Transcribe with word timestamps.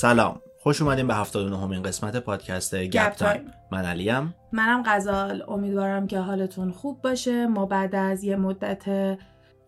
سلام. 0.00 0.40
خوش 0.58 0.82
اومدیم 0.82 1.06
به 1.06 1.14
79 1.14 1.58
همین 1.58 1.82
قسمت 1.82 2.16
پادکست 2.16 2.74
گپ 2.74 3.12
تایم. 3.12 3.50
من 3.72 3.84
علیم. 3.84 4.34
منم 4.52 4.82
غزال. 4.86 5.44
امیدوارم 5.48 6.06
که 6.06 6.18
حالتون 6.18 6.70
خوب 6.70 7.02
باشه. 7.02 7.46
ما 7.46 7.66
بعد 7.66 7.94
از 7.94 8.24
یه 8.24 8.36
مدت 8.36 8.84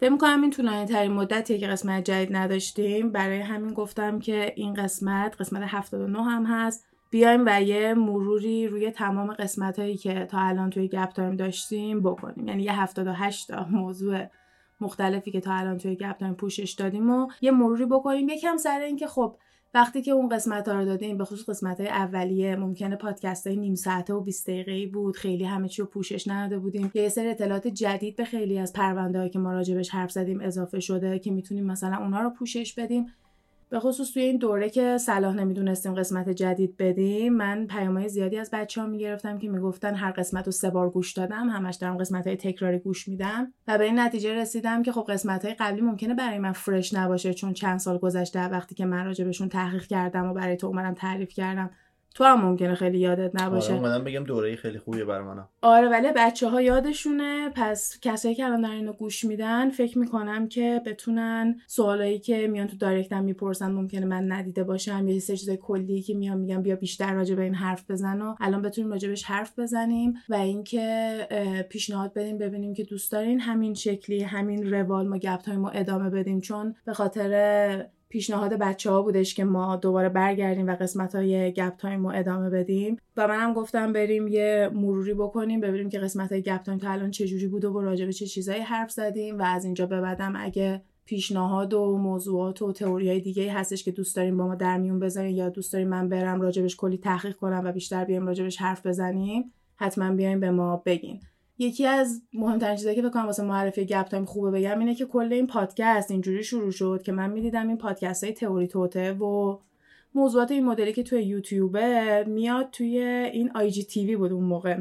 فکر 0.01 0.11
می‌کنم 0.11 0.43
این 0.43 0.51
طولانی 0.51 0.87
ترین 0.87 1.13
مدتیه 1.13 1.59
که 1.59 1.67
قسمت 1.67 2.05
جدید 2.05 2.37
نداشتیم. 2.37 3.13
برای 3.13 3.41
همین 3.41 3.75
گفتم 3.75 4.19
که 4.19 4.53
این 4.57 4.75
قسمت 4.75 5.37
قسمت 5.41 5.63
79 5.67 6.23
هم 6.23 6.47
هست. 6.47 6.87
بیایم 7.11 7.43
و 7.47 7.63
یه 7.63 7.95
مروری 7.95 8.69
روی 8.69 8.91
تمام 8.91 9.33
قسمت 9.33 9.79
هایی 9.79 9.97
که 9.97 10.25
تا 10.25 10.39
الان 10.39 10.71
توی 10.71 10.89
گپ 10.89 11.09
تایم 11.13 11.37
داشتیم 11.37 12.03
بکنیم. 12.03 12.49
یعنی 12.49 12.63
یه 12.63 12.81
78 12.81 13.49
تا 13.49 13.65
موضوع 13.71 14.25
مختلفی 14.81 15.31
که 15.31 15.41
تا 15.41 15.53
الان 15.55 15.79
توی 15.79 15.97
گپ 15.97 16.19
تایم 16.19 16.35
پوشش 16.35 16.73
دادیم 16.73 17.11
و 17.11 17.29
یه 17.41 17.51
مروری 17.51 17.87
بکنیم. 17.87 18.29
یکم 18.29 18.57
سر 18.57 18.81
اینکه 18.81 19.07
خب 19.07 19.37
وقتی 19.75 20.03
که 20.03 20.11
اون 20.11 20.29
قسمت 20.29 20.69
ها 20.69 20.75
رو 20.75 20.85
دادیم 20.85 21.19
به 21.19 21.25
خصوص 21.25 21.49
قسمت 21.49 21.81
های 21.81 21.89
اولیه 21.89 22.57
ممکنه 22.57 22.97
پادکست 22.97 23.47
های 23.47 23.57
نیم 23.57 23.75
ساعته 23.75 24.15
و 24.15 24.21
20 24.21 24.51
دقیقه 24.51 24.87
بود. 24.87 25.17
خیلی 25.17 25.45
همه 25.45 25.69
چی 25.69 25.83
رو 25.83 25.89
پوشش 25.89 26.29
نداده 26.29 26.59
بودیم. 26.59 26.91
یه 26.95 27.09
سری 27.09 27.29
اطلاعات 27.29 27.69
جدید 27.69 28.17
به 28.17 28.25
خیلی 28.25 28.59
از 28.59 28.73
پرونده 28.73 29.29
که 29.29 29.39
ما 29.39 29.53
راجبش 29.53 29.91
حرف 29.91 30.13
زدیم 30.13 30.41
اضافه 30.41 30.81
شده 30.81 31.19
که 31.19 31.31
می‌تونیم 31.31 31.65
مثلا 31.65 31.97
اونا 31.97 32.21
رو 32.21 32.31
پوشش 32.31 32.75
بدیم. 32.75 33.07
به 33.71 33.81
خصوص 33.81 34.13
توی 34.13 34.23
این 34.23 34.37
دوره 34.37 34.71
که 34.71 34.99
صلاح 34.99 35.35
نمی‌دونستیم 35.35 35.95
قسمت 35.95 36.29
جدید 36.29 36.77
بدیم 36.77 37.33
من 37.33 37.67
پیامهای 37.67 38.09
زیادی 38.09 38.39
از 38.39 38.51
بچه 38.53 38.81
ها 38.81 38.87
می‌گرفتم 38.87 39.39
که 39.39 39.49
می‌گفتن 39.49 39.95
هر 39.95 40.11
قسمت 40.11 40.47
رو 40.47 40.53
سه 40.53 40.71
بار 40.71 40.91
گوش 40.91 41.13
دادم 41.13 41.49
همش 41.49 41.75
دارم 41.75 41.97
قسمت 41.97 42.27
های 42.27 42.37
تکراری 42.37 42.79
گوش 42.79 43.09
میدم 43.09 43.53
و 43.69 43.79
به 43.79 43.85
این 43.85 43.99
نتیجه 43.99 44.35
رسیدم 44.35 44.83
که 44.83 44.93
خب 44.93 45.05
قسمت 45.09 45.45
های 45.45 45.55
قبلی 45.55 45.81
ممکنه 45.81 46.15
برای 46.15 46.39
من 46.39 46.53
فرش 46.53 46.95
نباشه 46.95 47.35
چون 47.35 47.53
چند 47.53 47.79
سال 47.79 47.99
گذشته 47.99 48.49
وقتی 48.49 48.75
که 48.75 48.85
من 48.85 49.05
راجبشون 49.05 49.49
تحقیق 49.49 49.87
کردم 49.87 50.31
و 50.31 50.35
برای 50.35 50.57
تو 50.57 50.67
اومدم 50.67 50.95
تعریف 50.95 51.29
کردم. 51.29 51.71
تو 52.19 52.25
هم 52.25 52.41
ممکنه 52.41 52.75
خیلی 52.75 52.99
یادت 52.99 53.43
نباشه. 53.43 53.75
آره 53.75 53.99
بگم 53.99 54.25
دوره 54.25 54.57
خیلی 54.57 54.79
خوبیه 54.79 55.05
برای 55.05 55.25
منم. 55.25 55.49
آره 55.63 55.89
ولی 55.89 56.09
بچه 56.17 56.49
ها 56.49 56.63
یادشونه 56.63 57.51
پس 57.55 57.99
کسایی 58.03 58.35
که 58.35 58.45
الان 58.45 58.61
دارن 58.61 58.75
اینو 58.75 58.93
گوش 58.93 59.25
میدن 59.25 59.71
فکر 59.71 59.99
می‌کنم 59.99 60.49
که 60.49 60.83
بتونن 60.87 61.61
سوالایی 61.67 62.19
که 62.19 62.49
میان 62.49 62.67
تو 62.67 62.77
دایرکتم 62.77 63.25
می‌پرسن 63.25 63.71
ممکنه 63.73 64.07
من 64.07 64.33
ندیده 64.33 64.65
باشم 64.65 65.09
یا 65.09 65.21
سه 65.21 65.37
چیز 65.37 65.51
کلی 65.51 66.03
که 66.03 66.15
میان 66.15 66.39
میگم 66.39 66.63
بیا 66.63 66.77
بیشتر 66.77 67.15
راجع 67.15 67.35
به 67.35 67.43
این 67.43 67.55
حرف 67.55 67.91
بزن 67.91 68.21
و 68.21 68.35
الان 68.41 68.63
بتونیم 68.63 68.91
راجبش 68.91 69.25
حرف 69.25 69.59
بزنیم 69.59 70.15
و 70.29 70.35
اینکه 70.35 71.19
پیشنهاد 71.69 72.13
بدیم 72.13 72.39
ببینیم 72.39 72.75
که 72.75 72.85
دوست 72.85 73.13
دارین 73.13 73.41
همین 73.41 73.75
شکلی 73.75 74.23
همین 74.23 74.71
روال 74.71 75.09
ما 75.09 75.19
گپ 75.19 75.51
ما 75.51 75.71
ادامه 75.71 76.11
بدیم. 76.11 76.41
چون 76.41 76.75
به 76.85 76.93
خاطر 76.93 77.87
پیشنهاد 78.09 78.53
بچه 78.53 78.91
ها 78.91 79.03
بودش 79.03 79.35
که 79.35 79.45
ما 79.45 79.77
دوباره 79.77 80.09
برگردیم 80.09 80.67
و 80.67 80.77
قسمت 80.77 81.15
های 81.15 81.53
گپ 81.53 81.77
تایم 81.77 82.07
رو 82.07 82.13
ادامه 82.15 82.51
بدیم. 82.51 82.97
و 83.17 83.29
منم 83.29 83.53
گفتم 83.53 83.93
بریم 83.93 84.29
یه 84.29 84.71
مروری 84.75 85.15
بکنیم 85.15 85.61
ببینیم 85.61 85.89
که 85.89 85.99
قسمت 85.99 86.33
های 86.33 86.43
گپ 86.43 86.63
تایم 86.63 86.79
تا 86.79 86.91
الان 86.91 87.11
چجوری 87.11 87.47
بود 87.47 87.65
و 87.65 87.81
راجع 87.81 88.07
به 88.07 88.13
چه 88.13 88.27
چیزایی 88.27 88.61
حرف 88.61 88.91
زدیم. 88.91 89.39
و 89.39 89.43
از 89.43 89.65
اینجا 89.65 89.87
به 89.87 90.01
بعدم 90.01 90.33
اگه 90.37 90.83
پیشنهاد 91.05 91.75
و 91.75 91.99
موضوعات 91.99 92.63
و 92.63 92.73
تئوری 92.73 93.09
های 93.09 93.21
دیگه 93.21 93.53
هستش 93.53 93.85
که 93.85 93.91
دوست 93.91 94.17
داریم 94.17 94.37
با 94.37 94.47
ما 94.47 94.55
در 94.55 94.79
میون 94.79 94.99
بذارین 94.99 95.37
یا 95.37 95.49
دوست 95.49 95.73
داریم 95.73 95.89
من 95.89 96.09
برم 96.09 96.41
راجبش 96.41 96.77
کلی 96.77 96.99
تحقیق 96.99 97.37
کنم 97.37 97.63
و 97.65 97.73
بیشتر 97.73 98.05
بیایم 98.05 98.27
راجبش 98.27 98.57
حرف 98.57 98.87
بزنیم 98.87 99.53
حتما 99.77 100.15
بیایم 100.15 100.41
به 100.41 100.51
ما 100.51 100.83
بگین. 100.87 101.21
یکی 101.59 101.87
از 101.87 102.23
مهمترین 102.33 102.77
چیزایی 102.77 102.97
که 102.97 103.03
فکر 103.03 103.15
کنم 103.15 103.27
واسه 103.27 103.43
معرفی 103.43 103.85
گپ 103.85 104.09
تایم 104.09 104.25
خوبه 104.25 104.51
بگم 104.51 104.79
اینه 104.79 104.95
که 104.95 105.07
کل 105.07 105.33
این 105.33 105.47
پادکست 105.47 106.11
اینجوری 106.11 106.45
شروع 106.45 106.71
شد 106.71 107.03
که 107.05 107.13
من 107.13 107.31
می‌دیدم 107.31 107.69
این 107.69 107.79
پادکست 107.79 108.25
های 108.25 108.33
تئوری 108.33 108.69
توطئه 108.69 109.13
و 109.13 109.59
موضوعات 110.15 110.51
این 110.51 110.65
مدلی 110.65 110.93
که 110.93 111.03
توی 111.03 111.23
یوتیوبه 111.23 112.25
میاد 112.25 112.71
توی 112.71 112.99
این 113.33 113.51
IGTV 113.55 114.17
بود 114.17 114.33
اون 114.33 114.45
موقع. 114.45 114.81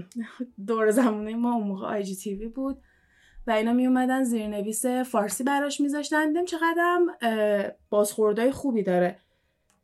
دور 0.67 0.91
زمانه 0.91 1.35
ما 1.35 1.53
اون 1.53 1.67
موقع 1.67 1.87
IGTV 1.87 2.47
بود 2.47 2.77
و 3.47 3.51
اینا 3.51 3.73
می 3.73 3.87
اومدن 3.87 4.23
زیرنویس 4.23 4.85
فارسی 4.85 5.43
براش 5.43 5.81
میذاشتن. 5.81 6.27
دیدم 6.27 6.45
چقدرم 6.45 7.07
بازخوردهای 7.89 8.51
خوبی 8.51 8.83
داره. 8.83 9.19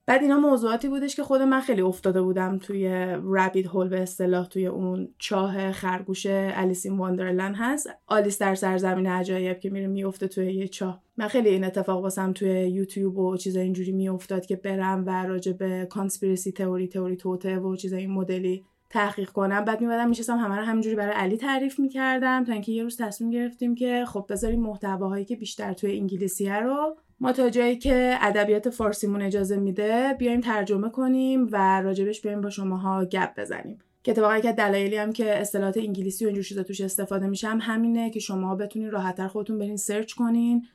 بعد 0.05 0.21
اینا 0.21 0.39
موضوعاتی 0.39 0.89
بودش 0.89 1.15
که 1.15 1.23
خود 1.23 1.41
من 1.41 1.61
خیلی 1.61 1.81
افتاده 1.81 2.21
بودم 2.21 2.57
توی 2.57 2.87
rabbit 3.23 3.67
hole 3.67 3.89
به 3.89 4.01
اصطلاح 4.01 4.47
توی 4.47 4.65
اون 4.65 5.13
چاه 5.17 5.71
خرگوش 5.71 6.25
Alice 6.29 6.85
in 6.85 6.97
Wonderland 6.97 7.55
هست. 7.57 7.89
آلیس 8.07 8.41
در 8.41 8.55
سرزمین 8.55 9.07
عجایب 9.07 9.59
که 9.59 9.69
میره 9.69 9.87
میفته 9.87 10.27
توی 10.27 10.53
یه 10.53 10.67
چاه. 10.67 11.01
من 11.17 11.27
خیلی 11.27 11.49
این 11.49 11.63
اتفاق 11.63 12.01
واسم 12.01 12.33
توی 12.33 12.49
یوتیوب 12.49 13.17
و 13.17 13.37
چیزای 13.37 13.63
اینجوری 13.63 13.91
میافتاد 13.91 14.45
که 14.45 14.55
برم 14.55 15.03
و 15.05 15.25
راجع 15.25 15.51
به 15.51 15.87
conspiracy 15.89 16.28
theory 16.28 16.51
تئوری 16.51 16.87
توطئه 16.87 17.59
و 17.59 17.75
چیزای 17.75 18.01
این 18.01 18.11
مدلی 18.11 18.65
تحقیق 18.89 19.29
کنم. 19.29 19.65
بعد 19.65 19.81
میومدم 19.81 20.09
میشستم 20.09 20.37
همه 20.37 20.55
رو 20.55 20.63
همینجوری 20.63 20.95
برای 20.95 21.13
علی 21.13 21.37
تعریف 21.37 21.79
می‌کردم 21.79 22.43
تا 22.43 22.53
اینکه 22.53 22.71
یه 22.71 22.83
روز 22.83 22.97
تصمیم 22.97 23.29
گرفتیم 23.29 23.75
که 23.75 24.05
خب 24.07 24.25
بذاریم 24.29 24.59
محتواهایی 24.59 25.25
که 25.25 25.35
بیشتر 25.35 25.73
توی 25.73 25.97
انگلیسیه 25.97 26.59
رو 26.59 26.97
ما 27.23 27.31
تا 27.31 27.49
جایی 27.49 27.77
که 27.77 28.17
ادبیات 28.21 28.69
فارسیمون 28.69 29.21
اجازه 29.21 29.57
میده 29.57 30.15
بیایم 30.19 30.41
ترجمه 30.41 30.89
کنیم 30.89 31.47
و 31.51 31.81
راجبش 31.81 32.21
بیایم 32.21 32.41
با 32.41 32.49
شماها 32.49 33.05
گپ 33.05 33.39
بزنیم. 33.39 33.79
که 34.03 34.11
اتفاقا 34.11 34.39
که 34.39 34.51
دلایلی 34.51 34.97
هم 34.97 35.13
که 35.13 35.41
اصطلاحات 35.41 35.77
انگلیسی 35.77 36.25
و 36.25 36.27
اینجور 36.27 36.43
چیزا 36.43 36.63
توش 36.63 36.81
استفاده 36.81 37.27
میشه 37.27 37.47
هم 37.47 37.59
همینه 37.61 38.09
که 38.09 38.19
شما 38.19 38.55
بتونین 38.55 38.91
راحتتر 38.91 39.27
خودتون 39.27 39.57
برین 39.57 39.77
سرچ 39.77 40.13
کنین 40.13 40.65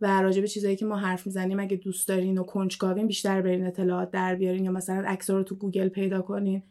و 0.00 0.22
راجع 0.22 0.40
به 0.40 0.48
چیزایی 0.48 0.76
که 0.76 0.84
ما 0.84 0.96
حرف 0.96 1.26
می‌زنیم 1.26 1.60
اگه 1.60 1.76
دوست 1.76 2.08
دارین 2.08 2.38
و 2.38 2.42
کنجکاوین 2.42 3.06
بیشتر 3.06 3.42
برین 3.42 3.66
اطلاعات 3.66 4.10
در 4.10 4.34
بیارین 4.34 4.64
یا 4.64 4.70
مثلا 4.70 5.02
عکس‌ها 5.06 5.36
رو 5.36 5.42
تو 5.42 5.54
گوگل 5.54 5.88
پیدا 5.88 6.22
کنین. 6.22 6.62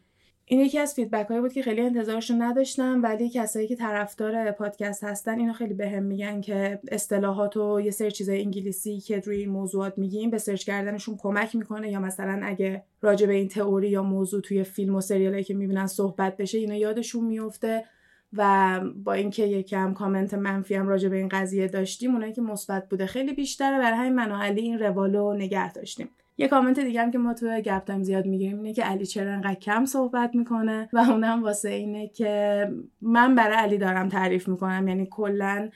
این 0.46 0.60
یکی 0.60 0.80
از 0.80 0.94
feedback 0.94 1.28
هایی 1.28 1.42
بود 1.42 1.54
که 1.54 1.62
خیلی 1.62 1.82
انتظارش 1.82 2.32
نداشتم 2.32 3.00
ولی 3.04 3.30
کسایی 3.30 3.68
که 3.68 3.76
طرفدار 3.76 4.52
پادکست 4.52 5.04
هستن 5.04 5.40
اینو 5.40 5.54
خیلی 5.54 5.74
بهم 5.74 5.92
به 5.92 6.00
میگن 6.00 6.42
که 6.42 6.80
اصطلاحات 6.92 7.58
و 7.58 7.82
یه 7.82 7.92
سری 7.92 8.12
چیزای 8.12 8.42
انگلیسی 8.42 9.00
که 9.00 9.20
روی 9.20 9.38
این 9.38 9.50
موضوعات 9.50 9.98
میگیم 9.98 10.30
به 10.30 10.38
سرچ 10.38 10.66
کردنشون 10.66 11.18
کمک 11.18 11.56
می‌کنه. 11.56 11.92
یا 11.92 12.00
مثلا 12.00 12.42
اگه 12.44 12.84
راجع 13.02 13.28
به 13.28 13.34
این 13.34 13.48
تئوری 13.48 13.90
یا 13.90 14.04
موضوع 14.04 14.42
توی 14.42 14.64
فیلم 14.64 14.96
و 14.96 15.02
سریالایی 15.02 15.44
که 15.44 15.54
می‌بینن 15.54 15.88
صحبت 15.88 16.38
بشه 16.38 16.58
اینا 16.58 16.76
یادشون 16.76 17.26
میفته 17.26 17.86
و 18.34 18.80
با 19.04 19.14
اینکه 19.14 19.44
یکم 19.44 19.94
کامنت 19.94 20.34
منفی 20.34 20.76
هم 20.76 20.88
راجع 20.88 21.10
به 21.10 21.18
این 21.18 21.30
قضیه 21.30 21.68
داشتیم 21.68 22.14
اونایی 22.14 22.34
که 22.34 22.42
مثبت 22.42 22.90
بوده 22.90 23.06
خیلی 23.06 23.34
بیشتره. 23.34 23.80
برای 23.80 23.98
همین 23.98 24.16
من 24.16 24.32
و 24.32 24.36
علی 24.36 24.62
این 24.62 24.80
روالو 24.80 25.34
نگه 25.34 25.74
داشتیم. 25.74 26.10
یه 26.42 26.48
کامنت 26.48 26.80
دیگه 26.80 27.02
هم 27.02 27.12
که 27.12 27.18
ما 27.18 27.34
تو 27.34 27.62
گپ 27.62 27.84
تایم 27.86 28.04
زیاد 28.04 28.26
می‌گیریم 28.26 28.58
اینه 28.58 28.74
که 28.74 28.84
علی 28.84 29.06
چرا 29.06 29.34
انقدر 29.34 29.54
کم 29.54 29.86
صحبت 29.86 30.36
می‌کنه 30.36 30.90
و 30.94 30.98
اونم 30.98 31.44
واسه 31.44 31.70
اینه 31.70 32.08
که 32.08 32.68
من 33.02 33.36
برای 33.36 33.58
علی 33.58 33.78
دارم 33.78 34.10
تعریف 34.10 34.48
می‌کنم. 34.48 34.88
یعنی 34.88 35.08
کلا 35.12 35.70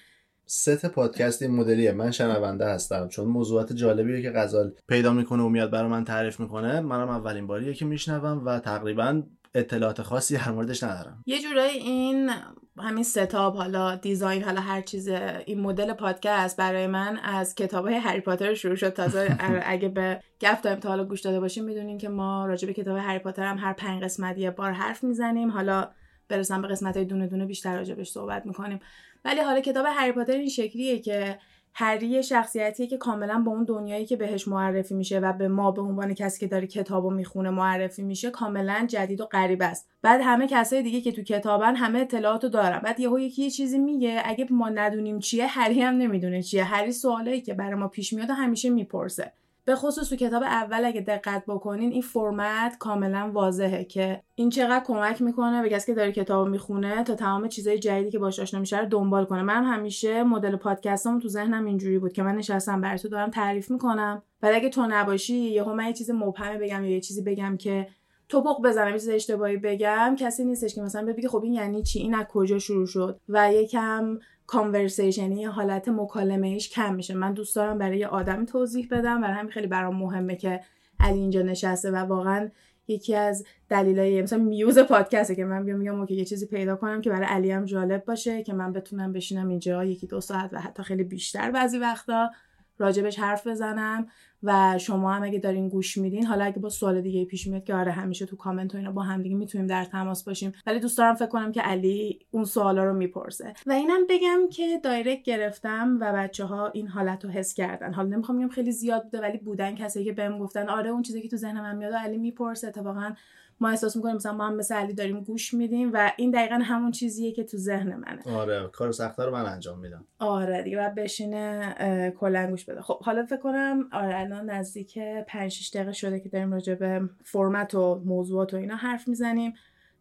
ست 0.45 0.85
پادکست 0.85 1.41
این 1.41 1.51
مدلیه. 1.51 1.91
من 1.91 2.11
شنونده 2.11 2.65
هستم. 2.65 3.07
چون 3.07 3.27
موضوعات 3.27 3.73
جالبیه 3.73 4.21
که 4.21 4.31
غزال 4.31 4.71
پیدا 4.87 5.13
می‌کنه 5.13 5.43
و 5.43 5.49
میاد 5.49 5.71
برای 5.71 5.89
من 5.89 6.03
تعریف 6.03 6.39
می‌کنه 6.39 6.81
منم 6.81 7.09
اولین 7.09 7.47
باریه 7.47 7.73
که 7.73 7.85
میشنوم 7.85 8.45
و 8.45 8.59
تقریبا 8.59 9.23
اطلاعات 9.55 10.01
خاصی 10.01 10.37
در 10.37 10.51
موردش 10.51 10.83
ندارم. 10.83 11.23
یه 11.25 11.41
جورایی 11.41 11.77
این 11.77 12.29
همین 12.77 13.03
ستاب 13.03 13.55
حالا 13.55 13.95
دیزاین 13.95 14.43
حالا 14.43 14.61
هر 14.61 14.81
چیز 14.81 15.07
این 15.45 15.59
مدل 15.59 15.93
پادکست 15.93 16.57
برای 16.57 16.87
من 16.87 17.17
از 17.17 17.55
کتاب 17.55 17.85
های 17.85 17.95
هری 17.95 18.21
پاتر 18.21 18.53
شروع 18.53 18.75
شد. 18.75 18.89
تازه 18.89 19.37
اگه 19.65 19.89
به 19.89 20.21
گفت 20.41 20.61
داریم 20.61 20.79
تا 20.79 20.89
حالا 20.89 21.03
گوش 21.03 21.21
داده 21.21 21.39
باشیم 21.39 21.63
می‌دونین 21.63 21.97
که 21.97 22.09
ما 22.09 22.45
راجع 22.45 22.67
به 22.67 22.73
کتاب 22.73 22.97
هری 22.97 23.19
پاتر 23.19 23.43
هم 23.43 23.57
هر 23.57 23.73
پنج 23.73 24.03
قسمت 24.03 24.37
یه 24.37 24.51
بار 24.51 24.71
حرف 24.71 25.03
می‌زنیم. 25.03 25.51
حالا 25.51 25.89
برسم 26.27 26.61
به 26.61 26.67
قسمت 26.67 26.97
های 26.97 27.05
دونه 27.05 27.27
دونه 27.27 27.45
بیشتر 27.45 27.77
راجبش 27.77 28.09
صحبت 28.09 28.45
می‌کنیم. 28.45 28.79
ولی 29.25 29.41
حالا 29.41 29.59
کتاب 29.59 29.85
هری 29.89 30.11
پاتر 30.11 30.33
این 30.33 30.49
شکلیه 30.49 30.99
که 30.99 31.39
هری 31.77 32.23
شخصیتیه 32.23 32.87
که 32.87 32.97
کاملا 32.97 33.39
به 33.39 33.49
اون 33.49 33.63
دنیایی 33.63 34.05
که 34.05 34.15
بهش 34.15 34.47
معرفی 34.47 34.93
میشه 34.93 35.19
و 35.19 35.33
به 35.33 35.47
ما 35.47 35.71
به 35.71 35.81
عنوان 35.81 36.13
کسی 36.13 36.39
که 36.39 36.47
داره 36.47 36.67
کتابو 36.67 37.09
می‌خونه 37.11 37.49
معرفی 37.49 38.03
میشه 38.03 38.29
کاملا 38.29 38.85
جدید 38.89 39.21
و 39.21 39.25
غریب 39.25 39.61
است. 39.61 39.89
بعد 40.01 40.21
همه 40.23 40.47
کسای 40.47 40.83
دیگه 40.83 41.01
که 41.01 41.11
تو 41.11 41.23
کتابن 41.23 41.75
همه 41.75 41.99
اطلاعاتو 41.99 42.49
دارن. 42.49 42.79
بعد 42.79 42.99
یهو 42.99 43.19
یکی 43.19 43.43
یه 43.43 43.49
چیزی 43.49 43.79
میگه 43.79 44.21
اگه 44.25 44.47
ما 44.49 44.69
ندونیم 44.69 45.19
چیه 45.19 45.45
هری 45.45 45.81
هم 45.81 45.95
نمی‌دونه 45.95 46.41
چیه. 46.41 46.63
هری 46.63 46.91
سوالایی 46.91 47.41
که 47.41 47.53
برای 47.53 47.75
ما 47.75 47.87
پیش 47.87 48.13
میاد 48.13 48.29
همیشه 48.29 48.69
می‌پرسه. 48.69 49.31
به 49.65 49.75
خصوص 49.75 50.09
تو 50.09 50.15
کتاب 50.15 50.43
اول 50.43 50.85
اگه 50.85 51.01
دقت 51.01 51.43
بکنین 51.47 51.91
این 51.91 52.01
فرمت 52.01 52.77
کاملا 52.77 53.31
واضحه 53.33 53.83
که 53.83 54.21
این 54.35 54.49
چقدر 54.49 54.83
کمک 54.85 55.21
می‌کنه 55.21 55.61
به 55.61 55.69
کسی 55.69 55.85
که 55.85 55.93
داره 55.93 56.11
کتاب 56.11 56.47
می‌خونه 56.47 57.03
تا 57.03 57.15
تمام 57.15 57.47
چیزای 57.47 57.79
جدیدی 57.79 58.11
که 58.11 58.19
باش 58.19 58.39
آشنا 58.39 58.59
میشه 58.59 58.79
رو 58.79 58.85
دنبال 58.85 59.25
کنه. 59.25 59.41
من 59.41 59.63
همیشه 59.63 60.23
مدل 60.23 60.55
پادکستم 60.55 61.19
تو 61.19 61.27
ذهنم 61.27 61.65
اینجوری 61.65 61.99
بود 61.99 62.13
که 62.13 62.23
من 62.23 62.35
نشستم 62.35 62.81
برای 62.81 62.99
تو 62.99 63.07
دارم 63.07 63.29
تعریف 63.29 63.71
می‌کنم. 63.71 64.23
ولی 64.41 64.55
اگه 64.55 64.69
تو 64.69 64.85
نباشی 64.89 65.35
یهو 65.35 65.73
من 65.73 65.87
یه 65.87 65.93
چیز 65.93 66.11
مبهمی 66.11 66.57
بگم 66.57 66.83
یا 66.83 66.91
یه 66.91 67.01
چیزی 67.01 67.21
بگم 67.21 67.57
که 67.57 67.87
توپق 68.29 68.61
بزنم 68.63 68.93
چیز 68.93 69.09
اشتباهی 69.09 69.57
بگم. 69.57 70.15
کسی 70.19 70.45
نیستش 70.45 70.75
که 70.75 70.81
مثلا 70.81 71.13
بگه 71.13 71.29
خب 71.29 71.43
این 71.43 71.53
یعنی 71.53 71.83
چی؟ 71.83 71.99
این 71.99 72.15
از 72.15 72.25
کجا 72.25 72.59
شروع 72.59 72.85
شد؟ 72.85 73.19
و 73.29 73.53
یکم 73.53 74.19
کانورسیشن 74.47 75.31
یه 75.31 75.49
حالت 75.49 75.89
مکالمه 75.89 76.47
ایش 76.47 76.69
کم 76.69 76.95
میشه. 76.95 77.13
من 77.13 77.33
دوست 77.33 77.55
دارم 77.55 77.77
برای 77.77 77.97
یه 77.97 78.07
آدمی 78.07 78.45
توضیح 78.45 78.87
بدم. 78.91 79.21
برای 79.21 79.33
همین 79.33 79.51
خیلی 79.51 79.67
برام 79.67 79.95
مهمه 79.95 80.35
که 80.35 80.61
علی 80.99 81.19
اینجا 81.19 81.41
نشسته 81.41 81.91
و 81.91 81.95
واقعا 81.95 82.49
یکی 82.87 83.15
از 83.15 83.45
دلایل 83.69 84.23
مثلا 84.23 84.39
muse 84.39 84.79
پادکسته 84.79 85.35
که 85.35 85.45
من 85.45 85.65
بیام 85.65 85.79
میگم 85.79 85.99
OK 85.99 86.15
یه 86.15 86.25
چیزی 86.25 86.45
پیدا 86.45 86.75
کنم 86.75 87.01
که 87.01 87.09
برای 87.09 87.25
علی 87.25 87.51
هم 87.51 87.65
جالب 87.65 88.05
باشه 88.05 88.43
که 88.43 88.53
من 88.53 88.73
بتونم 88.73 89.13
بشینم 89.13 89.49
اینجا 89.49 89.85
یکی 89.85 90.07
دو 90.07 90.21
ساعت 90.21 90.53
و 90.53 90.59
حتی 90.59 90.83
خیلی 90.83 91.03
بیشتر 91.03 91.51
بعضی 91.51 91.77
وقتا. 91.77 92.29
راجبش 92.77 93.19
حرف 93.19 93.47
بزنم 93.47 94.07
و 94.43 94.77
شما 94.77 95.13
هم 95.13 95.23
اگه 95.23 95.39
دارین 95.39 95.69
گوش 95.69 95.97
میدین 95.97 96.25
حالا 96.25 96.45
اگه 96.45 96.59
با 96.59 96.69
سوال 96.69 97.01
دیگه 97.01 97.25
پیش 97.25 97.47
میاد 97.47 97.63
که 97.63 97.73
آره 97.73 97.91
همیشه 97.91 98.25
تو 98.25 98.35
کامنت 98.35 98.75
و 98.75 98.77
اینا 98.77 98.91
با 98.91 99.01
هم 99.01 99.21
دیگه 99.21 99.35
می‌تونیم 99.35 99.67
در 99.67 99.85
تماس 99.85 100.23
باشیم. 100.23 100.51
ولی 100.67 100.79
دوست 100.79 100.97
دارم 100.97 101.15
فکر 101.15 101.27
کنم 101.27 101.51
که 101.51 101.61
علی 101.61 102.19
اون 102.31 102.45
سوالا 102.45 102.83
رو 102.83 102.93
می‌پرسه. 102.93 103.53
و 103.65 103.71
اینم 103.71 104.07
بگم 104.09 104.39
که 104.51 104.79
دایرکت 104.83 105.23
گرفتم 105.23 105.97
و 106.01 106.13
بچه 106.13 106.45
ها 106.45 106.67
این 106.67 106.87
حالت 106.87 107.25
رو 107.25 107.31
حس 107.31 107.53
کردن. 107.53 107.93
حالا 107.93 108.09
نمی‌خوام 108.09 108.37
بگم 108.37 108.49
خیلی 108.49 108.71
زیاد 108.71 109.03
بوده 109.03 109.21
ولی 109.21 109.37
بودن 109.37 109.75
کسایی 109.75 110.05
که 110.05 110.11
بهم 110.11 110.39
گفتن 110.39 110.69
آره 110.69 110.89
اون 110.89 111.01
چیزی 111.01 111.21
که 111.21 111.29
تو 111.29 111.37
ذهن 111.37 111.61
من 111.61 111.75
میاد 111.75 111.93
علی 111.93 112.17
می‌پرسه 112.17 112.67
اتفاقا 112.67 113.13
ما 113.59 113.69
احساس 113.69 113.95
می‌کنیم 113.95 114.15
مثلا 114.15 114.33
ما 114.33 114.47
هم 114.47 114.55
مثل 114.55 114.75
علی 114.75 114.93
داریم 114.93 115.21
گوش 115.21 115.53
میدیم 115.53 115.91
و 115.93 116.11
این 116.17 116.31
دقیقا 116.31 116.55
همون 116.55 116.91
چیزیه 116.91 117.31
که 117.31 117.43
تو 117.43 117.57
ذهن 117.57 117.95
منه. 117.95 118.37
آره 118.37 118.69
کار 118.73 118.91
سخته 118.91 119.25
رو 119.25 119.31
من 119.31 119.45
انجام 119.45 119.79
میدم. 119.79 120.05
آره 120.19 120.63
دیگه 120.63 120.77
بعد 120.77 120.95
بشینه 120.95 121.75
کلا 122.19 122.47
گوش 122.49 122.65
بده. 122.65 122.81
خب 122.81 123.03
حالا 123.03 123.25
فکر 123.25 123.39
کنم 123.39 123.89
آره 123.91 124.19
الان 124.19 124.49
نزدیک 124.49 124.99
5 125.27 125.51
6 125.51 125.75
دقیقه 125.75 125.91
شده 125.91 126.19
که 126.19 126.29
داریم 126.29 126.53
راجع 126.53 126.75
به 126.75 127.09
فرمت 127.23 127.75
و 127.75 128.01
موضوعات 128.05 128.53
و 128.53 128.57
اینا 128.57 128.75
حرف 128.75 129.07
می‌زنیم. 129.07 129.53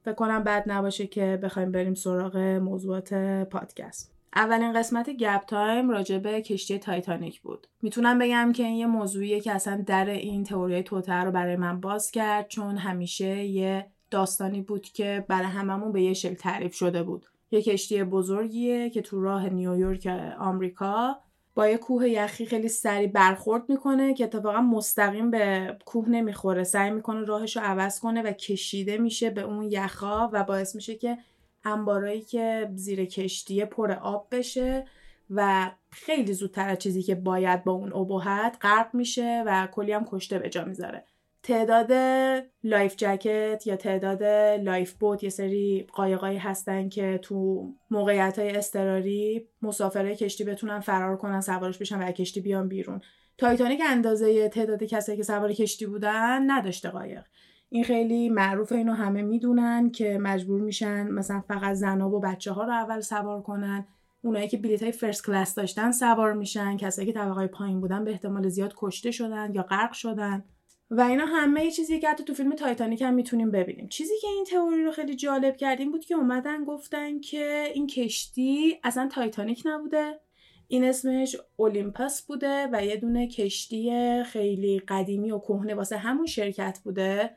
فکر 0.04 0.14
کنم 0.14 0.44
بد 0.44 0.64
نباشه 0.66 1.06
که 1.06 1.38
بخوایم 1.42 1.72
بریم 1.72 1.94
سراغ 1.94 2.36
موضوعات 2.36 3.14
پادکست. 3.50 4.13
اولین 4.36 4.72
قسمت 4.72 5.10
گپ 5.10 5.44
تایم 5.46 5.90
راجع 5.90 6.18
به 6.18 6.42
کشتی 6.42 6.78
تایتانیک 6.78 7.40
بود. 7.40 7.66
می‌تونم 7.82 8.18
بگم 8.18 8.52
که 8.52 8.62
این 8.62 8.76
یه 8.76 8.86
موضوعیه 8.86 9.40
که 9.40 9.52
اصلا 9.52 9.84
در 9.86 10.06
این 10.06 10.44
تئوری 10.44 10.82
توطئه 10.82 11.12
رو 11.12 11.30
برای 11.30 11.56
من 11.56 11.80
باز 11.80 12.10
کرد 12.10 12.48
چون 12.48 12.76
همیشه 12.76 13.44
یه 13.44 13.86
داستانی 14.10 14.60
بود 14.60 14.82
که 14.82 15.24
برای 15.28 15.46
هممون 15.46 15.92
به 15.92 16.02
یه 16.02 16.14
شکل 16.14 16.34
تعریف 16.34 16.74
شده 16.74 17.02
بود. 17.02 17.26
یه 17.50 17.62
کشتی 17.62 18.04
بزرگیه 18.04 18.90
که 18.90 19.02
تو 19.02 19.22
راه 19.22 19.48
نیویورک 19.48 20.06
آمریکا 20.38 21.16
با 21.54 21.68
یه 21.68 21.76
کوه 21.76 22.08
یخی 22.08 22.46
خیلی 22.46 22.68
سریع 22.68 23.08
برخورد 23.08 23.62
می‌کنه 23.68 24.14
که 24.14 24.24
اتفاقا 24.24 24.60
مستقیم 24.60 25.30
به 25.30 25.76
کوه 25.84 26.08
نمی‌خوره. 26.08 26.64
سعی 26.64 26.90
می‌کنه 26.90 27.24
راهش 27.24 27.56
رو 27.56 27.62
عوض 27.62 28.00
کنه 28.00 28.22
و 28.22 28.32
کشیده 28.32 28.98
میشه 28.98 29.30
به 29.30 29.40
اون 29.40 29.62
یخا 29.70 30.30
و 30.32 30.44
باعث 30.44 30.74
میشه 30.74 30.94
که 30.94 31.18
انبارایی 31.64 32.20
که 32.20 32.70
زیر 32.74 33.04
کشتیه 33.04 33.64
پر 33.64 33.92
آب 33.92 34.28
بشه 34.30 34.84
و 35.30 35.70
خیلی 35.90 36.32
زودتر 36.32 36.68
از 36.68 36.78
چیزی 36.78 37.02
که 37.02 37.14
باید 37.14 37.64
با 37.64 37.72
اون 37.72 37.92
ابهت 37.92 38.56
غرق 38.60 38.94
میشه 38.94 39.42
و 39.46 39.68
کلی 39.72 39.92
هم 39.92 40.04
کشته 40.04 40.38
به 40.38 40.48
جا 40.48 40.64
می‌ذاره. 40.64 41.04
تعداد 41.42 41.92
life 42.64 42.96
jacket 42.96 43.66
یا 43.66 43.76
تعداد 43.76 44.22
lifeboat 44.62 45.24
یه 45.24 45.30
سری 45.30 45.86
قایقایی 45.92 46.38
هستن 46.38 46.88
که 46.88 47.18
تو 47.22 47.68
موقعیت 47.90 48.38
های 48.38 48.50
اضطراری 48.50 49.48
مسافرهای 49.62 50.16
کشتی 50.16 50.44
بتونن 50.44 50.80
فرار 50.80 51.16
کنن 51.16 51.40
سوارش 51.40 51.78
بشن 51.78 52.08
و 52.08 52.12
کشتی 52.12 52.40
بیان 52.40 52.68
بیرون. 52.68 53.00
تایتانیک 53.38 53.80
اندازه 53.88 54.48
تعداد 54.48 54.82
کسایی 54.82 55.18
که 55.18 55.24
سوار 55.24 55.52
کشتی 55.52 55.86
بودن 55.86 56.50
نداشته 56.50 56.88
قایق. 56.90 57.22
این 57.74 57.84
خیلی 57.84 58.28
معروف 58.28 58.72
اینو 58.72 58.92
همه 58.92 59.22
می‌دونن 59.22 59.90
که 59.90 60.18
مجبور 60.18 60.60
میشن 60.60 61.10
مثلا 61.10 61.40
فقط 61.40 61.74
زنا 61.74 62.10
و 62.10 62.20
بچه 62.20 62.52
ها 62.52 62.64
رو 62.64 62.72
اول 62.72 63.00
سوار 63.00 63.42
کنن. 63.42 63.86
اونایی 64.22 64.48
که 64.48 64.56
بلیت 64.56 64.82
های 64.82 64.92
first 64.92 65.26
class 65.26 65.54
داشتن 65.54 65.90
سوار 65.90 66.32
میشن. 66.32 66.76
کسایی 66.76 67.06
که 67.06 67.12
طبقه 67.12 67.46
پایین 67.46 67.80
بودن 67.80 68.04
به 68.04 68.10
احتمال 68.10 68.48
زیاد 68.48 68.74
کشته 68.76 69.10
شدن 69.10 69.54
یا 69.54 69.62
غرق 69.62 69.92
شدن. 69.92 70.44
و 70.90 71.00
اینا 71.00 71.26
همه 71.26 71.70
چیزی 71.70 72.00
که 72.00 72.08
حتی 72.08 72.24
تو 72.24 72.34
فیلم 72.34 72.54
تایتانیک 72.54 73.02
هم 73.02 73.14
می‌تونیم 73.14 73.50
ببینیم. 73.50 73.88
چیزی 73.88 74.14
که 74.20 74.28
این 74.28 74.44
تئوری 74.44 74.84
رو 74.84 74.90
خیلی 74.90 75.16
جالب 75.16 75.56
کرد 75.56 75.80
این 75.80 75.92
بود 75.92 76.04
که 76.04 76.14
اومدن 76.14 76.64
گفتن 76.64 77.20
که 77.20 77.64
این 77.74 77.86
کشتی 77.86 78.78
اصلا 78.84 79.08
تایتانیک 79.12 79.62
نبوده. 79.64 80.20
این 80.68 80.84
اسمش 80.84 81.36
اولیمپس 81.56 82.26
بوده 82.26 82.68
و 82.72 82.84
یه 82.84 82.96
دونه 82.96 83.28
کشتی 83.28 83.92
خیلی 84.24 84.82
قدیمی 84.88 85.30
و 85.30 85.38
کهنه 85.38 85.74
واسه 85.74 85.96
همون 85.96 86.26
شرکت 86.26 86.80
بوده. 86.84 87.30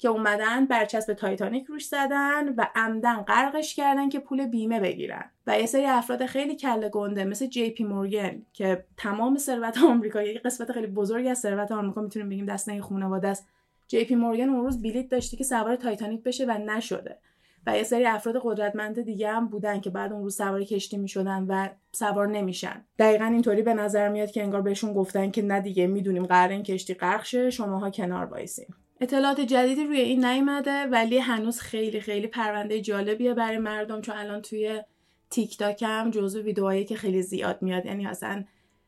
که 0.00 0.08
اومدن 0.08 0.66
برچسب 0.66 1.12
تایتانیک 1.12 1.66
روش 1.66 1.86
زدن 1.86 2.48
و 2.56 2.66
عمداً 2.74 3.16
غرقش 3.16 3.74
کردن 3.74 4.08
که 4.08 4.20
پول 4.20 4.46
بیمه 4.46 4.80
بگیرن. 4.80 5.24
و 5.46 5.58
یه 5.58 5.66
سری 5.66 5.86
افراد 5.86 6.26
خیلی 6.26 6.56
کله 6.56 6.88
گنده 6.88 7.24
مثل 7.24 7.46
جی 7.46 7.70
پی 7.70 7.84
مورگن 7.84 8.42
که 8.52 8.84
تمام 8.96 9.38
ثروت 9.38 9.78
آمریکا 9.78 10.22
یه 10.22 10.38
قسمت 10.38 10.72
خیلی 10.72 10.86
بزرگی 10.86 11.28
از 11.28 11.38
ثروت 11.38 11.72
آمریکا 11.72 12.00
می‌تونیم 12.00 12.28
بگیم 12.28 12.46
دست 12.46 12.68
این 12.68 12.82
خانواده 12.82 13.28
است. 13.28 13.48
جی 13.88 14.04
پی 14.04 14.14
مورگن 14.14 14.48
اون 14.48 14.64
روز 14.64 14.82
بلیت 14.82 15.08
داشته 15.08 15.36
که 15.36 15.44
سوار 15.44 15.76
تایتانیک 15.76 16.22
بشه 16.22 16.44
و 16.44 16.50
نشده. 16.50 17.18
و 17.66 17.76
یه 17.76 17.82
سری 17.82 18.06
افراد 18.06 18.40
قدرتمند 18.42 19.02
دیگه 19.02 19.32
هم 19.32 19.48
بودن 19.48 19.80
که 19.80 19.90
باید 19.90 20.12
اون 20.12 20.22
روز 20.22 20.36
سوار 20.36 20.64
کشتی 20.64 20.98
می‌شدن 20.98 21.46
و 21.48 21.68
سوار 21.92 22.28
نمیشن. 22.28 22.84
دقیقا 22.98 23.24
اینطوری 23.24 23.62
به 23.62 23.74
نظر 23.74 24.08
میاد 24.08 24.30
که 24.30 24.42
انگار 24.42 24.62
بهشون 24.62 24.92
گفتن 24.92 25.30
که 25.30 25.42
نه 25.42 25.60
دیگه 25.60 25.86
می‌دونیم 25.86 26.26
قرار 26.26 26.48
این 26.48 26.62
کشتی 26.62 26.94
غرق 26.94 27.24
شه 27.24 27.50
شماها 27.50 27.90
کنار 27.90 28.24
وایسین. 28.24 28.66
اطلاعات 29.00 29.40
جدیدی 29.40 29.84
روی 29.84 30.00
این 30.00 30.24
نیومده 30.24 30.86
ولی 30.86 31.18
هنوز 31.18 31.60
خیلی 31.60 32.00
خیلی 32.00 32.26
پرونده 32.26 32.80
جالبیه 32.80 33.34
برای 33.34 33.58
مردم 33.58 34.00
چون 34.00 34.16
الان 34.16 34.42
توی 34.42 34.82
تیک 35.30 35.58
تاک 35.58 35.82
هم 35.86 36.10
جزو 36.10 36.42
ویدئوهایی 36.42 36.84
که 36.84 36.96
خیلی 36.96 37.22
زیاد 37.22 37.62
میاد. 37.62 37.86
یعنی 37.86 38.06
اصلا 38.06 38.44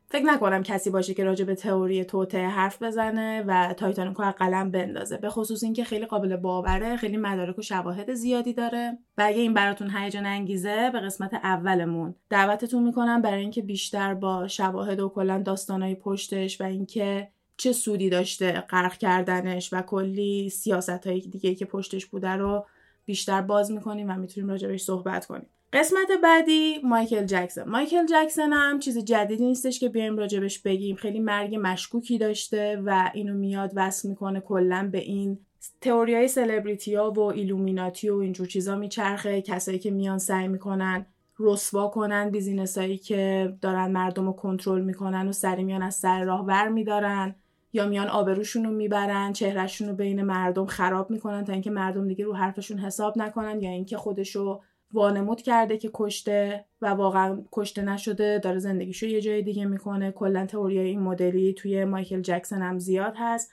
فکر 0.06 0.24
نکنم 0.24 0.62
کسی 0.62 0.90
باشه 0.90 1.14
که 1.14 1.24
راجع 1.24 1.44
به 1.44 1.54
تئوری 1.54 2.04
توطئه 2.04 2.46
حرف 2.46 2.82
بزنه 2.82 3.44
و 3.46 3.74
تایتانیکو 3.74 4.22
از 4.22 4.34
قلم 4.34 4.70
بندازه. 4.70 5.16
به 5.16 5.30
خصوص 5.30 5.64
اینکه 5.64 5.84
خیلی 5.84 6.06
قابل 6.06 6.36
باوره 6.36 6.96
خیلی 6.96 7.16
مدارک 7.16 7.58
و 7.58 7.62
شواهد 7.62 8.14
زیادی 8.14 8.52
داره. 8.52 8.98
و 9.18 9.22
اگه 9.26 9.40
این 9.40 9.54
براتون 9.54 9.90
هیجان 9.96 10.26
انگیزه 10.26 10.90
به 10.92 11.00
قسمت 11.00 11.34
اولمون 11.34 12.14
دعوتتون 12.30 12.82
می‌کنم 12.82 13.22
برای 13.22 13.40
اینکه 13.40 13.62
بیشتر 13.62 14.14
با 14.14 14.48
شواهد 14.48 15.00
و 15.00 15.08
کلا 15.08 15.42
داستانای 15.42 15.94
پشتش 15.94 16.60
و 16.60 16.64
اینکه 16.64 17.31
چه 17.56 17.72
سودی 17.72 18.10
داشته 18.10 18.52
غرق 18.52 18.98
کردنش 18.98 19.72
و 19.72 19.82
کلی 19.82 20.50
سیاست 20.50 21.06
های 21.06 21.20
دیگه 21.20 21.54
که 21.54 21.64
پشتش 21.64 22.06
بوده 22.06 22.30
رو 22.30 22.66
بیشتر 23.04 23.40
باز 23.40 23.70
می‌کنیم 23.70 24.10
و 24.10 24.16
می‌تونیم 24.16 24.50
راجبش 24.50 24.82
صحبت 24.82 25.26
کنیم. 25.26 25.46
قسمت 25.72 26.08
بعدی 26.22 26.78
مایکل 26.84 27.24
جکسون 27.24 27.64
مایکل 27.68 28.06
جکسون 28.06 28.52
هم 28.52 28.78
چیز 28.78 28.98
جدیدی 28.98 29.44
نیستش 29.44 29.80
که 29.80 29.88
بیایم 29.88 30.16
راجبش 30.16 30.58
بگیم. 30.58 30.96
خیلی 30.96 31.20
مرگ 31.20 31.58
مشکوکی 31.62 32.18
داشته 32.18 32.82
و 32.84 33.10
اینو 33.14 33.34
میاد 33.34 33.72
وصل 33.74 34.08
می‌کنه 34.08 34.40
کلا 34.40 34.88
به 34.92 34.98
این 34.98 35.38
تئوری 35.80 36.14
های 36.14 36.28
سلبریتی 36.28 36.94
ها 36.94 37.10
و 37.10 37.20
ایلومیناتی 37.20 38.10
و 38.10 38.16
اینجور 38.16 38.46
چیزا 38.46 38.76
میچرخه. 38.76 39.42
کسایی 39.42 39.78
که 39.78 39.90
میان 39.90 40.18
سعی 40.18 40.48
می‌کنن 40.48 41.06
رسوا 41.38 41.88
کنن 41.88 42.30
business 42.30 42.78
هایی 42.78 42.98
که 42.98 43.54
دارن 43.60 43.90
مردم 43.90 44.26
رو 44.26 44.32
کنترل 44.32 44.80
می‌کنن 44.80 45.28
رو 45.28 45.32
سریع 45.32 45.64
میان 45.64 45.82
از 45.82 45.94
سر 45.94 46.24
راه 46.24 46.44
ور 46.44 46.68
میدارن. 46.68 47.34
یا 47.72 47.86
میان 47.86 48.08
آبروشون 48.08 48.64
رو 48.64 48.70
می‌برن 48.70 49.32
چهرهشون 49.32 49.88
رو 49.88 49.94
بین 49.94 50.22
مردم 50.22 50.66
خراب 50.66 51.10
می‌کنن 51.10 51.44
تا 51.44 51.52
اینکه 51.52 51.70
مردم 51.70 52.08
دیگه 52.08 52.24
رو 52.24 52.34
حرفشون 52.34 52.78
حساب 52.78 53.18
نکنن 53.18 53.60
یا 53.60 53.70
اینکه 53.70 53.96
خودشو 53.96 54.60
وانمود 54.92 55.42
کرده 55.42 55.78
که 55.78 55.90
کشته 55.94 56.64
و 56.82 56.86
واقعا 56.86 57.44
کشته 57.52 57.82
نشده 57.82 58.38
داره 58.38 58.58
زندگیشو 58.58 59.06
یه 59.06 59.20
جای 59.20 59.42
دیگه 59.42 59.66
می‌کنه. 59.66 60.12
کلا 60.12 60.46
تئوری 60.46 60.78
این 60.78 61.00
مدلی 61.00 61.54
توی 61.54 61.84
مایکل 61.84 62.20
جکسون 62.20 62.62
هم 62.62 62.78
زیاد 62.78 63.14
هست. 63.16 63.52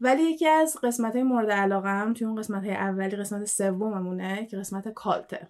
ولی 0.00 0.22
یکی 0.22 0.48
از 0.48 0.76
قسمت 0.82 1.12
های 1.12 1.22
مورد 1.22 1.50
علاقه‌ام 1.50 2.14
توی 2.14 2.26
اون 2.26 2.36
قسمت 2.36 2.64
های 2.64 2.74
اولی 2.74 3.16
قسمت 3.16 3.44
سوممونه 3.44 4.46
که 4.46 4.56
قسمت 4.56 4.88
cult 4.88 5.28
ه. 5.28 5.48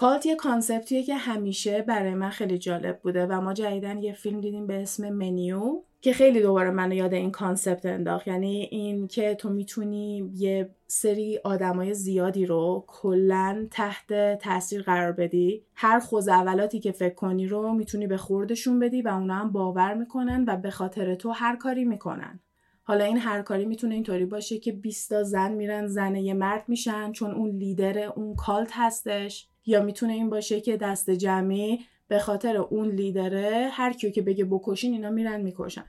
cult 0.00 0.26
یه 0.26 0.36
concept 0.36 0.87
یه 0.87 1.02
که 1.02 1.14
همیشه 1.14 1.82
برای 1.82 2.14
من 2.14 2.30
خیلی 2.30 2.58
جالب 2.58 3.00
بوده 3.02 3.26
و 3.26 3.40
ما 3.40 3.54
جدیداً 3.54 3.98
یه 3.98 4.12
فیلم 4.12 4.40
دیدیم 4.40 4.66
به 4.66 4.82
اسم 4.82 5.08
منیو 5.08 5.82
که 6.00 6.12
خیلی 6.12 6.42
دوباره 6.42 6.70
منو 6.70 6.94
یاد 6.94 7.14
این 7.14 7.30
concept 7.30 7.86
انداخت. 7.86 8.28
یعنی 8.28 8.68
این 8.70 9.08
که 9.08 9.34
تو 9.34 9.50
می‌تونی 9.50 10.30
یه 10.34 10.70
سری 10.86 11.38
آدمای 11.44 11.94
زیادی 11.94 12.46
رو 12.46 12.84
کلا 12.86 13.66
تحت 13.70 14.38
تاثیر 14.38 14.82
قرار 14.82 15.12
بدی. 15.12 15.62
هر 15.74 15.98
خزعبلاتی 15.98 16.80
که 16.80 16.92
فکر 16.92 17.14
کنی 17.14 17.46
رو 17.46 17.72
می‌تونی 17.72 18.06
به 18.06 18.16
خوردشون 18.16 18.78
بدی 18.78 19.02
و 19.02 19.08
اونا 19.08 19.34
هم 19.34 19.52
باور 19.52 19.94
می‌کنن 19.94 20.44
و 20.48 20.56
به 20.56 20.70
خاطر 20.70 21.14
تو 21.14 21.30
هر 21.30 21.56
کاری 21.56 21.84
می‌کنن. 21.84 22.40
حالا 22.82 23.04
این 23.04 23.18
هر 23.18 23.42
کاری 23.42 23.64
می‌تونه 23.64 23.94
اینطوری 23.94 24.24
باشه 24.24 24.58
که 24.58 24.72
20 24.72 25.10
تا 25.10 25.22
زن 25.22 25.52
میرن 25.52 25.86
زن 25.86 26.16
یه 26.16 26.34
مرد 26.34 26.64
میشن 26.68 27.12
چون 27.12 27.30
اون 27.30 27.50
لیدر 27.50 27.98
اون 27.98 28.36
کالت 28.36 28.70
هستش. 28.72 29.49
یا 29.66 29.82
می‌تونه 29.82 30.12
این 30.12 30.30
باشه 30.30 30.60
که 30.60 30.76
دست 30.76 31.10
جمعی 31.10 31.78
به 32.08 32.18
خاطر 32.18 32.56
اون 32.56 32.88
لیدره 32.88 33.68
هر 33.72 33.92
کیو 33.92 34.10
که 34.10 34.22
بگه 34.22 34.44
بکشین 34.44 34.92
اینا 34.92 35.10
میرن 35.10 35.40
می‌کشن. 35.40 35.84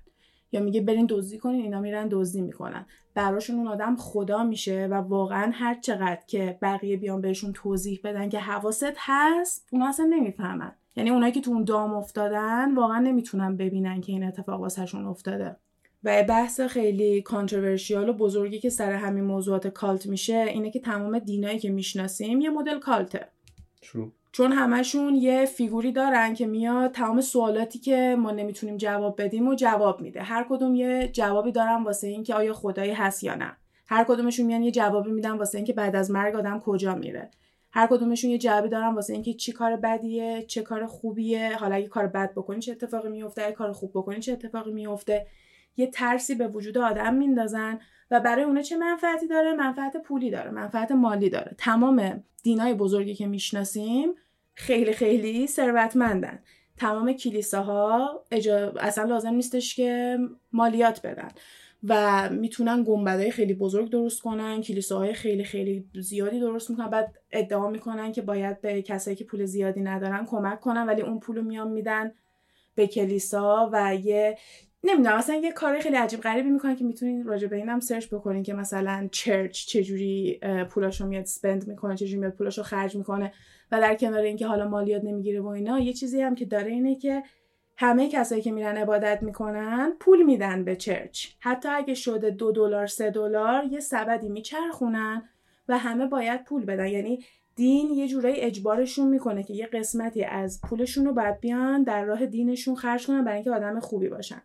یا 0.52 0.62
میگه 0.62 0.82
برین 0.82 1.06
دزدی 1.10 1.38
کنین 1.38 1.62
اینا 1.62 1.80
میرن 1.80 2.08
دزدی 2.12 2.42
می‌کنن. 2.42 2.86
براشون 3.14 3.56
اون 3.56 3.68
آدم 3.68 3.96
خدا 3.96 4.44
میشه 4.44 4.88
و 4.92 4.94
واقعا 4.94 5.52
هر 5.54 5.80
چقدر 5.80 6.22
که 6.28 6.58
بقیه 6.62 6.98
بیان 6.98 7.22
بهشون 7.22 7.54
توضیح 7.54 8.00
بدن 8.04 8.30
که 8.30 8.40
حواست 8.40 8.94
هست 8.98 9.68
اونا 9.72 9.90
اصلا 9.90 10.06
نمی‌فهمن. 10.06 10.72
یعنی 10.96 11.10
اونایی 11.10 11.32
که 11.32 11.42
تو 11.42 11.52
اون 11.52 11.64
دام 11.64 11.94
افتادن 11.94 12.76
واقعا 12.76 13.00
نمی‌تونن 13.00 13.58
ببینن 13.58 14.02
که 14.02 14.12
این 14.12 14.24
اتفاق 14.24 14.62
واسهشون 14.62 15.06
افتاده. 15.06 15.56
و 16.04 16.24
بحث 16.24 16.62
خیلی 16.62 17.22
کانتروورشیال 17.22 18.10
و 18.10 18.14
بزرگی 18.14 18.60
که 18.60 18.70
سر 18.70 18.92
همین 18.92 19.24
موضوعات 19.24 19.68
کالت 19.68 20.06
میشه 20.06 20.46
اینه 20.50 20.72
که 20.72 20.80
تمام 20.80 21.20
دینایی 21.20 21.60
که 21.60 21.70
می‌شناسیم 21.70 22.42
یه 22.42 22.50
مدل 22.50 22.80
کالته. 22.80 23.28
چون 24.32 24.52
همشون 24.52 25.16
یه 25.16 25.46
فیگوری 25.46 25.92
دارن 25.92 26.34
که 26.34 26.48
میاد 26.48 26.92
تمام 26.92 27.22
سوالاتی 27.22 27.80
که 27.80 28.16
ما 28.20 28.32
نمی‌تونیم 28.32 28.78
جواب 28.78 29.22
بدیم 29.22 29.48
و 29.48 29.56
جواب 29.56 30.02
میده. 30.02 30.22
هر 30.22 30.46
کدوم 30.50 30.76
یه 30.76 31.10
جوابی 31.14 31.52
دارن 31.52 31.84
واسه 31.84 32.08
اینکه 32.08 32.34
آیا 32.34 32.54
خدایی 32.54 32.92
هست 32.92 33.24
یا 33.24 33.36
نه. 33.36 33.58
هر 33.88 34.04
کدومشون 34.04 34.46
میان 34.46 34.64
یه 34.64 34.72
جوابی 34.72 35.12
میدن 35.12 35.32
واسه 35.32 35.58
اینکه 35.58 35.74
بعد 35.74 35.96
از 35.96 36.12
مرگ 36.12 36.36
آدم 36.36 36.60
کجا 36.60 36.96
میره. 36.96 37.32
هر 37.72 37.88
کدومشون 37.88 38.32
یه 38.32 38.38
جوابی 38.38 38.70
دارن 38.70 38.96
واسه 38.96 39.14
اینکه 39.14 39.34
چی 39.34 39.52
کار 39.52 39.76
بدیه 39.76 40.46
چه 40.48 40.62
کار 40.62 40.86
خوبیه. 40.86 41.58
حالا 41.58 41.76
اگه 41.76 41.88
کار 41.88 42.08
بد 42.08 42.32
بکنی 42.32 42.60
چه 42.60 42.72
اتفاقی 42.72 43.10
میفته؟ 43.10 43.44
اگه 43.44 43.52
کار 43.52 43.72
خوب 43.72 43.92
بکنی 43.92 44.20
چه 44.20 44.32
اتفاقی 44.32 44.72
میفته؟ 44.72 45.28
یه 45.78 45.88
ترسی 45.88 46.36
به 46.36 46.48
وجود 46.48 46.78
آدم 46.78 47.14
میندازن. 47.14 47.80
و 48.12 48.20
برای 48.20 48.44
اونا 48.44 48.62
چه 48.62 48.78
منفعتی 48.78 49.28
داره؟ 49.28 49.54
منفعت 49.54 49.98
پولی 49.98 50.30
داره 50.30 50.52
منفعت 50.52 50.92
مالی 50.92 51.30
داره. 51.30 51.56
تمام 51.58 52.24
دینای 52.44 52.74
بزرگی 52.74 53.16
که 53.16 53.28
می‌شناسیم 53.28 54.14
خیلی 54.54 54.94
خیلی 54.94 55.48
ثروتمندن. 55.48 56.40
تمام 56.78 57.14
کلیساها 57.14 58.24
اجا... 58.32 58.74
اصلا 58.80 59.04
لازم 59.04 59.34
نیستش 59.34 59.76
که 59.76 60.18
مالیات 60.52 61.02
بدن 61.02 61.28
و 61.84 62.30
می‌تونن 62.30 62.84
گنبدهای 62.88 63.32
خیلی 63.32 63.54
بزرگ 63.54 63.90
درست 63.90 64.22
کنن 64.22 64.62
کلیساهای 64.62 65.14
خیلی 65.14 65.44
خیلی 65.44 65.86
زیادی 65.94 66.40
درست 66.40 66.70
می‌کنن. 66.70 66.90
بعد 66.90 67.16
ادعا 67.32 67.70
می‌کنن 67.70 68.12
که 68.12 68.22
باید 68.22 68.62
به 68.62 68.82
کسایی 68.82 69.18
که 69.18 69.24
پول 69.24 69.46
زیادی 69.46 69.82
ندارن 69.82 70.26
کمک 70.26 70.60
کنن 70.60 70.88
ولی 70.88 71.02
اون 71.02 71.20
پول 71.20 71.36
رو 71.36 71.44
میان 71.44 71.72
میدن 71.72 72.12
به 72.76 72.88
کلیسا 72.88 73.70
و 73.74 73.96
یه 73.96 74.38
نمی‌دونم 74.84 75.18
مثلا 75.18 75.36
یه 75.36 75.52
کار 75.52 75.80
خیلی 75.80 75.96
عجیب 75.96 76.22
غریبی 76.22 76.50
می‌کنن 76.50 76.76
که 76.76 76.84
می‌تونین 76.84 77.24
راجع 77.24 77.48
به 77.48 77.56
اینم 77.56 77.80
سرچ 77.80 78.08
بکنین 78.08 78.44
که 78.44 78.54
مثلا 78.54 79.10
چرچ 79.12 79.66
چجوری 79.66 80.40
پولاشو 80.70 81.08
میاد 81.08 81.26
سپند 81.26 81.68
می‌کنه 81.68 81.96
چجوری 81.96 82.20
میاد 82.20 82.34
پولاشو 82.34 82.64
خرج 82.64 82.96
می‌کنه 82.96 83.34
و 83.72 83.82
در 83.82 83.96
کنار 83.96 84.22
اینکه 84.22 84.48
حالا 84.48 84.68
مالیات 84.68 85.04
نمی‌گیره 85.04 85.42
و 85.42 85.48
اینا 85.48 85.80
یه 85.80 85.94
چیزی 85.94 86.22
هم 86.22 86.36
که 86.36 86.46
داره 86.46 86.72
اینه 86.72 86.96
که 86.96 87.24
همه 87.78 88.10
کسایی 88.10 88.42
که 88.42 88.52
میرن 88.52 88.78
عبادت 88.78 89.24
می‌کنن 89.24 89.94
پول 90.00 90.24
میدن 90.24 90.64
به 90.64 90.76
چرچ 90.76 91.28
حتی 91.40 91.70
اگه 91.70 91.94
شده 91.94 92.30
دو 92.30 92.52
دلار 92.52 92.88
سه 92.88 93.12
دلار 93.12 93.64
یه 93.64 93.80
سبدی 93.80 94.30
میچرخونن 94.30 95.30
و 95.68 95.78
همه 95.78 96.08
باید 96.08 96.44
پول 96.44 96.66
بدن. 96.66 96.88
یعنی 96.88 97.24
دین 97.56 97.90
یه 97.90 98.08
جورایی 98.08 98.42
اجبارشون 98.42 99.08
می‌کنه 99.08 99.44
که 99.44 99.54
یه 99.54 99.66
قسمتی 99.66 100.24
از 100.24 100.62
پولشون 100.70 101.06
رو 101.06 101.14
باید 101.14 101.40
بیان 101.40 101.84
در 101.84 102.06
راه 102.06 102.26
دینشون 102.26 102.76
خرج 102.76 103.08
کنن 103.08 103.24
برای 103.24 103.36
اینکه 103.36 103.52
آدم 103.52 103.80
خوبی 103.80 104.10
باشن. 104.10 104.42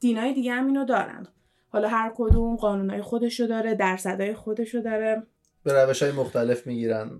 دینای 0.00 0.32
دیگه 0.32 0.52
هم 0.52 0.66
اینو 0.66 0.84
دارن. 0.84 1.26
حالا 1.68 1.88
هر 1.88 2.12
کدوم 2.16 2.56
قانونای 2.56 3.02
خودشو 3.02 3.46
داره 3.46 3.74
درصدای 3.74 4.34
خودشو 4.34 4.80
داره. 4.80 5.22
به 5.64 5.84
روش 5.84 6.02
های 6.02 6.12
مختلف 6.12 6.66
می‌گیرن. 6.66 7.10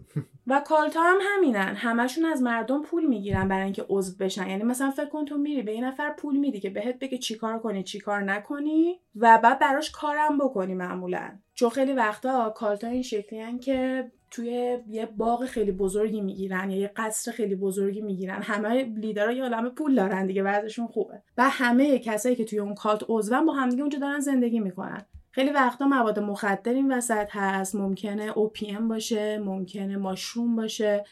و 0.47 0.62
کالتا 0.66 1.00
هم 1.02 1.18
همینن. 1.23 1.75
همشون 1.75 2.25
از 2.25 2.42
مردم 2.42 2.82
پول 2.82 3.06
می‌گیرن 3.06 3.49
برای 3.49 3.64
اینکه 3.64 3.87
عضو 3.88 4.16
بشن. 4.20 4.49
یعنی 4.49 4.62
مثلا 4.62 4.90
فکر 4.90 5.08
کن 5.08 5.25
تو 5.25 5.38
میری 5.38 5.62
به 5.62 5.73
این 5.73 5.85
نفر 5.85 6.11
پول 6.11 6.37
میدی 6.37 6.61
که 6.61 6.70
بهت 6.70 6.99
بگه 6.99 7.18
چیکار 7.18 7.58
کنی 7.58 7.82
چیکار 7.82 8.23
نکنی 8.23 9.00
و 9.16 9.38
بعد 9.42 9.58
براش 9.58 9.90
کارم 9.90 10.38
بکنی 10.38 10.75
معمولا. 10.75 11.30
چون 11.54 11.70
خیلی 11.70 11.92
وقتا 11.92 12.50
کالتا 12.50 12.87
این 12.87 13.02
شکلی 13.02 13.58
که 13.58 14.11
توی 14.30 14.78
یه 14.88 15.06
باغ 15.06 15.44
خیلی 15.44 15.73
بزرگی 15.73 16.20
می‌گیرن 16.20 16.70
یا 16.70 16.78
یه 16.78 16.90
قصر 16.97 17.32
خیلی 17.32 17.54
بزرگی 17.54 18.00
می‌گیرن. 18.00 18.42
همه 18.42 18.82
لیدرها 18.82 19.32
یه 19.32 19.42
عالمه 19.42 19.70
پول 19.70 19.94
دارن 19.94 20.26
دیگه 20.26 20.42
وضعشون 20.42 20.87
خوبه. 20.87 21.23
و 21.38 21.49
همه 21.49 21.99
کسایی 21.99 22.37
که 22.37 22.44
توی 22.44 22.58
اون 22.58 22.75
کالت 22.75 23.02
عضون 23.08 23.47
با 23.47 23.52
همدیگه 23.52 23.82
اونجا 23.82 23.99
دارن 23.99 24.20
زندگی 24.20 24.61
می‌کنن. 24.61 25.02
خیلی 25.30 25.50
وقتا 25.50 25.87
مواد 25.87 26.18
مخدر 26.18 26.73
این 26.73 26.92
وسط 26.92 27.28
هست. 27.30 27.75
ممکنه 27.75 28.32
OPM 28.32 28.82
باشه 28.88 29.38
ممکنه 29.38 29.97
ماشروم 29.97 30.56
باشه. 30.56 31.04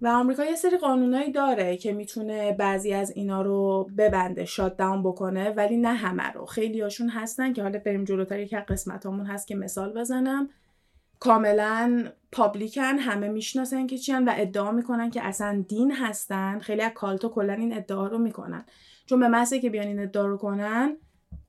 و 0.00 0.08
آمریکا 0.08 0.44
یه 0.44 0.54
سری 0.54 0.76
قانونایی 0.76 1.32
داره 1.32 1.76
که 1.76 1.92
می‌تونه 1.92 2.52
بعضی 2.52 2.92
از 2.92 3.10
اینا 3.10 3.42
رو 3.42 3.90
ببنده 3.98 4.44
شات 4.44 4.76
داون 4.76 5.02
بکنه 5.02 5.50
ولی 5.50 5.76
نه 5.76 5.92
همه 5.92 6.32
رو. 6.32 6.46
خیلی 6.46 6.80
هاشون 6.80 7.08
هستن 7.08 7.52
که 7.52 7.62
حالا 7.62 7.78
بریم 7.78 8.04
جلوتر 8.04 8.40
یک 8.40 8.54
قسمت 8.54 9.06
همون 9.06 9.26
هست 9.26 9.46
که 9.46 9.54
مثال 9.54 9.92
بزنم. 9.92 10.48
کاملا 11.24 12.04
پابلیکن 12.32 12.98
همه 12.98 13.28
می‌شناسن 13.28 13.86
که 13.86 13.98
چیان 13.98 14.24
و 14.24 14.32
ادعا 14.36 14.72
می‌کنن 14.72 15.10
که 15.10 15.26
اصلا 15.26 15.64
دین 15.68 15.92
هستن. 15.92 16.58
خیلی 16.58 16.82
از 16.82 16.92
کالتو 16.94 17.28
کلا 17.28 17.52
این 17.52 17.76
ادعا 17.76 18.06
رو 18.06 18.18
می‌کنن. 18.18 18.64
چون 19.06 19.20
به 19.20 19.28
محضی 19.28 19.60
که 19.60 19.70
بیان 19.70 19.86
این 19.86 19.98
ادعا 19.98 20.26
رو 20.26 20.36
کنن 20.36 20.96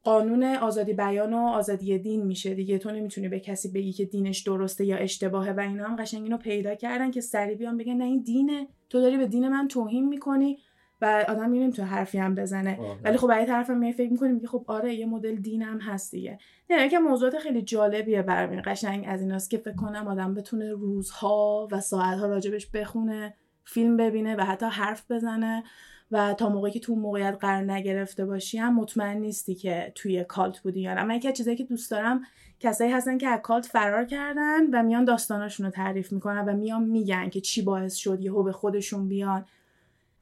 قانون 0.03 0.44
آزادی 0.44 0.94
بیان 0.94 1.34
و 1.34 1.38
آزادی 1.38 1.98
دین 1.98 2.25
میشه 2.25 2.53
دیگه. 2.53 2.77
تو 2.77 2.91
نمی‌تونی 2.91 3.29
به 3.29 3.39
کسی 3.39 3.72
بگی 3.72 3.94
که 3.94 4.05
دینش 4.05 4.39
درسته 4.39 4.86
یا 4.86 4.98
اشتباهه 4.98 5.51
و 5.51 5.60
اینا 5.60 5.88
هم 5.88 5.96
قشنگ 5.96 6.24
اینو 6.24 6.38
پیدا 6.38 6.75
کردن 6.75 7.12
که 7.12 7.22
سری 7.22 7.55
بیان 7.55 7.77
بگن 7.77 7.94
نه 7.94 8.03
این 8.03 8.22
دینه. 8.22 8.67
تو 8.89 9.01
داری 9.01 9.17
به 9.17 9.27
دین 9.27 9.48
من 9.48 9.67
توهین 9.67 10.08
می‌کنی. 10.08 10.58
و 11.02 11.25
آدم 11.28 11.50
میریم 11.50 11.72
تو 11.72 11.84
حرفی 11.84 12.18
هم 12.18 12.36
بزنه. 12.36 12.80
ولی 13.04 13.18
خب 13.18 13.28
برای 13.28 13.46
طرف 13.46 13.70
می 13.70 13.94
فکر 13.94 14.12
می‌کنیم 14.12 14.40
که 14.40 14.48
خب 14.48 14.66
آره 14.68 14.96
یه 14.96 15.06
مدل 15.06 15.36
دینم 15.36 15.80
هست 15.80 16.12
دیگه. 16.12 16.38
نه 16.70 16.90
که 16.90 17.00
موضوعات 17.00 17.38
خیلی 17.38 17.62
جالبیه 17.62 18.22
برای 18.22 18.62
قشنگ 18.62 19.06
از 19.08 19.22
ایناست 19.22 19.50
که 19.50 19.58
فکر 19.58 19.75
کنم 19.75 20.08
آدم 20.08 20.34
بتونه 20.34 20.74
روزها 20.74 21.68
و 21.72 21.82
ساعتها 21.82 22.25
راجبش 22.25 22.68
بخونه 22.68 23.34
فیلم 23.64 23.98
ببینه 23.98 24.36
و 24.36 24.42
حتی 24.42 24.66
حرف 24.66 25.12
بزنه 25.12 25.64
و 26.12 26.34
تا 26.34 26.50
موقعی 26.50 26.72
که 26.72 26.80
تو 26.80 26.96
موقعیت 26.96 27.38
قرار 27.40 27.72
نگرفته 27.72 28.25
باشی 28.25 28.58
هم 28.58 28.75
مطمئن 28.75 29.18
نیستی 29.18 29.56
که 29.56 29.92
توی 29.96 30.24
cult 30.24 30.60
بودی 30.60 30.82
یا 30.82 30.94
نه. 30.94 31.04
من 31.04 31.16
یکی 31.16 31.34
چیزایی 31.34 31.58
که 31.58 31.64
دوست 31.64 31.92
دارم 31.92 32.22
کسایی 32.60 32.92
هستن 32.92 33.18
که 33.18 33.28
از 33.28 33.40
cult 33.40 33.66
فرار 33.66 34.06
کردن 34.06 34.70
و 34.74 34.84
میان 34.84 35.06
داستاناشون 35.06 35.66
رو 35.66 35.72
تعریف 35.72 36.12
می‌کنن 36.12 36.46
و 36.46 36.58
میان 36.58 36.84
میگن 36.84 37.30
که 37.30 37.42
چی 37.42 37.62
باعث 37.62 37.96
شد 37.96 38.22
یهو 38.22 38.44
به 38.44 38.52
خودشون 38.52 39.08
بیان. 39.08 39.46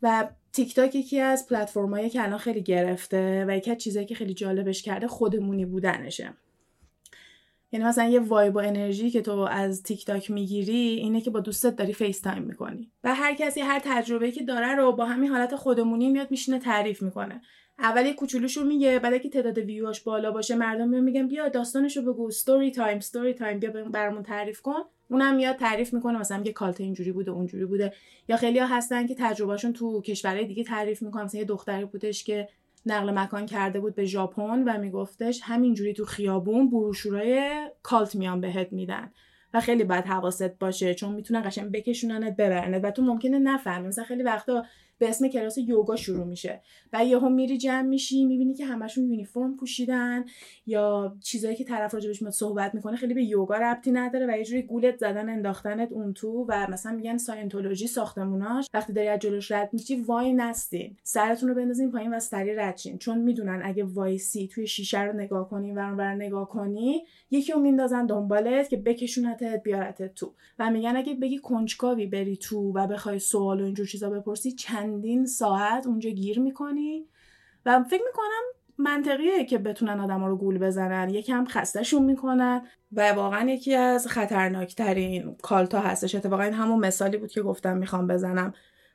و 0.01 0.27
تیک 0.53 0.75
تاک 0.75 0.95
یکی 0.95 1.19
از 1.19 1.47
پلتفرمایی 1.47 2.09
که 2.09 2.23
الان 2.23 2.37
خیلی 2.37 2.61
گرفته 2.61 3.45
و 3.47 3.57
یکی 3.57 3.71
از 3.71 3.77
چیزایی 3.77 4.05
که 4.05 4.15
خیلی 4.15 4.33
جالبش 4.33 4.81
کرده 4.81 5.07
خودمونی 5.07 5.65
بودنشه. 5.65 6.33
یعنی 7.71 7.85
مثلا 7.85 8.09
یه 8.09 8.19
vibe 8.19 8.55
و 8.55 8.59
انرژی 8.59 9.09
که 9.09 9.21
تو 9.21 9.39
از 9.39 9.83
تیک 9.83 10.05
تاک 10.05 10.31
می‌گیری 10.31 10.73
اینه 10.73 11.21
که 11.21 11.29
با 11.29 11.39
دوستت 11.39 11.75
داری 11.75 11.93
FaceTime 11.93 12.43
می‌کنی. 12.43 12.91
و 13.03 13.15
هر 13.15 13.33
کسی 13.33 13.61
هر 13.61 13.81
تجربه 13.83 14.31
که 14.31 14.43
داره 14.43 14.75
رو 14.75 14.91
با 14.91 15.05
همین 15.05 15.29
حالت 15.29 15.55
خودمونی 15.55 16.09
میاد 16.09 16.31
میشینه 16.31 16.59
تعریف 16.59 17.01
می‌کنه. 17.01 17.41
اول 17.79 18.05
یه 18.05 18.13
کوچولوشو 18.13 18.63
میگه 18.63 18.99
بعد 18.99 19.21
که 19.21 19.29
تعداد 19.29 19.57
ویواش 19.57 20.01
بالا 20.01 20.31
باشه 20.31 20.55
مردم 20.55 21.03
میگن 21.03 21.27
بیا 21.27 21.49
داستانشو 21.49 22.01
بگو 22.01 22.31
story 22.31 22.71
time 22.71 22.99
story 22.99 23.33
time 23.33 23.59
بیا 23.59 23.71
برامون 23.71 24.23
تعریف 24.23 24.61
کن. 24.61 24.81
اونم 25.13 25.35
میاد 25.35 25.55
تعریف 25.55 25.93
می‌کنه 25.93 26.19
مثلا 26.19 26.37
میگه 26.37 26.51
cult 26.51 26.81
اینجوری 26.81 27.11
بوده 27.11 27.31
اونجوری 27.31 27.65
بوده. 27.65 27.93
یا 28.27 28.37
خیلی 28.37 28.59
ها 28.59 28.65
هستن 28.65 29.07
که 29.07 29.15
تجربهشون 29.19 29.73
تو 29.73 30.01
کشورهای 30.01 30.45
دیگه 30.45 30.63
تعریف 30.63 31.01
می‌کنن. 31.01 31.23
مثلا 31.23 31.39
یه 31.39 31.45
دختری 31.45 31.85
بودش 31.85 32.23
که 32.23 32.49
نقل 32.85 33.11
مکان 33.11 33.45
کرده 33.45 33.79
بود 33.79 33.95
به 33.95 34.05
ژاپن 34.05 34.63
و 34.63 34.77
میگفتش 34.77 35.41
همینجوری 35.43 35.93
تو 35.93 36.05
خیابون 36.05 36.69
بروشورای 36.69 37.51
cult 37.83 38.15
میان 38.15 38.41
بهت 38.41 38.73
میدن 38.73 39.11
و 39.53 39.61
خیلی 39.61 39.83
باید 39.83 40.05
حواست 40.05 40.59
باشه 40.59 40.93
چون 40.93 41.11
می‌تونن 41.15 41.41
قشنگ 41.45 41.71
بکشوننت 41.71 42.35
ببرنت 42.35 42.81
و 42.83 42.91
تو 42.91 43.01
ممکنه 43.01 43.39
نفهمی. 43.39 43.87
مثلا 43.87 44.03
خیلی 44.03 44.23
وقتا 44.23 44.65
به 45.03 45.09
اسم 45.09 45.27
کلاس 45.27 45.57
یوگا 45.57 45.95
شروع 45.95 46.25
میشه. 46.25 46.61
و 46.93 47.05
یهو 47.05 47.29
میری 47.29 47.57
جمع 47.57 47.81
میشی 47.81 48.25
می‌بینی 48.25 48.53
که 48.53 48.65
همشون 48.65 49.03
یونیفرم 49.03 49.57
پوشیدن 49.57 50.25
یا 50.65 51.15
چیزایی 51.21 51.55
که 51.55 51.63
طرف 51.63 51.93
راجبش 51.93 52.21
میاد 52.21 52.33
صحبت 52.33 52.75
می‌کنه 52.75 52.95
خیلی 52.95 53.13
به 53.13 53.23
یوگا 53.23 53.55
ربطی 53.55 53.91
نداره 53.91 54.27
و 54.29 54.37
یه 54.37 54.45
جوری 54.45 54.61
گولت 54.61 54.97
زدن 54.97 55.29
انداختنت 55.29 55.91
اون 55.91 56.13
تو 56.13 56.45
و 56.49 56.67
مثلا 56.69 56.91
میگن 56.91 57.17
ساینتولوژی 57.17 57.87
ساختموناش. 57.87 58.67
وقتی 58.73 58.93
داری 58.93 59.07
از 59.07 59.19
جلوش 59.19 59.51
رد 59.51 59.69
میشی 59.73 59.95
واینستین. 59.95 60.97
سرتون 61.03 61.49
رو 61.49 61.55
بندازین 61.55 61.91
پایین 61.91 62.13
و 62.13 62.19
سریع 62.19 62.55
رد 62.55 62.75
چون 62.99 63.17
می‌دونن 63.17 63.61
اگه 63.63 63.83
وایسی 63.83 64.47
توی 64.47 64.67
شیشه 64.67 65.01
رو 65.01 65.13
نگاه 65.13 65.49
کنی 65.49 65.71
و 65.71 65.79
اون 65.79 66.01
نگاه 66.01 66.49
کنی 66.49 67.03
یکی 67.31 67.51
رو 67.51 67.59
میندازن 67.59 68.05
دنبالت 68.05 68.69
که 68.69 68.77
بکشونتت 68.77 69.63
بیارتت 69.63 70.13
تو. 70.13 70.33
و 70.59 70.71
میگن 70.71 70.95
اگه 70.95 71.13
بگی 71.13 71.37
کنجکاوی 71.37 72.05
بری 72.05 72.37
تو 72.37 72.71
و 72.75 72.87
بخوای 72.87 73.19
سوال 73.19 73.61
و 73.61 73.65
اینجور 73.65 73.87
چیزا 73.87 74.09
بپرسی 74.09 74.51
چندین 74.93 75.25
ساعت 75.25 75.87
اونجا 75.87 76.09
گیر 76.09 76.39
می‌کنی. 76.39 77.07
و 77.65 77.83
فکر 77.83 78.03
می‌کنم 78.05 78.43
منطقیه 78.77 79.45
که 79.45 79.57
بتونن 79.57 79.99
آدم 79.99 80.25
رو 80.25 80.37
گول 80.37 80.57
بزنن. 80.57 81.09
یکم 81.09 81.45
خستهشون 81.45 82.03
می‌کنن. 82.03 82.61
و 82.91 83.11
واقعا 83.11 83.49
یکی 83.49 83.75
از 83.75 84.07
خطرناکترین 84.07 85.35
کالتا 85.41 85.79
هستش. 85.79 86.15
اتفاقا 86.15 86.43
این 86.43 86.53
همون 86.53 86.79
مثالی 86.85 87.17
بود 87.17 87.31
که 87.31 87.41
گفتم 87.41 87.77
می‌خوام 87.77 88.07
بزنم. 88.07 88.53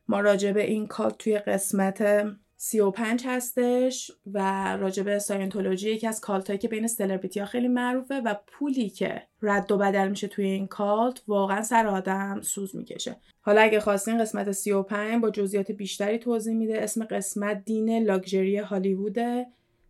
ما 0.08 0.20
راجع 0.20 0.52
به 0.52 0.64
این 0.64 0.86
کالت 0.86 1.18
توی 1.18 1.38
قسمت 1.38 2.26
35 2.60 3.22
هستش 3.26 4.10
و 4.26 4.76
راجب 4.76 5.18
ساینتولوژی 5.18 5.90
یکی 5.90 6.06
از 6.06 6.20
کالت 6.20 6.46
هایی 6.46 6.58
که 6.58 6.68
بین 6.68 6.86
سلبریتی 6.86 7.40
ها 7.40 7.46
خیلی 7.46 7.68
معروفه 7.68 8.20
و 8.20 8.34
پولی 8.46 8.90
که 8.90 9.22
رد 9.42 9.72
و 9.72 9.78
بدل 9.78 10.08
میشه 10.08 10.28
توی 10.28 10.44
این 10.44 10.66
کالت 10.66 11.22
واقعا 11.26 11.62
سر 11.62 11.86
آدم 11.86 12.40
سوز 12.42 12.76
می‌کشه. 12.76 13.16
حالا 13.40 13.60
اگه 13.60 13.80
خواستین 13.80 14.18
قسمت 14.18 14.52
35 14.52 15.22
با 15.22 15.30
جزئیات 15.30 15.70
بیشتری 15.70 16.18
توضیح 16.18 16.54
میده. 16.54 16.82
اسم 16.82 17.04
قسمت 17.04 17.64
دین 17.64 17.98
لاکچری 17.98 18.56
هالیووده 18.56 19.46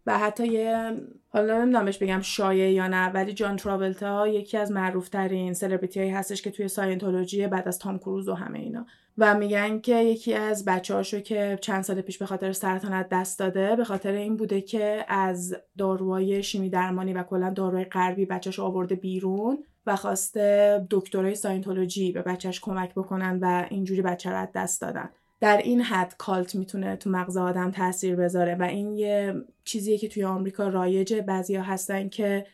و 0.06 0.18
حتی 0.18 0.46
یه 0.46 0.96
حالا 1.28 1.64
نمی‌دونم 1.64 1.90
بگم 2.00 2.20
شایع 2.20 2.72
یا 2.72 2.87
نه 2.87 3.08
ولی 3.08 3.32
جان 3.32 3.56
تراولتا 3.56 4.28
یکی 4.28 4.56
از 4.56 4.72
معروف 4.72 5.08
ترین 5.08 5.52
سلبریتی 5.52 6.00
هایی 6.00 6.12
هستش 6.12 6.42
که 6.42 6.50
توی 6.50 6.68
ساینتولوژی 6.68 7.46
بعد 7.46 7.68
از 7.68 7.78
تام 7.78 7.98
کروز 7.98 8.28
و 8.28 8.34
همه 8.34 8.58
اینا. 8.58 8.87
و 9.20 9.34
میگن 9.34 9.80
که 9.80 9.96
یکی 9.96 10.34
از 10.34 10.64
بچه 10.64 10.94
هاشو 10.94 11.20
که 11.20 11.58
چند 11.60 11.84
سال 11.84 12.00
پیش 12.00 12.18
به 12.18 12.26
خاطر 12.26 12.52
سرطان 12.52 13.02
دست 13.02 13.38
داده 13.38 13.76
به 13.76 13.84
خاطر 13.84 14.12
این 14.12 14.37
بوده 14.37 14.60
که 14.60 15.04
از 15.08 15.56
داروهای 15.78 16.42
شیمی 16.42 16.70
درمانی 16.70 17.12
و 17.12 17.22
کلا 17.22 17.50
داروهای 17.50 17.84
غربی 17.84 18.26
بچهش 18.26 18.58
آورده 18.58 18.94
بیرون 18.94 19.64
و 19.87 19.96
خواسته 19.96 20.87
دکترای 20.90 21.34
ساینتولوژی 21.34 22.12
به 22.12 22.22
بچهش 22.22 22.60
کمک 22.60 22.94
بکنن 22.94 23.38
و 23.42 23.66
اینجوری 23.70 24.02
بچه 24.02 24.30
رو 24.30 24.48
دست 24.54 24.80
دادن. 24.80 25.10
در 25.40 25.56
این 25.56 25.80
حد 25.80 26.14
کالت 26.18 26.54
می‌تونه 26.54 26.96
تو 26.96 27.10
مغز 27.10 27.37
آدم 27.37 27.70
تاثیر 27.70 28.16
بذاره 28.16 28.54
و 28.54 28.62
این 28.62 28.92
یه 28.92 29.34
چیزیه 29.64 29.98
که 29.98 30.08
توی 30.08 30.25
آمریکا 30.25 30.68
رایجه. 30.68 31.22
بعضیا 31.22 31.62
هستن 31.62 32.08
که 32.08 32.46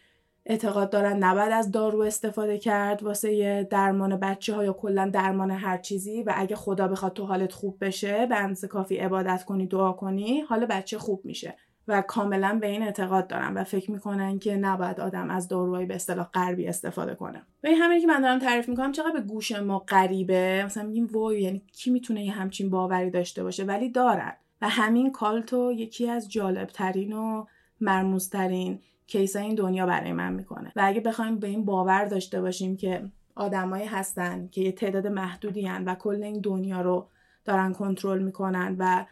اعتقاد 0.47 0.91
دارن 0.91 1.25
نباید 1.25 1.53
از 1.53 1.71
دارو 1.71 2.01
استفاده 2.01 2.59
کرد 2.59 3.03
واسه 3.03 3.63
درمان 3.71 4.17
بچه 4.17 4.55
ها 4.55 4.65
یا 4.65 4.73
کلا 4.73 5.11
درمان 5.13 5.51
هر 5.51 5.79
چیزی 5.79 6.23
و 6.23 6.33
اگه 6.37 6.57
خدا 6.57 6.89
بخواد 6.89 7.13
تو 7.13 7.27
حالت 7.27 7.53
خوب 7.53 7.77
بشه 7.81 8.27
به 8.27 8.37
اندازه 8.37 8.69
کافی 8.69 8.97
عبادت 8.97 9.45
کنی 9.45 9.67
دعا 9.67 9.93
کنی 9.93 10.41
حال 10.41 10.67
بچه 10.67 10.99
خوب 10.99 11.25
میشه 11.25 11.57
و 11.89 12.03
کاملا 12.03 12.59
به 12.61 12.67
این 12.67 12.83
اعتقاد 12.83 13.27
دارن 13.27 13.55
و 13.55 13.65
فکر 13.65 13.91
می‌کنن 13.91 14.39
که 14.39 14.57
نباید 14.57 15.01
آدم 15.01 15.31
از 15.31 15.49
داروهای 15.49 15.87
به 15.87 15.95
اصطلاح 15.95 16.27
غربی 16.35 16.67
استفاده 16.67 17.15
کنه. 17.15 17.39
و 17.65 17.67
این 17.67 17.77
همینی 17.77 18.01
که 18.01 18.07
من 18.07 18.21
دارم 18.21 18.39
تعریف 18.39 18.69
می‌کنم 18.69 18.93
چقدر 18.93 19.13
به 19.13 19.21
گوش 19.21 19.53
ما 19.53 19.79
غریبه. 19.79 20.63
مثلا 20.65 20.83
میگیم 20.83 21.07
وای 21.07 21.43
یعنی 21.43 21.63
کی 21.73 21.91
می‌تونه 21.91 22.25
یه 22.25 22.33
همچین 22.33 22.71
باوری 22.71 23.11
داشته 23.11 23.43
باشه؟ 23.43 23.65
ولی 23.65 23.89
دارن. 23.91 24.33
و 24.63 24.69
همین 24.69 25.13
cult 25.12 25.61
و 25.61 25.73
یکی 25.73 26.11
از 26.11 26.33
جالبترین 26.33 27.13
و 27.13 27.45
مرموزترین 27.81 28.81
case 29.07 29.37
این 29.37 29.55
دنیا 29.55 29.87
برای 29.87 30.13
من 30.13 30.33
می‌کنه. 30.33 30.73
و 30.77 30.81
اگه 30.85 31.01
بخوایم 31.01 31.39
به 31.39 31.47
این 31.47 31.65
باور 31.65 32.05
داشته 32.05 32.41
باشیم 32.41 32.77
که 32.77 33.05
آدمایی 33.35 33.87
هستن 33.87 34.49
که 34.53 34.61
یه 34.61 34.73
تعداد 34.73 35.07
محدودی 35.07 35.67
هن 35.67 35.85
و 35.85 35.95
کل 35.95 36.23
این 36.23 36.41
دنیا 36.41 36.81
رو 36.81 37.09
دارن 37.45 37.73
کنترل 37.73 38.23
می‌کنن 38.23 38.77
و 38.79 39.05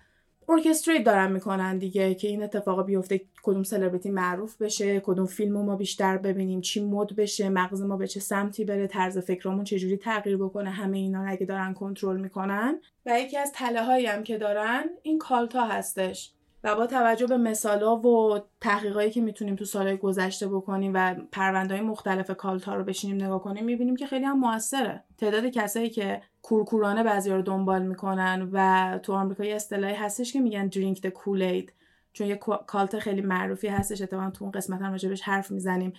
orchestrate 0.48 1.04
دارن 1.04 1.32
می‌کنن 1.32 1.78
دیگه 1.78 2.14
که 2.14 2.28
این 2.28 2.42
اتفاق 2.42 2.86
بیفته 2.86 3.20
کدوم 3.42 3.62
سلبریتی 3.62 4.10
معروف 4.10 4.62
بشه 4.62 5.00
کدوم 5.00 5.26
فیلم 5.26 5.62
ما 5.64 5.76
بیشتر 5.76 6.18
ببینیم 6.18 6.60
چی 6.60 6.84
مد 6.84 7.16
بشه 7.16 7.48
مغز 7.48 7.82
ما 7.82 7.96
به 7.96 8.06
چه 8.06 8.20
سمتی 8.20 8.64
بره 8.64 8.86
طرز 8.86 9.18
فکرمون 9.18 9.64
چجوری 9.64 9.96
تغییر 9.96 10.36
بکنه 10.36 10.70
همه 10.70 10.98
اینا 10.98 11.24
اگه 11.24 11.46
دارن 11.46 11.74
کنترل 11.74 12.20
می‌کنن. 12.20 12.80
و 13.06 13.20
یکی 13.20 13.38
از 13.38 13.52
تله 13.52 13.82
هایی 13.82 14.06
هم 14.06 14.22
که 14.22 14.38
دارن 14.38 14.84
این 15.02 15.18
کالتا 15.18 15.64
هستش. 15.64 16.32
و 16.64 16.76
با 16.76 16.86
توجه 16.86 17.26
به 17.26 17.36
مثالا 17.36 17.96
و 17.96 18.38
تحقیقایی 18.60 19.10
که 19.10 19.20
می‌تونیم 19.20 19.56
تو 19.56 19.64
سالهای 19.64 19.96
گذشته 19.96 20.48
بکنیم 20.48 20.92
و 20.94 21.14
پروندهای 21.32 21.80
مختلف 21.80 22.30
کالتا 22.30 22.74
رو 22.74 22.84
بشینیم 22.84 23.24
نگاه 23.24 23.42
کنیم 23.42 23.64
می‌بینیم 23.64 23.96
که 23.96 24.06
خیلی 24.06 24.24
هم 24.24 24.38
موثره. 24.38 25.04
تعداد 25.18 25.46
کسایی 25.46 25.90
که 25.90 26.22
کورکورانه 26.42 27.02
بعضی 27.02 27.30
رو 27.30 27.42
دنبال 27.42 27.82
می‌کنن 27.82 28.48
و 28.52 28.98
تو 29.02 29.12
آمریکا 29.12 29.44
یه 29.44 29.54
اصطلاحی 29.54 29.94
هستش 29.94 30.32
که 30.32 30.40
میگن 30.40 30.66
درینک 30.66 31.02
د 31.02 31.06
کولید 31.06 31.72
چون 32.12 32.26
یه 32.26 32.36
کالت 32.66 32.98
خیلی 32.98 33.20
معروفی 33.20 33.68
هستش 33.68 34.02
اتفاقا 34.02 34.30
تو 34.30 34.44
اون 34.44 34.52
قسمت 34.52 34.82
هم 34.82 34.92
راجبش 34.92 35.22
حرف 35.22 35.50
می‌زنیم 35.50 35.92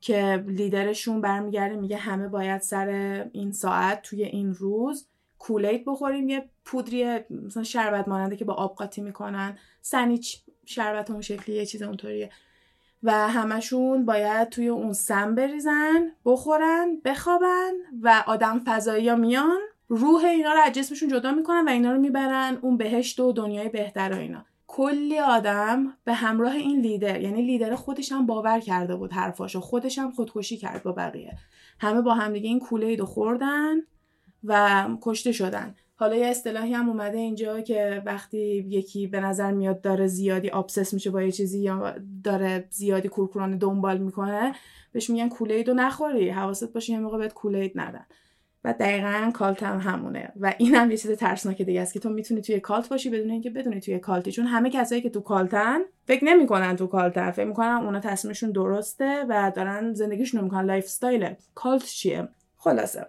که 0.00 0.44
لیدرشون 0.46 1.20
برمیگرده 1.20 1.76
میگه 1.76 1.96
همه 1.96 2.28
باید 2.28 2.60
سر 2.60 2.88
این 3.32 3.52
ساعت 3.52 4.02
توی 4.02 4.24
این 4.24 4.54
روز 4.54 5.06
کولید 5.40 5.84
بخوریم 5.84 6.28
یه 6.28 6.48
پودری 6.64 7.20
مثلا 7.30 7.62
شربت 7.62 8.08
ماننده 8.08 8.36
که 8.36 8.44
با 8.44 8.54
آب 8.54 8.76
قاطی 8.76 9.00
می‌کنن. 9.00 9.58
سنیچ 9.80 10.42
شربت 10.66 11.10
اون 11.10 11.20
شکلی 11.20 11.56
یه 11.56 11.66
چیز 11.66 11.82
اونطوریه. 11.82 12.30
و 13.02 13.28
همشون 13.28 14.04
باید 14.04 14.48
توی 14.48 14.68
اون 14.68 14.92
سم 14.92 15.34
بریزن 15.34 16.12
بخورن 16.24 17.00
بخوابن 17.04 17.72
و 18.02 18.24
آدم 18.26 18.62
فضایی 18.66 19.08
ها 19.08 19.16
میان. 19.16 19.60
روح 19.88 20.24
اینا 20.24 20.52
رو 20.52 20.60
از 20.60 20.72
جسمشون 20.72 21.08
جدا 21.08 21.32
می‌کنن 21.32 21.64
و 21.68 21.70
اینا 21.70 21.92
رو 21.92 22.00
می‌برن 22.00 22.58
اون 22.60 22.76
بهشت 22.76 23.20
و 23.20 23.32
دنیای 23.32 23.68
بهتر 23.68 24.12
و 24.12 24.16
اینا. 24.16 24.44
کلی 24.66 25.18
آدم 25.18 25.96
به 26.04 26.12
همراه 26.12 26.54
این 26.54 26.80
لیدر 26.80 27.20
یعنی 27.20 27.42
لیدر 27.42 27.74
خودش 27.74 28.12
هم 28.12 28.26
باور 28.26 28.60
کرده 28.60 28.96
بود 28.96 29.12
حرفاشو 29.12 29.60
خودش 29.60 29.98
هم 29.98 30.10
خودکشی 30.10 30.56
کرد 30.56 30.82
با 30.82 30.92
بقیه. 30.92 31.38
همه 31.80 32.02
با 32.02 32.14
همدیگه 32.14 32.48
این 32.48 32.60
Kool-Aid 32.60 33.02
خوردن. 33.02 33.76
و 34.44 34.86
کشته 35.02 35.32
شدن. 35.32 35.74
حالا 35.96 36.16
یه 36.16 36.26
اصطلاحی 36.26 36.72
هم 36.74 36.88
اومده 36.88 37.18
اینجا 37.18 37.60
که 37.60 38.02
وقتی 38.06 38.66
یکی 38.68 39.06
به 39.06 39.20
نظر 39.20 39.52
میاد 39.52 39.80
داره 39.80 40.06
زیادی 40.06 40.50
obsessed 40.50 40.94
میشه 40.94 41.10
با 41.10 41.22
یه 41.22 41.32
چیزی 41.32 41.60
یا 41.60 41.94
داره 42.24 42.64
زیادی 42.70 43.08
کورکورانه 43.08 43.56
دنبال 43.56 43.98
می‌کنه 43.98 44.54
بهش 44.92 45.10
میگن 45.10 45.28
Kool-Aid 45.28 45.68
رو 45.68 45.74
نخوری. 45.74 46.30
حواست 46.30 46.72
باشه 46.72 46.92
یه 46.92 46.98
موقع 46.98 47.18
بهت 47.18 47.34
Kool-Aid 47.34 47.72
ندن. 47.74 48.06
و 48.64 48.74
دقیقا 48.80 49.30
cult 49.34 49.62
هم 49.62 49.78
همونه. 49.78 50.32
و 50.40 50.54
این 50.58 50.74
هم 50.74 50.90
یه 50.90 50.96
چیز 50.96 51.10
ترسناک 51.10 51.62
دیگه 51.62 51.80
است 51.80 51.92
که 51.92 52.00
تو 52.00 52.08
می‌تونی 52.08 52.40
توی 52.40 52.60
cult 52.60 52.88
باشی 52.88 53.10
بدون 53.10 53.30
اینکه 53.30 53.50
بدونی 53.50 53.80
توی 53.80 53.98
cult 53.98 54.21
ی. 54.21 54.32
چون 54.32 54.46
همه 54.46 54.70
کسایی 54.70 55.02
که 55.02 55.10
تو 55.10 55.20
cult 55.20 55.68
ن 55.68 55.80
فکر 56.06 56.24
نمی‌کنن 56.24 56.76
تو 56.76 56.86
cult 56.86 57.15
ن. 57.15 57.30
فکر 57.30 57.44
می‌کنن 57.44 57.80
اونا 57.84 58.00
تصمیمشون 58.00 58.50
درسته 58.50 59.24
و 59.28 59.52
دارن 59.56 59.94
زندگیشون 59.94 60.40
رو 60.40 60.44
می‌کنن. 60.44 60.64
lifestyle 60.64 61.34
cult 61.54 61.84
چیه؟ 61.84 62.28
خلاصه. 62.56 63.06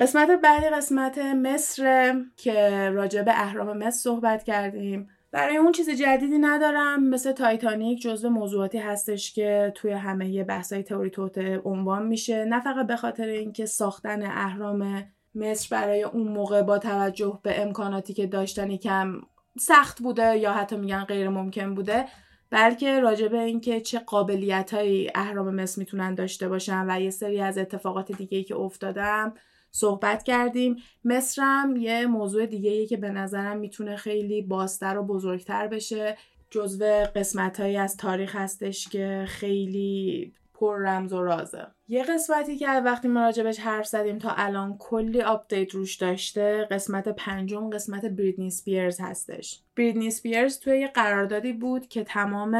قسمت 0.00 0.30
بعدی 0.30 0.66
قسمت 0.66 1.18
مصر 1.18 2.14
که 2.36 2.90
راجع 2.90 3.22
به 3.22 3.30
اهرام 3.34 3.78
مصر 3.78 3.98
صحبت 3.98 4.44
کردیم. 4.44 5.08
برای 5.30 5.56
اون 5.56 5.72
چیز 5.72 5.90
جدیدی 5.90 6.38
ندارم. 6.38 7.04
مثل 7.04 7.32
تایتانیک 7.32 8.00
جزو 8.00 8.30
موضوعاتی 8.30 8.78
هستش 8.78 9.32
که 9.32 9.72
توی 9.74 9.92
همه 9.92 10.44
بحثای 10.44 10.82
تئوری 10.82 11.10
توت 11.10 11.38
عنوان 11.64 12.06
میشه. 12.06 12.44
نه 12.44 12.60
فقط 12.60 12.86
به 12.86 12.96
خاطر 12.96 13.26
اینکه 13.26 13.66
ساختن 13.66 14.22
اهرام 14.22 15.04
مصر 15.34 15.68
برای 15.70 16.02
اون 16.02 16.28
موقع 16.28 16.62
با 16.62 16.78
توجه 16.78 17.40
به 17.42 17.62
امکاناتی 17.62 18.14
که 18.14 18.26
داشتن 18.26 18.76
کم 18.76 19.20
سخت 19.58 20.02
بوده 20.02 20.38
یا 20.38 20.52
حتی 20.52 20.76
میگن 20.76 21.04
غیر 21.04 21.28
ممکن 21.28 21.74
بوده 21.74 22.04
بلکه 22.50 23.00
راجع 23.00 23.28
به 23.28 23.40
اینکه 23.40 23.80
چه 23.80 23.98
قابلیت 23.98 24.74
های 24.74 25.10
اهرام 25.14 25.54
مصر 25.54 25.80
می‌تونن 25.80 26.14
داشته 26.14 26.48
باشن 26.48 26.84
و 26.88 27.00
یه 27.00 27.10
سری 27.10 27.40
از 27.40 27.58
اتفاقات 27.58 28.12
دیگه 28.12 28.38
ای 28.38 28.44
که 28.44 28.56
افتادم. 28.56 29.34
صحبت 29.70 30.22
کردیم. 30.22 30.76
مصرم 31.04 31.76
یه 31.76 32.06
موضوع 32.06 32.46
دیگه 32.46 32.86
که 32.86 32.96
به 32.96 33.10
نظرم 33.10 33.58
می‌تونه 33.58 33.96
خیلی 33.96 34.42
بازتر 34.42 34.98
و 34.98 35.02
بزرگتر 35.02 35.68
بشه. 35.68 36.16
جزو 36.50 36.84
قسمت 37.16 37.60
هایی 37.60 37.76
از 37.76 37.96
تاریخ 37.96 38.36
هستش 38.36 38.88
که 38.88 39.24
خیلی 39.28 40.32
پر 40.54 40.78
رمز 40.78 41.12
و 41.12 41.22
رازه. 41.22 41.66
یه 41.88 42.02
قسمتی 42.02 42.56
که 42.56 42.68
وقتی 42.68 43.08
ما 43.08 43.32
حرف 43.60 43.86
زدیم 43.86 44.18
تا 44.18 44.30
الان 44.36 44.76
کلی 44.78 45.22
آپدیت 45.22 45.74
روش 45.74 45.96
داشته 45.96 46.68
قسمت 46.70 47.08
پنجم 47.08 47.70
قسمت 47.70 48.04
بریتنی 48.04 48.50
اسپیرز 48.50 49.00
هستش. 49.00 49.62
بریتنی 49.76 50.10
اسپیرز 50.10 50.58
توی 50.58 50.78
یه 50.78 50.88
قراردادی 50.88 51.52
بود 51.52 51.88
که 51.88 52.04
تمام 52.04 52.54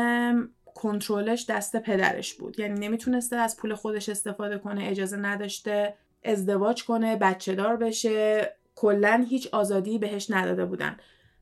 کنترلش 0.75 1.47
دست 1.49 1.77
پدرش 1.77 2.35
بود. 2.35 2.61
یعنی 2.61 2.87
نمی‌تونسته 2.87 3.37
از 3.37 3.57
پول 3.57 3.75
خودش 3.75 4.09
استفاده 4.09 4.59
کنه 4.59 4.85
اجازه 4.85 5.16
نداشته 5.16 5.94
ازدواج 6.29 6.85
کنه 6.85 7.17
بچه 7.17 7.55
دار 7.55 7.77
بشه. 7.77 8.53
کلا 8.75 9.25
هیچ 9.29 9.49
آزادی 9.53 9.99
بهش 9.99 10.31
نداده 10.31 10.64
بودن. 10.64 10.97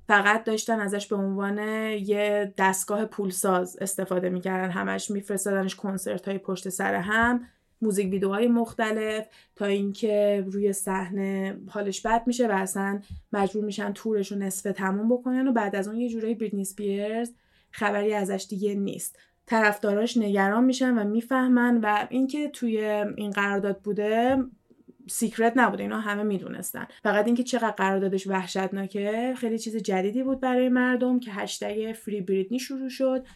فقط 0.09 0.45
داشتن 0.45 0.81
ازش 0.81 1.07
به 1.07 1.17
عنوان 1.17 1.59
یه 1.89 2.55
دستگاه 2.59 3.05
پولساز 3.05 3.77
استفاده 3.81 4.29
می‌کردن. 4.29 4.71
همش 4.71 5.11
میفرستادنش 5.11 5.75
کنسرت 5.75 6.29
های 6.29 6.39
پشت 6.39 6.69
سر 6.69 6.95
هم. 6.95 7.41
موزیک 7.83 8.13
ویدیوهای 8.13 8.49
مختلف 8.49 9.27
تا 9.57 9.65
اینکه 9.65 10.45
روی 10.47 10.73
صحنه 10.73 11.59
حالش 11.69 12.01
بد 12.01 12.23
میشه 12.27 12.49
و 12.49 12.53
اصلا 12.53 13.01
مجبور 13.33 13.65
میشن 13.65 13.93
تورش 13.93 14.33
رو 14.33 14.39
نصفه 14.39 14.73
تموم 14.73 15.09
بکنن 15.09 15.49
و 15.49 15.53
بعد 15.53 15.77
از 15.77 15.89
اون 15.89 15.97
یه 15.97 16.09
جورایی 16.09 16.35
بریتنی 16.35 16.65
سپیرز 16.65 17.31
خبری 17.71 18.15
ازش 18.15 18.47
دیگه 18.49 18.75
نیست. 18.75 19.19
طرفداراش 19.47 20.17
نگران 20.17 20.65
میشن 20.65 20.99
و 20.99 21.05
می‌فهمن 21.05 21.81
و 21.83 22.07
اینکه 22.11 22.49
توی 22.49 22.79
این 23.17 23.31
قرارداد 23.31 23.79
بوده 23.79 24.37
secret 25.09 25.53
نبوده 25.57 25.83
اینا 25.83 26.01
همه 26.01 26.23
می‌دونستن. 26.23 26.87
فقط 27.03 27.27
اینکه 27.27 27.43
چقدر 27.43 27.71
قراردادش 27.71 28.27
وحشتناکه 28.27 29.35
خیلی 29.37 29.59
چیز 29.59 29.77
جدیدی 29.77 30.23
بود 30.23 30.41
برای 30.41 30.69
مردم 30.69 31.21
که 31.21 31.31
هشتگ 31.33 31.93
Free 31.93 32.21
Britney 32.21 32.59
شروع 32.59 32.89
شد 32.89 33.27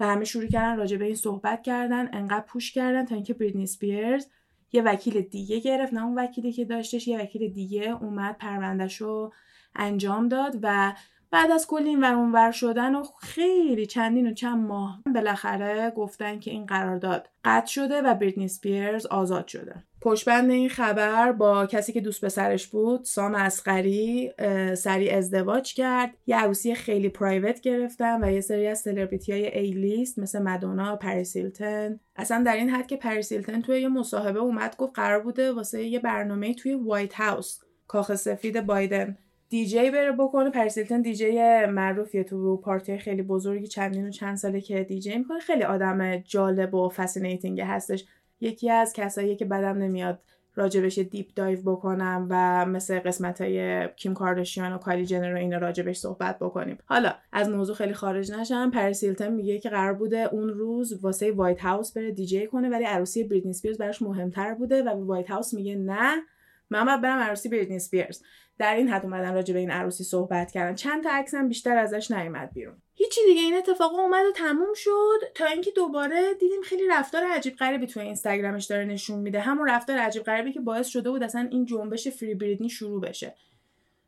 و 0.00 0.06
همه 0.06 0.24
شروع 0.24 0.46
کردن 0.46 0.76
راجع 0.76 0.96
به 0.96 1.04
این 1.04 1.14
صحبت 1.14 1.62
کردن 1.62 2.14
انقدر 2.14 2.44
push 2.46 2.72
کردن 2.72 3.04
تا 3.04 3.14
اینکه 3.14 3.34
بریتنی 3.34 3.66
اسپیرز 3.66 4.26
یه 4.72 4.82
وکیل 4.82 5.20
دیگه 5.20 5.60
گرفت. 5.60 5.94
نه 5.94 6.04
اون 6.04 6.18
وکیلی 6.18 6.52
که 6.52 6.64
داشتش 6.64 7.08
یه 7.08 7.20
وکیل 7.20 7.52
دیگه 7.52 8.02
اومد 8.02 8.36
پروندهش 8.38 8.96
رو 8.96 9.32
انجام 9.74 10.28
داد 10.28 10.58
و 10.62 10.92
بعد 11.32 11.50
از 11.50 11.66
کلی 11.66 11.88
این 11.88 12.32
ور 12.32 12.50
شدن 12.50 12.94
و 12.94 13.04
خیلی 13.20 13.86
چندین 13.86 14.26
و 14.26 14.34
چند 14.34 14.66
ماه 14.66 15.02
بالاخره 15.14 15.90
گفتن 15.90 16.38
که 16.38 16.50
این 16.50 16.66
قرارداد 16.66 17.28
قطع 17.44 17.66
شده 17.66 18.02
و 18.02 18.14
بریتنی 18.14 18.48
اسپیرز 18.48 19.06
آزاد 19.06 19.46
شده. 19.46 19.74
پشت‌بند 20.02 20.50
این 20.50 20.68
خبر 20.68 21.32
با 21.32 21.66
کسی 21.66 21.92
که 21.92 22.00
دوست 22.00 22.24
پسرش 22.24 22.66
بود 22.66 23.04
سام 23.04 23.34
اصغری 23.34 24.32
سریع 24.74 25.10
ازدواج 25.10 25.74
کرد. 25.74 26.10
یه 26.26 26.36
عروسی 26.36 26.74
خیلی 26.74 27.08
private 27.08 27.60
گرفتن 27.60 28.24
و 28.24 28.30
یه 28.30 28.40
سری 28.40 28.66
از 28.66 28.78
سلبریتی 28.78 29.32
های 29.32 29.58
A-list 29.58 30.18
مثل 30.18 30.42
مدونا 30.42 30.96
پاریس 30.96 31.38
هیلتون 31.38 32.00
اصلا 32.16 32.42
در 32.42 32.56
این 32.56 32.70
حد 32.70 32.86
که 32.86 32.96
پاریس 32.96 33.22
هیلتون 33.22 33.60
توی 33.60 33.80
یه 33.80 33.88
مصاحبه 33.88 34.38
اومد 34.38 34.76
گفت 34.76 34.92
قرار 34.94 35.20
بوده 35.20 35.52
واسه 35.52 35.84
یه 35.84 35.98
برنامه 35.98 36.54
توی 36.54 36.74
White 36.74 37.14
House 37.14 37.58
کاخ 37.88 38.14
سفید 38.14 38.66
بایدن. 38.66 39.18
دیجی 39.50 39.90
بره 39.90 40.12
بکنه. 40.12 40.50
پرسیلتن 40.50 41.02
دیجی 41.02 41.38
معروفیه 41.66 42.24
تو 42.24 42.56
پارتی 42.56 42.98
خیلی 42.98 43.22
بزرگی 43.22 43.66
چندین 43.66 44.08
و 44.08 44.10
چند 44.10 44.36
ساله 44.36 44.60
که 44.60 44.84
دیجی 44.84 45.18
می‌کنه. 45.18 45.38
خیلی 45.40 45.62
آدم 45.62 46.16
جالب 46.16 46.74
و 46.74 46.88
fascinating 46.88 47.60
هستش. 47.60 48.04
یکی 48.40 48.70
از 48.70 48.92
کسایی 48.92 49.36
که 49.36 49.44
بدم 49.44 49.78
نمیاد 49.78 50.18
راجبش 50.54 50.98
deep 50.98 51.26
dive 51.34 51.60
بکنم 51.62 52.26
و 52.30 52.66
مثل 52.66 52.98
قسمت 52.98 53.40
های 53.40 53.88
کیم 53.88 54.14
کاردشیان 54.14 54.72
و 54.72 54.78
کایلی 54.78 55.06
جنر 55.06 55.34
اینا 55.34 55.58
راجبش 55.58 55.98
صحبت 55.98 56.38
بکنیم. 56.38 56.78
حالا 56.84 57.14
از 57.32 57.48
موضوع 57.48 57.76
خیلی 57.76 57.94
خارج 57.94 58.32
نشم. 58.32 58.70
پرسیلتن 58.70 59.32
میگه 59.32 59.58
که 59.58 59.68
قرار 59.68 59.92
بوده 59.92 60.28
اون 60.32 60.48
روز 60.48 61.04
واسه 61.04 61.32
White 61.32 61.60
House 61.60 61.92
بره 61.92 62.10
دیجی 62.10 62.46
کنه 62.46 62.68
ولی 62.68 62.84
عروسی 62.84 63.24
بریتنی 63.24 63.74
براش 63.78 64.02
مهمتر 64.02 64.54
بوده 64.54 64.82
و 64.82 64.88
White 64.88 65.30
House 65.30 65.54
میگه 65.54 65.76
نه 65.76 66.22
من 66.70 66.84
باید 66.84 67.00
برم 67.00 67.18
عروسی 67.18 67.48
بریتنی 67.48 67.76
اسپیرز 67.76 68.22
در 68.60 68.74
این 68.74 68.88
حد 68.88 69.04
اومدن 69.04 69.34
راجع 69.34 69.54
به 69.54 69.60
این 69.60 69.70
عروسی 69.70 70.04
صحبت 70.04 70.50
کردن. 70.50 70.74
چند 70.74 71.04
تا 71.04 71.10
عکس 71.12 71.34
هم 71.34 71.48
بیشتر 71.48 71.76
ازش 71.76 72.10
نیومد 72.10 72.52
بیرون. 72.52 72.74
هیچی 72.94 73.20
دیگه 73.26 73.40
این 73.40 73.56
اتفاق 73.56 73.94
اومد 73.94 74.26
و 74.26 74.32
تموم 74.32 74.74
شد 74.74 75.18
تا 75.34 75.46
اینکه 75.46 75.70
دوباره 75.70 76.34
دیدیم 76.40 76.62
خیلی 76.62 76.88
رفتار 76.90 77.22
عجیب 77.22 77.56
غریبی 77.56 77.86
توی 77.86 78.02
اینستاگرامش 78.02 78.64
داره 78.64 78.84
نشون 78.84 79.18
میده. 79.18 79.40
همون 79.40 79.68
رفتار 79.68 79.98
عجیب 79.98 80.22
غریبی 80.22 80.52
که 80.52 80.60
باعث 80.60 80.86
شده 80.86 81.10
بود 81.10 81.22
اصلا 81.22 81.48
این 81.50 81.64
جنبش 81.64 82.08
Free 82.08 82.34
Britney 82.34 82.68
شروع 82.68 83.00
بشه. 83.00 83.34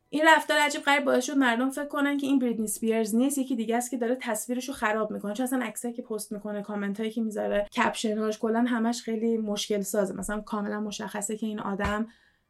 این 0.09 0.23
رفتار 0.27 0.57
عجیب 0.57 0.81
غریب 0.81 1.03
باعث 1.03 1.25
شد 1.25 1.37
مردم 1.37 1.69
فکر 1.69 1.85
کنن 1.85 2.17
که 2.17 2.27
این 2.27 2.39
بریتنی 2.39 2.67
اسپیرز 2.67 3.15
نیست 3.15 3.37
یکی 3.37 3.55
دیگه 3.55 3.75
است 3.75 3.91
که 3.91 3.97
داره 3.97 4.17
تصویرش 4.21 4.67
رو 4.67 4.73
خراب 4.73 5.11
می‌کنه. 5.11 5.33
چون 5.33 5.43
اصلا 5.43 5.59
عکسایی 5.63 5.93
که 5.93 6.01
پست 6.01 6.31
می‌کنه 6.31 6.61
کامنت 6.61 6.99
هایی 6.99 7.11
که 7.11 7.21
می‌ذاره 7.21 7.67
caption 7.77 8.25
اش 8.25 8.39
کلا 8.39 8.59
همش 8.59 9.01
خیلی 9.01 9.37
مشکل 9.37 9.81
سازه 9.81 10.15
مثلا 10.15 10.41
کاملا 10.41 10.79
مشخصه 10.79 11.37
که 11.37 11.45
این 11.45 11.59
آدم 11.59 12.07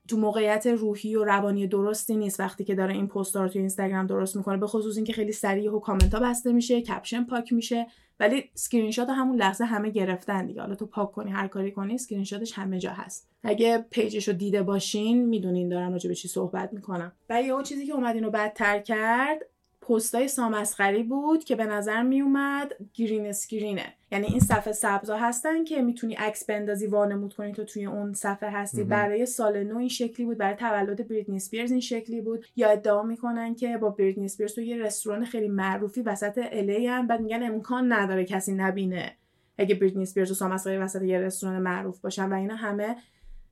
تو 0.08 0.18
موقعیت 0.18 0.68
روحی 0.68 1.16
و 1.16 1.24
روانی 1.24 1.68
درستی 1.68 2.16
نیست 2.16 2.40
وقتی 2.40 2.64
که 2.64 2.76
داره 2.76 2.94
این 2.94 3.08
پست 3.08 3.36
رو 3.36 3.48
تو 3.48 3.60
اینستاگرام 3.60 4.08
درست 4.08 4.36
می‌کنه 4.36 4.58
به 4.58 4.68
خصوص 4.68 4.96
اینکه 4.96 5.14
خیلی 5.14 5.32
سریع 5.32 5.72
و 5.72 5.80
کامنت 5.80 6.14
ها 6.14 6.20
بسته 6.20 6.52
میشه 6.54 6.82
caption 6.82 7.24
پاک 7.24 7.54
میشه 7.54 7.88
ولی 8.20 8.44
اسکرین 8.56 8.92
شات 8.92 9.10
همون 9.10 9.38
لحظه 9.38 9.66
همه 9.66 9.90
گرفتن 9.90 10.46
دیگه. 10.46 10.62
حالا 10.62 10.76
تو 10.76 10.86
پاک 10.86 11.12
کنی 11.12 11.32
هر 11.32 11.48
کاری 11.48 11.72
کنی 11.72 11.96
اسکرین 11.96 12.24
شاتش 12.24 12.54
همه 12.54 12.80
جا 12.80 12.92
هست. 12.92 13.30
اگه 13.44 13.86
page 13.90 14.15
ش 14.15 14.28
رو 14.28 14.34
دیده 14.34 14.64
باشین 14.64 15.26
می‌دونین 15.26 15.70
دارم 15.70 15.92
راجع 15.92 16.08
به 16.08 16.16
چی 16.16 16.28
صحبت 16.28 16.74
می‌کنم. 16.74 17.12
و 17.30 17.42
یه 17.42 17.54
چیزی 17.64 17.86
که 17.86 17.94
اومد 17.94 18.16
اینو 18.16 18.30
بدتر 18.30 18.80
کرد 18.80 19.40
پستای 19.88 20.28
سام 20.28 20.53
اصغری 20.53 21.04
بود 21.04 21.44
که 21.44 21.56
به 21.56 21.66
نظر 21.66 22.04
میومد 22.04 22.72
green 22.94 23.26
screen 23.26 23.77
ه. 23.77 23.94
یعنی 24.12 24.28
این 24.28 24.40
صفحه 24.40 24.74
سبزا 24.74 25.18
هستن 25.18 25.64
که 25.64 25.82
می‌تونی 25.82 26.14
عکس 26.14 26.46
بندازی 26.46 26.88
وانمود 26.88 27.34
کنی 27.34 27.52
تو 27.52 27.64
توی 27.64 27.86
اون 27.86 28.14
صفحه 28.14 28.50
هستی. 28.50 28.84
برای 28.84 29.26
سال 29.26 29.64
نو 29.64 29.78
این 29.78 29.90
شکلی 29.90 30.26
بود 30.26 30.38
برای 30.38 30.56
تولد 30.56 31.08
بریتنی 31.08 31.36
اسپیرز 31.36 31.72
این 31.72 31.80
شکلی 31.80 32.22
بود. 32.22 32.46
یا 32.56 32.70
ادعا 32.70 33.04
می‌کنن 33.04 33.56
که 33.56 33.78
با 33.78 33.90
بریتنی 33.90 34.26
اسپیرز 34.26 34.56
تو 34.56 34.62
یه 34.62 34.78
رستوران 34.78 35.26
خیلی 35.26 35.48
معروفی 35.48 36.02
وسط 36.02 36.40
LA 36.52 36.88
هم 36.88 37.08
بعد 37.08 37.22
میگن 37.22 37.44
امکان 37.44 37.94
نداره 37.94 38.26
کسی 38.26 38.54
نبینه 38.54 39.12
اگه 39.58 39.76
بریتنی 39.76 40.04
اسپیرز 40.04 40.32
و 40.32 40.34
سام 40.34 40.49
اصغری 40.49 40.78
وسط 40.78 41.02
یه 41.02 41.20
رستوران 41.20 41.62
معروف 41.62 42.00
باشن 42.00 42.30
و 42.30 42.34
اینا 42.34 42.56
همه 42.56 42.96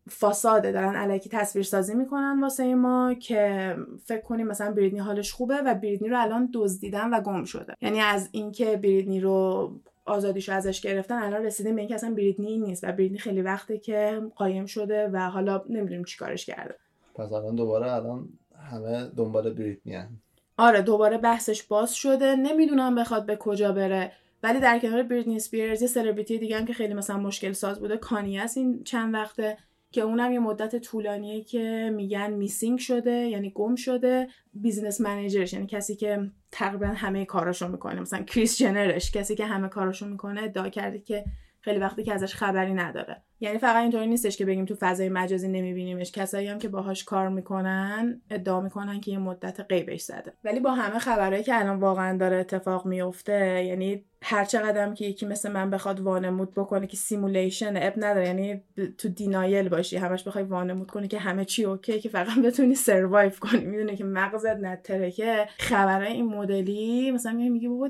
facade 0.09 0.62
ه 0.62 0.71
دارن 0.71 0.95
الکی 0.95 1.29
تصویر 1.29 1.65
سازی 1.65 1.95
می‌کنن 1.95 2.41
واسه 2.41 2.75
ما 2.75 3.13
که 3.13 3.75
فکر 4.05 4.21
کنیم 4.21 4.47
مثلا 4.47 4.71
بریدنی 4.71 4.99
حالش 4.99 5.31
خوبه 5.31 5.55
و 5.55 5.75
بریدنی 5.75 6.09
رو 6.09 6.21
الان 6.21 6.49
دزدیدن 6.53 7.09
و 7.09 7.21
گم 7.21 7.43
شده. 7.43 7.75
یعنی 7.81 7.99
از 7.99 8.29
اینکه 8.31 8.77
بریدنی 8.77 9.19
رو 9.19 9.71
آزادیشو 10.05 10.53
ازش 10.53 10.81
گرفتن 10.81 11.15
الان 11.23 11.43
رسیدیم 11.45 11.75
به 11.75 11.81
اینکه 11.81 11.95
اصلا 11.95 12.13
بریدنی 12.13 12.57
نیست 12.57 12.83
و 12.83 12.91
بریدنی 12.91 13.17
خیلی 13.17 13.41
وقته 13.41 13.77
که 13.77 14.21
قایم 14.35 14.65
شده 14.65 15.09
و 15.13 15.17
حالا 15.17 15.63
نمی‌دونیم 15.69 16.03
چیکارش 16.03 16.45
کرده. 16.45 16.75
پس 17.15 17.31
الان 17.31 17.55
دوباره 17.55 17.91
الان 17.91 18.29
همه 18.71 19.11
دنبال 19.17 19.53
بریدنی 19.53 19.95
هن. 19.95 20.09
آره 20.57 20.81
دوباره 20.81 21.17
بحثش 21.17 21.63
باز 21.63 21.93
شده. 21.93 22.35
نمی‌دونم 22.35 22.95
بخواد 22.95 23.25
به 23.25 23.35
کجا 23.35 23.71
بره. 23.71 24.11
ولی 24.43 24.59
در 24.59 24.79
کنار 24.79 25.03
بریدنی 25.03 25.35
اسپیرز 25.35 25.81
یه 25.81 25.87
سلبریتی 25.87 26.37
دیگه 26.37 26.57
هم 26.57 26.65
که 26.65 26.73
خیلی 26.73 26.93
مثلا 26.93 27.17
مشکل 27.17 27.51
ساز 27.51 27.79
بوده 27.79 27.97
کانی 27.97 28.39
است 28.39 28.57
این 28.57 28.83
چند 28.83 29.13
وقته. 29.13 29.57
که 29.91 30.01
اونم 30.01 30.31
یه 30.31 30.39
مدت 30.39 30.75
طولانیه 30.75 31.43
که 31.43 31.91
میگن 31.95 32.33
missing 32.33 32.79
شده 32.79 33.11
یعنی 33.11 33.51
گم 33.55 33.75
شده. 33.75 34.27
business 34.53 35.01
manager 35.01 35.42
ش 35.42 35.53
یعنی 35.53 35.67
کسی 35.67 35.95
که 35.95 36.31
تقریبا 36.51 36.87
همه 36.87 37.25
کاراشو 37.25 37.67
می‌کنه. 37.67 38.01
مثلا 38.01 38.23
کریس 38.23 38.57
جنرش 38.57 39.11
کسی 39.11 39.35
که 39.35 39.45
همه 39.45 39.67
کاراشو 39.67 40.05
می‌کنه 40.05 40.43
ادعا 40.43 40.69
کرده 40.69 40.99
که 40.99 41.25
خیلی 41.61 41.79
وقتی 41.79 42.03
که 42.03 42.13
ازش 42.13 42.35
خبری 42.35 42.73
نداره. 42.73 43.23
یعنی 43.41 43.57
فقط 43.57 43.75
اینطوری 43.75 44.07
نیستش 44.07 44.37
که 44.37 44.45
بگیم 44.45 44.65
تو 44.65 44.75
فضای 44.79 45.09
مجازی 45.09 45.47
نمیبینیمش. 45.47 46.11
کسایی 46.11 46.47
هم 46.47 46.59
که 46.59 46.67
باهاش 46.67 47.03
کار 47.03 47.29
می‌کنن 47.29 48.21
ادعا 48.29 48.61
می‌کنن 48.61 49.01
که 49.01 49.11
یه 49.11 49.17
مدت 49.17 49.59
غیبش 49.69 50.01
زده. 50.01 50.33
ولی 50.43 50.59
با 50.59 50.71
همه 50.71 50.99
خبرهایی 50.99 51.43
که 51.43 51.59
الان 51.59 51.79
واقعا 51.79 52.17
داره 52.17 52.37
اتفاق 52.37 52.85
میفته 52.85 53.63
یعنی 53.65 54.03
هر 54.23 54.45
چقدر 54.45 54.93
که 54.93 55.05
یکی 55.05 55.25
مثل 55.25 55.51
من 55.51 55.69
بخواد 55.69 55.99
وانمود 55.99 56.51
بکنه 56.51 56.87
که 56.87 56.97
simulation 56.97 57.77
اب 57.77 57.93
نداره 57.97 58.27
یعنی 58.27 58.61
تو 58.97 59.09
دینایل 59.09 59.69
باشی 59.69 59.97
همش 59.97 60.23
بخوای 60.23 60.43
وانمود 60.43 60.91
کنی 60.91 61.07
که 61.07 61.19
همه 61.19 61.45
چی 61.45 61.65
اوکی 61.65 61.99
که 61.99 62.09
فقط 62.09 62.39
بتونی 62.45 62.75
سروایو 62.75 63.31
کنی. 63.39 63.65
می‌دونه 63.65 63.95
که 63.95 64.03
مغزت 64.03 64.57
نتره 64.57 65.11
که 65.11 65.47
خبرهای 65.57 66.13
این 66.13 66.25
مدلی 66.25 67.11
مثلا 67.11 67.33
میگه 67.33 67.69
بابا 67.69 67.89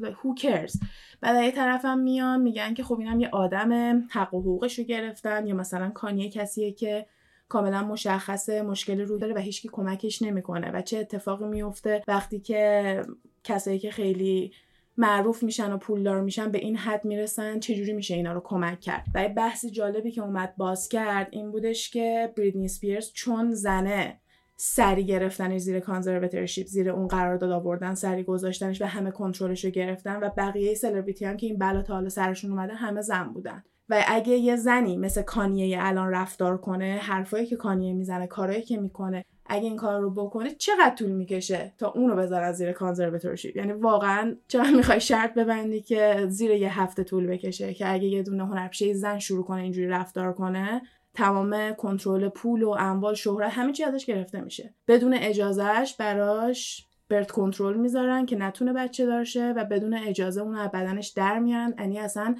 who 0.00 0.42
cares 0.42 0.78
بعد 1.20 1.44
یه 1.44 1.50
طرفم 1.50 1.98
میان 1.98 2.40
میگن 2.40 2.74
که 2.74 2.82
خب 2.82 2.98
اینم 2.98 3.20
یه 3.20 3.28
آدم 3.32 4.02
حق 4.10 4.34
و 4.34 4.40
حقوقش 4.40 4.78
گرفتن 4.84 5.46
یا 5.46 5.54
مثلا 5.54 5.90
کانیه 5.90 6.30
کسیه 6.30 6.72
که 6.72 7.06
کاملا 7.48 7.84
مشخصه 7.84 8.62
مشکل 8.62 9.00
رو 9.00 9.18
داره 9.18 9.34
و 9.34 9.38
هیچکی 9.38 9.68
کمکش 9.72 10.22
نمی‌کنه 10.22 10.70
و 10.70 10.82
چه 10.82 10.98
اتفاقی 10.98 11.46
میفته 11.46 12.02
وقتی 12.08 12.40
که 12.40 13.02
کسایی 13.44 13.78
که 13.78 13.90
خیلی 13.90 14.52
معروف 14.96 15.42
میشن 15.42 15.72
و 15.72 15.78
پولدار 15.78 16.20
میشن 16.20 16.50
به 16.50 16.58
این 16.58 16.76
حد 16.76 17.04
می‌رسن 17.04 17.60
چجوری 17.60 17.92
میشه 17.92 18.14
اینا 18.14 18.32
رو 18.32 18.40
کمک 18.44 18.80
کرد؟ 18.80 19.04
و 19.14 19.28
بحث 19.28 19.66
جالبی 19.66 20.10
که 20.10 20.22
اومد 20.22 20.56
باز 20.56 20.88
کرد 20.88 21.28
این 21.30 21.50
بودش 21.50 21.90
که 21.90 22.32
بریدنی 22.36 22.68
سپیرز 22.68 23.12
چون 23.12 23.52
زنه 23.52 24.20
سری 24.56 25.04
گرفتنش 25.06 25.60
زیر 25.60 25.80
کانزرواتورشیپ 25.80 26.66
زیر 26.66 26.90
اون 26.90 27.08
قرارداد 27.08 27.50
آوردن 27.50 27.94
سری 27.94 28.22
گذاشتنش 28.22 28.82
و 28.82 28.84
همه 28.84 29.10
کنترلش 29.10 29.64
رو 29.64 29.70
گرفتن 29.70 30.16
و 30.16 30.30
بقیه 30.36 30.74
سلبریتی 30.74 31.24
هم 31.24 31.36
که 31.36 31.46
این 31.46 31.58
بلا 31.58 31.82
تا 31.82 31.94
حالا 31.94 32.08
سرشون 32.08 32.50
اومده 32.50 32.74
همه 32.74 33.00
زن 33.02 33.24
بودن. 33.24 33.64
و 33.88 34.04
اگه 34.06 34.32
یه 34.32 34.56
زنی 34.56 34.96
مثل 34.96 35.22
کانیه 35.22 35.78
الان 35.80 36.10
رفتار 36.10 36.58
کنه 36.58 36.98
حرفایی 37.02 37.46
که 37.46 37.56
کانیه 37.56 37.94
می‌زنه 37.94 38.26
کارایی 38.26 38.62
که 38.62 38.76
می‌کنه 38.76 39.24
اگه 39.46 39.64
این 39.64 39.76
کار 39.76 40.00
رو 40.00 40.10
بکنه 40.10 40.50
چقدر 40.50 40.94
طول 40.94 41.10
می‌کشه 41.10 41.72
تا 41.78 41.90
اونو 41.90 42.16
بذار 42.16 42.52
زیر 42.52 42.72
کانزرواتورشیپ 42.72 43.56
یعنی 43.56 43.72
واقعا 43.72 44.36
چقدر 44.48 44.70
می‌خوای 44.70 45.00
شرط 45.00 45.34
ببندی 45.34 45.80
که 45.80 46.26
زیر 46.28 46.50
یه 46.50 46.80
هفته 46.80 47.04
طول 47.04 47.26
بکشه 47.26 47.74
که 47.74 47.92
اگه 47.92 48.08
یه 48.08 48.22
دونه 48.22 48.46
هنرپیشه 48.46 48.92
زن 48.92 49.18
شروع 49.18 49.44
کنه 49.44 49.62
اینجوری 49.62 49.88
رفتار 49.88 50.32
کنه 50.32 50.82
تمام 51.14 51.72
کنترل 51.72 52.28
پول 52.28 52.62
و 52.62 52.68
اموال 52.68 53.14
شهرت 53.14 53.52
همه 53.52 53.72
چی 53.72 53.84
ازش 53.84 54.06
گرفته 54.06 54.40
میشه. 54.40 54.74
بدون 54.88 55.14
اجازهش 55.14 55.94
براش 55.94 56.86
برد 57.10 57.30
کنترل 57.30 57.76
می‌ذارن 57.76 58.26
که 58.26 58.36
نتونه 58.36 58.72
بچه 58.72 59.06
دارشه 59.06 59.52
و 59.56 59.64
بدون 59.64 59.94
اجازه 59.94 60.40
اون 60.40 60.54
از 60.54 60.70
بدنش 60.70 61.08
در 61.08 61.38
میان. 61.38 61.74
یعنی 61.78 61.98
اصلا 61.98 62.34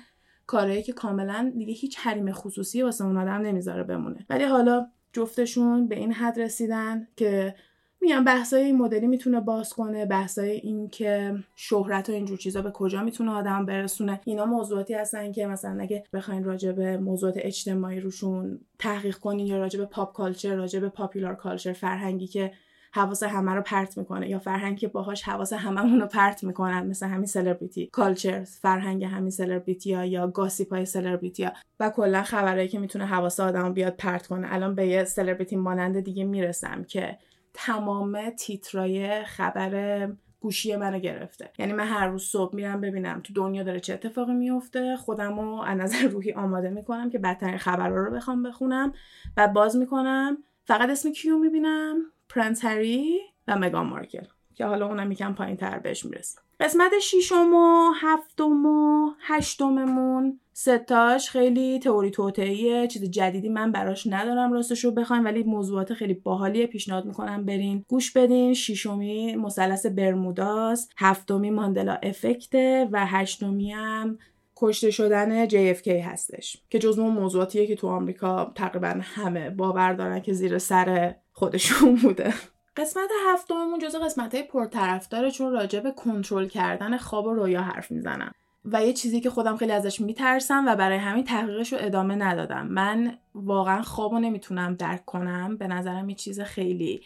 کارهایی 0.46 0.83
که 0.83 0.92
کاملا 0.92 1.52
دیگه 1.57 1.72
هیچ 1.72 1.98
حریم 1.98 2.33
خصوصی 2.33 2.83
واسه 2.83 3.04
اون 3.04 3.16
آدم 3.16 3.46
نمی‌ذاره 3.46 3.83
بمونه. 3.83 4.26
ولی 4.30 4.44
حالا 4.44 4.87
جفتشون 5.12 5.88
به 5.88 5.96
این 5.96 6.12
حد 6.12 6.40
رسیدن 6.40 7.09
که 7.16 7.54
میان 8.00 8.24
بحثای 8.24 8.64
این 8.64 8.76
مدلی 8.78 9.07
می‌تونه 9.07 9.40
باز 9.40 9.72
کنه 9.72 10.07
بحثای 10.07 10.50
این 10.50 10.88
که 10.88 11.35
شهرت 11.57 12.09
و 12.09 12.12
اینجور 12.12 12.38
چیزا 12.38 12.62
به 12.62 12.70
کجا 12.70 13.02
می‌تونه 13.02 13.30
آدم 13.30 13.66
برسونه. 13.66 14.20
اینا 14.24 14.44
موضوعاتی 14.44 14.94
هستن 14.94 15.33
که 15.33 15.46
مثلا 15.46 15.80
اگه 15.80 16.04
بخواین 16.12 16.44
راجع 16.44 16.72
به 16.72 16.96
موضوعات 16.96 17.35
اجتماعی 17.37 18.00
روشون 18.00 18.61
تحقیق 18.78 19.16
کنین 19.16 19.46
یا 19.46 19.59
راجع 19.59 19.78
به 19.78 19.87
پاپ 19.87 20.12
کالچر 20.12 20.54
راجع 20.54 20.80
به 20.80 20.88
پاپولار 20.88 21.35
کالچر 21.35 21.72
فرهنگی 21.72 22.26
که 22.26 22.52
حواس 22.94 23.22
همه 23.22 23.52
رو 23.54 23.62
پرت 23.62 23.98
می‌کنه. 23.98 24.28
یا 24.28 24.38
فرهنگ 24.38 24.78
که 24.78 24.88
باهاش 24.88 25.22
حواس 25.22 25.52
هممون 25.52 26.00
رو 26.00 26.07
پرت 26.07 26.44
می‌کنن 26.44 26.87
مثل 26.87 27.07
همین 27.07 27.26
celebrity 27.26 27.87
culture 27.87 28.44
فرهنگ 28.44 29.04
همین 29.04 29.30
سلبریتی 29.30 29.94
ها 29.94 30.04
یا 30.04 30.26
gossip 30.26 30.72
های 30.72 30.85
سلبریتی 30.85 31.44
ها. 31.44 31.52
و 31.80 31.90
کلا 31.90 32.22
خبرهایی 32.22 32.68
که 32.68 32.78
می‌تونه 32.78 33.07
حواس 33.07 33.40
آدم 33.40 33.72
بیاد 33.72 33.96
پرت 33.96 34.26
کنه. 34.26 34.46
الان 34.50 34.74
به 34.74 34.87
یه 34.87 35.04
سلبریتی 35.04 35.57
مانند 35.57 36.00
دیگه 36.00 36.24
می‌رسم 36.24 36.85
که 36.85 37.18
تمام 37.54 38.30
تیترای 38.30 39.24
خبر 39.24 40.09
گوشی 40.40 40.76
منو 40.76 40.98
گرفته. 40.98 41.50
یعنی 41.59 41.72
من 41.72 41.87
هر 41.87 42.09
روز 42.09 42.22
صبح 42.22 42.54
میرم 42.54 42.80
ببینم 42.80 43.20
تو 43.24 43.33
دنیا 43.33 43.62
داره 43.62 43.80
چه 43.80 43.94
اتفاقی 43.94 44.35
میفته 44.35 44.96
خودم 44.96 45.40
رو 45.40 45.62
از 45.66 45.78
نظر 45.78 46.07
روحی 46.09 46.33
آماده 46.33 46.70
می‌کنم 46.70 47.11
که 47.11 47.18
بدترین 47.18 47.59
خبرها 47.59 47.96
رو 47.96 48.11
بخوام 48.11 48.42
بخونم. 48.42 48.92
و 49.37 49.48
باز 49.48 49.76
می‌کنم 49.76 50.38
فقط 50.64 50.90
اسم 50.90 51.12
کیو 51.12 51.38
می‌بینم؟ 51.38 51.96
پرنس 52.35 52.64
هری 52.64 53.20
و 53.49 53.59
مگان 53.59 53.87
مارکل 53.87 54.25
که 54.55 54.66
حالا 54.66 54.87
اونم 54.87 55.12
یکم 55.12 55.35
پایین 55.35 55.57
تر 55.57 55.79
بهش 55.79 56.05
می‌رسیم. 56.05 56.40
قسمت 56.61 56.92
ششم 57.03 57.55
و 57.55 57.92
هفتم 58.01 58.66
و 58.66 59.11
هشتممون 59.20 60.40
ستاش 60.53 61.31
خیلی 61.31 61.79
تئوری 61.79 62.11
توتعیه 62.11 62.87
چیز 62.87 63.11
جدیدی 63.11 63.49
من 63.49 63.73
براش 63.73 64.07
ندارم 64.07 64.53
راستش 64.53 64.85
رو 64.85 64.90
بخوایم 64.90 65.25
ولی 65.25 65.42
موضوعات 65.42 65.94
خیلی 65.94 66.14
باحالیه 66.14 66.66
پیشنهاد 66.66 67.05
می‌کنم 67.05 67.44
برین 67.44 67.85
گوش 67.88 68.12
بدین. 68.12 68.55
ششمی 68.55 69.37
مثلث 69.37 69.87
برموداست 69.87 70.92
هفتمی 70.97 71.51
ماندلا 71.51 71.99
افکته 72.03 72.88
و 72.92 73.07
هشتمی 73.07 73.73
هم 73.73 74.18
کشته 74.57 74.90
شدن 74.90 75.49
JFK 75.49 75.88
هستش 75.88 76.57
که 76.70 76.79
جزو 76.79 77.03
اون 77.03 77.12
موضوعاتیه 77.12 77.66
که 77.66 77.75
تو 77.75 77.88
آمریکا 77.88 78.53
تقریبا 78.55 78.94
همه 79.01 79.51
باور 79.51 79.92
دارن 79.92 80.20
که 80.20 80.33
زیر 80.33 80.59
سر 80.59 81.14
خودشون 81.44 81.94
بوده. 81.94 82.35
قسمت 82.76 83.11
هفتممون 83.33 83.78
جزو 83.78 83.98
قسمت 83.98 84.35
های 84.35 84.44
پرطرفداره 84.44 85.30
چون 85.30 85.52
راجع 85.52 85.80
به 85.80 85.90
کنترل 85.90 86.48
کردن 86.48 86.96
خواب 86.96 87.26
و 87.26 87.35
رویا 87.35 87.62
حرف 87.62 87.90
می‌زنم. 87.90 88.33
و 88.64 88.85
یه 88.85 88.92
چیزی 88.92 89.20
که 89.20 89.30
خودم 89.30 89.57
خیلی 89.57 89.72
ازش 89.72 90.00
میترسم 90.00 90.64
و 90.66 90.76
برای 90.76 90.98
همین 90.98 91.24
تحقیقش 91.24 91.72
رو 91.72 91.78
ادامه 91.80 92.14
ندادم. 92.14 92.66
من 92.66 93.18
واقعا 93.35 93.83
خواب 93.83 94.12
رو 94.12 94.18
نمی‌تونم 94.18 94.74
درک 94.74 95.04
کنم. 95.04 95.57
به 95.57 95.66
نظرم 95.66 96.09
یه 96.09 96.14
چیز 96.14 96.40
خیلی 96.40 97.02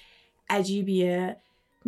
عجیبیه. 0.51 1.37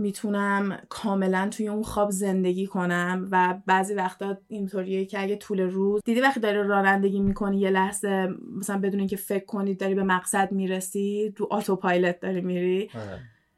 می‌تونم 0.01 0.79
کاملا 0.89 1.49
توی 1.51 1.69
اون 1.69 1.83
خواب 1.83 2.11
زندگی 2.11 2.67
کنم 2.67 3.29
و 3.31 3.55
بعضی 3.67 3.95
وقتا 3.95 4.37
اینطوریه 4.49 5.05
که 5.05 5.23
اگه 5.23 5.37
طول 5.37 5.61
روز 5.61 6.03
دیدی 6.05 6.21
وقتی 6.21 6.41
داری 6.41 6.63
رانندگی 6.63 7.21
می‌کنی 7.21 7.61
یه 7.61 7.71
لحظه 7.71 8.29
مثلا 8.59 8.79
بدون 8.79 9.01
اینکه 9.01 9.17
فکر 9.17 9.45
کنی 9.45 9.75
داری 9.75 9.95
به 9.95 10.03
مقصد 10.03 10.53
می‌رسی 10.53 11.33
تو 11.37 11.49
آتوپایلت 11.51 12.21
داری 12.21 12.41
میری. 12.41 12.91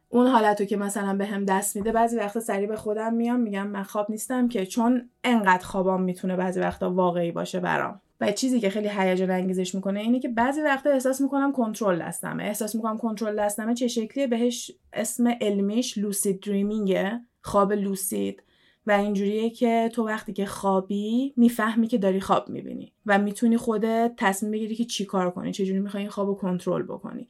اون 0.08 0.26
حالتو 0.26 0.64
که 0.64 0.76
مثلا 0.76 1.16
به 1.16 1.26
هم 1.26 1.44
دست 1.44 1.76
میده 1.76 1.92
بعضی 1.92 2.16
وقتا 2.16 2.40
سریع 2.40 2.68
به 2.68 2.76
خودم 2.76 3.14
میام 3.14 3.40
میگم 3.40 3.66
من 3.66 3.82
خواب 3.82 4.06
نیستم 4.10 4.48
که 4.48 4.66
چون 4.66 5.10
انقدر 5.24 5.64
خوابام 5.64 6.02
می‌تونه 6.02 6.36
بعضی 6.36 6.60
وقتا 6.60 6.92
واقعی 6.92 7.32
باشه 7.32 7.60
برام. 7.60 8.00
و 8.20 8.32
چیزی 8.32 8.60
که 8.60 8.70
خیلی 8.70 8.88
هیجان 8.88 9.30
انگیزش 9.30 9.74
می‌کنه 9.74 10.00
اینه 10.00 10.20
که 10.20 10.28
بعضی 10.28 10.60
وقتا 10.60 10.90
احساس 10.90 11.20
می‌کنم 11.20 11.52
کنترل 11.52 12.02
دستمه 12.02 12.44
احساس 12.44 12.74
می‌کنم 12.74 12.98
کنترل 12.98 13.38
دستمه 13.38 13.74
چه 13.74 13.88
شکلیه؟ 13.88 14.26
بهش 14.26 14.70
اسم 14.92 15.28
علمیش 15.40 15.98
لوسید 15.98 16.40
دریمینگه 16.40 17.20
خواب 17.40 17.72
لوسید 17.72 18.42
و 18.86 18.92
اینجوریه 18.92 19.50
که 19.50 19.90
تو 19.92 20.06
وقتی 20.06 20.32
که 20.32 20.46
خوابی 20.46 21.34
می‌فهمی 21.36 21.86
که 21.86 21.98
داری 21.98 22.20
خواب 22.20 22.48
می‌بینی 22.48 22.92
و 23.06 23.18
می‌تونی 23.18 23.56
خودت 23.56 24.12
تصمیم 24.16 24.52
بگیری 24.52 24.74
که 24.74 24.84
چی 24.84 25.04
کار 25.04 25.30
کنی 25.30 25.52
چجوری 25.52 25.80
می‌خوای 25.80 26.02
این 26.02 26.10
خواب 26.10 26.28
رو 26.28 26.34
کنترل 26.34 26.82
بکنی. 26.82 27.28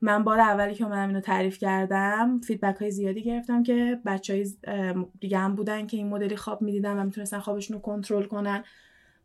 من 0.00 0.24
بار 0.24 0.40
اولی 0.40 0.74
که 0.74 0.84
اومدم 0.84 1.08
اینو 1.08 1.20
تعریف 1.20 1.58
کردم 1.58 2.40
feedback 2.40 2.76
های 2.76 2.90
زیادی 2.90 3.22
گرفتم 3.22 3.62
که 3.62 4.00
بچه 4.06 4.32
های 4.32 4.46
دیگه 5.20 5.38
هم 5.38 5.54
بودن 5.54 5.86
که 5.86 5.96
این 5.96 6.08
مدلی 6.08 6.36
خواب 6.36 6.62
می‌دیدن 6.62 6.98
و 6.98 7.04
می‌تونستن 7.04 7.38
خوابشون 7.38 7.74
رو 7.74 7.82
کنترل 7.82 8.24
کنن. 8.24 8.64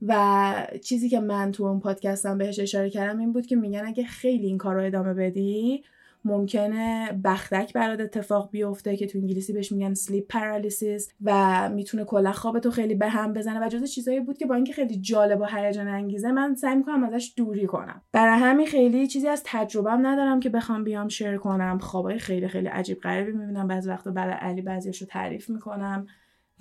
و 0.01 0.67
چیزی 0.83 1.09
که 1.09 1.19
من 1.19 1.51
تو 1.51 1.63
اون 1.63 1.79
پادکستم 1.79 2.37
بهش 2.37 2.59
اشاره 2.59 2.89
کردم 2.89 3.19
این 3.19 3.33
بود 3.33 3.45
که 3.45 3.55
میگن 3.55 3.83
اگه 3.85 4.03
خیلی 4.03 4.47
این 4.47 4.57
کار 4.57 4.75
رو 4.75 4.85
ادامه 4.85 5.13
بدی 5.13 5.83
ممکنه 6.25 7.11
بختک 7.23 7.73
برات 7.73 7.99
اتفاق 7.99 8.51
بیفته 8.51 8.97
که 8.97 9.07
تو 9.07 9.17
انگلیسی 9.17 9.53
بهش 9.53 9.71
میگن 9.71 9.93
sleep 9.93 10.27
paralysis 10.27 11.11
و 11.23 11.69
می‌تونه 11.69 12.03
کلا 12.03 12.31
خوابتو 12.31 12.71
خیلی 12.71 12.95
به 12.95 13.09
هم 13.09 13.33
بزنه. 13.33 13.65
و 13.65 13.69
جزو 13.69 13.85
چیزایی 13.85 14.19
بود 14.19 14.37
که 14.37 14.45
با 14.45 14.55
اینکه 14.55 14.73
خیلی 14.73 14.97
جالب 14.97 15.41
و 15.41 15.45
هیجان 15.45 15.87
انگیزه 15.87 16.31
من 16.31 16.55
سعی 16.55 16.75
می‌کنم 16.75 17.03
ازش 17.03 17.33
دوری 17.35 17.67
کنم. 17.67 18.01
برای 18.11 18.39
همین 18.39 18.67
خیلی 18.67 19.07
چیزی 19.07 19.27
از 19.27 19.41
تجربهم 19.45 20.07
ندارم 20.07 20.39
که 20.39 20.49
بخوام 20.49 20.83
بیام 20.83 21.07
share 21.07 21.37
کنم. 21.37 21.79
خوابای 21.79 22.19
خیلی 22.19 22.47
خیلی 22.47 22.67
عجیب 22.67 22.99
غریبی 22.99 23.31
می‌بینم. 23.31 23.67
بعضی 23.67 23.89
وقتا 23.89 24.11
برای 24.11 24.33
علی 24.33 24.61
بعضیاشو 24.61 25.05
تعریف 25.05 25.49
می‌کنم 25.49 26.07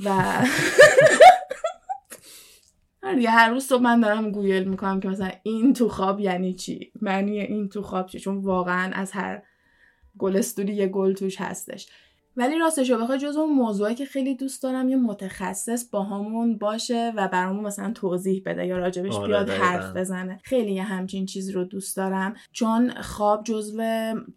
و 0.05 0.11
آره 3.07 3.31
هر 3.31 3.51
روز 3.51 3.65
صبح 3.65 3.83
من 3.83 4.01
دارم 4.01 4.31
گوگل 4.31 4.65
می‌کنم 4.65 5.01
که 5.01 5.09
مثلا 5.09 5.31
این 5.43 5.73
تو 5.73 5.89
خواب 5.89 6.21
یعنی 6.21 6.55
چی؟ 6.55 6.93
معنی 7.01 7.41
این 7.41 7.69
تو 7.69 7.83
خواب 7.83 8.07
چی؟ 8.07 8.21
چون 8.21 8.37
واقعا 8.37 8.93
از 8.95 9.13
هر 9.13 9.43
گلستوری 10.19 10.75
یه 10.75 10.87
گل 10.87 11.13
توش 11.13 11.41
هستش. 11.41 11.89
ولی 12.37 12.59
راستش 12.59 12.91
رو 12.91 12.99
بخوای 12.99 13.19
جز 13.19 13.37
اون 13.37 13.53
موضوعی 13.53 13.95
که 13.95 14.05
خیلی 14.05 14.35
دوست 14.35 14.63
دارم 14.63 14.89
یه 14.89 14.97
متخصص 14.97 15.91
باهامون 15.91 16.59
باشه 16.59 17.13
و 17.17 17.29
برامون 17.29 17.65
مثلا 17.65 17.93
توضیح 17.93 18.43
بده 18.47 18.67
یا 18.67 18.79
راجبش 18.79 19.15
آره 19.15 19.27
بیاد 19.27 19.51
حرف 19.51 19.97
بزنه. 19.97 20.41
خیلی 20.43 20.73
یه 20.73 20.83
همچین 20.83 21.27
چیزی 21.27 21.53
رو 21.53 21.65
دوست 21.65 21.97
دارم. 21.97 22.35
چون 22.53 22.91
خواب 22.91 23.45
جزو 23.45 23.83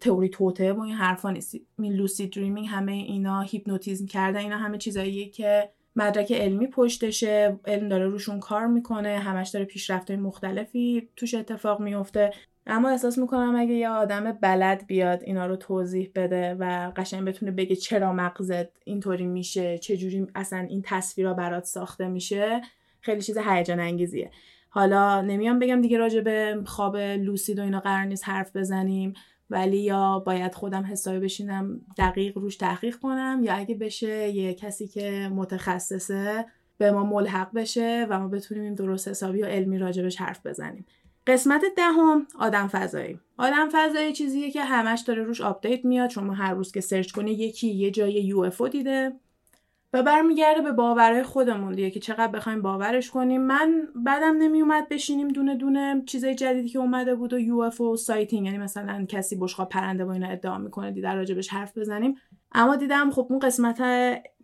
تئوری 0.00 0.28
توطئه 0.28 0.72
و 0.72 0.80
این 0.80 0.94
حرفا 0.94 1.30
نیست. 1.30 1.54
می 1.78 1.90
lucid 1.90 2.26
dreaming 2.26 2.66
همه 2.70 2.92
اینا 2.92 3.40
هیپنوتیزم 3.40 4.06
کردن 4.06 4.38
اینا 4.38 4.56
همه 4.56 4.78
چیزاییه 4.78 5.28
که 5.28 5.70
مدرک 5.96 6.32
علمی 6.32 6.66
پشتشه 6.66 7.58
علم 7.66 7.88
داره 7.88 8.06
روشون 8.06 8.40
کار 8.40 8.66
می‌کنه 8.66 9.18
همش 9.18 9.48
داره 9.48 9.64
پیشرفت 9.64 10.10
مختلفی 10.10 11.08
توش 11.16 11.34
اتفاق 11.34 11.80
میفته. 11.80 12.30
اما 12.66 12.90
احساس 12.90 13.18
می‌کنم 13.18 13.54
اگه 13.56 13.74
یه 13.74 13.88
آدم 13.88 14.32
بلد 14.32 14.86
بیاد 14.86 15.22
اینا 15.22 15.46
رو 15.46 15.56
توضیح 15.56 16.10
بده 16.14 16.54
و 16.54 16.92
قشنگ 16.96 17.24
بتونه 17.24 17.52
بگه 17.52 17.76
چرا 17.76 18.12
مغزت 18.12 18.68
اینطوری 18.84 19.26
میشه 19.26 19.78
چجوری 19.78 20.26
اصلا 20.34 20.58
این 20.58 20.82
تصویرا 20.84 21.34
برات 21.34 21.64
ساخته 21.64 22.08
میشه 22.08 22.60
خیلی 23.00 23.20
چیز 23.20 23.38
هیجان 23.38 23.80
انگیزیه. 23.80 24.30
حالا 24.68 25.20
نمیام 25.20 25.58
بگم 25.58 25.80
دیگه 25.80 25.98
راجع 25.98 26.20
به 26.20 26.62
خواب 26.66 26.96
لوسید 26.96 27.58
و 27.58 27.62
اینا 27.62 27.80
قرار 27.80 28.04
نیست 28.04 28.28
حرف 28.28 28.56
بزنیم. 28.56 29.14
ولی 29.50 29.78
یا 29.78 30.18
باید 30.18 30.54
خودم 30.54 30.82
حسابی 30.82 31.18
بشینم 31.18 31.80
دقیق 31.98 32.38
روش 32.38 32.56
تحقیق 32.56 32.96
کنم 32.96 33.40
یا 33.44 33.54
اگه 33.54 33.74
بشه 33.74 34.28
یه 34.28 34.54
کسی 34.54 34.88
که 34.88 35.30
متخصصه 35.34 36.44
به 36.78 36.90
ما 36.92 37.04
ملحق 37.04 37.54
بشه 37.54 38.06
و 38.10 38.20
ما 38.20 38.28
بتونیم 38.28 38.64
این 38.64 38.74
درست 38.74 39.08
حسابی 39.08 39.42
و 39.42 39.46
علمی 39.46 39.78
راجبش 39.78 40.16
حرف 40.16 40.46
بزنیم. 40.46 40.86
قسمت 41.26 41.62
دهم 41.76 42.26
آدم 42.38 42.68
فضایی. 42.68 43.18
آدم 43.38 43.68
فضایی 43.72 44.12
چیزیه 44.12 44.50
که 44.50 44.64
همش 44.64 45.00
داره 45.00 45.22
روش 45.22 45.40
update 45.40 45.84
میاد. 45.84 46.10
شما 46.10 46.32
هر 46.32 46.54
روز 46.54 46.72
که 46.72 46.80
search 46.80 47.12
کنی 47.12 47.30
یکی 47.30 47.68
یه 47.68 47.90
جا 47.90 48.12
UFO 48.12 48.50
دیده. 48.72 49.12
و 49.92 50.02
برمیگرده 50.02 50.62
به 50.62 50.72
باورهای 50.72 51.22
خودمون 51.22 51.74
دیگه 51.74 51.90
که 51.90 52.00
چقدر 52.00 52.32
بخوایم 52.32 52.62
باورش 52.62 53.10
کنیم. 53.10 53.40
من 53.40 53.88
بدم 53.94 54.36
نمیومد 54.36 54.88
بشینیم 54.88 55.28
دونه 55.28 55.54
دونه 55.54 56.02
چیزای 56.06 56.34
جدیدی 56.34 56.68
که 56.68 56.78
اومده 56.78 57.14
بود 57.14 57.32
و 57.32 57.38
UFO 57.38 57.96
sighting 57.96 58.46
یعنی 58.46 58.58
مثلا 58.58 59.04
کسی 59.08 59.36
بشقاب 59.36 59.68
پرنده 59.68 60.04
و 60.04 60.08
اینا 60.08 60.28
ادعا 60.28 60.58
می‌کنه 60.58 60.90
دیدن 60.90 61.16
راجبش 61.16 61.48
حرف 61.48 61.78
بزنیم. 61.78 62.14
اما 62.52 62.76
دیدم 62.76 63.10
خب 63.10 63.26
اون 63.30 63.38
قسمت 63.38 63.82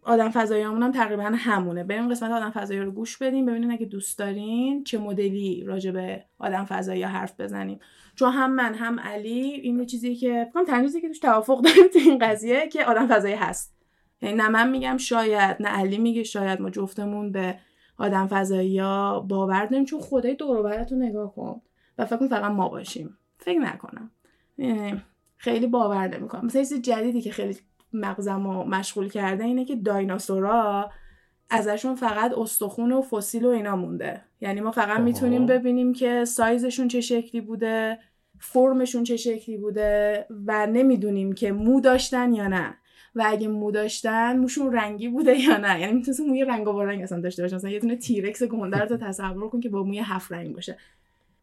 آدم 0.02 0.30
فضاییامون 0.30 0.82
هم 0.82 0.92
تقریبا 0.92 1.32
همونه. 1.36 1.84
بریم 1.84 2.08
قسمت 2.08 2.30
آدم 2.30 2.50
فضایی 2.50 2.80
رو 2.80 2.90
گوش 2.90 3.18
بدیم 3.18 3.46
ببینین 3.46 3.70
اگه 3.70 3.86
دوست 3.86 4.18
دارین 4.18 4.84
چه 4.84 4.98
مدلی 4.98 5.64
راجع 5.66 5.90
به 5.90 6.24
آدم 6.38 6.64
فضایی 6.64 7.02
حرف 7.02 7.40
بزنیم. 7.40 7.78
چون 8.14 8.32
هم 8.32 8.52
من 8.52 8.74
هم 8.74 9.00
علی 9.00 9.40
این 9.40 9.86
چیزی 9.86 10.14
که 10.14 10.48
فکر 10.54 10.64
تنظیمی 10.64 11.02
که 11.02 11.08
توش 11.08 11.18
توافق 11.18 11.60
داریم 11.60 11.88
تو 11.92 11.98
این 11.98 12.18
قضیه 12.18 12.68
که 12.68 12.84
آدم 12.84 13.06
فضایی 13.06 13.34
هست. 13.34 13.75
یعنی 14.22 14.36
نه 14.36 14.48
من 14.48 14.70
میگم 14.70 14.96
شاید 14.96 15.56
نه 15.60 15.68
علی 15.68 15.98
میگه 15.98 16.22
شاید 16.22 16.62
ما 16.62 16.70
جفتمون 16.70 17.32
به 17.32 17.58
آدم 17.98 18.26
فضایی 18.26 18.78
ها 18.78 19.20
باور 19.20 19.66
داریم 19.66 19.84
چون 19.84 20.00
خدای 20.00 20.34
دور 20.34 20.84
رو 20.90 20.96
نگاه 20.96 21.34
کن 21.34 21.60
و 21.98 22.06
فکر 22.06 22.16
کن 22.16 22.28
فقط 22.28 22.50
ما 22.50 22.68
باشیم. 22.68 23.18
فکر 23.38 23.58
نکنم. 23.58 24.10
یعنی 24.58 25.02
خیلی 25.36 25.66
باور 25.66 26.08
نمی‌کنم. 26.08 26.46
مثلا 26.46 26.62
چیز 26.62 26.82
جدیدی 26.82 27.20
که 27.20 27.30
خیلی 27.30 27.56
مغزم 27.92 28.46
رو 28.46 28.64
مشغول 28.64 29.08
کرده 29.08 29.44
اینه 29.44 29.64
که 29.64 29.76
دایناسورا 29.76 30.90
ازشون 31.50 31.94
فقط 31.94 32.38
استخون 32.38 32.92
و 32.92 33.02
فسیل 33.02 33.44
و 33.44 33.48
اینا 33.48 33.76
مونده. 33.76 34.22
یعنی 34.40 34.60
ما 34.60 34.70
فقط 34.70 35.00
می‌تونیم 35.00 35.46
ببینیم 35.46 35.92
که 35.92 36.24
سایزشون 36.24 36.88
چه 36.88 37.00
شکلی 37.00 37.40
بوده 37.40 37.98
فرمشون 38.38 39.04
چه 39.04 39.16
شکلی 39.16 39.56
بوده 39.56 40.26
و 40.46 40.66
نمی‌دونیم 40.66 41.32
که 41.32 41.52
مو 41.52 41.80
داشتن 41.80 42.32
یا 42.32 42.48
نه. 42.48 42.74
و 43.16 43.24
اگه 43.26 43.48
مو 43.48 43.70
داشتن 43.70 44.36
موشون 44.36 44.72
رنگی 44.72 45.08
بوده 45.08 45.40
یا 45.40 45.56
نه؟ 45.56 45.80
یعنی 45.80 45.92
می‌تونست 45.92 46.20
موی 46.20 46.44
رنگ 46.44 46.68
و 46.68 46.82
رنگ 46.82 47.02
اصلا 47.02 47.20
داشته 47.20 47.42
باشه. 47.42 47.56
مثلا 47.56 47.70
یه 47.70 47.78
دونه 47.78 47.96
تیرکس 47.96 48.42
گنده 48.42 48.78
رو 48.78 48.96
تصور 48.96 49.48
کن 49.48 49.60
که 49.60 49.68
با 49.68 49.82
موی 49.82 49.98
هفت 49.98 50.32
رنگ 50.32 50.54
باشه. 50.54 50.76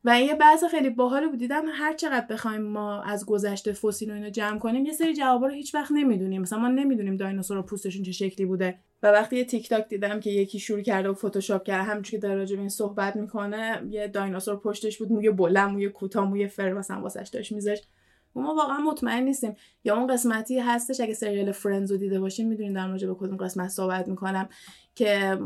و 0.05 0.21
یه 0.21 0.35
بحث 0.35 0.63
خیلی 0.63 0.89
باحال 0.89 1.27
بود. 1.27 1.39
دیدم 1.39 1.63
هر 1.73 1.93
چقدر 1.93 2.25
بخوایم 2.29 2.61
ما 2.61 3.01
از 3.01 3.25
گذشته 3.25 3.73
فسیل 3.73 4.11
و 4.11 4.13
اینو 4.13 4.29
جمع 4.29 4.59
کنیم 4.59 4.85
یه 4.85 4.93
سری 4.93 5.13
جوابا 5.13 5.47
رو 5.47 5.53
هیچ 5.53 5.75
وقت 5.75 5.91
نمی‌دونیم. 5.91 6.41
مثلا 6.41 6.59
ما 6.59 6.67
نمی‌دونیم 6.67 7.17
دایناسورا 7.17 7.61
پوستشون 7.61 8.03
چه 8.03 8.11
شکلی 8.11 8.45
بوده. 8.45 8.75
و 9.03 9.07
وقتی 9.07 9.35
یه 9.35 9.45
تیک 9.45 9.69
تاک 9.69 9.87
دیدم 9.89 10.19
که 10.19 10.29
یکی 10.29 10.59
شروع 10.59 10.81
کرده 10.81 11.09
و 11.09 11.13
فتوشاپ 11.13 11.63
کرده 11.63 11.83
همونجوری 11.83 12.21
که 12.21 12.27
در 12.27 12.35
راجع 12.35 12.59
این 12.59 12.69
صحبت 12.69 13.15
می‌کنه 13.15 13.81
یه 13.89 14.07
دایناسور 14.07 14.55
پشتش 14.55 14.97
بود 14.97 15.11
موی 15.11 15.29
بلند 15.29 15.71
موی 15.71 15.89
کوتاه 15.89 16.29
موی 16.29 16.47
فر 16.47 16.73
مثلا 16.73 17.01
واسش 17.01 17.29
داشت 17.33 17.51
میذاشت. 17.51 17.87
ما 18.35 18.55
واقعا 18.55 18.77
مطمئن 18.77 19.23
نیستیم. 19.23 19.55
یا 19.83 19.97
اون 19.97 20.07
قسمتی 20.07 20.59
هستش 20.59 20.99
اگه 20.99 21.13
سریال 21.13 21.51
Friends 21.51 21.91
رو 21.91 21.97
دیده 21.97 22.19
باشین 22.19 22.47
می‌دونین 22.47 22.73
در 22.73 22.87
مورد 22.87 23.07
به 23.07 23.15
کدوم 23.15 23.37
قسمت 23.37 23.67
صحبت 23.67 24.07
می‌کنم. 24.07 24.49
که 24.95 25.39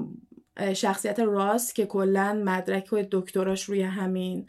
شخصیت 0.73 1.19
راست 1.19 1.75
که 1.75 1.85
کلا 1.85 2.41
مدرک 2.45 2.89
و 2.93 3.03
دکتراش 3.11 3.63
روی 3.63 3.81
همین 3.81 4.47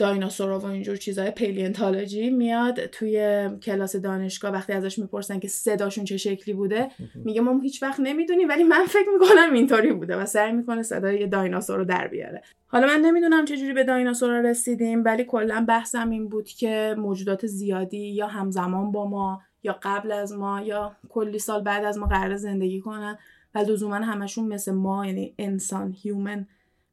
دایناسورا 0.00 0.58
و 0.58 0.66
اینجور 0.66 0.96
چیزهای 0.96 1.30
پلیونتولوژی 1.30 2.30
میاد 2.30 2.86
توی 2.86 3.48
کلاس 3.62 3.96
دانشگاه 3.96 4.52
وقتی 4.52 4.72
ازش 4.72 4.98
می‌پرسن 4.98 5.38
که 5.38 5.48
صداشون 5.48 6.04
چه 6.04 6.16
شکلی 6.16 6.54
بوده 6.54 6.88
میگه 7.14 7.40
ما 7.40 7.60
هیچ 7.60 7.82
وقت 7.82 8.00
نمی‌دونیم 8.00 8.48
ولی 8.48 8.64
من 8.64 8.84
فکر 8.84 9.08
می‌کنم 9.12 9.52
اینطوری 9.52 9.92
بوده 9.92 10.16
و 10.16 10.26
سعی 10.26 10.52
می‌کنه 10.52 10.82
صدای 10.82 11.20
یه 11.20 11.26
دایناسور 11.26 11.76
رو 11.76 11.84
در 11.84 12.08
بیاره. 12.08 12.42
حالا 12.66 12.86
من 12.86 13.00
نمی‌دونم 13.00 13.44
چجوری 13.44 13.72
به 13.72 13.84
دایناسورا 13.84 14.40
رسیدیم 14.40 15.04
ولی 15.04 15.24
کلا 15.24 15.64
بحثم 15.68 16.10
این 16.10 16.28
بود 16.28 16.48
که 16.48 16.94
موجودات 16.98 17.46
زیادی 17.46 18.08
یا 18.08 18.26
همزمان 18.26 18.92
با 18.92 19.08
ما 19.08 19.42
یا 19.62 19.78
قبل 19.82 20.12
از 20.12 20.32
ما 20.32 20.60
یا 20.60 20.96
کلی 21.08 21.38
سال 21.38 21.62
بعد 21.62 21.84
از 21.84 21.98
ما 21.98 22.06
قرار 22.06 22.36
زندگی 22.36 22.80
کنن 22.80 23.18
و 23.54 23.58
لزوما 23.58 23.94
همشون 23.94 24.48
مثل 24.48 24.72
ما 24.72 25.06
یعنی 25.06 25.34
انسان 25.38 25.94
هیومن 26.02 26.46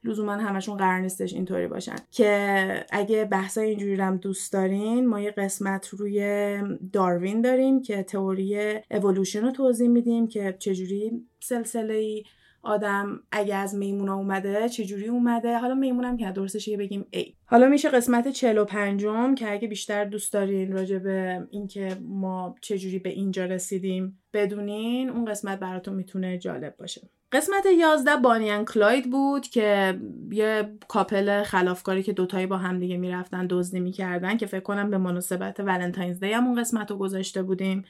لزوما 0.08 0.32
همشون 0.32 0.78
قرار 0.78 1.00
نیستش 1.00 1.34
اینطوری 1.34 1.67
باشن. 1.67 1.96
که 2.12 2.86
اگه 2.91 3.26
بحثای 3.26 3.70
اینجوری 3.70 3.96
هم 3.96 4.17
دوست 4.17 4.54
دارین 4.54 5.08
ما 5.08 5.20
یه 5.20 5.32
قسمت 5.32 5.88
روی 5.88 6.58
داروین 6.93 7.41
داریم 7.41 7.82
که 7.82 8.04
تئوری 8.04 8.80
اولوشن 8.91 9.41
رو 9.41 9.52
توضیح 9.52 9.88
میدیم 9.88 10.28
که 10.28 10.56
چجوری 10.60 11.12
سلسله 11.39 12.24
آدم 12.62 13.20
اگه 13.32 13.56
از 13.56 13.76
میمونا 13.76 14.15
اومده 14.15 14.70
چجوری 14.70 15.08
اومده؟ 15.08 15.58
حالا 15.58 15.76
میمونم 15.76 16.17
که 16.17 16.32
درستش 16.32 16.67
یه 16.67 16.78
بگیم 16.78 17.06
ای 17.12 17.34
حالا 17.46 17.67
میشه 17.67 17.89
قسمت 17.89 18.28
45 18.28 19.06
که 19.38 19.52
اگه 19.52 19.67
بیشتر 19.67 20.06
دوست 20.06 20.34
دارین 20.34 20.72
راجع 20.72 20.98
به 20.98 21.48
اینکه 21.52 21.98
ما 22.02 22.56
چجوری 22.62 23.00
به 23.00 23.10
اینجا 23.10 23.46
رسیدیم 23.46 24.20
بدونین 24.34 25.10
اون 25.10 25.26
قسمت 25.26 25.60
براتون 25.60 25.93
می‌تونه 25.93 26.38
جالب 26.38 26.76
باشه. 26.78 27.10
قسمت 27.32 27.65
11 27.80 28.15
بانیان 28.15 28.65
کلاید 28.65 29.12
بود 29.12 29.48
که 29.48 30.00
یه 30.32 30.78
couple 30.88 31.43
خلافکاری 31.43 32.04
که 32.04 32.13
دوتایی 32.13 32.46
با 32.46 32.58
هم 32.58 32.80
دیگه 32.80 32.98
می‌رفتن 32.98 33.48
دزدی 33.50 33.80
می‌کردن 33.80 34.38
که 34.38 34.46
فکر 34.46 34.60
کنم 34.60 34.89
به 34.89 34.98
مناسبت 34.98 35.60
Valentine's 35.60 36.20
Day 36.20 36.32
هم 36.32 36.48
اون 36.48 36.60
قسمت 36.60 36.91
رو 36.91 36.98
گذاشته 36.98 37.43
بودیم. 37.43 37.86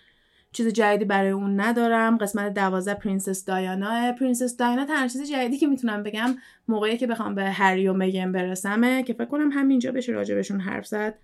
چیز 0.52 0.68
جدیدی 0.68 1.06
برای 1.06 1.32
اون 1.32 1.60
ندارم. 1.60 2.18
قسمت 2.18 2.54
دوازده 2.54 2.94
پرنسس 2.94 3.46
دایانا. 3.46 4.12
پرنسس 4.20 4.58
دایانا 4.58 4.86
تنها 4.86 5.08
چیز 5.08 5.32
جدیدی 5.32 5.58
که 5.58 5.68
می‌تونم 5.68 6.04
بگم 6.04 6.36
موقعی 6.68 6.98
که 6.98 7.08
بخوام 7.08 7.36
به 7.36 7.44
هری 7.44 7.88
و 7.88 7.94
مگن 7.94 8.32
برسمه 8.32 9.04
که 9.04 9.14
فکر 9.14 9.26
کنم 9.26 9.52
همینجا 9.52 9.92
بشه 9.92 10.12
راجبشون 10.12 10.60
حرف 10.60 10.88
زد. 10.88 11.16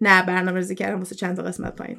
نه 0.00 0.26
برنامه 0.26 0.58
ریزی 0.58 0.74
کردم 0.74 0.98
واسه 0.98 1.14
چند 1.14 1.36
تا 1.36 1.42
قسمت 1.42 1.76
پایین 1.76 1.98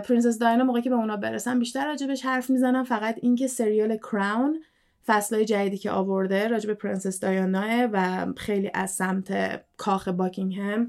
پرنسس 0.00 0.38
دایانا 0.38 0.64
موقعی 0.64 0.82
که 0.82 0.90
به 0.90 0.96
اونا 0.96 1.16
برسم 1.16 1.58
بیشتر 1.58 1.86
راجبش 1.86 2.24
حرف 2.24 2.50
می‌زنم. 2.50 2.84
فقط 2.84 3.18
اینکه 3.22 3.46
سریال 3.46 3.96
Crown 3.96 4.60
فصلهای 5.06 5.44
جدیدی 5.44 5.78
که 5.78 5.90
آورده 5.90 6.48
راجب 6.48 6.74
پرنسس 6.74 7.20
دایانا 7.20 7.88
و 7.92 8.26
خیلی 8.36 8.70
از 8.74 8.90
سمت 8.90 9.60
کاخ 9.76 10.08
باکینگهم 10.08 10.88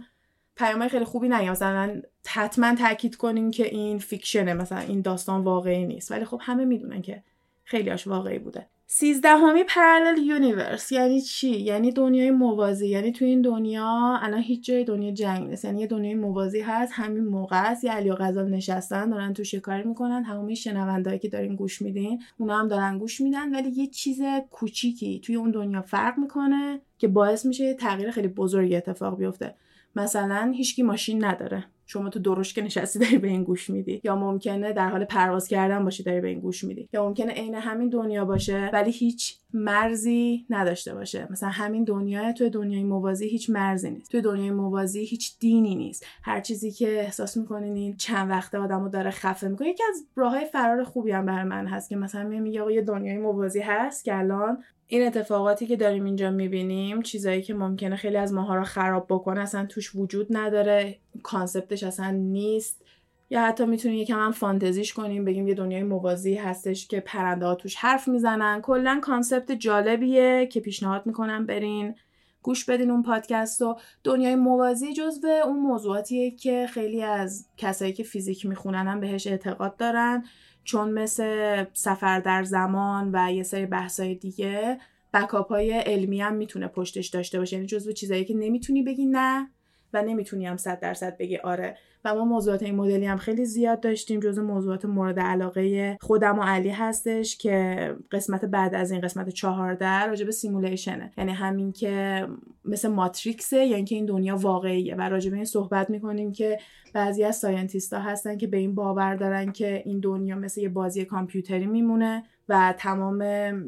پیامهای 0.56 0.90
خیلی 0.90 1.06
خوبی 1.06 1.30
نگم 1.30 1.52
مثلا 1.52 2.02
حتما 2.28 2.76
تاکید 2.76 3.16
کنین 3.16 3.52
که 3.52 3.66
این 3.66 4.00
fiction 4.00 4.47
ه 4.47 4.54
مثلا 4.54 4.80
این 4.80 5.02
داستان 5.02 5.44
واقعی 5.44 5.86
نیست. 5.86 6.12
ولی 6.12 6.26
خب 6.26 6.40
همه 6.42 6.66
می‌دونن 6.66 7.02
که 7.02 7.24
خیلیاش 7.64 8.08
واقعی 8.08 8.40
بوده. 8.40 8.68
سیزدهمی 8.88 9.64
parallel 9.64 10.18
universe 10.18 10.92
یعنی 10.92 11.22
چی؟ 11.22 11.50
یعنی 11.50 11.92
دنیای 11.92 12.32
موازی. 12.32 12.88
یعنی 12.88 13.12
تو 13.12 13.26
این 13.26 13.42
دنیا 13.42 14.20
الان 14.22 14.42
هیچ 14.42 14.66
جای 14.66 14.84
دنیا 14.84 15.12
جنگ 15.12 15.50
نیست. 15.50 15.66
یعنی 15.66 15.82
یه 15.82 15.88
دنیای 15.88 16.16
موازی 16.16 16.62
هست. 16.62 16.92
همین 16.96 17.24
موقع 17.24 17.72
است. 17.72 17.84
یه 17.84 17.92
علی 17.92 18.10
و 18.10 18.16
غزال 18.16 18.50
نشستن 18.50 19.10
دارن 19.10 19.34
تو 19.34 19.44
شکاری 19.44 19.84
می‌کنن. 19.84 20.24
تمامی 20.24 20.56
شنوندهایی 20.56 21.20
که 21.20 21.30
دارین 21.30 21.56
گوش 21.56 21.82
میدین 21.82 22.22
اونا 22.38 22.60
هم 22.60 22.68
دارن 22.68 22.98
گوش 22.98 23.22
میدن. 23.22 23.56
ولی 23.56 23.70
یه 23.70 23.88
چیز 23.88 24.22
کوچیکی 24.52 25.20
توی 25.20 25.36
اون 25.36 25.52
دنیا 25.52 25.82
فرق 25.82 26.18
می‌کنه 26.18 26.82
که 26.98 27.08
باعث 27.08 27.46
میشه 27.46 27.64
یه 27.64 27.74
تغییر 27.74 28.12
خیلی 28.12 28.28
بزرگی 28.28 28.76
اتفاق 28.76 29.18
بیفته. 29.18 29.56
مثلا 29.96 30.54
هیچکی 30.56 30.84
ماشین 30.84 31.26
نداره. 31.26 31.66
شما 31.86 32.10
تو 32.10 32.20
دروش 32.20 32.54
که 32.54 32.62
نشستی 32.62 33.00
داری 33.00 33.18
به 33.18 33.28
این 33.28 33.44
گوش 33.44 33.70
میدی. 33.70 34.02
یا 34.04 34.16
ممکنه 34.16 34.74
در 34.74 34.90
حال 34.90 35.06
پرواز 35.06 35.48
کردن 35.48 35.84
باشی 35.84 36.04
داری 36.04 36.22
به 36.22 36.28
این 36.28 36.40
گوش 36.40 36.64
میدی. 36.64 36.90
یا 36.94 37.08
ممکنه 37.08 37.34
عین 37.34 37.56
همین 37.56 37.90
دنیا 37.90 38.26
باشه 38.26 38.70
ولی 38.74 38.92
هیچ 38.92 39.38
مرزی 39.54 40.46
نداشته 40.50 40.94
باشه. 40.94 41.28
مثلا 41.32 41.50
همین 41.50 41.84
دنیا 41.84 42.34
تو 42.34 42.50
دنیای 42.50 42.84
موازی 42.84 43.28
هیچ 43.28 43.50
مرزی 43.50 43.92
نیست. 43.92 44.12
تو 44.12 44.22
دنیای 44.22 44.52
موازی 44.52 45.06
هیچ 45.06 45.40
دینی 45.40 45.76
نیست. 45.76 46.06
هر 46.24 46.42
چیزی 46.42 46.72
که 46.72 47.00
احساس 47.00 47.38
می‌کنین 47.38 47.76
این 47.76 47.98
چند 47.98 48.30
وقته 48.30 48.58
آدمو 48.58 48.90
داره 48.90 49.12
خفه 49.12 49.48
می‌کنه. 49.48 49.70
یکی 49.70 49.84
از 49.90 50.06
راههای 50.16 50.46
فرار 50.46 50.84
خوبی 50.84 51.12
هم 51.12 51.26
برای 51.26 51.44
من 51.44 51.68
هست 51.68 51.90
که 51.90 51.96
مثلا 51.96 52.24
میگه 52.24 52.74
یه 52.74 52.82
دنیای 52.82 53.18
موازی 53.18 53.60
هست 53.60 54.06
که 54.06 54.18
الان 54.18 54.64
این 54.88 55.08
اتفاقاتی 55.08 55.68
که 55.68 55.76
داریم 55.76 56.04
اینجا 56.04 56.32
می‌بینیم 56.32 57.02
چیزایی 57.02 57.42
که 57.42 57.54
ممکنه 57.54 57.96
خیلی 57.96 58.18
از 58.18 58.34
ماها 58.34 58.56
رو 58.56 58.64
خراب 58.64 59.06
بکنه 59.10 59.42
اصلا 59.42 59.66
توش 59.66 59.96
وجود 59.96 60.28
نداره. 60.30 61.00
کانسپتش 61.24 61.84
اصلا 61.84 62.12
نیست. 62.12 62.82
یا 63.30 63.42
حتی 63.42 63.66
می‌تونیم 63.66 63.98
یکم 63.98 64.20
هم 64.20 64.32
فانتزیش 64.32 64.94
کنیم 64.94 65.26
بگیم 65.26 65.48
یه 65.48 65.54
دنیای 65.54 65.84
موازی 65.84 66.36
هستش 66.36 66.88
که 66.88 67.00
پرنده 67.00 67.46
ها 67.46 67.56
توش 67.56 67.76
حرف 67.76 68.08
می‌زنن. 68.08 68.62
کلا 68.62 69.00
concept 69.02 69.52
جالبیه 69.52 70.48
که 70.52 70.60
پیشنهاد 70.60 71.06
می‌کنم 71.06 71.46
برین 71.46 71.96
گوش 72.42 72.66
بدین 72.66 72.92
اون 72.92 73.04
پادکست 73.04 73.62
و 73.62 73.78
دنیای 74.04 74.36
موازی 74.36 74.94
جزو 74.94 75.28
اون 75.28 75.60
موضوعاتیه 75.60 76.32
که 76.32 76.68
خیلی 76.74 77.02
از 77.02 77.48
کسایی 77.58 77.94
که 77.94 78.04
فیزیک 78.04 78.46
می‌خونن 78.46 78.88
هم 78.88 79.00
بهش 79.00 79.28
اعتقاد 79.28 79.78
دارن. 79.78 80.26
چون 80.64 80.92
مثل 80.92 81.66
سفر 81.74 82.20
در 82.20 82.44
زمان 82.44 83.10
و 83.14 83.32
یه 83.34 83.44
سری 83.44 83.66
بحثای 83.66 84.16
دیگه 84.16 84.80
backup 85.14 85.48
های 85.48 85.72
علمی 85.72 86.22
هم 86.22 86.34
می‌تونه 86.34 86.68
پشتش 86.68 87.08
داشته 87.08 87.40
باشه. 87.40 87.56
یعنی 87.56 87.68
جزو 87.68 87.92
چیزایی 87.92 88.26
که 88.26 88.34
نمی‌تونی 88.34 88.84
بگی 88.84 89.06
نه. 89.06 89.52
و 89.96 90.02
نمی‌تونی 90.02 90.46
هم 90.46 90.58
صد 90.58 90.80
درصد 90.80 91.18
بگی 91.18 91.38
آره. 91.38 91.78
و 92.06 92.16
ما 92.16 92.26
موضوعات 92.26 92.64
این 92.64 92.76
مدلی 92.76 93.06
هم 93.06 93.18
خیلی 93.18 93.46
زیاد 93.46 93.80
داشتیم 93.80 94.20
جزو 94.20 94.44
موضوعات 94.44 94.86
مورد 94.86 95.20
علاقه 95.20 95.98
خودم 96.02 96.40
و 96.40 96.44
علی 96.44 96.70
هستش 96.70 97.38
که 97.38 97.96
قسمت 98.12 98.46
بعد 98.46 98.76
از 98.76 98.92
این 98.92 99.02
قسمت 99.02 99.30
چهارده 99.30 100.06
راجع 100.06 100.26
به 100.26 100.32
simulation 100.32 101.04
ه 101.04 101.12
یعنی 101.18 101.32
همین 101.32 101.72
که 101.72 102.28
مثل 102.66 102.88
Matrix 102.88 103.55
ه 103.55 103.66
یا 103.66 103.76
اینکه 103.76 103.96
این 103.96 104.06
دنیا 104.06 104.36
واقعیه. 104.36 104.96
و 104.96 105.02
راجع 105.02 105.30
به 105.30 105.36
این 105.36 105.46
صحبت 105.46 105.90
می‌کنیم 105.90 106.32
که 106.32 106.60
بعضی 106.94 107.24
از 107.24 107.36
scientist 107.36 107.94
هستن 107.94 108.38
که 108.38 108.48
به 108.48 108.58
این 108.58 108.76
باور 108.76 109.16
دارن 109.16 109.52
که 109.52 109.82
این 109.86 110.00
دنیا 110.00 110.36
مثل 110.36 110.62
یه 110.62 110.70
بازی 110.70 111.06
کامپیوتری 111.06 111.66
میمونه. 111.66 112.24
و 112.50 112.74
تمام 112.78 113.22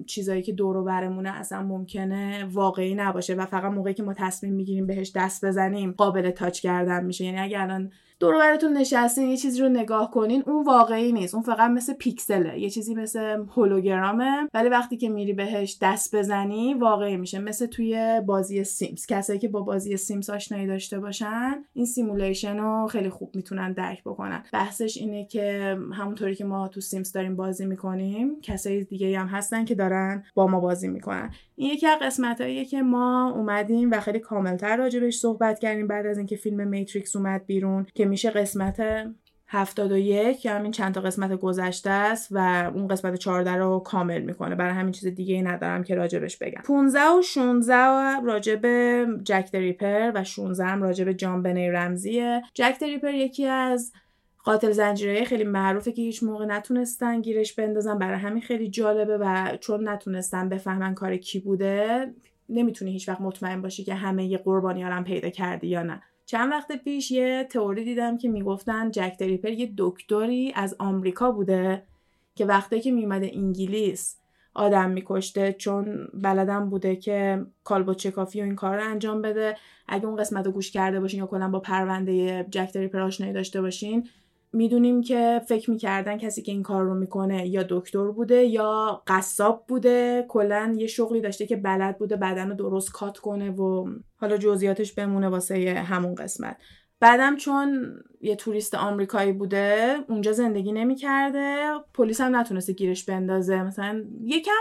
چیزایی 0.03 0.41
که 0.41 0.53
دور 0.53 0.77
و 0.77 0.83
برمونه 0.83 1.29
اصلا 1.29 1.63
ممکنه 1.63 2.45
واقعی 2.51 2.95
نباشه 2.95 3.35
و 3.35 3.45
فقط 3.45 3.71
موقعی 3.71 3.93
که 3.93 4.03
ما 4.03 4.13
تصمیم 4.13 4.53
می‌گیریم 4.53 4.87
بهش 4.87 5.11
دست 5.15 5.45
بزنیم 5.45 5.91
قابل 5.91 6.31
touch 6.31 6.59
کردن 6.59 7.05
میشه. 7.05 7.25
یعنی 7.25 7.39
اگه 7.39 7.61
الان 7.61 7.91
دور 8.19 8.37
و 8.37 8.43
برتون 8.43 8.73
نشستین 8.73 9.29
یه 9.29 9.37
چیزی 9.37 9.61
رو 9.61 9.69
نگاه 9.69 10.11
کنین 10.11 10.43
اون 10.45 10.63
واقعی 10.63 11.11
نیست. 11.11 11.33
اون 11.35 11.43
فقط 11.43 11.71
مثل 11.71 11.93
پیکسله 11.93 12.59
یه 12.59 12.69
چیزی 12.69 12.95
مثل 12.95 13.45
هولوگرامه. 13.55 14.49
ولی 14.53 14.69
وقتی 14.69 14.97
که 14.97 15.09
میری 15.09 15.33
بهش 15.33 15.77
دست 15.81 16.15
بزنی 16.15 16.73
واقعی 16.73 17.17
میشه. 17.17 17.39
مثل 17.39 17.65
توی 17.65 18.21
بازی 18.25 18.63
Sims. 18.63 19.05
کسایی 19.05 19.39
که 19.39 19.47
با 19.47 19.61
بازی 19.61 19.97
Sims 19.97 20.29
آشنایی 20.29 20.67
داشته 20.67 20.99
باشن 20.99 21.63
این 21.73 21.85
simulation 21.85 22.57
رو 22.57 22.87
خیلی 22.87 23.09
خوب 23.09 23.35
می‌تونن 23.35 23.73
درک 23.73 24.03
بکنن. 24.03 24.43
بحثش 24.53 24.97
اینه 24.97 25.25
که 25.25 25.77
همونطوری 25.93 26.35
که 26.35 26.45
ما 26.45 26.67
تو 26.67 26.81
Sims 26.81 27.11
داریم 27.11 27.35
بازی 27.35 27.65
می‌کنیم 27.65 28.41
کسای 28.41 28.83
دیگه 28.83 29.19
هم 29.19 29.27
هستن 29.27 29.65
که 29.65 29.75
دارن 29.75 30.23
با 30.35 30.47
ما 30.47 30.59
بازی 30.59 30.87
می‌کنن. 30.87 31.31
این 31.55 31.71
یکی 31.71 31.87
از 31.87 31.99
قسمتاییه 32.01 32.65
که 32.65 32.81
ما 32.81 33.31
اومدیم 33.35 33.91
و 33.91 33.99
خیلی 33.99 34.19
کاملتر 34.19 34.77
راجبش 34.77 35.17
صحبت 35.17 35.59
کردیم 35.59 35.87
بعد 35.87 36.05
از 36.05 36.17
اینکه 36.17 36.35
فیلم 36.35 36.67
Matrix 36.67 37.15
اومد 37.15 37.45
بیرون 37.45 37.85
که 37.93 38.06
میشه 38.07 38.29
قسمت 38.29 38.81
71 39.49 40.45
یا 40.45 40.55
همین 40.55 40.71
چند 40.71 40.93
تا 40.93 41.01
قسمت 41.01 41.33
گذشته 41.33 41.89
است 41.89 42.27
و 42.31 42.71
اون 42.75 42.87
قسمت 42.87 43.15
14 43.15 43.55
رو 43.55 43.79
کامل 43.79 44.21
می‌کنه. 44.21 44.55
برای 44.55 44.73
همین 44.73 44.91
چیز 44.91 45.07
دیگه 45.07 45.35
ای 45.35 45.41
ندارم 45.41 45.83
که 45.83 45.95
راجبش 45.95 46.37
بگم. 46.37 46.61
15 46.65 46.99
و 46.99 47.21
16 47.21 47.75
راجب 48.23 48.65
جک 49.23 49.49
ریپر 49.53 50.11
و 50.15 50.23
16 50.23 50.65
هم 50.65 50.83
راجب 50.83 51.11
جان 51.11 51.43
بنی 51.43 51.71
رمزیه. 51.71 52.41
جک 52.53 52.77
ریپر 52.81 53.13
یکی 53.13 53.45
از 53.45 53.93
قاتل 54.43 54.71
زنجیره 54.71 55.23
خیلی 55.23 55.43
معروفه 55.43 55.91
که 55.91 56.01
هیچ 56.01 56.23
موقع 56.23 56.45
نتونستن 56.45 57.21
گیرش 57.21 57.53
بندازن. 57.53 57.97
برای 57.97 58.19
همین 58.19 58.41
خیلی 58.41 58.69
جالبه 58.69 59.17
و 59.17 59.57
چون 59.61 59.89
نتونستن 59.89 60.49
بفهمن 60.49 60.93
کار 60.93 61.17
کی 61.17 61.39
بوده 61.39 62.07
نمی‌تونی 62.49 62.91
هیچ 62.91 63.09
وقت 63.09 63.21
مطمئن 63.21 63.61
باشی 63.61 63.83
که 63.83 63.93
همه 63.93 64.25
یه 64.25 64.37
قربانی 64.37 65.03
پیدا 65.03 65.29
کردی 65.29 65.67
یا 65.67 65.83
نه. 65.83 66.01
چند 66.27 66.51
وقت 66.51 66.71
پیش 66.71 67.11
یه 67.11 67.47
تئوری 67.49 67.83
دیدم 67.83 68.17
که 68.17 68.29
می‌گفتن 68.29 68.91
جک 68.91 69.15
دریپر 69.19 69.49
یه 69.49 69.73
دکتری 69.77 70.53
از 70.55 70.75
آمریکا 70.79 71.31
بوده 71.31 71.83
که 72.35 72.45
وقتی 72.45 72.81
که 72.81 72.91
میومده 72.91 73.31
انگلیس 73.33 74.17
آدم 74.53 74.89
میکشته 74.89 75.53
چون 75.53 76.07
بلدم 76.13 76.69
بوده 76.69 76.95
که 76.95 77.45
کالبو 77.63 77.93
چکافی 77.93 78.41
و 78.41 78.43
این 78.43 78.55
کار 78.55 78.77
رو 78.77 78.89
انجام 78.91 79.21
بده. 79.21 79.57
اگه 79.87 80.05
اون 80.05 80.15
قسمت 80.15 80.45
رو 80.45 80.51
گوش 80.51 80.71
کرده 80.71 80.99
باشین 80.99 81.19
یا 81.19 81.25
کلا 81.25 81.49
با 81.49 81.59
پرونده 81.59 82.45
جک 82.49 82.73
دریپر 82.73 82.99
آشنایی 82.99 83.33
داشته 83.33 83.61
باشین 83.61 84.09
می‌دونیم 84.57 85.01
که 85.01 85.41
فکر 85.47 85.71
می‌کردن 85.71 86.17
کسی 86.17 86.41
که 86.41 86.51
این 86.51 86.63
کار 86.63 86.83
رو 86.83 86.95
می‌کنه 86.95 87.47
یا 87.47 87.63
دکتر 87.69 88.11
بوده 88.11 88.43
یا 88.43 89.03
قصاب 89.07 89.65
بوده 89.67 90.25
کلا 90.27 90.73
یه 90.77 90.87
شغلی 90.87 91.21
داشته 91.21 91.45
که 91.45 91.55
بلد 91.55 91.97
بوده 91.97 92.15
بدن 92.15 92.49
رو 92.49 92.55
درست 92.55 92.91
کات 92.91 93.17
کنه 93.17 93.51
و 93.51 93.89
حالا 94.15 94.37
جزئیاتش 94.37 94.93
بمونه 94.93 95.29
واسه 95.29 95.85
همون 95.87 96.15
قسمت. 96.15 96.57
بعدم 96.99 97.35
چون 97.35 97.93
یه 98.21 98.35
توریست 98.35 98.75
آمریکایی 98.75 99.31
بوده 99.31 99.95
اونجا 100.09 100.31
زندگی 100.31 100.71
نمی‌کرده 100.71 101.71
پلیس 101.93 102.21
هم 102.21 102.35
نتونسته 102.35 102.73
گیرش 102.73 103.05
بندازه. 103.05 103.63
مثلا 103.63 104.03
یکم 104.23 104.51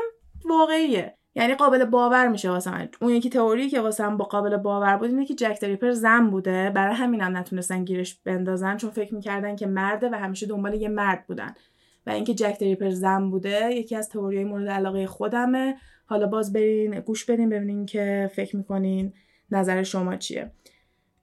واقعیه. 0.49 1.19
یعنی 1.37 1.55
قابل 1.55 1.85
باور 1.85 2.29
میشه 2.29 2.51
واسه 2.51 2.71
من. 2.71 2.89
اون 3.01 3.13
یکی 3.13 3.31
تئوری 3.31 3.69
که 3.69 3.81
واسه 3.81 4.09
با 4.09 4.25
قابل 4.25 4.57
باور 4.57 4.97
بود 4.97 5.11
اینه 5.11 5.27
که 5.27 5.35
جک 5.35 5.61
دریپر 5.61 5.91
زن 5.91 6.31
بوده. 6.31 6.71
برای 6.71 6.95
همینم 6.95 7.37
نتونستن 7.37 7.85
گیرش 7.85 8.15
بندازن 8.25 8.77
چون 8.77 8.91
فکر 8.91 9.15
می‌کردن 9.15 9.57
که 9.57 9.67
مرده 9.67 10.09
و 10.13 10.15
همیشه 10.15 10.47
دنبال 10.47 10.75
یه 10.75 10.89
مرد 10.89 11.27
بودن. 11.27 11.55
و 12.07 12.11
اینکه 12.11 12.35
جک 12.35 12.59
دریپر 12.61 12.91
زن 12.91 13.31
بوده 13.31 13.75
یکی 13.75 13.97
از 13.97 14.09
تئوریای 14.09 14.45
مورد 14.45 14.69
علاقه 14.69 15.07
خودمه. 15.07 15.77
حالا 16.07 16.27
باز 16.27 16.53
برین 16.53 17.01
گوش 17.01 17.25
بدین 17.25 17.49
ببینین 17.49 17.87
که 17.87 18.31
فکر 18.35 18.57
می‌کنین 18.57 19.13
نظر 19.51 19.83
شما 19.83 20.17
چیه. 20.17 20.51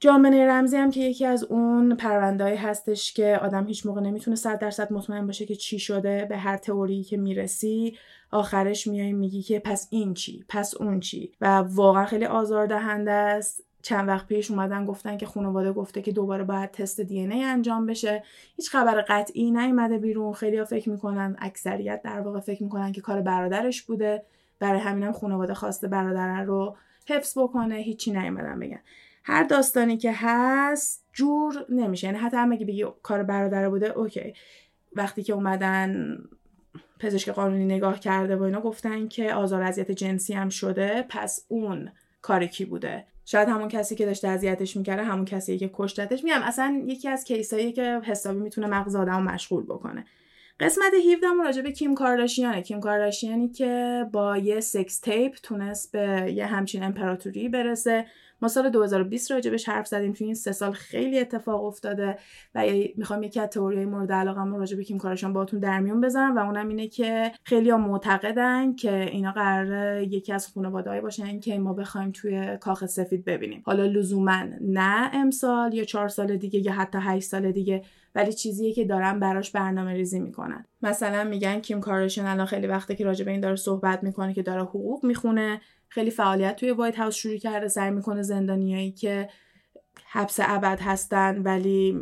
جامعه 0.03 0.47
رمزی 0.47 0.77
هم 0.77 0.91
که 0.91 0.99
یکی 0.99 1.25
از 1.25 1.43
اون 1.43 1.95
پروندهایی 1.95 2.55
هستش 2.55 3.13
که 3.13 3.39
آدم 3.41 3.67
هیچ 3.67 3.85
موقع 3.85 4.01
نمی‌تونه 4.01 4.35
صد 4.35 4.59
درصد 4.59 4.93
مطمئن 4.93 5.27
باشه 5.27 5.45
که 5.45 5.55
چی 5.55 5.79
شده 5.79 6.25
به 6.29 6.37
هر 6.37 6.57
تئوری 6.57 7.03
که 7.03 7.17
می‌رسی 7.17 7.97
آخرش 8.31 8.87
میای 8.87 9.13
میگی 9.13 9.41
که 9.41 9.59
پس 9.59 9.87
این 9.89 10.13
چی؟ 10.13 10.45
پس 10.49 10.75
اون 10.75 10.99
چی؟ 10.99 11.31
و 11.41 11.45
واقعا 11.57 12.05
خیلی 12.05 12.25
آزاردهنده 12.25 13.11
است. 13.11 13.63
چند 13.81 14.07
وقت 14.07 14.27
پیش 14.27 14.51
اومدن 14.51 14.85
گفتن 14.85 15.17
که 15.17 15.25
خانواده 15.25 15.73
گفته 15.73 16.01
که 16.01 16.11
دوباره 16.11 16.43
باید 16.43 16.71
تست 16.71 17.01
دی 17.01 17.19
ای 17.19 17.43
انجام 17.43 17.85
بشه. 17.85 18.23
هیچ 18.55 18.69
خبر 18.69 19.05
قطعی 19.07 19.51
نیومده 19.51 19.97
بیرون. 19.97 20.33
خیلی 20.33 20.57
ها 20.57 20.65
فکر 20.65 20.89
می‌کنن 20.89 21.35
اکثریت 21.39 22.01
در 22.01 22.19
واقع 22.19 22.39
فکر 22.39 22.63
می‌کنن 22.63 22.91
که 22.91 23.01
کار 23.01 23.21
برادرش 23.21 23.81
بوده. 23.81 24.23
برای 24.59 24.79
همینم 24.79 25.07
هم 25.07 25.13
خانواده 25.13 25.53
خواسته 25.53 25.87
برادر 25.87 26.43
رو 26.43 26.75
حفظ 27.07 27.37
بکنه. 27.37 27.75
هیچی 27.75 28.11
نیومدن 28.11 28.59
بگن. 28.59 28.79
هر 29.23 29.43
داستانی 29.43 29.97
که 29.97 30.11
هست 30.15 31.05
جور 31.13 31.65
نمیشه. 31.69 32.07
یعنی 32.07 32.19
حتی 32.19 32.37
هم 32.37 32.51
اگه 32.51 32.65
بگی 32.65 32.85
کار 33.03 33.23
برادر 33.23 33.69
بوده 33.69 33.87
اوکی. 33.87 34.33
وقتی 34.95 35.23
که 35.23 35.33
اومدن 35.33 36.17
پزشک 36.99 37.29
قانونی 37.29 37.65
نگاه 37.65 37.99
کرده 37.99 38.35
و 38.35 38.43
اینا 38.43 38.61
گفتن 38.61 39.07
که 39.07 39.33
آزار 39.33 39.63
اذیت 39.63 39.91
جنسی 39.91 40.33
هم 40.33 40.49
شده 40.49 41.05
پس 41.09 41.45
اون 41.47 41.91
کار 42.21 42.45
کی 42.45 42.65
بوده؟ 42.65 43.05
شاید 43.25 43.49
همون 43.49 43.67
کسی 43.67 43.95
که 43.95 44.05
داشته 44.05 44.27
اذیتش 44.27 44.77
می‌کرده 44.77 45.03
همون 45.03 45.25
کسی 45.25 45.57
که 45.57 45.69
کشتتش. 45.73 46.23
میگم 46.23 46.41
اصلا 46.43 46.83
یکی 46.85 47.09
از 47.09 47.23
کیسایی 47.23 47.71
که 47.71 48.01
حسابی 48.05 48.39
می‌تونه 48.39 48.67
مغز 48.67 48.95
آدم 48.95 49.23
مشغول 49.23 49.63
بکنه. 49.63 50.05
قسمت 50.63 50.93
17 51.13 51.27
راجع 51.43 51.61
به 51.61 51.71
کیم 51.71 51.95
کارداشیانه. 51.95 52.61
کیم 52.61 52.79
کارداشیانی 52.79 53.49
که 53.49 54.05
با 54.11 54.37
یه 54.37 54.59
سکس 54.59 54.99
تیپ 54.99 55.35
تونست 55.43 55.91
به 55.91 56.33
یه 56.35 56.45
همچین 56.45 56.83
امپراتوری 56.83 57.49
برسه. 57.49 58.05
ما 58.41 58.47
سال 58.47 58.69
2020 58.69 59.31
راجبش 59.31 59.69
حرف 59.69 59.87
زدیم. 59.87 60.13
توی 60.13 60.25
این 60.25 60.35
سه 60.35 60.51
سال 60.51 60.71
خیلی 60.71 61.19
اتفاق 61.19 61.63
افتاده 61.63 62.17
و 62.55 62.65
می‌خوام 62.97 63.23
یکی 63.23 63.39
از 63.39 63.49
تئوریای 63.49 63.85
مورد 63.85 64.11
علاقه 64.11 64.57
راجع 64.57 64.77
به 64.77 64.83
کیم 64.83 64.97
کارشان 64.97 65.33
باهاتون 65.33 65.59
در 65.59 65.79
میون 65.79 66.01
بذارم 66.01 66.35
و 66.35 66.39
اونم 66.39 66.67
اینه 66.67 66.87
که 66.87 67.31
خیلی 67.43 67.69
ها 67.69 67.77
معتقدن 67.77 68.75
که 68.75 69.01
اینا 69.01 69.31
قرار 69.31 70.01
یکی 70.01 70.33
از 70.33 70.47
خانواده‌ای 70.47 71.01
باشن 71.01 71.39
که 71.39 71.59
ما 71.59 71.73
بخوایم 71.73 72.11
توی 72.11 72.57
کاخ 72.57 72.85
سفید 72.85 73.25
ببینیم. 73.25 73.63
حالا 73.65 73.85
لزوما 73.85 74.43
نه 74.61 75.09
امسال 75.13 75.73
یا 75.73 75.83
چهار 75.83 76.07
سال 76.07 76.37
دیگه 76.37 76.59
یا 76.59 76.71
حتی 76.71 76.97
8 77.01 77.27
سال 77.27 77.51
دیگه. 77.51 77.83
ولی 78.15 78.33
چیزیه 78.33 78.73
که 78.73 78.85
دارن 78.85 79.19
براش 79.19 79.51
برنامه 79.51 79.93
ریزی 79.93 80.19
می‌کنن. 80.19 80.65
مثلا 80.81 81.23
میگن 81.23 81.59
کیم 81.59 81.79
کارشن 81.79 82.25
الان 82.25 82.45
خیلی 82.45 82.67
وقته 82.67 82.95
که 82.95 83.05
راجع 83.05 83.25
به 83.25 83.31
این 83.31 83.41
داره 83.41 83.55
صحبت 83.55 84.03
می‌کنه 84.03 84.33
که 84.33 84.41
داره 84.41 84.61
حقوق 84.61 85.05
می‌خونه 85.05 85.61
خیلی 85.89 86.11
فعالیت 86.11 86.55
توی 86.55 86.71
وایت 86.71 86.99
هاوس 86.99 87.15
شروع 87.15 87.37
کرده 87.37 87.67
سعی 87.67 87.91
می‌کنه 87.91 88.21
زندانیایی 88.21 88.91
که 88.91 89.29
حبس 90.11 90.39
ابد 90.39 90.79
هستن 90.81 91.41
ولی 91.41 91.99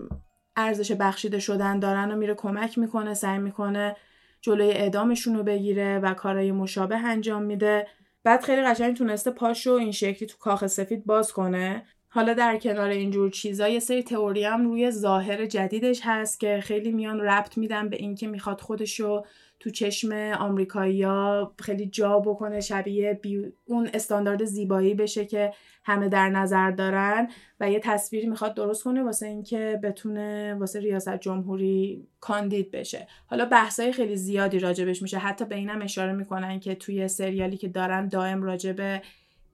ارزش 0.55 0.91
بخشیده 0.91 1.39
شدن 1.39 1.79
دارن 1.79 2.11
و 2.11 2.15
میره 2.15 2.33
کمک 2.33 2.77
می‌کنه 2.77 3.13
سعی 3.13 3.39
می‌کنه 3.39 3.95
جلوی 4.41 4.71
اعدامشون 4.71 5.35
رو 5.35 5.43
بگیره 5.43 5.99
و 5.99 6.13
کارهای 6.13 6.51
مشابه 6.51 6.97
انجام 6.97 7.43
میده. 7.43 7.87
بعد 8.23 8.43
خیلی 8.43 8.61
قشنگ 8.61 8.95
تونسته 8.95 9.31
پاشو 9.31 9.71
این 9.71 9.91
شکلی 9.91 10.27
تو 10.29 10.37
کاخ 10.37 10.67
سفید 10.67 11.05
باز 11.05 11.33
کنه. 11.33 11.83
حالا 12.13 12.33
در 12.33 12.57
کنار 12.57 12.89
اینجور 12.89 13.29
چیزا 13.29 13.67
یه 13.67 13.79
سری 13.79 14.03
تئوری 14.03 14.43
هم 14.43 14.67
روی 14.67 14.91
ظاهر 14.91 15.45
جدیدش 15.45 16.01
هست 16.03 16.39
که 16.39 16.59
خیلی 16.63 16.91
میان 16.91 17.19
ربط 17.19 17.57
میدن 17.57 17.89
به 17.89 17.97
اینکه 17.97 18.27
می‌خواد 18.27 18.61
خودشو 18.61 19.23
تو 19.59 19.69
چشم 19.69 20.11
آمریکایی‌ها 20.39 21.53
خیلی 21.59 21.85
جا 21.85 22.19
بکنه 22.19 22.59
شبیه 22.59 23.21
اون 23.65 23.89
استاندارد 23.93 24.45
زیبایی 24.45 24.93
بشه 24.93 25.25
که 25.25 25.53
همه 25.83 26.09
در 26.09 26.29
نظر 26.29 26.71
دارن 26.71 27.29
و 27.59 27.71
یه 27.71 27.79
تصویری 27.79 28.27
می‌خواد 28.27 28.53
درست 28.53 28.83
کنه 28.83 29.03
واسه 29.03 29.27
اینکه 29.27 29.79
بتونه 29.83 30.55
واسه 30.59 30.79
ریاست 30.79 31.17
جمهوری 31.17 32.07
کاندید 32.19 32.71
بشه. 32.71 33.07
حالا 33.27 33.45
بحثای 33.45 33.93
خیلی 33.93 34.15
زیادی 34.15 34.59
راجبش 34.59 35.01
میشه. 35.01 35.17
حتی 35.17 35.45
به 35.45 35.55
اینم 35.55 35.81
اشاره 35.81 36.13
می‌کنن 36.13 36.59
که 36.59 36.75
توی 36.75 37.07
سریالی 37.07 37.57
که 37.57 37.67
دارن 37.67 38.07
دائم 38.07 38.43
راجب 38.43 39.01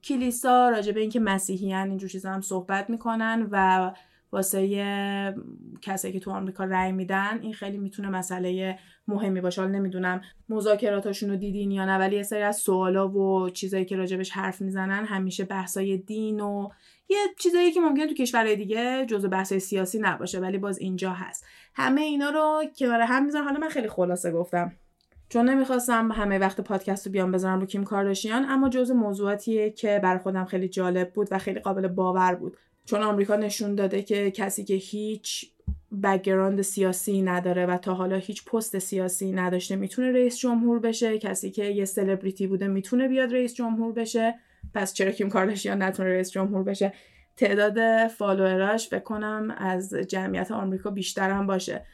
کلیسا 0.04 0.70
راجب 0.70 0.98
اینکه 0.98 1.20
مسیحیان 1.20 1.90
اینجور 1.90 2.10
چیزا 2.10 2.32
هم 2.32 2.42
صحبت 2.42 2.90
می‌کنن 2.90 3.48
و 3.52 3.92
واسه 4.32 5.36
کسایی 5.82 6.14
که 6.14 6.20
تو 6.20 6.32
آمریکا 6.32 6.64
رأی 6.64 6.92
میدن 6.92 7.40
این 7.42 7.54
خیلی 7.54 7.78
می‌تونه 7.78 8.10
مسئله 8.10 8.80
مهمی 9.08 9.42
باشه. 9.42 9.62
حالا 9.62 9.74
نمی‌دونم 9.74 10.22
مذاکراتاشون 10.50 11.30
رو 11.30 11.36
دیدین 11.36 11.72
یا 11.72 11.86
نه 11.86 11.98
ولی 11.98 12.16
یه 12.16 12.24
سری 12.24 12.42
از 12.42 12.58
سوالا 12.58 13.10
و 13.10 13.50
چیزایی 13.50 13.86
که 13.86 13.96
راجبش 13.96 14.32
حرف 14.32 14.62
می‌زنن 14.62 15.06
همیشه 15.06 15.44
بحثای 15.44 15.98
دین 15.98 16.40
و 16.40 16.70
یه 17.10 17.18
چیزایی 17.40 17.72
که 17.72 17.80
ممکنه 17.80 18.08
تو 18.08 18.14
کشورهای 18.14 18.56
دیگه 18.56 19.06
جزو 19.06 19.28
بحثای 19.28 19.60
سیاسی 19.60 20.00
نباشه 20.00 20.40
ولی 20.40 20.58
باز 20.58 20.78
اینجا 20.78 21.12
هست. 21.12 21.46
همه 21.76 22.02
اینا 22.02 22.30
رو 22.30 22.64
کنار 22.80 23.02
هم 23.02 23.26
می‌ذارم 23.26 23.46
حالا 23.46 23.60
من 23.60 23.70
خیلی 23.70 23.88
خلاصه 23.88 24.32
گفتم. 24.32 24.72
چون 25.30 25.50
نمی‌خواستم 25.50 26.12
همه 26.12 26.40
وقت 26.40 26.62
پادکست 26.62 27.06
رو 27.06 27.12
بیام 27.12 27.32
بذارم 27.32 27.60
رو 27.60 27.66
کیم 27.66 27.84
کارداشیان 27.84 28.46
اما 28.50 28.70
جزو 28.70 28.94
موضوعاتیه 28.94 29.70
که 29.70 30.00
برا 30.04 30.18
خودم 30.18 30.46
خیلی 30.46 30.68
جالب 30.68 31.14
بود 31.14 31.28
و 31.32 31.38
خیلی 31.38 31.60
قابل 31.60 31.88
باور 31.88 32.36
بود. 32.36 32.58
چون 32.86 33.02
آمریکا 33.02 33.36
نشون 33.36 33.76
داده 33.76 34.02
که 34.02 34.32
کسی 34.32 34.64
که 34.64 34.74
هیچ 34.74 35.46
background 36.04 36.62
سیاسی 36.62 37.22
نداره 37.22 37.66
و 37.66 37.78
تا 37.78 37.94
حالا 37.94 38.16
هیچ 38.16 38.46
پست 38.46 38.80
سیاسی 38.80 39.32
نداشته 39.32 39.76
می‌تونه 39.76 40.12
رئیس 40.12 40.38
جمهور 40.38 40.80
بشه. 40.80 41.18
کسی 41.18 41.52
که 41.52 41.66
یه 41.66 41.86
سلبریتی 41.86 42.48
بوده 42.48 42.68
می‌تونه 42.68 43.08
بیاد 43.08 43.34
رئیس 43.34 43.54
جمهور 43.54 43.94
بشه. 43.94 44.36
پس 44.74 44.94
چرا 44.94 45.12
کیم 45.12 45.30
کارداشیان 45.30 45.82
نتونه 45.84 46.10
رئیس 46.10 46.32
جمهور 46.32 46.64
بشه؟ 46.64 46.94
تعداد 47.38 48.08
follower 48.08 48.76
اش 48.76 48.94
فکر 48.94 49.25
کنم 49.25 49.56
از 49.58 49.94
جمعیت 49.94 50.52
آمریکا 50.52 50.90
بیشتر 50.90 51.32
هم 51.32 51.48
باشه. 51.48 51.86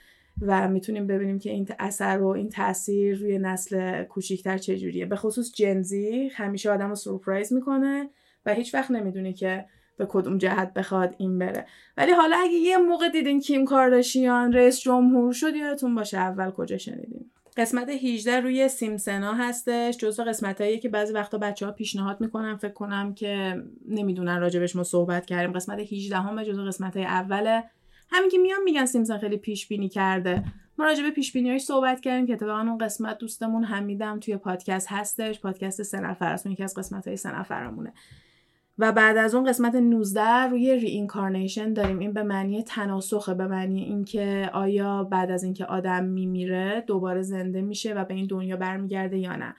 و 0.41 0.67
می‌تونیم 0.67 1.07
ببینیم 1.07 1.39
که 1.39 1.49
این 1.49 1.67
اثر 1.79 2.17
و 2.21 2.27
این 2.27 2.49
تاثیر 2.49 3.17
روی 3.19 3.39
نسل 3.39 4.03
کوچیکتر 4.03 4.57
چجوریه. 4.57 5.05
به 5.05 5.15
خصوص 5.15 5.53
جنزی 5.55 6.29
همیشه 6.33 6.71
آدم 6.71 6.89
رو 6.89 6.95
سورپرایز 6.95 7.53
می‌کنه 7.53 8.09
و 8.45 8.53
هیچ 8.53 8.73
وقت 8.73 8.91
نمی‌دونی 8.91 9.33
که 9.33 9.65
به 9.97 10.05
کدوم 10.09 10.37
جهت 10.37 10.73
بخواد 10.73 11.15
این 11.17 11.39
بره. 11.39 11.65
ولی 11.97 12.11
حالا 12.11 12.35
اگه 12.39 12.53
یه 12.53 12.77
موقع 12.77 13.09
دیدین 13.09 13.39
کیم 13.39 13.65
کارداشیان 13.65 14.53
رئیس 14.53 14.79
جمهور 14.79 15.33
شد 15.33 15.55
یادتون 15.55 15.95
باشه 15.95 16.17
اول 16.17 16.51
کجا 16.51 16.77
شنیدین؟ 16.77 17.31
قسمت 17.57 17.89
18 17.89 18.39
روی 18.39 18.69
سیمسنا 18.69 19.33
هستش 19.33 19.97
جزو 19.97 20.23
قسمت 20.23 20.79
که 20.81 20.89
بعضی 20.89 21.13
وقتا 21.13 21.37
بچه 21.37 21.65
ها 21.65 21.71
پیشنهاد 21.71 22.21
می‌کنن 22.21 22.55
فکر 22.55 22.73
کنم 22.73 23.13
که 23.13 23.63
نمی‌دونن 23.89 24.39
راجبش 24.39 24.75
ما 24.75 24.83
صحبت 24.83 25.25
کردیم. 25.25 25.53
قسمت 25.53 25.79
18 25.79 26.15
هم 26.15 26.43
جزو 26.43 26.65
قسمت 26.65 26.97
های 26.97 27.05
اوله. 27.05 27.63
همین 28.13 28.29
که 28.29 28.37
میان 28.37 28.63
میگن 28.63 28.85
سیمسن 28.85 29.17
خیلی 29.17 29.37
پیش 29.37 29.67
بینی 29.67 29.89
کرده. 29.89 30.43
ما 30.77 30.85
راجع 30.85 31.03
به 31.03 31.11
پیش 31.11 31.33
بینی 31.33 31.59
صحبت 31.59 32.01
کردیم 32.01 32.25
که 32.25 32.33
اتفاقا 32.33 32.59
اون 32.59 32.77
قسمت 32.77 33.17
دوستمون 33.17 33.63
حمیدم 33.63 34.19
توی 34.19 34.37
پادکست 34.37 34.87
هستش. 34.91 35.39
پادکست 35.39 35.83
سه 35.83 35.99
نفر 35.99 36.33
است. 36.33 36.45
یکی 36.45 36.63
از 36.63 36.73
قسمت 36.73 37.07
های 37.07 37.17
سه 37.17 37.39
نفرمونه. 37.39 37.93
و 38.79 38.91
بعد 38.91 39.17
از 39.17 39.35
اون 39.35 39.45
قسمت 39.45 39.75
19 39.75 40.21
روی 40.21 40.75
ری 40.75 41.07
داریم. 41.75 41.99
این 41.99 42.13
به 42.13 42.23
معنی 42.23 42.63
تناسخه 42.63 43.33
به 43.33 43.47
معنی 43.47 43.83
اینکه 43.83 44.49
آیا 44.53 45.03
بعد 45.03 45.31
از 45.31 45.43
اینکه 45.43 45.65
آدم 45.65 46.03
میمیره 46.03 46.83
دوباره 46.87 47.21
زنده 47.21 47.61
میشه 47.61 47.93
و 47.93 48.05
به 48.05 48.13
این 48.13 48.27
دنیا 48.27 48.57
برمیگرده 48.57 49.17
یا 49.17 49.35
نه. 49.35 49.55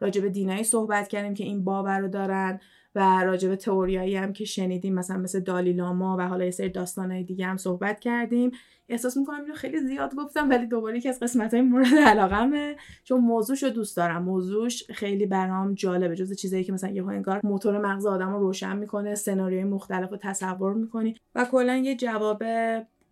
راجع 0.00 0.20
به 0.20 0.28
دینایی 0.28 0.64
صحبت 0.64 1.08
کردیم 1.08 1.34
که 1.34 1.44
این 1.44 1.64
باور 1.64 1.98
رو 1.98 2.08
دارن. 2.08 2.60
و 2.94 3.24
راجع 3.24 3.48
به 3.48 3.56
تئوریایی 3.56 4.16
هم 4.16 4.32
که 4.32 4.44
شنیدیم 4.44 4.94
مثلا 4.94 5.16
مثل 5.16 5.40
دالیلاما 5.40 6.16
و 6.18 6.28
حالا 6.28 6.44
یه 6.44 6.50
سری 6.50 6.68
داستانهای 6.68 7.24
دیگه 7.24 7.46
هم 7.46 7.56
صحبت 7.56 8.00
کردیم. 8.00 8.50
احساس 8.88 9.16
می‌کنم 9.16 9.40
اینو 9.40 9.54
خیلی 9.54 9.78
زیاد 9.78 10.14
گفتم 10.14 10.50
ولی 10.50 10.66
دوباره 10.66 10.98
یکی 10.98 11.08
از 11.08 11.20
قسمت 11.20 11.54
های 11.54 11.62
مورد 11.62 11.94
علاقمه. 12.06 12.76
چون 13.04 13.20
موضوعش 13.20 13.62
رو 13.62 13.70
دوست 13.70 13.96
دارم. 13.96 14.22
موضوعش 14.22 14.90
خیلی 14.90 15.26
برام 15.26 15.74
جالبه. 15.74 16.16
جز 16.16 16.36
چیزایی 16.36 16.64
که 16.64 16.72
مثلا 16.72 16.90
یه 16.90 17.06
انگار 17.06 17.40
موتور 17.44 17.78
مغز 17.78 18.06
آدم 18.06 18.32
رو 18.32 18.38
روشن 18.38 18.76
می‌کنه 18.76 19.14
سناریوهای 19.14 19.70
مختلف 19.70 20.10
رو 20.10 20.16
تصور 20.16 20.74
می‌کنی 20.74 21.16
و 21.34 21.44
کلا 21.44 21.76
یه 21.76 21.96
جواب 21.96 22.42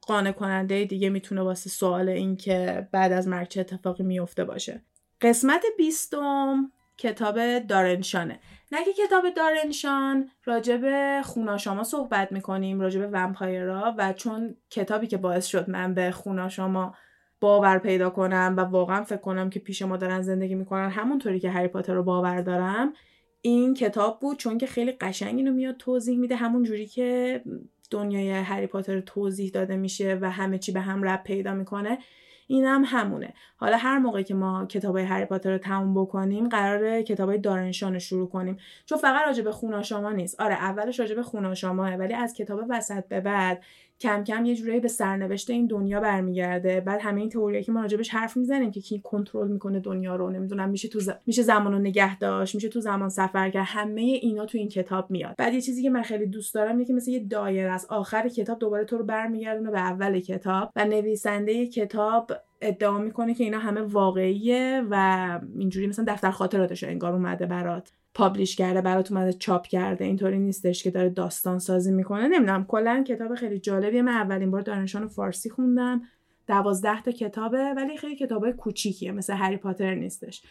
قانع 0.01 0.33
کننده 0.33 0.85
دیگه 0.85 1.11
می‌تونه 1.11 1.43
واسه 1.43 1.70
سوال 1.70 2.09
این 2.09 2.37
که 2.37 2.89
بعد 2.93 3.12
از 3.12 3.29
مرگ 3.29 3.49
چه 3.49 3.61
اتفاقی 3.61 4.05
میفته 4.05 4.45
باشه. 4.45 4.83
قسمت 5.20 5.62
بیستم 5.79 6.72
کتاب 6.99 7.59
دارنشانه. 7.59 8.40
نه 8.72 8.84
که 8.84 8.92
کتاب 9.07 9.24
دارنشان 9.30 10.30
راجب 10.44 10.82
خوناشاما 11.22 11.84
صحبت 11.84 12.32
می‌کنیم 12.32 12.80
راجب 12.80 13.09
ومپایرا 13.12 13.94
و 13.99 14.12
چون 14.12 14.57
کتابی 14.70 15.07
که 15.07 15.16
باعث 15.16 15.47
شد 15.47 15.70
من 15.70 15.94
به 15.94 16.11
خوناشاما 16.11 16.94
باور 17.40 17.78
پیدا 17.78 18.11
کنم 18.11 18.55
و 18.57 18.61
واقعا 18.61 19.05
فکر 19.05 19.20
کنم 19.20 19.51
که 19.51 19.61
پیش 19.61 19.82
ما 19.82 19.97
دارن 19.97 20.22
زندگی 20.22 20.55
می‌کنن 20.55 20.90
همونطوری 20.90 21.40
که 21.40 21.51
هری 21.51 21.68
پاتر 21.68 21.94
رو 21.94 22.03
باور 22.03 22.40
دارم 22.40 22.92
این 23.40 23.74
کتاب 23.74 24.20
بود 24.20 24.36
چون 24.36 24.59
که 24.59 24.66
خیلی 24.66 24.92
قشنگ 24.92 25.36
اینو 25.36 25.53
میاد 25.53 25.76
توضیح 25.76 26.18
میده 26.18 26.36
همون 26.36 26.62
جوری 26.62 26.86
که 26.86 27.42
دنیای 27.90 28.30
هری 28.30 28.66
پاتر 28.66 29.01
توضیح 29.01 29.51
داده 29.51 29.76
میشه 29.76 30.18
و 30.20 30.30
همه 30.30 30.59
چی 30.59 30.72
به 30.72 30.80
هم 30.80 31.03
رب 31.03 31.22
پیدا 31.24 31.55
می‌کنه. 31.55 31.99
این 32.47 32.64
هم 32.64 32.82
همونه. 32.86 33.34
حالا 33.57 33.76
هر 33.76 33.99
موقعی 33.99 34.24
که 34.24 34.34
ما 34.34 34.66
کتابای 34.66 35.05
هری 35.05 35.24
پاتر 35.24 35.53
رو 35.53 35.59
تموم 35.59 36.03
بکنیم 36.03 36.49
قرار 36.49 37.03
کتابای 37.03 37.38
دارنشان 37.38 37.92
رو 37.92 37.99
شروع 37.99 38.28
کنیم. 38.28 38.57
چون 38.86 38.99
فقط 38.99 39.26
راجع 39.26 39.42
به 39.42 39.53
خوناشاما 39.53 40.12
نیست. 40.12 40.40
آره 40.40 40.55
اولش 40.55 41.01
راجع 41.01 41.14
به 41.14 41.22
خوناشاماه 41.22 41.94
ولی 41.94 42.14
از 42.14 42.34
کتاب 42.34 42.61
وسط 42.68 43.09
به 43.09 43.20
بعد 43.20 43.62
کم 44.01 44.24
کم 44.24 44.44
یه 44.44 44.55
جورایی 44.55 44.80
به 44.80 44.88
سرنوشت 44.88 45.51
این 45.51 45.66
دنیا 45.66 46.01
برمیگرده. 46.01 46.80
بعد 46.80 47.01
همه 47.03 47.20
این 47.20 47.30
تئوریایی 47.30 47.64
که 47.64 47.72
ما 47.72 47.80
راجبش 47.80 48.09
حرف 48.09 48.36
می‌زنیم 48.36 48.70
که 48.70 48.80
کی 48.80 49.01
کنترل 49.05 49.49
می‌کنه 49.49 49.80
دنیا 49.80 50.16
رو 50.16 50.30
نمی‌دونم 50.30 50.68
میشه 50.68 50.88
تو 50.88 51.01
ز... 51.01 51.11
میشه 51.26 51.42
زمان 51.42 51.72
رو 51.72 51.78
نگه 51.78 52.18
داشت 52.18 52.55
میشه 52.55 52.68
تو 52.68 52.80
زمان 52.80 53.09
سفر 53.09 53.51
کرد. 53.51 53.64
همه 53.66 54.01
اینا 54.01 54.47
تو 54.47 54.59
این 54.59 54.68
کتاب 54.68 55.11
میاد. 55.11 55.34
بعد 55.38 55.55
یه 55.55 55.61
چیزی 55.61 55.82
که 55.82 55.90
من 55.90 56.03
خیلی 56.03 56.26
دوست 56.26 56.55
دارم 56.55 56.70
اینه 56.70 56.84
که 56.84 56.92
مثل 56.92 57.11
یه 57.11 57.18
دایره 57.18 57.70
از 57.70 57.86
آخر 57.90 58.28
کتاب 58.28 58.59
دوباره 58.59 58.84
تو 58.84 58.99
رو 58.99 59.05
برمیگردونه 59.05 59.70
به 59.70 59.80
اول 59.80 60.20
کتاب 60.20 60.70
و 60.76 60.84
نویسنده 60.84 61.66
کتاب 61.66 62.32
ادعا 62.61 62.99
می‌کنه 62.99 63.34
که 63.34 63.44
اینا 63.44 63.59
همه 63.59 63.80
واقعیه 63.80 64.82
و 64.90 65.40
اینجوری 65.59 65.86
مثلا 65.86 66.05
دفتر 66.09 66.30
خاطراتش 66.30 66.84
انگار 66.84 67.12
اومده 67.12 67.47
برات. 67.47 67.92
پابلیش 68.17 68.57
کرده 68.57 68.81
برات 68.81 69.12
اومده 69.12 69.33
چاپ 69.33 69.67
کرده 69.67 70.05
اینطوری 70.05 70.39
نیستش 70.39 70.83
که 70.83 70.91
داره 70.91 71.09
داستان 71.09 71.59
سازی 71.59 71.93
می‌کنه. 71.93 72.29
نمی‌دونم 72.29 72.64
کلا 72.64 73.05
کتاب 73.09 73.35
خیلی 73.35 73.59
جالبیه. 73.59 74.03
من 74.03 74.12
اولین 74.12 74.51
بار 74.51 74.61
دانشان 74.61 75.09
فارسی 75.09 75.51
خوندم. 75.51 76.03
دوازده 76.47 77.03
تا 77.03 77.11
کتابه 77.11 77.75
ولی 77.77 77.97
خیلی 77.97 78.17
کتابای 78.17 78.53
کوچیکیه 78.53 79.12
مثل 79.12 79.33
هری 79.35 79.57
پاتر 79.57 79.95
نیستش. 79.95 80.43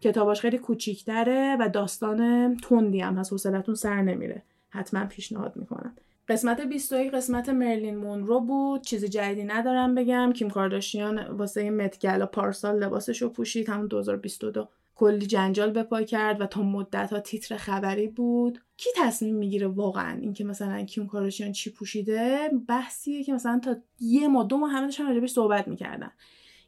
کتاباش 0.00 0.40
خیلی 0.40 0.58
کوچیکتره 0.58 1.56
و 1.60 1.68
داستان 1.68 2.56
تندی 2.56 3.00
هم 3.00 3.18
هست 3.18 3.32
حوصلتون 3.32 3.74
سر 3.74 4.02
نمیره. 4.02 4.42
حتما 4.70 5.04
پیشنهاد 5.04 5.56
می‌کنم. 5.56 5.96
قسمت 6.28 6.60
21 6.60 7.14
قسمت 7.14 7.48
مرلین 7.48 7.96
مونرو 7.96 8.40
بود. 8.40 8.82
چیز 8.82 9.04
جدیدی 9.04 9.44
ندارم 9.44 9.94
بگم. 9.94 10.32
کیم 10.32 10.50
کارداشیان 10.50 11.18
واسه 11.18 11.70
متگلا 11.70 12.26
پارسال 12.26 12.78
لباسش 12.78 13.22
رو 13.22 13.28
پوشید. 13.28 13.68
همون 13.68 13.86
2022 13.86 14.68
کلی 14.96 15.26
جنجال 15.26 15.70
به 15.70 15.82
پا 15.82 16.02
کرد 16.02 16.40
و 16.40 16.46
تا 16.46 16.62
مدت 16.62 17.12
ها 17.12 17.20
تیتر 17.20 17.56
خبری 17.56 18.06
بود. 18.06 18.58
کی 18.76 18.90
تصمیم 18.96 19.34
می‌گیره 19.34 19.66
واقعا 19.66 20.18
اینکه 20.18 20.44
مثلا 20.44 20.82
کیم 20.84 21.06
کارداشیان 21.06 21.52
چی 21.52 21.70
پوشیده؟ 21.70 22.50
بحثیه 22.68 23.24
که 23.24 23.32
مثلا 23.32 23.58
تا 23.58 23.76
یه 24.00 24.28
ما 24.28 24.42
دو 24.42 24.56
ماه 24.56 24.70
همه 24.70 24.86
داشتن 24.86 25.06
راجبش 25.06 25.30
صحبت 25.30 25.68
می‌کردن. 25.68 26.10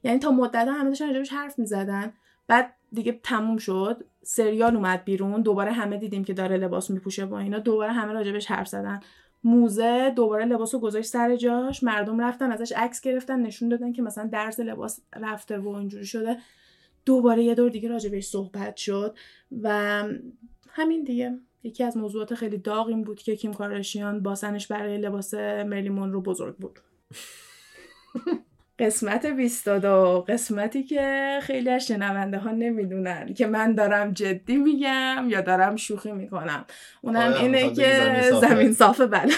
یعنی 0.02 0.18
تا 0.18 0.30
مدت 0.30 0.68
ها 0.68 0.72
همه 0.72 0.88
داشتن 0.88 1.06
راجبش 1.06 1.32
حرف 1.32 1.58
می‌زدن. 1.58 2.12
بعد 2.46 2.74
دیگه 2.92 3.20
تموم 3.22 3.56
شد. 3.56 4.04
سریال 4.22 4.76
اومد 4.76 5.04
بیرون. 5.04 5.42
دوباره 5.42 5.72
همه 5.72 5.96
دیدیم 5.96 6.24
که 6.24 6.32
داره 6.32 6.56
لباس 6.56 6.90
میپوشه 6.90 7.26
با 7.26 7.38
اینا. 7.38 7.58
دوباره 7.58 7.92
همه 7.92 8.12
راجبش 8.12 8.46
حرف 8.46 8.68
زدن. 8.68 9.00
موزه 9.44 10.12
دوباره 10.16 10.44
لباس 10.44 10.74
رو 10.74 10.80
گذاشت 10.80 11.08
سر 11.08 11.36
جاش. 11.36 11.82
مردم 11.82 12.20
رفتن 12.20 12.52
ازش 12.52 12.72
عکس 12.72 13.00
گرفتن 13.00 13.40
نشون 13.40 13.68
دادن 13.68 13.92
که 13.92 14.02
مثلا 14.02 14.26
درز 14.26 14.60
لباس 14.60 15.00
رفته 15.16 15.58
و 15.58 15.68
اینجوری 15.68 16.06
شده. 16.06 16.36
دوباره 17.08 17.42
یه 17.42 17.54
دور 17.54 17.70
دیگه 17.70 17.88
راجع 17.88 18.10
بهش 18.10 18.26
صحبت 18.26 18.76
شد 18.76 19.18
و 19.62 19.68
همین 20.70 21.04
دیگه. 21.04 21.38
یکی 21.62 21.84
از 21.84 21.96
موضوعات 21.96 22.34
خیلی 22.34 22.58
داغ 22.58 22.86
این 22.86 23.04
بود 23.04 23.18
که 23.18 23.36
کیم 23.36 23.52
کارشیان 23.52 24.22
باسنش 24.22 24.66
برای 24.66 24.98
لباس 24.98 25.34
مرلیمون 25.34 26.12
رو 26.12 26.20
بزرگ 26.20 26.56
بود 26.56 26.78
قسمت 28.78 29.26
22 29.26 30.24
قسمتی 30.28 30.82
که 30.82 31.38
خیلی 31.42 31.70
از 31.70 31.86
شنونده 31.86 32.38
ها 32.38 32.50
نمی‌دونن 32.50 33.34
که 33.34 33.46
من 33.46 33.74
دارم 33.74 34.12
جدی 34.12 34.56
میگم 34.56 35.26
یا 35.28 35.40
دارم 35.40 35.76
شوخی 35.76 36.12
می‌کنم. 36.12 36.64
اونم 37.02 37.32
اینه 37.32 37.74
که 37.74 38.22
زمین 38.40 38.72
صافه 38.72 39.06
بله. 39.06 39.32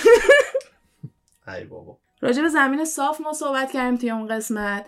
ای 1.49 1.65
بابا. 1.65 1.99
راجع 2.21 2.43
به 2.43 2.49
زمین 2.49 2.85
صاف 2.85 3.21
ما 3.21 3.33
صحبت 3.33 3.73
کردیم 3.73 3.97
توی 3.97 4.11
اون 4.11 4.27
قسمت. 4.27 4.87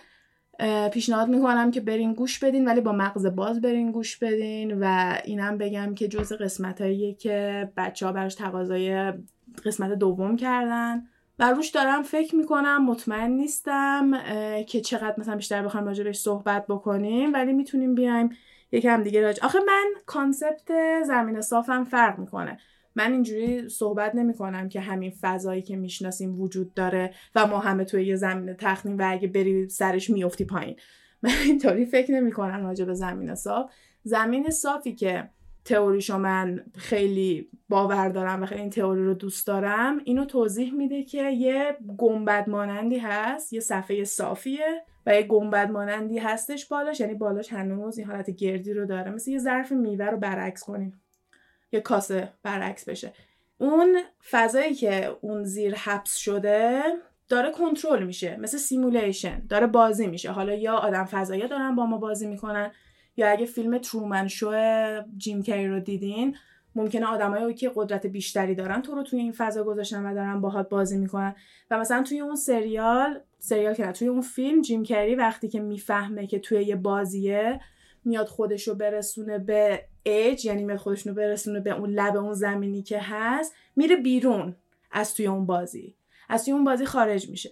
پیشنهاد 0.93 1.29
می‌کنم 1.29 1.71
که 1.71 1.81
برین 1.81 2.15
گوش 2.15 2.39
بدین 2.39 2.69
ولی 2.69 2.81
با 2.81 2.93
مغز 2.93 3.27
باز 3.27 3.61
برین 3.61 3.93
گوش 3.93 4.17
بدین 4.17 4.79
و 4.81 5.17
اینم 5.25 5.59
بگم 5.59 5.95
که 5.95 6.09
جز 6.09 6.33
قسمت 6.33 6.79
که 7.19 7.69
بچه 7.77 8.07
ها 8.07 8.13
براش 8.13 8.35
تقاضای 8.35 9.13
قسمت 9.65 9.93
دوم 9.93 10.37
کردن. 10.37 11.07
و 11.39 11.51
روش 11.51 11.69
دارم 11.69 12.03
فکر 12.03 12.37
می‌کنم 12.37 12.85
مطمئن 12.85 13.31
نیستم 13.31 14.11
که 14.63 14.81
چقدر 14.81 15.15
مثلا 15.19 15.37
بیشتر 15.37 15.63
بخوایم 15.63 15.87
بهش 15.87 16.19
صحبت 16.19 16.67
بکنیم 16.67 17.33
ولی 17.33 17.53
می‌تونیم 17.53 17.95
بیایم 17.95 18.29
یکم 18.73 19.03
دیگه 19.03 19.23
راجع 19.23 19.45
آخه 19.45 19.59
من 19.67 19.85
کانسپت 20.07 20.73
زمین 21.07 21.41
صافم 21.41 21.85
فرق 21.85 22.19
می‌کنه. 22.19 22.59
من 22.97 23.13
اینجوری 23.13 23.69
صحبت 23.69 24.15
نمی 24.15 24.35
کنم 24.35 24.69
که 24.69 24.81
همین 24.81 25.13
فضایی 25.21 25.63
که 25.63 25.77
می‌شناسیم 25.77 26.41
وجود 26.41 26.75
داره 26.75 27.15
و 27.35 27.47
ما 27.47 27.59
همه 27.59 27.85
توی 27.85 28.07
یه 28.07 28.17
زمین 28.17 28.55
تخمین 28.55 28.97
و 28.97 29.05
اگه 29.11 29.29
بری 29.29 29.69
سرش 29.69 30.11
میفتی 30.11 30.45
پایین. 30.45 30.77
من 31.23 31.31
اینطوری 31.45 31.87
فکر 31.87 32.13
نمی 32.13 32.33
کنم 32.33 32.67
راجع 32.67 32.85
به 32.85 32.95
زمین 32.95 33.35
صاف 33.35 33.71
زمین 34.03 34.51
صافی 34.51 34.95
که 34.95 35.29
تئوریشو 35.65 36.19
من 36.19 36.65
خیلی 36.77 37.49
باور 37.69 38.09
دارم 38.09 38.43
و 38.43 38.47
خیلی 38.47 38.61
این 38.61 38.71
تئوری 38.71 39.05
رو 39.05 39.15
دوست 39.15 39.47
دارم 39.47 40.01
اینو 40.05 40.25
توضیح 40.25 40.75
میده 40.75 41.03
که 41.03 41.31
یه 41.31 41.77
گنبد 41.99 42.49
مانندی 42.49 42.99
هست 42.99 43.53
یه 43.53 43.61
صفحه 43.61 44.05
صافیه 44.05 44.85
و 45.07 45.15
یه 45.15 45.23
گنبد 45.23 45.71
مانندی 45.71 46.19
هستش 46.19 46.67
بالاش 46.67 47.01
یعنی 47.01 47.15
بالاش 47.15 47.53
هنوز 47.53 47.99
این 47.99 48.07
حالت 48.07 48.31
گردی 48.31 48.73
رو 48.73 48.87
داره. 48.87 49.11
مثل 49.11 49.31
یه 49.31 49.39
ظرف 49.39 49.73
میوه 49.73 50.07
رو 50.07 50.17
برعکس 50.17 50.65
کنیم. 50.65 51.02
یه 51.73 51.81
کاسه 51.81 52.29
برعکس 52.43 52.89
بشه. 52.89 53.13
اون 53.59 54.01
فضایی 54.31 54.75
که 54.75 55.17
اون 55.21 55.45
زیر 55.45 55.75
حبس 55.75 56.17
شده 56.17 56.83
داره 57.29 57.51
کنترل 57.51 58.05
میشه 58.05 58.37
مثل 58.37 58.59
simulation 58.59 59.47
داره 59.47 59.67
بازی 59.67 60.07
میشه. 60.07 60.31
حالا 60.31 60.55
یا 60.55 60.77
آدم 60.77 61.05
فضایی 61.05 61.49
دارن 61.49 61.77
با 61.77 61.87
ما 61.87 61.99
بازی 61.99 62.27
می‌کنن 62.27 62.71
یا 63.17 63.31
اگه 63.31 63.47
فیلم 63.47 63.79
ترومن 63.79 64.29
شو 64.29 64.53
جیم 65.17 65.43
کری 65.43 65.69
رو 65.69 65.81
دیدین 65.81 66.37
ممکنه 66.75 67.07
آدمایی 67.07 67.55
که 67.55 67.73
قدرت 67.75 68.07
بیشتری 68.07 68.55
دارن 68.55 68.83
تو 68.83 68.95
رو 68.95 69.03
توی 69.03 69.21
این 69.21 69.33
فضا 69.33 69.65
گذاشتن 69.65 70.07
و 70.07 70.15
دارن 70.15 70.41
باهات 70.41 70.69
بازی 70.69 70.99
می‌کنن. 70.99 71.35
و 71.71 71.79
مثلا 71.79 72.03
توی 72.03 72.21
اون 72.21 72.37
سریال 72.37 73.21
سریال 73.39 73.75
که 73.75 73.93
توی 73.93 74.09
اون 74.09 74.21
فیلم 74.21 74.63
جیم 74.63 74.83
کری 74.83 75.15
وقتی 75.15 75.49
که 75.49 75.61
می‌فهمه 75.61 76.27
که 76.27 76.39
توی 76.39 76.63
یه 76.63 76.77
بازیه 76.77 77.61
میاد 78.05 78.27
خودش 78.27 78.69
رو 78.69 78.75
برسونه 78.75 79.39
به 79.39 79.85
اج 80.05 80.45
یعنی 80.45 80.65
میاد 80.65 80.79
خودش 80.79 81.07
رو 81.07 81.15
برسونه 81.15 81.61
به 81.61 81.71
اون 81.71 81.91
لب 81.91 82.17
اون 82.17 82.33
زمینی 82.33 82.83
که 82.83 82.99
هست 83.03 83.55
میره 83.77 83.97
بیرون 83.97 84.57
از 84.91 85.15
توی 85.15 85.27
اون 85.27 85.47
بازی. 85.47 85.95
از 86.29 86.45
توی 86.45 86.55
اون 86.55 86.65
بازی 86.65 86.85
خارج 86.85 87.31
میشه. 87.31 87.51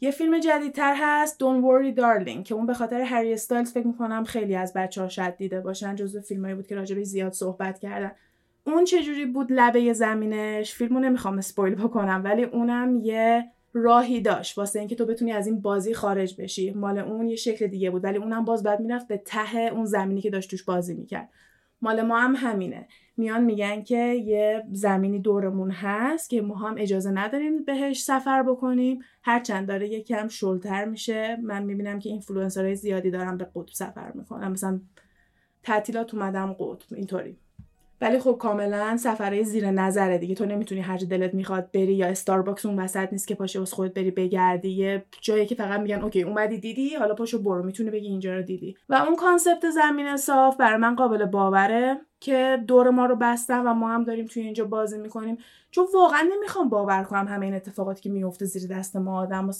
یه 0.00 0.10
فیلم 0.10 0.38
جدیدتر 0.38 0.94
هست 0.96 1.38
Don't 1.38 1.62
Worry 1.64 1.98
Darling 1.98 2.42
که 2.42 2.54
اون 2.54 2.66
به 2.66 2.74
خاطر 2.74 3.00
هری 3.00 3.32
استایلز 3.32 3.72
فکر 3.72 3.86
می‌کنم 3.86 4.24
خیلی 4.24 4.54
از 4.54 4.72
بچه 4.72 5.02
ها 5.02 5.08
شاید 5.08 5.36
دیده 5.36 5.60
باشن 5.60 5.94
جزو 5.94 6.20
فیلمایی 6.20 6.54
بود 6.54 6.66
که 6.66 6.74
راجبش 6.74 7.04
زیاد 7.04 7.32
صحبت 7.32 7.78
کردن. 7.78 8.12
اون 8.66 8.84
چجوری 8.84 9.26
بود 9.26 9.46
لبه 9.52 9.92
زمینش؟ 9.92 10.74
فیلمو 10.74 11.00
نمی‌خوام 11.00 11.38
spoil 11.38 11.74
بکنم 11.74 12.20
ولی 12.24 12.44
اونم 12.44 12.96
یه 12.96 13.50
راهی 13.72 14.20
داشت. 14.20 14.58
واسه 14.58 14.78
اینکه 14.78 14.94
تو 14.94 15.06
بتونی 15.06 15.32
از 15.32 15.46
این 15.46 15.60
بازی 15.60 15.94
خارج 15.94 16.40
بشی. 16.40 16.70
مال 16.70 16.98
اون 16.98 17.28
یه 17.28 17.36
شکل 17.36 17.66
دیگه 17.66 17.90
بود. 17.90 18.04
ولی 18.04 18.18
اونم 18.18 18.44
باز 18.44 18.62
بعد 18.62 18.80
می‌رفت 18.80 19.08
به 19.08 19.16
ته 19.16 19.58
اون 19.58 19.84
زمینی 19.84 20.20
که 20.20 20.30
داشت 20.30 20.50
توش 20.50 20.62
بازی 20.64 20.94
می‌کرد. 20.94 21.28
مال 21.82 22.02
ما 22.02 22.18
هم 22.18 22.34
همینه. 22.36 22.88
میان 23.16 23.44
میگن 23.44 23.82
که 23.82 23.96
یه 23.96 24.62
زمینی 24.72 25.18
دورمون 25.18 25.70
هست 25.70 26.30
که 26.30 26.42
ما 26.42 26.54
هم 26.54 26.74
اجازه 26.78 27.10
نداریم 27.10 27.64
بهش 27.64 28.02
سفر 28.02 28.42
بکنیم. 28.42 29.00
هرچند 29.22 29.68
داره 29.68 29.88
یکم 29.88 30.28
شلتر 30.28 30.84
میشه. 30.84 31.36
من 31.42 31.62
می‌بینم 31.62 31.98
که 31.98 32.10
اینفلوئنسرهای 32.10 32.74
زیادی 32.76 33.10
دارن 33.10 33.36
به 33.36 33.44
قطب 33.54 33.72
سفر 33.72 34.12
می‌کنن. 34.12 34.48
مثلا 34.48 34.80
تعطیلات 35.62 36.14
اومدم 36.14 36.52
قطب. 36.52 36.94
اینطوری. 36.94 37.36
ولی 38.00 38.18
خب 38.18 38.36
کاملا 38.40 38.96
سفرهای 38.96 39.44
زیر 39.44 39.70
نظره 39.70 40.18
دیگه. 40.18 40.34
تو 40.34 40.46
نمی‌تونی 40.46 40.80
هر 40.80 40.96
دلت 40.96 41.34
می‌خواد 41.34 41.70
بری 41.72 41.94
یا 41.94 42.06
استارباکس 42.06 42.66
اون 42.66 42.78
وسط 42.78 43.08
نیست 43.12 43.28
که 43.28 43.34
پاشه 43.34 43.58
واسه 43.58 43.76
خودت 43.76 43.94
بری 43.94 44.10
بگردی. 44.10 44.68
یه 44.68 45.04
جایی 45.20 45.46
که 45.46 45.54
فقط 45.54 45.80
میگن 45.80 46.02
okay 46.02 46.22
اومدی 46.22 46.58
دیدی 46.58 46.94
حالا 46.94 47.14
پاشو 47.14 47.42
برو. 47.42 47.62
می‌تونی 47.62 47.90
بگی 47.90 48.06
اینجا 48.06 48.34
رو 48.34 48.42
دیدی. 48.42 48.76
و 48.88 48.94
اون 48.94 49.16
concept 49.16 49.70
زمین 49.70 50.16
صاف 50.16 50.56
برای 50.56 50.78
من 50.78 50.94
قابل 50.94 51.24
باوره 51.24 52.00
که 52.20 52.58
دور 52.66 52.90
ما 52.90 53.06
رو 53.06 53.16
بستن 53.16 53.58
و 53.58 53.74
ما 53.74 53.88
هم 53.88 54.04
داریم 54.04 54.26
توی 54.26 54.42
اینجا 54.42 54.64
بازی 54.64 54.98
می‌کنیم. 54.98 55.38
چون 55.70 55.86
واقعا 55.94 56.28
نمی‌خوام 56.36 56.68
باور 56.68 57.04
کنم 57.04 57.28
همه 57.28 57.46
این 57.46 57.54
اتفاقاتی 57.54 58.02
که 58.02 58.10
میفته 58.10 58.44
زیر 58.44 58.70
دست 58.70 58.96
ما 58.96 59.20
آدم. 59.20 59.50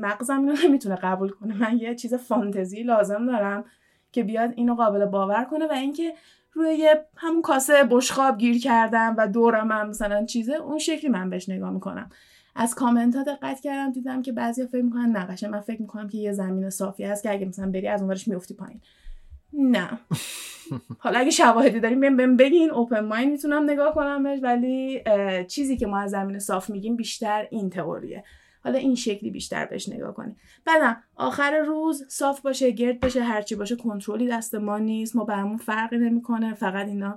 مغزم 0.00 0.40
اینو 0.40 0.54
نمی‌تونه 0.64 0.94
قبول 0.94 1.28
کنه. 1.28 1.58
من 1.60 1.78
یه 1.78 1.94
چیز 1.94 2.14
فانتزی 2.14 2.82
لازم 2.82 3.26
دارم. 3.26 3.64
که 4.12 4.22
بیاد 4.22 4.52
اینو 4.56 4.74
قابل 4.74 5.04
باور 5.04 5.44
کنه 5.44 5.66
و 5.66 5.72
اینکه 5.72 6.14
روی 6.52 6.74
یه 6.74 7.04
همون 7.16 7.42
کاسه 7.42 7.84
بشخاب 7.84 8.38
گیر 8.38 8.60
کردم 8.60 9.14
و 9.18 9.28
دورم 9.28 9.72
هم 9.72 9.88
مثلا 9.88 10.24
چیزه 10.24 10.54
اون 10.54 10.78
شکلی 10.78 11.10
من 11.10 11.30
بهش 11.30 11.48
نگاه 11.48 11.70
می‌کنم. 11.70 12.10
از 12.56 12.74
کامنت 12.74 13.16
ها 13.16 13.22
دقت 13.22 13.60
کردم 13.60 13.92
دیدم 13.92 14.22
که 14.22 14.32
بعضیا 14.32 14.66
فکر 14.66 14.82
می‌کنن 14.82 15.16
نقشه 15.16 15.48
من 15.48 15.60
فکر 15.60 15.80
می‌کنم 15.80 16.08
که 16.08 16.18
یه 16.18 16.32
زمین 16.32 16.70
صافی 16.70 17.04
هست 17.04 17.22
که 17.22 17.32
اگه 17.32 17.46
مثلا 17.46 17.70
بری 17.70 17.88
از 17.88 18.00
اونورش 18.00 18.28
میفتی 18.28 18.54
پایین. 18.54 18.80
نه. 19.52 19.88
حالا 20.98 21.18
اگه 21.18 21.30
شواهدی 21.30 21.80
داریم 21.80 22.00
بهم 22.00 22.16
بهم 22.16 22.36
بگین 22.36 22.70
اوپن 22.70 23.00
مایند 23.00 23.30
می‌تونم 23.32 23.70
نگاه 23.70 23.94
کنم 23.94 24.22
بهش 24.22 24.40
ولی 24.42 25.02
چیزی 25.48 25.76
که 25.76 25.86
ما 25.86 25.98
از 25.98 26.10
زمین 26.10 26.38
صاف 26.38 26.70
میگیم 26.70 26.96
بیشتر 26.96 27.46
این 27.50 27.70
تئوریه. 27.70 28.24
حالا 28.64 28.78
این 28.78 28.94
شکلی 28.94 29.30
بیشتر 29.30 29.66
بهش 29.66 29.88
نگاه 29.88 30.14
کنیم 30.14 30.36
بعدم 30.64 30.96
آخر 31.16 31.58
روز 31.58 32.04
صاف 32.08 32.40
باشه 32.40 32.70
گرد 32.70 33.00
بشه 33.00 33.22
هرچی 33.22 33.54
باشه 33.54 33.76
کنترلی 33.76 34.28
دست 34.28 34.54
ما 34.54 34.78
نیست. 34.78 35.16
ما 35.16 35.24
برامون 35.24 35.56
فرقی 35.56 35.98
نمی‌کنه. 35.98 36.54
فقط 36.54 36.86
اینا 36.86 37.16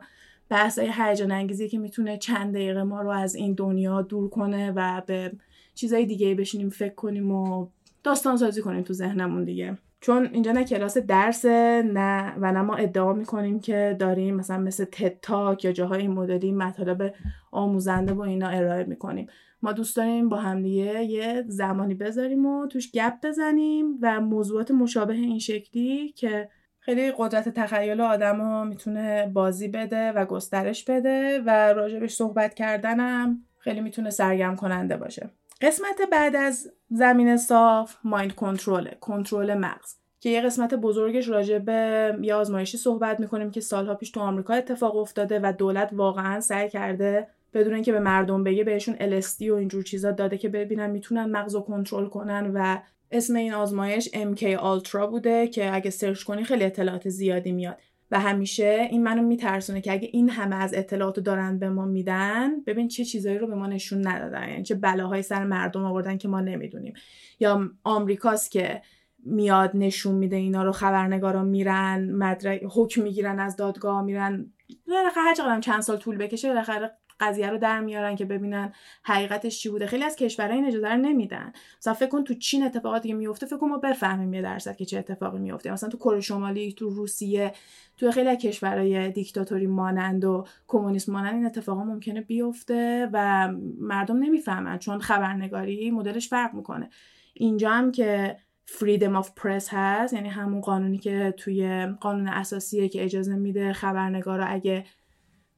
بحثای 0.50 0.92
هیجان 0.98 1.32
انگیزی 1.32 1.70
که 1.70 1.80
می‌تونه 1.80 2.18
چند 2.18 2.54
دقیقه 2.54 2.84
ما 2.84 3.02
رو 3.02 3.10
از 3.10 3.36
این 3.36 3.54
دنیا 3.54 4.02
دور 4.02 4.30
کنه 4.30 4.72
و 4.76 5.02
به 5.08 5.32
چیزای 5.76 6.06
دیگه 6.06 6.36
بشینیم 6.36 6.70
فکر 6.70 6.94
کنیم 6.94 7.32
و 7.32 7.68
داستان 8.04 8.38
سازی 8.38 8.62
کنیم 8.62 8.82
تو 8.82 8.94
ذهنمون 8.94 9.44
دیگه. 9.44 9.78
چون 10.02 10.30
اینجا 10.34 10.52
نه 10.52 10.64
کلاس 10.64 10.98
درس 10.98 11.46
نه 11.46 12.34
و 12.38 12.52
نه 12.52 12.62
ما 12.62 12.76
ادعا 12.76 13.14
می‌کنیم 13.14 13.60
که 13.60 13.96
داریم 14.00 14.36
مثلا 14.36 14.58
مثل 14.58 14.86
تتاک 14.86 15.66
یا 15.66 15.72
جاهای 15.72 16.08
مدلی 16.08 16.52
مطالب 16.52 17.14
آموزنده 17.52 18.14
و 18.14 18.22
اینا 18.22 18.48
ارائه 18.48 18.84
می‌کنیم. 18.84 19.28
ما 19.64 19.72
دوست 19.72 19.96
داریم 19.96 20.30
با 20.30 20.38
همدیگه 20.38 21.04
یه 21.04 21.46
زمانی 21.48 21.94
بذاریم 21.94 22.46
و 22.46 22.68
توش 22.68 22.92
گپ 22.92 23.14
بزنیم 23.24 23.98
و 24.02 24.22
موضوعات 24.22 24.72
مشابه 24.72 25.14
این 25.14 25.40
شکلی 25.40 26.12
که 26.12 26.50
خیلی 26.80 27.14
قدرت 27.18 27.50
تخیل 27.50 28.02
آدم 28.02 28.42
ها 28.42 28.64
می‌تونه 28.64 29.32
بازی 29.34 29.68
بده 29.68 30.12
و 30.12 30.26
گسترش 30.26 30.86
بده 30.86 31.42
و 31.46 31.50
راجبش 31.50 32.14
صحبت 32.14 32.54
کردنم 32.54 33.42
خیلی 33.58 33.82
می‌تونه 33.82 34.10
سرگرم 34.10 34.56
کننده 34.56 34.98
باشه. 34.98 35.30
قسمت 35.62 36.02
بعد 36.12 36.36
از 36.36 36.72
زمین 36.90 37.38
صاف 37.38 37.96
مایند 38.04 38.36
کنترله 38.36 38.98
کنترل 39.00 39.54
مغز 39.54 39.96
که 40.20 40.30
یه 40.30 40.42
قسمت 40.42 40.74
بزرگش 40.74 41.28
راجع 41.28 41.60
به 41.60 42.14
یه 42.22 42.36
آزمایشی 42.36 42.78
صحبت 42.78 43.20
می‌کنیم 43.20 43.52
که 43.52 43.62
سالها 43.62 43.96
پیش 43.96 44.12
تو 44.12 44.20
آمریکا 44.20 44.54
اتفاق 44.54 44.96
افتاده 44.96 45.40
و 45.44 45.54
دولت 45.58 45.90
واقعا 45.94 46.40
سعی 46.40 46.70
کرده 46.70 47.28
بدون 47.54 47.74
اینکه 47.74 47.92
به 47.92 48.00
مردم 48.00 48.44
بگه 48.44 48.64
بهشون 48.64 48.96
LSD 48.96 49.42
و 49.50 49.54
اینجور 49.54 49.84
چیزا 49.84 50.12
داده 50.12 50.38
که 50.38 50.50
ببینن 50.50 50.90
می‌تونن 50.90 51.26
مغز 51.26 51.56
رو 51.56 51.62
کنترل 51.62 52.06
کنن 52.06 52.52
و 52.54 52.80
اسم 53.12 53.36
این 53.36 53.54
آزمایش 53.54 54.10
MK 54.10 54.42
Ultra 54.58 54.96
بوده 54.96 55.48
که 55.48 55.76
اگه 55.76 55.90
سرچ 55.90 56.24
کنی 56.24 56.44
خیلی 56.44 56.64
اطلاعات 56.64 57.10
زیادی 57.10 57.52
میاد. 57.52 57.78
و 58.12 58.20
همیشه 58.20 58.88
این 58.92 59.04
منو 59.04 59.22
میترسونه 59.22 59.82
که 59.82 59.92
اگه 59.92 60.10
این 60.12 60.30
همه 60.30 60.56
از 60.56 60.74
اطلاعات 60.74 61.20
دارن 61.20 61.60
به 61.60 61.70
ما 61.70 61.86
میدن 61.86 62.62
ببین 62.68 62.88
چه 62.88 63.06
چیزایی 63.06 63.38
رو 63.38 63.48
به 63.48 63.56
ما 63.56 63.68
نشون 63.68 64.08
ندادن. 64.08 64.50
یعنی 64.50 64.64
چه 64.64 64.76
بلاهایی 64.76 65.24
سر 65.24 65.44
مردم 65.44 65.86
آوردن 65.86 66.18
که 66.18 66.28
ما 66.28 66.42
نمی‌دونیم. 66.42 66.94
یا 67.40 67.70
آمریکاست 67.84 68.52
که 68.52 68.82
میاد 69.26 69.72
نشون 69.74 70.16
میده 70.16 70.36
اینا 70.36 70.64
رو 70.64 70.72
خبرنگارا 70.72 71.44
میرن 71.44 72.12
مدرک 72.12 72.62
حکم 72.76 73.02
می‌گیرن 73.02 73.40
از 73.40 73.56
دادگاه 73.56 74.02
میرن. 74.02 74.54
بالاخره 74.88 75.24
هر 75.24 75.36
چقدر 75.36 75.60
چند 75.60 75.82
سال 75.82 75.98
طول 75.98 76.18
بکشه 76.18 76.48
بالاخره 76.48 76.92
قضیه 77.20 77.50
رو 77.50 77.58
در 77.58 77.80
میارن 77.80 78.16
که 78.16 78.26
ببینن 78.26 78.74
حقیقتش 79.04 79.60
چی 79.60 79.70
بوده. 79.70 79.88
خیلی 79.88 80.04
از 80.04 80.16
کشورها 80.16 80.54
این 80.54 80.66
اجازه 80.66 80.90
رو 80.90 80.98
نمیدن. 80.98 81.54
مثلا 81.80 81.94
فکر 81.94 82.10
کن 82.10 82.24
تو 82.24 82.34
چین 82.34 82.64
اتفاقاتی 82.64 83.08
که 83.08 83.16
میفته 83.16 83.46
فکر 83.46 83.58
کن 83.58 83.68
ما 83.70 83.78
بفهمیم 83.78 84.34
یه 84.34 84.42
درصد 84.42 84.76
که 84.76 84.86
چه 84.86 85.00
اتفاقی 85.00 85.40
میفته. 85.40 85.72
مثلا 85.72 85.90
تو 85.90 85.98
کره 85.98 86.22
شمالی 86.22 86.74
تو 86.74 86.90
روسیه 86.90 87.52
تو 87.98 88.12
خیلی 88.12 88.30
از 88.30 88.38
کشورهای 88.38 89.12
دیکتاتوری 89.12 89.68
مانند 89.68 90.26
و 90.26 90.46
کمونیسم 90.68 91.12
مانند 91.12 91.36
این 91.36 91.46
اتفاقا 91.46 91.84
ممکنه 91.84 92.22
بیفته 92.22 93.10
و 93.14 93.48
مردم 93.80 94.18
نمی‌فهمن 94.18 94.80
چون 94.80 95.00
خبرنگاری 95.00 95.92
مدلش 95.92 96.30
فرق 96.30 96.54
می‌کنه. 96.54 96.90
اینجا 97.34 97.70
هم 97.70 97.92
که 97.92 98.38
فریدم 98.66 99.16
آف 99.16 99.32
پرس 99.36 99.70
هست 99.72 100.14
یعنی 100.14 100.30
همون 100.30 100.62
قانونی 100.62 100.98
که 100.98 101.34
توی 101.38 101.88
قانون 102.02 102.28
اساسیه 102.28 102.90
که 102.90 103.04
اجازه 103.04 103.36
میده 103.36 103.74
خبرنگارا 103.74 104.46
اگه 104.46 104.86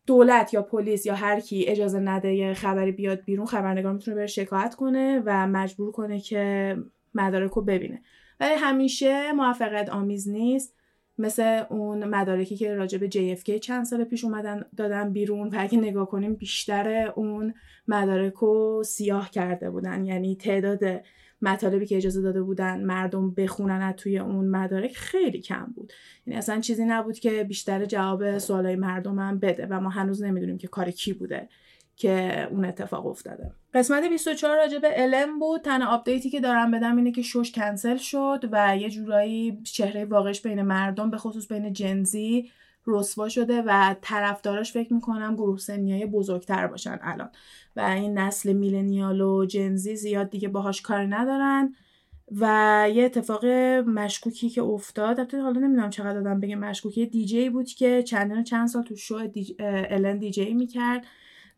دولت 0.07 0.53
یا 0.53 0.61
پلیس 0.61 1.05
یا 1.05 1.15
هر 1.15 1.39
کی 1.39 1.65
اجازه 1.67 1.99
نده 1.99 2.33
یه 2.33 2.53
خبری 2.53 2.91
بیاد 2.91 3.23
بیرون 3.25 3.45
خبرنگار 3.45 3.93
می‌تونه 3.93 4.17
بره 4.17 4.27
شکایت 4.27 4.75
کنه 4.75 5.21
و 5.25 5.47
مجبور 5.47 5.91
کنه 5.91 6.19
که 6.19 6.77
مدارک 7.13 7.51
رو 7.51 7.61
ببینه. 7.61 8.01
ولی 8.39 8.53
همیشه 8.53 9.31
موفقیت 9.31 9.89
آمیز 9.89 10.29
نیست. 10.29 10.75
مثل 11.17 11.63
اون 11.69 12.05
مدارکی 12.05 12.55
که 12.55 12.75
راجع 12.75 12.97
به 12.97 13.09
JFK 13.09 13.59
چند 13.59 13.85
سال 13.85 14.03
پیش 14.03 14.23
اومدن 14.23 14.65
دادن 14.77 15.13
بیرون 15.13 15.47
و 15.47 15.55
اگه 15.59 15.77
نگاه 15.77 16.09
کنیم 16.09 16.35
بیشتر 16.35 17.11
اون 17.15 17.53
مدارک 17.87 18.33
رو 18.33 18.83
سیاه 18.85 19.29
کرده 19.29 19.69
بودن. 19.69 20.05
یعنی 20.05 20.35
تعداد 20.35 20.79
مطالبی 21.41 21.85
که 21.85 21.97
اجازه 21.97 22.21
داده 22.21 22.41
بودن 22.41 22.83
مردم 22.83 23.31
بخونن 23.31 23.91
توی 23.91 24.19
اون 24.19 24.47
مدارک 24.47 24.95
خیلی 24.95 25.41
کم 25.41 25.73
بود. 25.75 25.93
یعنی 26.25 26.37
اصلا 26.37 26.59
چیزی 26.59 26.85
نبود 26.85 27.19
که 27.19 27.43
بیشتر 27.43 27.85
جواب 27.85 28.37
سوالای 28.37 28.75
مردم 28.75 29.19
هم 29.19 29.39
بده 29.39 29.67
و 29.69 29.79
ما 29.79 29.89
هنوز 29.89 30.23
نمی‌دونیم 30.23 30.57
که 30.57 30.67
کار 30.67 30.91
کی 30.91 31.13
بوده 31.13 31.49
که 31.95 32.47
اون 32.51 32.65
اتفاق 32.65 33.07
افتاده. 33.07 33.51
قسمت 33.73 34.09
24 34.09 34.57
راجع 34.57 34.77
به 34.77 34.87
علم 34.87 35.39
بود. 35.39 35.61
تنها 35.61 35.95
update 35.95 36.24
ی 36.24 36.29
که 36.29 36.39
دارم 36.39 36.71
بدم 36.71 36.97
اینه 36.97 37.11
که 37.11 37.21
شوش 37.21 37.51
کنسل 37.51 37.97
شد 37.97 38.49
و 38.51 38.77
یه 38.77 38.89
جورایی 38.89 39.61
چهره 39.63 40.05
واقعش 40.05 40.41
بین 40.41 40.61
مردم 40.61 41.09
به 41.09 41.17
خصوص 41.17 41.47
بین 41.47 41.73
Gen 41.73 42.32
Z 42.32 42.51
رسوا 42.87 43.29
شده 43.29 43.61
و 43.61 43.95
طرفداراش 44.01 44.71
فکر 44.71 44.93
می‌کنم 44.93 45.35
گروه 45.35 45.57
سنیای 45.57 46.05
بزرگتر 46.05 46.67
باشن 46.67 46.99
الان. 47.01 47.29
و 47.75 47.79
این 47.79 48.17
نسل 48.17 48.53
millennial 48.53 49.21
و 49.21 49.45
Gen 49.45 49.83
Z 49.83 49.95
زیاد 49.95 50.29
دیگه 50.29 50.47
باهاش 50.47 50.81
کاری 50.81 51.07
ندارن 51.07 51.75
و 52.31 52.87
یه 52.93 53.05
اتفاق 53.05 53.45
مشکوکی 53.85 54.49
که 54.49 54.63
افتاد 54.63 55.19
البته 55.19 55.41
حالا 55.41 55.59
نمی‌دونم 55.59 55.89
چقدر 55.89 56.13
دادم 56.13 56.39
بگم 56.39 56.59
مشکوکی 56.59 57.05
دیجی 57.05 57.49
بود 57.49 57.67
که 57.67 58.03
چندین 58.03 58.43
چند 58.43 58.67
سال 58.67 58.83
تو 58.83 58.95
شو 58.95 59.27
دی... 59.27 59.55
الن 59.59 60.17
دیجی 60.17 60.53
می‌کرد 60.53 61.05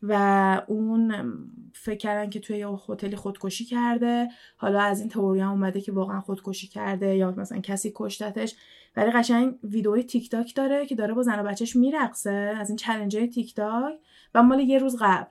و 0.02 0.62
اون 0.66 1.32
فکر 1.74 1.96
کردن 1.96 2.30
که 2.30 2.40
توی 2.40 2.58
یه 2.58 2.68
هتلی 2.88 3.16
خودکشی 3.16 3.64
کرده 3.64 4.28
حالا 4.56 4.80
از 4.80 5.00
این 5.00 5.08
تئوری 5.08 5.40
هم 5.40 5.50
اومده 5.50 5.80
که 5.80 5.92
واقعا 5.92 6.20
خودکشی 6.20 6.66
کرده 6.66 7.16
یا 7.16 7.30
مثلا 7.30 7.60
کسی 7.60 7.92
کشتتش. 7.94 8.54
ولی 8.98 9.10
قشنگ 9.10 9.54
ویدئوی 9.64 10.02
تیک 10.02 10.30
تاک 10.30 10.54
داره 10.54 10.86
که 10.86 10.94
داره 10.94 11.14
با 11.14 11.22
زن 11.22 11.40
و 11.40 11.42
بچهش 11.42 11.76
میرقصه 11.76 12.30
از 12.30 12.68
این 12.68 12.76
challenge 12.76 13.16
های 13.16 13.28
تیک 13.28 13.54
تاک 13.54 13.94
و 14.34 14.42
مال 14.42 14.60
یه 14.60 14.78
روز 14.78 14.96
قبل 15.00 15.30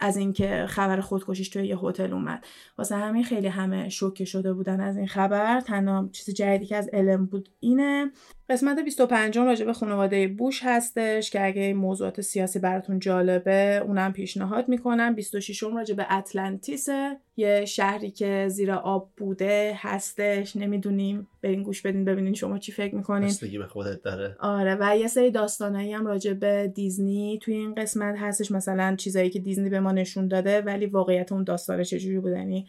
از 0.00 0.16
اینکه 0.16 0.66
خبر 0.68 1.00
خودکشیش 1.00 1.48
توی 1.48 1.66
یه 1.66 1.78
هتل 1.78 2.12
اومد. 2.12 2.44
واسه 2.78 2.96
همین 2.96 3.24
خیلی 3.24 3.46
همه 3.46 3.88
شوکه 3.88 4.24
شده 4.24 4.52
بودن 4.52 4.80
از 4.80 4.96
این 4.96 5.06
خبر. 5.06 5.60
تنها 5.60 6.08
چیز 6.12 6.34
جدیدی 6.34 6.66
که 6.66 6.76
از 6.76 6.88
علم 6.92 7.26
بود 7.26 7.48
اینه 7.60 8.12
قسمت 8.50 8.78
25 8.78 9.38
راجع 9.38 9.64
به 9.64 9.72
خانواده 9.72 10.28
بوش 10.28 10.60
هستش 10.62 11.30
که 11.30 11.46
اگه 11.46 11.74
موضوعات 11.74 12.20
سیاسی 12.20 12.58
براتون 12.58 12.98
جالبه 12.98 13.82
اونم 13.86 14.12
پیشنهاد 14.12 14.68
می‌کنم. 14.68 15.14
26 15.14 15.62
راجع 15.62 15.94
به 15.94 16.12
اتلانتیس 16.12 16.88
یه 17.36 17.64
شهری 17.64 18.10
که 18.10 18.46
زیر 18.48 18.72
آب 18.72 19.10
بوده 19.16 19.72
هستش. 19.76 20.56
نمی‌دونیم. 20.56 21.28
برین 21.42 21.62
گوش 21.62 21.82
بدین 21.82 22.04
ببینین 22.04 22.34
شما 22.34 22.58
چی 22.58 22.72
فکر 22.72 22.94
می‌کنین. 22.94 23.32
به 23.58 23.66
خودت 23.66 24.02
داره. 24.02 24.36
آره 24.40 24.76
و 24.80 24.96
یه 24.96 25.06
سری 25.06 25.30
داستانایی 25.30 25.92
هم 25.92 26.06
راجع 26.06 26.32
به 26.32 26.72
دیزنی 26.74 27.38
توی 27.42 27.54
این 27.54 27.74
قسمت 27.74 28.14
هستش. 28.18 28.50
مثلا 28.50 28.96
چیزایی 28.96 29.30
که 29.30 29.38
دیزنی 29.38 29.70
به 29.70 29.80
ما 29.80 29.92
نشون 29.92 30.28
داده 30.28 30.60
ولی 30.60 30.86
واقعیت 30.86 31.32
اون 31.32 31.44
داستانه 31.44 31.84
چجوری 31.84 32.18
بوده؟ 32.18 32.38
یعنی 32.38 32.66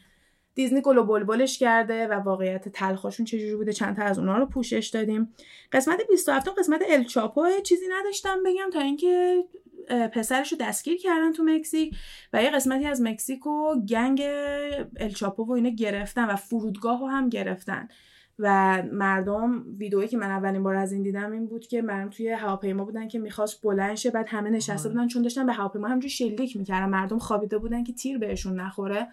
دیزنی 0.59 0.81
گل 0.81 0.97
و 0.97 1.03
بلبلش 1.03 1.57
کرده 1.57 2.07
و 2.07 2.13
واقعیت 2.13 2.69
تلخاشون 2.69 3.25
چجوری 3.25 3.55
بوده؟ 3.55 3.73
چند 3.73 3.95
تا 3.95 4.03
از 4.03 4.19
اونها 4.19 4.37
رو 4.37 4.45
پوشش 4.45 4.87
دادیم. 4.87 5.33
قسمت 5.71 5.99
27 6.09 6.49
قسمت 6.59 6.81
الچاپو 6.89 7.47
چیزی 7.63 7.85
نداشتم 7.91 8.43
بگم 8.45 8.69
تا 8.73 8.79
اینکه 8.79 9.43
پسرش 10.13 10.51
رو 10.51 10.57
دستگیر 10.61 10.97
کردن 10.97 11.33
تو 11.33 11.43
مکزیک 11.43 11.95
و 12.33 12.43
یه 12.43 12.49
قسمتی 12.49 12.85
از 12.85 13.01
مکزیک 13.01 13.47
و 13.47 13.75
گنگ 13.89 14.21
الچاپو 14.99 15.45
و 15.45 15.51
اینا 15.51 15.69
گرفتن 15.69 16.25
و 16.25 16.35
فرودگاه 16.35 16.99
رو 16.99 17.07
هم 17.07 17.29
گرفتن. 17.29 17.87
و 18.39 18.83
مردم 18.91 19.63
ویدئویی 19.77 20.07
که 20.07 20.17
من 20.17 20.29
اولین 20.29 20.63
بار 20.63 20.75
از 20.75 20.91
این 20.91 21.03
دیدم 21.03 21.31
این 21.31 21.47
بود 21.47 21.67
که 21.67 21.81
من 21.81 22.09
توی 22.09 22.29
هواپیما 22.29 22.85
بودن 22.85 23.07
که 23.07 23.19
می‌خواست 23.19 23.61
بلند 23.61 23.95
شه 23.95 24.11
بعد 24.11 24.25
همه 24.29 24.49
نشسته 24.49 24.89
بودن 24.89 25.07
چون 25.07 25.21
داشتن 25.21 25.45
به 25.45 25.53
هواپیما 25.53 25.87
همجوری 25.87 26.09
شلیک 26.09 26.57
می‌کردن. 26.57 26.89
مردم 26.89 27.19
خوابیده 27.19 27.57
بودن 27.57 27.83
که 27.83 27.93
تیر 27.93 28.17
بهشون 28.17 28.59
نخوره. 28.59 29.07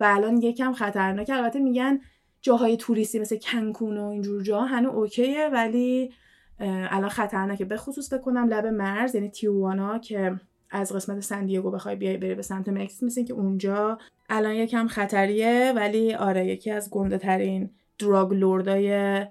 و 0.00 0.04
الان 0.04 0.42
یکم 0.42 0.72
خطرناک. 0.72 1.30
البته 1.30 1.58
میگن 1.58 2.00
جاهای 2.40 2.76
توریستی 2.76 3.18
مثل 3.18 3.36
کنکون 3.36 3.98
و 3.98 4.04
اینجور 4.04 4.42
جا 4.42 4.60
هنوز 4.60 4.94
اوکیه 4.94 5.48
ولی 5.52 6.12
الان 6.60 7.08
خطرناکه. 7.08 7.64
به 7.64 7.76
خصوص 7.76 8.12
بکنم 8.12 8.48
لب 8.48 8.66
مرز 8.66 9.14
یعنی 9.14 9.30
تیوانا 9.30 9.98
که 9.98 10.40
از 10.70 10.92
قسمت 10.92 11.20
سندیگو 11.20 11.70
بخوای 11.70 11.96
بیای 11.96 12.16
بری 12.16 12.34
به 12.34 12.42
سمت 12.42 12.68
مکزیک 12.68 13.02
مثل 13.02 13.24
که 13.24 13.32
اونجا 13.32 13.98
الان 14.28 14.54
یکم 14.54 14.86
خطریه. 14.86 15.72
ولی 15.76 16.14
آره 16.14 16.46
یکی 16.46 16.70
از 16.70 16.90
گنده 16.90 17.18
ترین 17.18 17.70
دراگ 17.98 18.32
لوردای 18.32 19.26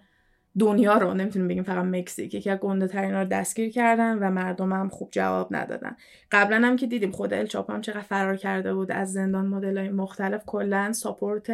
دنیا 0.59 0.97
رو 0.97 1.13
نمی‌تونیم 1.13 1.47
بگیم 1.47 1.63
فقط 1.63 1.85
مکزیک. 1.85 2.33
یکی 2.33 2.49
از 2.49 2.59
گنده 2.59 2.87
ترین 2.87 3.13
رو 3.13 3.25
دستگیر 3.25 3.69
کردن 3.69 4.17
و 4.19 4.31
مردم 4.31 4.73
هم 4.73 4.89
خوب 4.89 5.09
جواب 5.11 5.55
ندادن. 5.55 5.95
قبلا 6.31 6.67
هم 6.67 6.75
که 6.75 6.87
دیدیم 6.87 7.11
خود 7.11 7.33
الچاپو 7.33 7.73
هم 7.73 7.81
چقدر 7.81 8.01
فرار 8.01 8.37
کرده 8.37 8.73
بود 8.73 8.91
از 8.91 9.13
زندان 9.13 9.47
مدل 9.47 9.77
های 9.77 9.89
مختلف 9.89 10.45
کلا 10.45 10.93
ساپورت 10.93 11.51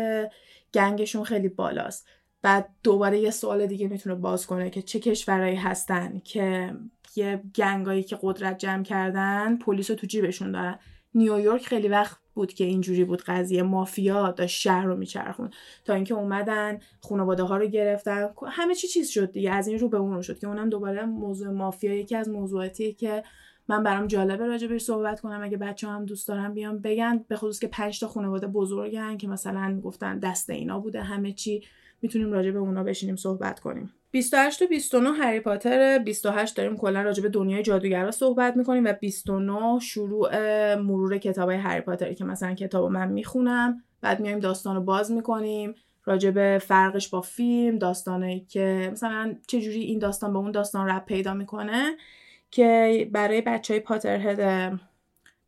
گنگشون 0.73 1.23
خیلی 1.23 1.49
بالاست. 1.49 2.07
بعد 2.41 2.69
دوباره 2.83 3.19
یه 3.19 3.31
سوال 3.31 3.65
دیگه 3.65 3.87
می‌تونه 3.87 4.15
باز 4.15 4.47
کنه 4.47 4.69
که 4.69 4.81
چه 4.81 4.99
کشورهایی 4.99 5.55
هستن 5.55 6.21
که 6.23 6.73
یه 7.15 7.41
گنگایی 7.55 8.03
که 8.03 8.17
قدرت 8.21 8.57
جمع 8.57 8.83
کردن 8.83 9.57
پلیس 9.57 9.89
رو 9.89 9.95
تو 9.95 10.07
جیبشون 10.07 10.51
دارن. 10.51 10.79
نیویورک 11.15 11.65
خیلی 11.65 11.87
وقت 11.87 12.17
بود 12.33 12.53
که 12.53 12.63
اینجوری 12.63 13.03
بود 13.03 13.21
قضیه 13.21 13.63
مافیا 13.63 14.31
داشت 14.31 14.61
شهر 14.61 14.85
رو 14.85 14.95
میچرخون 14.95 15.49
تا 15.85 15.93
اینکه 15.93 16.13
اومدن 16.13 16.79
خانواده 17.01 17.43
ها 17.43 17.57
رو 17.57 17.67
گرفتن 17.67 18.29
همه 18.47 18.75
چی 18.75 18.87
چیز 18.87 19.09
شد 19.09 19.31
دیگه 19.31 19.51
از 19.51 19.67
این 19.67 19.79
رو 19.79 19.89
به 19.89 19.97
اون 19.97 20.13
رو 20.13 20.21
شد 20.21 20.39
که 20.39 20.47
اونم 20.47 20.69
دوباره 20.69 21.05
موضوع 21.05 21.49
مافیا 21.49 21.93
یکی 21.93 22.15
از 22.15 22.29
موضوعاتیه 22.29 22.93
که 22.93 23.23
من 23.67 23.83
برام 23.83 24.07
جالبه 24.07 24.45
راجبش 24.45 24.81
صحبت 24.81 25.21
کنم. 25.21 25.43
اگه 25.43 25.57
بچه 25.57 25.87
هم 25.87 26.05
دوست 26.05 26.27
دارم 26.27 26.53
بیام 26.53 26.79
بگن 26.79 27.25
به 27.27 27.35
خصوص 27.35 27.59
که 27.59 27.67
پنج 27.67 27.99
تا 27.99 28.07
خانواده 28.07 28.47
بزرگن 28.47 29.17
که 29.17 29.27
مثلا 29.27 29.79
گفتن 29.83 30.19
دست 30.19 30.49
اینا 30.49 30.79
بوده 30.79 31.01
همه 31.01 31.33
چی 31.33 31.63
می‌تونیم 32.01 32.31
راجع 32.31 32.51
به 32.51 32.59
اونا 32.59 32.83
بشینیم 32.83 33.15
صحبت 33.15 33.59
کنیم. 33.59 33.93
28 34.13 34.61
و 34.61 34.67
29 34.67 35.11
هری 35.11 35.39
پاتر 35.39 35.99
28 35.99 36.57
داریم 36.57 36.77
کلا 36.77 37.01
راجع 37.01 37.23
به 37.23 37.29
دنیای 37.29 37.63
جادوگرا 37.63 38.11
صحبت 38.11 38.57
می‌کنیم 38.57 38.85
و 38.85 38.93
29 38.93 39.79
شروع 39.79 40.29
مرور 40.75 41.17
کتابای 41.17 41.55
هری 41.55 41.81
پاتر 41.81 42.13
که 42.13 42.25
مثلا 42.25 42.53
کتاب 42.53 42.91
من 42.91 43.07
می‌خونم. 43.07 43.83
بعد 44.01 44.19
میایم 44.19 44.39
داستان 44.39 44.75
رو 44.75 44.81
باز 44.81 45.11
می‌کنیم. 45.11 45.75
راجع 46.05 46.31
به 46.31 46.61
فرقش 46.63 47.09
با 47.09 47.21
فیلم 47.21 47.77
داستانه 47.77 48.45
که 48.49 48.89
مثلا 48.91 49.35
چجوری 49.47 49.81
این 49.81 49.99
داستان 49.99 50.33
به 50.33 50.39
اون 50.39 50.51
داستان 50.51 50.89
رب 50.89 51.05
پیدا 51.05 51.33
می‌کنه 51.33 51.95
که 52.51 53.09
برای 53.11 53.41
بچه 53.41 53.73
های 53.73 53.81
Potterhead 53.81 54.39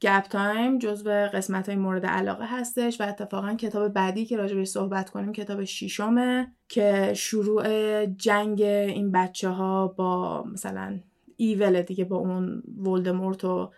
گپ 0.02 0.24
تایم 0.24 0.80
جزو 0.80 1.10
قسمت 1.10 1.70
های 1.70 1.78
مورد 1.78 2.06
علاقه 2.06 2.46
هستش 2.48 3.02
و 3.02 3.04
اتفاقا 3.04 3.54
کتاب 3.54 3.94
بعدی 3.94 4.26
که 4.26 4.38
راجع 4.38 4.64
صحبت 4.64 5.10
کنیم 5.10 5.34
کتاب 5.34 5.64
شیشمه 5.64 6.52
که 6.70 7.14
شروع 7.14 8.06
جنگ 8.06 8.62
این 8.62 9.12
بچه 9.12 9.50
ها 9.50 9.88
با 9.88 10.44
مثلا 10.44 11.00
evil 11.38 11.82
دیگه 11.82 12.06
با 12.06 12.18
اون 12.18 12.64
ولدمورت 12.78 13.44
و 13.44 13.72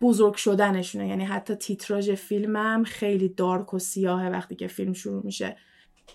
بزرگ 0.00 0.34
شدنشونه. 0.34 1.08
یعنی 1.08 1.24
حتی 1.24 1.54
تیتراژ 1.54 2.10
فیلمم 2.10 2.84
خیلی 2.84 3.28
dark 3.28 3.74
و 3.74 3.78
سیاهه 3.78 4.28
وقتی 4.28 4.54
که 4.54 4.66
فیلم 4.66 4.92
شروع 4.92 5.24
میشه. 5.24 5.56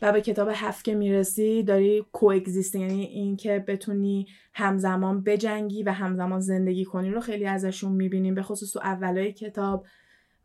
و 0.01 0.11
به 0.11 0.21
کتاب 0.21 0.49
هفت 0.53 0.85
که 0.85 0.95
می‌رسی 0.95 1.63
داری 1.63 2.05
کو 2.11 2.33
یعنی 2.73 3.03
اینکه 3.03 3.63
بتونی 3.67 4.27
همزمان 4.53 5.23
بجنگی 5.23 5.83
و 5.83 5.91
همزمان 5.91 6.39
زندگی 6.39 6.85
کنی 6.85 7.11
رو 7.11 7.19
خیلی 7.19 7.45
ازشون 7.45 7.91
می‌بینیم 7.91 8.35
به 8.35 8.43
خصوص 8.43 8.71
تو 8.71 8.79
اولای 8.79 9.33
کتاب. 9.33 9.85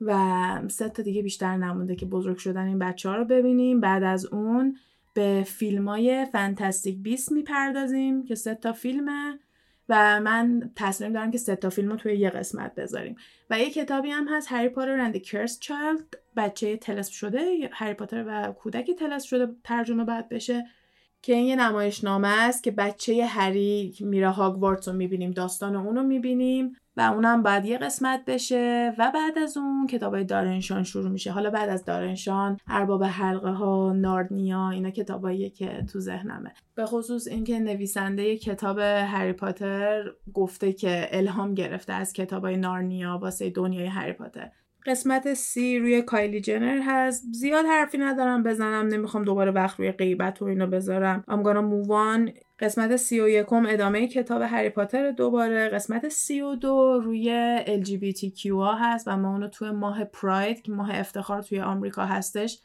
و 0.01 0.61
سه 0.69 0.89
تا 0.89 1.03
دیگه 1.03 1.23
بیشتر 1.23 1.57
نمونده 1.57 1.97
که 1.97 2.07
بزرگ 2.07 2.37
شدن 2.37 2.67
این 2.67 2.79
بچه 2.79 3.09
ها 3.09 3.17
رو 3.17 3.25
ببینیم. 3.25 3.81
بعد 3.81 4.03
از 4.03 4.27
اون 4.27 4.77
به 5.15 5.43
فیلم 5.47 5.89
های 5.89 6.27
فانتاستیک 6.33 6.99
بیست 6.99 7.33
می‌پردازیم 7.33 8.25
که 8.25 8.35
سه 8.35 8.55
تا 8.55 8.73
فیلمه. 8.73 9.39
و 9.89 10.21
من 10.21 10.71
تصمیم 10.77 11.13
دارم 11.13 11.31
که 11.31 11.39
سه 11.39 11.57
تا 11.57 11.71
فیلم 11.71 11.91
رو 11.91 11.97
توی 11.97 12.17
یه 12.17 12.31
قسمت 12.31 12.75
بذاریم. 12.75 13.17
و 13.51 13.59
یه 13.59 13.71
کتابی 13.71 14.11
هم 14.11 14.29
هست 14.29 14.53
هری 14.53 14.69
پاتر 14.69 15.01
اند 15.01 15.17
کرس 15.17 15.59
چایلد 15.61 16.19
بچه 16.37 16.77
تلسم 16.77 17.13
شده 17.13 17.71
هری 17.73 17.95
پاتر 17.95 18.25
و 18.27 18.53
کودکی 18.53 18.95
تلسم 18.95 19.27
شده 19.27 19.55
ترجمه 19.65 20.05
بعد 20.05 20.29
بشه. 20.29 20.65
که 21.25 21.35
این 21.35 21.47
یه 21.47 21.57
نمایشنامه 21.57 22.29
است 22.29 22.63
که 22.63 22.71
بچه 22.71 23.27
هری 23.27 23.95
میره 24.01 24.31
هاگوارتس 24.31 24.89
رو 24.89 24.95
می‌بینیم 24.95 25.31
داستان 25.31 25.77
اون 25.77 25.97
رو 25.97 26.03
می‌بینیم 26.03 26.73
و 26.97 27.01
اونم 27.01 27.43
بعد 27.43 27.65
یه 27.65 27.79
قسمت 27.79 28.25
بشه 28.27 28.95
و 28.99 29.13
بعد 29.15 29.39
از 29.39 29.57
اون 29.57 29.87
کتابای 29.87 30.25
دارنشان 30.25 30.83
شروع 30.83 31.11
میشه. 31.11 31.31
حالا 31.31 31.51
بعد 31.51 31.69
از 31.69 31.85
دارنشان 31.85 32.57
ارباب 32.67 33.05
حلقه 33.05 33.51
ها 33.51 33.93
ناردنیا 33.93 34.71
اینا 34.71 34.91
کتاباییه 34.91 35.51
که 35.51 35.85
تو 35.93 36.01
ذهنمه. 36.01 36.53
به 36.75 36.87
خصوص 36.87 37.29
اینکه 37.29 37.59
نویسنده 37.59 38.37
کتاب 38.37 38.79
هری 38.79 39.33
پاتر 39.33 40.13
گفته 40.35 40.73
که 40.73 41.09
الهام 41.11 41.55
گرفته 41.55 41.93
از 41.93 42.13
کتابای 42.13 42.57
نارنیا 42.57 43.19
واسه 43.23 43.51
دنیای 43.51 43.87
هری 43.87 44.13
پاتر. 44.13 44.51
قسمت 44.87 45.35
سی 45.35 45.79
روی 45.79 46.03
کایلی 46.03 46.41
جنر 46.41 46.81
هست. 46.87 47.25
زیاد 47.33 47.65
حرفی 47.67 47.99
ندارم 47.99 48.43
بزنم 48.43 48.87
نمی‌خوام 48.87 49.25
دوباره 49.25 49.51
وقت 49.51 49.79
روی 49.79 49.93
غیبت 49.93 50.43
و 50.43 50.45
اینو 50.45 50.67
بذارم. 50.67 51.25
Move 51.29 51.89
on. 51.89 52.33
قسمت 52.59 52.97
سی 52.97 53.21
و 53.21 53.29
یکم 53.29 53.67
ادامه 53.69 54.09
کتاب 54.09 54.43
هری 54.43 54.69
پاتر 54.69 55.11
دوباره. 55.11 55.69
قسمت 55.69 56.09
سی 56.09 56.41
و 56.41 56.55
دو 56.55 57.01
روی 57.05 57.59
LGBTQ 57.67 58.47
هست 58.81 59.09
و 59.09 59.17
ما 59.17 59.33
اونو 59.33 59.49
توی 59.49 59.71
ماه 59.71 60.05
پراید 60.05 60.63
که 60.63 60.73
ماه 60.73 60.91
افتخار 60.99 61.43
توی 61.43 61.61
آمریکا 61.61 62.05
هستش 62.05 62.59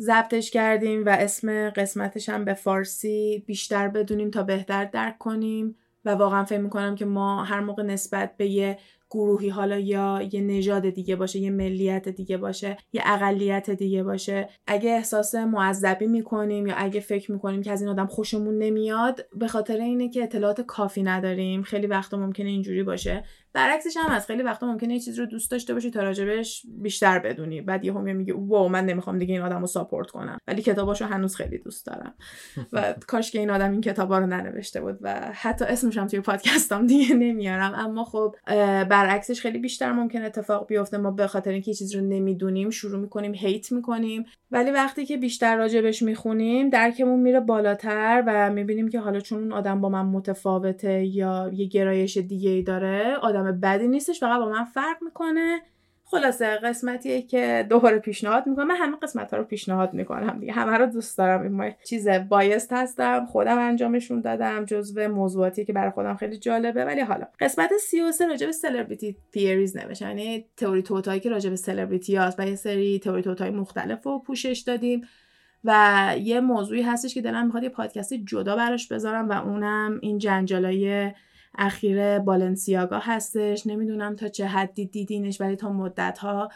ضبطش 0.00 0.50
کردیم 0.50 1.06
و 1.06 1.08
اسم 1.08 1.70
قسمتش 1.70 2.28
هم 2.28 2.44
به 2.44 2.54
فارسی. 2.54 3.44
بیشتر 3.46 3.88
بدونیم 3.88 4.30
تا 4.30 4.42
بهتر 4.42 4.84
درک 4.84 5.18
کنیم. 5.18 5.76
و 6.04 6.10
واقعا 6.10 6.44
فکر 6.44 6.60
می‌کنم 6.60 6.94
که 6.94 7.04
ما 7.04 7.44
هر 7.44 7.60
موقع 7.60 7.82
نسبت 7.82 8.36
به 8.36 8.46
یه 8.46 8.78
گروهی 9.10 9.48
حالا 9.48 9.78
یا 9.78 10.28
یه 10.32 10.40
نژاد 10.40 10.90
دیگه 10.90 11.16
باشه 11.16 11.38
یه 11.38 11.50
ملیت 11.50 12.08
دیگه 12.08 12.36
باشه 12.36 12.76
یه 12.92 13.02
اقلیت 13.04 13.70
دیگه 13.70 14.02
باشه. 14.02 14.48
اگه 14.66 14.90
احساس 14.90 15.34
معذبی 15.34 16.06
می‌کنیم 16.06 16.66
یا 16.66 16.74
اگه 16.76 17.00
فکر 17.00 17.32
می‌کنیم 17.32 17.62
که 17.62 17.72
از 17.72 17.82
این 17.82 17.90
آدم 17.90 18.06
خوشمون 18.06 18.58
نمیاد 18.58 19.26
به 19.36 19.48
خاطر 19.48 19.76
اینه 19.76 20.08
که 20.08 20.22
اطلاعات 20.22 20.60
کافی 20.60 21.02
نداریم. 21.02 21.62
خیلی 21.62 21.86
وقتا 21.86 22.16
ممکنه 22.16 22.48
اینجوری 22.48 22.82
باشه. 22.82 23.24
برعکسش 23.52 23.96
هم 23.96 24.12
از 24.12 24.26
خیلی 24.26 24.42
وقتا 24.42 24.66
ممکنه 24.66 24.94
یه 24.94 25.00
چیز 25.00 25.18
رو 25.18 25.26
دوست 25.26 25.50
داشته 25.50 25.74
باشی 25.74 25.90
تا 25.90 26.02
راجبش 26.02 26.62
بیشتر 26.82 27.18
بدونی. 27.18 27.60
بعد 27.60 27.84
یه 27.84 27.92
همی 27.94 28.12
میگه 28.12 28.34
واو 28.36 28.68
من 28.68 28.86
نمی‌خوام 28.86 29.18
دیگه 29.18 29.34
این 29.34 29.42
آدم 29.42 29.60
رو 29.60 29.66
ساپورت 29.66 30.10
کنم. 30.10 30.38
ولی 30.48 30.62
کتاباشو 30.62 31.04
هنوز 31.04 31.36
خیلی 31.36 31.58
دوست 31.58 31.86
دارم. 31.86 32.14
و 32.72 32.94
کاش 33.06 33.30
که 33.30 33.38
این 33.38 33.50
آدم 33.50 33.72
این 33.72 33.80
کتابا 33.80 34.18
رو 34.18 34.26
ننوشته 34.26 34.80
بود 34.80 34.98
و 35.00 35.30
حتی 35.34 35.64
اسمش 35.64 35.98
هم 35.98 36.06
توی 36.06 36.20
پادکستام 36.20 36.86
دیگه 36.86 37.14
نمیارم. 37.14 37.72
اما 37.74 38.04
خب 38.04 38.34
برعکسش 38.84 39.40
خیلی 39.40 39.58
بیشتر 39.58 39.92
ممکن 39.92 40.22
اتفاق 40.22 40.66
بیفته. 40.66 40.98
ما 40.98 41.10
به 41.10 41.26
خاطر 41.26 41.50
اینکه 41.50 41.74
چیز 41.74 41.94
رو 41.94 42.00
نمی‌دونیم 42.00 42.70
شروع 42.70 43.00
می‌کنیم 43.00 43.34
هیت 43.34 43.72
می‌کنیم. 43.72 44.24
ولی 44.50 44.70
وقتی 44.70 45.06
که 45.06 45.16
بیشتر 45.16 45.56
راجبش 45.56 46.02
می‌خونیم 46.02 46.70
درکمون 46.70 47.20
میره 47.20 47.40
بالاتر 47.40 48.24
و 48.26 48.50
می‌بینیم 48.50 48.88
که 48.88 49.00
حالا 49.00 49.20
چون 49.20 49.38
اون 49.38 49.52
آدم 49.52 49.80
با 49.80 49.88
من 49.88 50.06
متفاوته 50.06 51.04
یا 51.04 51.50
یه 51.52 51.66
گرایش 51.66 52.16
دیگه 52.16 52.50
ای 52.50 52.62
داره 52.62 53.16
آدم 53.22 53.39
بدی 53.42 53.88
نیستش 53.88 54.20
فقط 54.20 54.40
با 54.40 54.48
من 54.48 54.64
فرق 54.64 54.96
می‌کنه. 55.02 55.60
خلاصه 56.04 56.46
قسمتیه 56.46 57.22
که 57.22 57.66
دوباره 57.68 57.98
پیشنهاد 57.98 58.46
می‌کنم. 58.46 58.66
من 58.66 58.76
همه 58.76 58.96
قسمت 58.96 59.30
ها 59.30 59.36
رو 59.36 59.44
پیشنهاد 59.44 59.94
می‌کنم 59.94 60.38
دیگه. 60.40 60.52
همه 60.52 60.78
رو 60.78 60.86
دوست 60.86 61.18
دارم. 61.18 61.60
این 61.60 61.74
چیز 61.84 62.08
بایست 62.08 62.72
هستم 62.72 63.26
خودم 63.26 63.58
انجامشون 63.58 64.20
دادم 64.20 64.64
جزو 64.64 65.08
موضوعاتی 65.08 65.64
که 65.64 65.72
برای 65.72 65.90
خودم 65.90 66.16
خیلی 66.16 66.38
جالبه. 66.38 66.84
ولی 66.84 67.00
حالا 67.00 67.26
قسمت 67.40 67.70
33 67.80 68.26
راجع 68.26 68.46
به 68.46 68.52
سلبریتی 68.52 69.16
تیریز 69.32 69.76
نوشت. 69.76 70.02
یعنی 70.02 70.44
تئوری 70.56 70.82
توتایی 70.82 71.20
که 71.20 71.30
راجع 71.30 71.50
به 71.50 71.56
سلبریتی 71.56 72.16
هست 72.16 72.40
و 72.40 72.46
یه 72.46 72.56
سری 72.56 72.98
تئوری 72.98 73.22
توتای 73.22 73.50
مختلف 73.50 74.06
رو 74.06 74.18
پوشش 74.18 74.62
دادیم. 74.66 75.00
و 75.64 76.14
یه 76.18 76.40
موضوعی 76.40 76.82
هستش 76.82 77.14
که 77.14 77.22
دلم 77.22 77.44
می‌خواد 77.44 77.62
یه 77.62 77.68
پادکست 77.68 78.14
جدا 78.14 78.56
براش 78.56 78.88
بذارم 78.88 79.28
و 79.28 79.32
اونم 79.32 79.98
این 80.02 80.18
جنجالای 80.18 81.10
اخیر 81.58 82.18
بالنسیاگا 82.18 82.98
هستش. 82.98 83.66
نمی‌دونم 83.66 84.16
تا 84.16 84.28
چه 84.28 84.46
حدی 84.46 84.86
دیدینش 84.86 85.40
ولی 85.40 85.56
تا 85.56 85.72
مدت 85.72 86.18
ها 86.18 86.48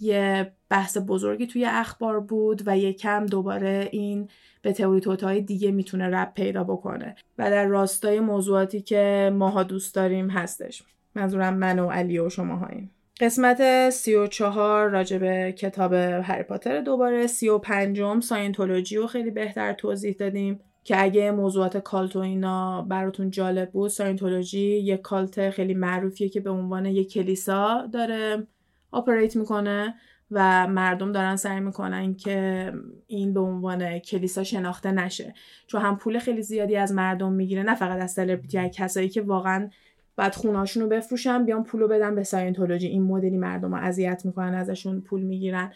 یه 0.00 0.52
بحث 0.68 0.98
بزرگی 1.06 1.46
توی 1.46 1.64
اخبار 1.64 2.20
بود 2.20 2.62
و 2.66 2.78
یکم 2.78 3.26
دوباره 3.26 3.88
این 3.92 4.28
به 4.62 4.72
تئوری 4.72 5.00
توطئه‌ای 5.00 5.40
دیگه 5.40 5.70
می‌تونه 5.70 6.08
ربط 6.08 6.32
پیدا 6.34 6.64
بکنه. 6.64 7.16
و 7.38 7.50
در 7.50 7.66
راستای 7.66 8.20
موضوعاتی 8.20 8.80
که 8.80 9.32
ماها 9.34 9.62
دوست 9.62 9.94
داریم 9.94 10.30
هستش. 10.30 10.82
منظورم 11.14 11.54
من 11.54 11.78
و 11.78 11.90
علی 11.90 12.18
و 12.18 12.28
شما 12.28 12.56
هاییم 12.56 12.90
قسمت 13.20 13.90
سی 13.90 14.14
و 14.14 14.26
چهار 14.26 14.88
راجب 14.88 15.50
کتاب 15.50 15.92
هری 15.92 16.42
پاتر 16.42 16.80
دوباره. 16.80 17.26
سی 17.26 17.48
و 17.48 17.58
پنجم 17.58 18.20
ساینتولوژی 18.20 18.96
رو 18.96 19.06
خیلی 19.06 19.30
بهتر 19.30 19.72
توضیح 19.72 20.16
دادیم. 20.18 20.60
که 20.84 21.02
اگه 21.02 21.30
موضوعات 21.30 21.76
cult 21.76 22.16
و 22.16 22.18
اینا 22.18 22.82
براتون 22.82 23.30
جالب 23.30 23.70
بود 23.70 23.90
ساینتولوژی 23.90 24.60
یک 24.60 25.00
cult 25.00 25.50
خیلی 25.50 25.74
معروفیه 25.74 26.28
که 26.28 26.40
به 26.40 26.50
عنوان 26.50 26.86
یک 26.86 27.12
کلیسا 27.12 27.86
داره 27.92 28.46
operate 28.90 29.36
می‌کنه 29.36 29.94
و 30.30 30.68
مردم 30.68 31.12
دارن 31.12 31.36
سعی 31.36 31.60
می‌کنن 31.60 32.14
که 32.14 32.72
این 33.06 33.34
به 33.34 33.40
عنوان 33.40 33.98
کلیسا 33.98 34.44
شناخته 34.44 34.92
نشه. 34.92 35.34
چون 35.66 35.80
هم 35.80 35.96
پول 35.96 36.18
خیلی 36.18 36.42
زیادی 36.42 36.76
از 36.76 36.92
مردم 36.92 37.32
می‌گیره 37.32 37.62
نه 37.62 37.74
فقط 37.74 38.02
از 38.02 38.12
سلبریتی 38.12 38.68
کسایی 38.68 39.08
که 39.08 39.22
واقعا 39.22 39.70
باید 40.16 40.34
خونه‌هاشون 40.34 40.82
رو 40.82 40.88
بفروشن 40.88 41.44
بیان 41.44 41.64
پول 41.64 41.80
رو 41.80 41.88
بدن 41.88 42.14
به 42.14 42.22
ساینتولوژی. 42.22 42.86
این 42.86 43.02
مدلی 43.02 43.38
مردم 43.38 43.74
رو 43.74 43.80
اذیت 43.80 44.22
می‌کنن 44.24 44.54
ازشون 44.54 45.00
پول 45.00 45.22
می‌گیرن. 45.22 45.72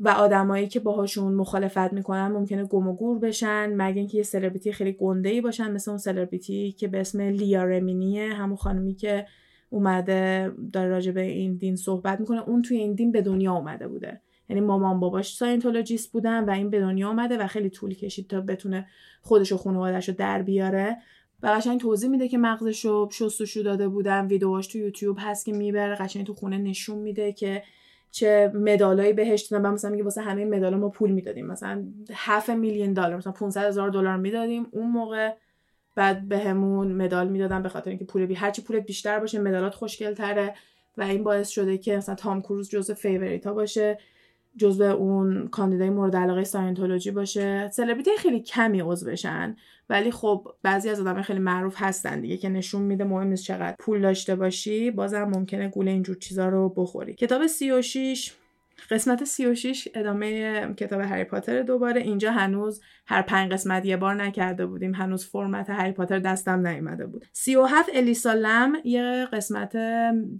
و 0.00 0.08
آدمایی 0.08 0.68
که 0.68 0.80
باهاشون 0.80 1.34
مخالفت 1.34 1.92
می‌کنن 1.92 2.28
ممکنه 2.28 2.64
گم 2.64 2.88
و 2.88 2.96
گور 2.96 3.18
بشن 3.18 3.72
مگه 3.76 3.98
اینکه 3.98 4.16
یه 4.16 4.22
سلبریتی 4.22 4.72
خیلی 4.72 4.92
گنده 4.92 5.28
ای 5.28 5.40
باشن 5.40 5.72
مثل 5.72 5.90
اون 5.90 5.98
سلبریتی 5.98 6.72
که 6.72 6.88
به 6.88 7.00
اسم 7.00 7.20
لیا 7.20 7.64
رمینیه 7.64 8.34
همون 8.34 8.56
خانمی 8.56 8.94
که 8.94 9.26
اومده 9.70 10.52
داره 10.72 10.88
راجع 10.88 11.12
به 11.12 11.20
این 11.20 11.56
دین 11.56 11.76
صحبت 11.76 12.20
می‌کنه. 12.20 12.48
اون 12.48 12.62
توی 12.62 12.76
این 12.76 12.94
دین 12.94 13.12
به 13.12 13.22
دنیا 13.22 13.52
اومده 13.52 13.88
بوده. 13.88 14.20
یعنی 14.48 14.60
مامان 14.60 15.00
باباش 15.00 15.34
Scientologist 15.34 16.12
بودن 16.12 16.44
و 16.44 16.50
این 16.50 16.70
به 16.70 16.80
دنیا 16.80 17.08
اومده 17.08 17.36
و 17.36 17.46
خیلی 17.46 17.70
طول 17.70 17.94
کشید 17.94 18.28
تا 18.28 18.40
بتونه 18.40 18.86
خودش 19.22 19.52
و 19.52 19.56
خانواده‌اش 19.56 20.08
رو 20.08 20.14
در 20.14 20.42
بیاره. 20.42 20.96
و 21.42 21.46
قشنگ 21.46 21.80
توضیح 21.80 22.10
میده 22.10 22.28
که 22.28 22.38
مغزش 22.38 22.84
رو 22.84 23.08
شستشو 23.12 23.62
داده 23.62 23.88
بودن. 23.88 24.26
ویدیوهاش 24.26 24.66
تو 24.66 24.78
یوتیوب 24.78 25.16
هست 25.20 25.46
که 25.46 25.52
می‌بره 25.52 25.94
قشنگ 25.94 26.26
تو 26.26 26.34
خونه 26.34 26.58
نشون 26.58 26.98
میده 26.98 27.32
که 27.32 27.62
چه 28.10 28.52
مدالایی 28.54 29.12
بهش 29.12 29.42
دادن. 29.42 29.70
مثلا 29.70 29.90
میگه 29.90 30.04
واسه 30.04 30.20
همه 30.20 30.44
مدالا 30.44 30.76
ما 30.76 30.88
پول 30.88 31.10
می‌دادیم. 31.10 31.46
مثلا 31.46 31.84
7 32.12 32.50
میلیون 32.50 32.92
دلار 32.92 33.16
مثلا 33.16 33.32
500 33.32 33.64
هزار 33.64 33.90
دلار 33.90 34.16
می‌دادیم. 34.16 34.66
اون 34.70 34.90
موقع 34.90 35.32
بعد 35.96 36.28
بهمون 36.28 36.88
یه 36.88 37.04
مدال 37.04 37.28
می‌دادن 37.28 37.62
به 37.62 37.68
خاطر 37.68 37.90
اینکه 37.90 38.04
پول 38.04 38.26
بی 38.26 38.34
هرچی 38.34 38.62
پولت 38.62 38.86
بیشتر 38.86 39.18
باشه 39.18 39.38
مدالات 39.38 39.74
خوشگل 39.74 40.14
تره 40.14 40.54
و 40.96 41.02
این 41.02 41.24
باعث 41.24 41.48
شده 41.48 41.78
که 41.78 41.96
مثلا 41.96 42.14
تام 42.14 42.42
کروز 42.42 42.70
جزء 42.70 42.94
favorite 42.94 43.47
ا 43.47 43.54
باشه. 43.54 43.98
جزء 44.58 44.92
اون 44.92 45.48
کاندیدای 45.48 45.90
مورد 45.90 46.16
علاقه 46.16 46.44
ساینتولوژی 46.44 47.10
باشه. 47.10 47.70
سلبریتی 47.72 48.10
خیلی 48.18 48.40
کمی 48.40 48.80
عضو 48.80 49.06
بشن 49.06 49.56
ولی 49.90 50.10
خب 50.10 50.48
بعضی 50.62 50.88
از 50.90 51.00
آدمای 51.00 51.22
خیلی 51.22 51.38
معروف 51.38 51.74
هستن 51.76 52.20
دیگه 52.20 52.36
که 52.36 52.48
نشون 52.48 52.82
میده 52.82 53.04
مهم 53.04 53.26
نیست 53.26 53.44
چقدر 53.44 53.76
پول 53.78 54.00
داشته 54.00 54.36
باشی 54.36 54.90
بازم 54.90 55.24
ممکنه 55.24 55.68
گول 55.68 55.88
اینجور 55.88 56.16
چیزا 56.16 56.48
رو 56.48 56.68
بخوری. 56.68 57.14
کتاب 57.14 57.46
36 57.46 58.32
قسمت 58.90 59.24
36 59.24 59.88
ادامه 59.94 60.74
کتاب 60.74 61.00
هری 61.00 61.24
پاتر 61.24 61.62
دوباره. 61.62 62.00
اینجا 62.00 62.32
هنوز 62.32 62.80
هر 63.06 63.22
پنج 63.22 63.52
قسمت 63.52 63.84
یه 63.84 63.96
بار 63.96 64.14
نکرده 64.14 64.66
بودیم. 64.66 64.94
هنوز 64.94 65.26
فرمت 65.26 65.70
هری 65.70 65.92
پاتر 65.92 66.18
دستم 66.18 66.66
نیومده 66.66 67.06
بود. 67.06 67.24
37 67.32 67.90
الیسا 67.94 68.32
لم 68.32 68.72
یه 68.84 69.28
قسمت 69.32 69.76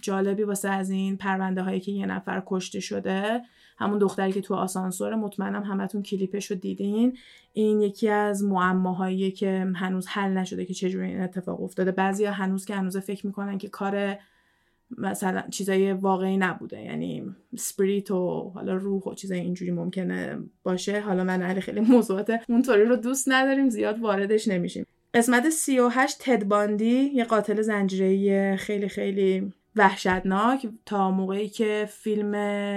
جالبی 0.02 0.42
واسه 0.42 0.68
از 0.68 0.90
این 0.90 1.16
پرونده 1.16 1.62
هایی 1.62 1.80
که 1.80 1.92
یه 1.92 2.06
نفر 2.06 2.42
کشته 2.46 2.80
شده. 2.80 3.42
همون 3.78 3.98
دختری 3.98 4.32
که 4.32 4.40
تو 4.40 4.54
آسانسور 4.54 5.14
مطمئنم 5.14 5.62
همتون 5.62 6.02
کلیپش 6.02 6.50
رو 6.50 6.56
دیدین. 6.56 7.18
این 7.52 7.80
یکی 7.80 8.08
از 8.08 8.44
معماهایی 8.44 9.30
که 9.30 9.66
هنوز 9.76 10.06
حل 10.06 10.30
نشده 10.30 10.64
که 10.64 10.74
چجوری 10.74 11.06
این 11.06 11.20
اتفاق 11.20 11.62
افتاده. 11.62 11.92
بعضیا 11.92 12.32
هنوز 12.32 12.64
که 12.64 12.74
هنوز 12.74 12.96
فکر 12.96 13.26
می‌کنن 13.26 13.58
که 13.58 13.68
کار 13.68 14.18
مثلا 14.98 15.42
چیزای 15.50 15.92
واقعی 15.92 16.36
نبوده. 16.36 16.82
یعنی 16.82 17.34
سپریت 17.56 18.10
و 18.10 18.52
حالا 18.54 18.74
روح 18.74 19.02
و 19.02 19.14
چیزای 19.14 19.40
اینجوری 19.40 19.70
ممکنه 19.70 20.38
باشه. 20.62 21.00
حالا 21.00 21.24
من 21.24 21.42
علی 21.42 21.60
خیلی 21.60 21.80
موضوعات 21.80 22.40
اونطوری 22.48 22.84
رو 22.84 22.96
دوست 22.96 23.24
نداریم 23.28 23.68
زیاد 23.68 23.98
واردش 23.98 24.48
نمیشیم. 24.48 24.86
قسمت 25.14 25.50
38 25.50 26.16
تد 26.20 26.44
باندی 26.44 27.10
یه 27.14 27.24
قاتل 27.24 27.62
زنجیره 27.62 28.56
خیلی 28.56 28.88
خیلی 28.88 29.52
وحشتناک 29.76 30.68
تا 30.86 31.10
موقعی 31.10 31.48
که 31.48 31.88
فیلم 31.90 32.34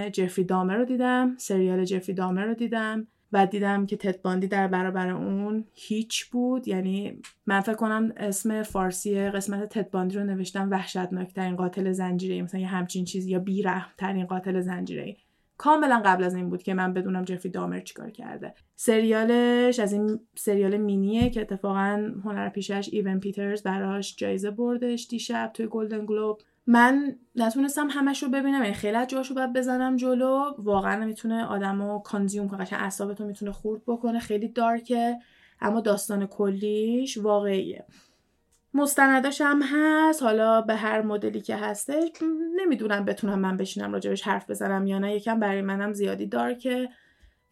جفری 0.10 0.46
دامر 0.46 0.76
رو 0.76 0.86
دیدم 0.86 1.36
سریال 1.38 1.86
جفری 1.86 2.16
دامر 2.16 2.46
رو 2.46 2.54
دیدم. 2.54 3.08
و 3.34 3.46
دیدم 3.46 3.86
که 3.86 3.98
تد 3.98 4.22
باندی 4.22 4.48
در 4.48 4.68
برابر 4.68 5.10
اون 5.10 5.66
هیچ 5.74 6.26
بود. 6.26 6.68
یعنی 6.68 7.22
من 7.46 7.62
فکر 7.62 7.76
کنم 7.76 8.14
اسم 8.18 8.64
فارسی 8.64 9.30
قسمت 9.30 9.70
تد 9.80 9.92
باندی 9.92 10.16
رو 10.16 10.24
نوشتم 10.24 10.72
وحشتناک 10.72 11.34
ترین 11.34 11.56
قاتل 11.56 11.92
زنجیره 11.92 12.42
مثلا 12.42 12.62
یه 12.62 12.68
همچین 12.68 13.06
چیزی 13.06 13.32
یا 13.32 13.40
بیرحم 13.40 13.92
ترین 13.98 14.26
قاتل 14.26 14.62
زنجیره 14.62 15.16
کاملا 15.62 16.02
قبل 16.06 16.24
از 16.24 16.36
این 16.36 16.50
بود 16.50 16.64
که 16.64 16.74
من 16.74 16.94
بدونم 16.94 17.24
جفری 17.24 17.52
دامر 17.52 17.80
چیکار 17.80 18.10
کرده. 18.10 18.54
سریالش 18.76 19.80
از 19.80 19.94
این 19.94 20.20
سریال 20.36 20.78
مینیه 20.78 21.30
که 21.30 21.42
اتفاقا 21.42 22.12
هنر 22.24 22.50
پیشش 22.50 22.90
ایون 22.92 23.20
پیترز 23.20 23.64
براش 23.64 24.16
جایزه 24.16 24.52
بردش 24.52 25.08
دیشب 25.10 25.52
توی 25.54 25.68
گلدن 25.68 26.06
گلوب. 26.06 26.42
من 26.68 27.16
نتونستم 27.36 27.88
همش 27.90 28.24
رو 28.24 28.30
ببینم 28.30 28.62
یعنی 28.62 28.74
خیلی 28.74 28.98
از 28.98 29.14
رو 29.14 29.36
باید 29.36 29.54
بزنم 29.54 29.96
جلو. 29.96 30.54
واقعا 30.58 31.06
می‌تونه 31.06 31.46
آدمو 31.46 32.00
کانزیوم 32.00 32.48
کنه. 32.48 32.64
قشنگ 32.64 32.80
اعصابتو 32.82 33.26
می‌تونه 33.26 33.52
خورد 33.52 33.82
بکنه. 33.88 34.20
خیلی 34.20 34.48
دارکه 34.48 35.18
اما 35.62 35.82
داستان 35.82 36.26
کلیش 36.26 37.18
واقعیه. 37.18 37.86
مستنداش 38.74 39.42
هم 39.42 39.62
هست. 39.62 40.24
حالا 40.24 40.62
به 40.62 40.76
هر 40.76 41.02
مدلی 41.02 41.42
که 41.42 41.56
هستش 41.56 42.10
نمی‌دونم 42.56 43.06
بتونم 43.06 43.40
من 43.40 43.58
بشینم 43.58 43.94
راجبش 43.94 44.22
حرف 44.22 44.50
بزنم 44.50 44.88
یا 44.88 45.00
نه. 45.00 45.16
یکم 45.16 45.40
برای 45.40 45.62
منم 45.62 45.94
زیادی 45.94 46.26
دارکه 46.26 46.90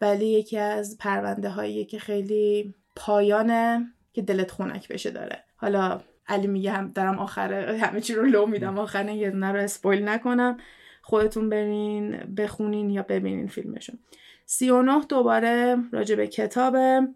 ولی 0.01 0.27
یکی 0.27 0.57
از 0.57 0.97
پرونده 0.99 1.49
هایی 1.49 1.85
که 1.85 1.99
خیلی 1.99 2.75
پایانه 2.95 3.93
که 4.13 4.21
دلت 4.21 4.51
خونک 4.51 4.87
بشه 4.87 5.11
داره. 5.11 5.43
حالا 5.55 6.01
علی 6.29 6.47
میگه 6.47 6.71
هم 6.71 6.87
دارم 6.87 7.19
آخره 7.19 7.77
همه 7.77 8.01
چی 8.01 8.13
رو 8.13 8.25
لو 8.25 8.45
میدم 8.45 8.79
آخر 8.79 9.09
یه 9.09 9.29
دونه 9.29 9.51
رو 9.51 9.59
spoil 9.59 10.09
نکنم. 10.09 10.57
خودتون 11.01 11.49
برین 11.49 12.11
بخونین 12.37 12.89
یا 12.89 13.03
ببینین 13.03 13.47
فیلمشون 13.47 13.99
سی 14.45 14.69
و 14.69 14.81
نه 14.81 15.05
دوباره 15.09 15.77
راجب 15.91 16.25
کتابه. 16.25 17.07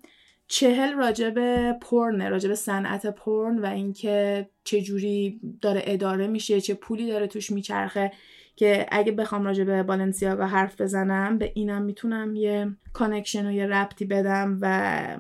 چهل 0.48 0.94
راجب 0.94 1.72
پرنه 1.72 2.30
راجب 2.30 2.54
صنعت 2.54 3.06
پرن 3.06 3.60
و 3.60 3.66
اینکه 3.66 4.50
چه 4.64 4.82
جوری 4.82 5.40
داره 5.62 5.82
اداره 5.86 6.28
میشه 6.28 6.62
چه 6.62 6.74
پولی 6.74 7.08
داره 7.08 7.28
توش 7.28 7.52
میچرخه 7.52 8.12
که 8.56 8.86
اگه 8.92 9.12
بخوام 9.12 9.46
راجع 9.46 9.64
به 9.64 9.84
بالنسیاگا 9.84 10.46
حرف 10.46 10.82
بزنم 10.82 11.38
به 11.38 11.52
اینم 11.56 11.82
می‌تونم 11.82 12.36
یه 12.36 12.76
connection 12.94 13.48
و 13.48 13.52
یه 13.52 13.66
ربطی 13.66 14.06
بدم 14.06 14.58
و 14.62 15.18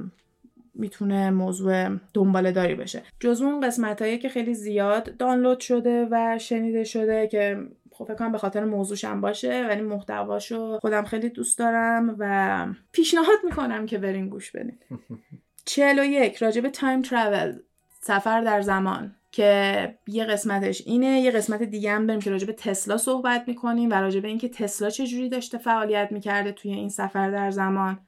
می‌تونه 0.76 1.32
موضوع 1.32 1.90
دنباله 2.14 2.52
داری 2.52 2.76
بشه. 2.76 3.04
جز 3.20 3.42
اون 3.42 3.68
قسمت 3.68 4.02
هایی 4.02 4.18
که 4.18 4.30
خیلی 4.30 4.54
زیاد 4.54 5.18
دانلود 5.18 5.60
شده 5.60 6.08
و 6.12 6.40
شنیده 6.40 6.84
شده 6.84 7.28
که 7.28 7.58
خب 7.92 8.06
فکر 8.06 8.16
کنم 8.16 8.32
به 8.32 8.38
خاطر 8.38 8.64
موضوعشم 8.66 9.22
باشه 9.22 9.68
ولی 9.70 9.82
محتواشو 9.82 10.80
خودم 10.80 11.04
خیلی 11.04 11.30
دوست 11.30 11.60
دارم 11.60 12.16
و 12.20 12.68
پیشنهاد 12.92 13.40
می‌کنم 13.44 13.86
که 13.86 13.98
برین 13.98 14.30
گوش 14.30 14.52
بدین. 14.52 14.78
41 15.66 16.38
راجب 16.38 16.70
تایم 16.70 17.02
ترافل 17.02 17.54
سفر 18.02 18.42
در 18.42 18.62
زمان 18.62 19.16
که 19.32 19.96
یه 20.08 20.26
قسمتش 20.26 20.82
اینه. 20.86 21.22
یه 21.22 21.32
قسمت 21.32 21.64
دیگه 21.64 21.92
هم 21.92 22.08
بریم 22.08 22.20
که 22.20 22.30
راجب 22.30 22.52
تسلا 22.52 22.98
صحبت 22.98 23.44
می‌کنیم 23.48 23.90
و 23.90 23.94
راجب 23.94 24.26
اینکه 24.26 24.50
تسلا 24.50 24.90
چجوری 24.90 25.30
داشته 25.30 25.58
فعالیت 25.58 26.08
می‌کرده 26.12 26.52
توی 26.52 26.72
این 26.72 26.90
سفر 26.90 27.32
در 27.32 27.52
زمان. 27.52 28.00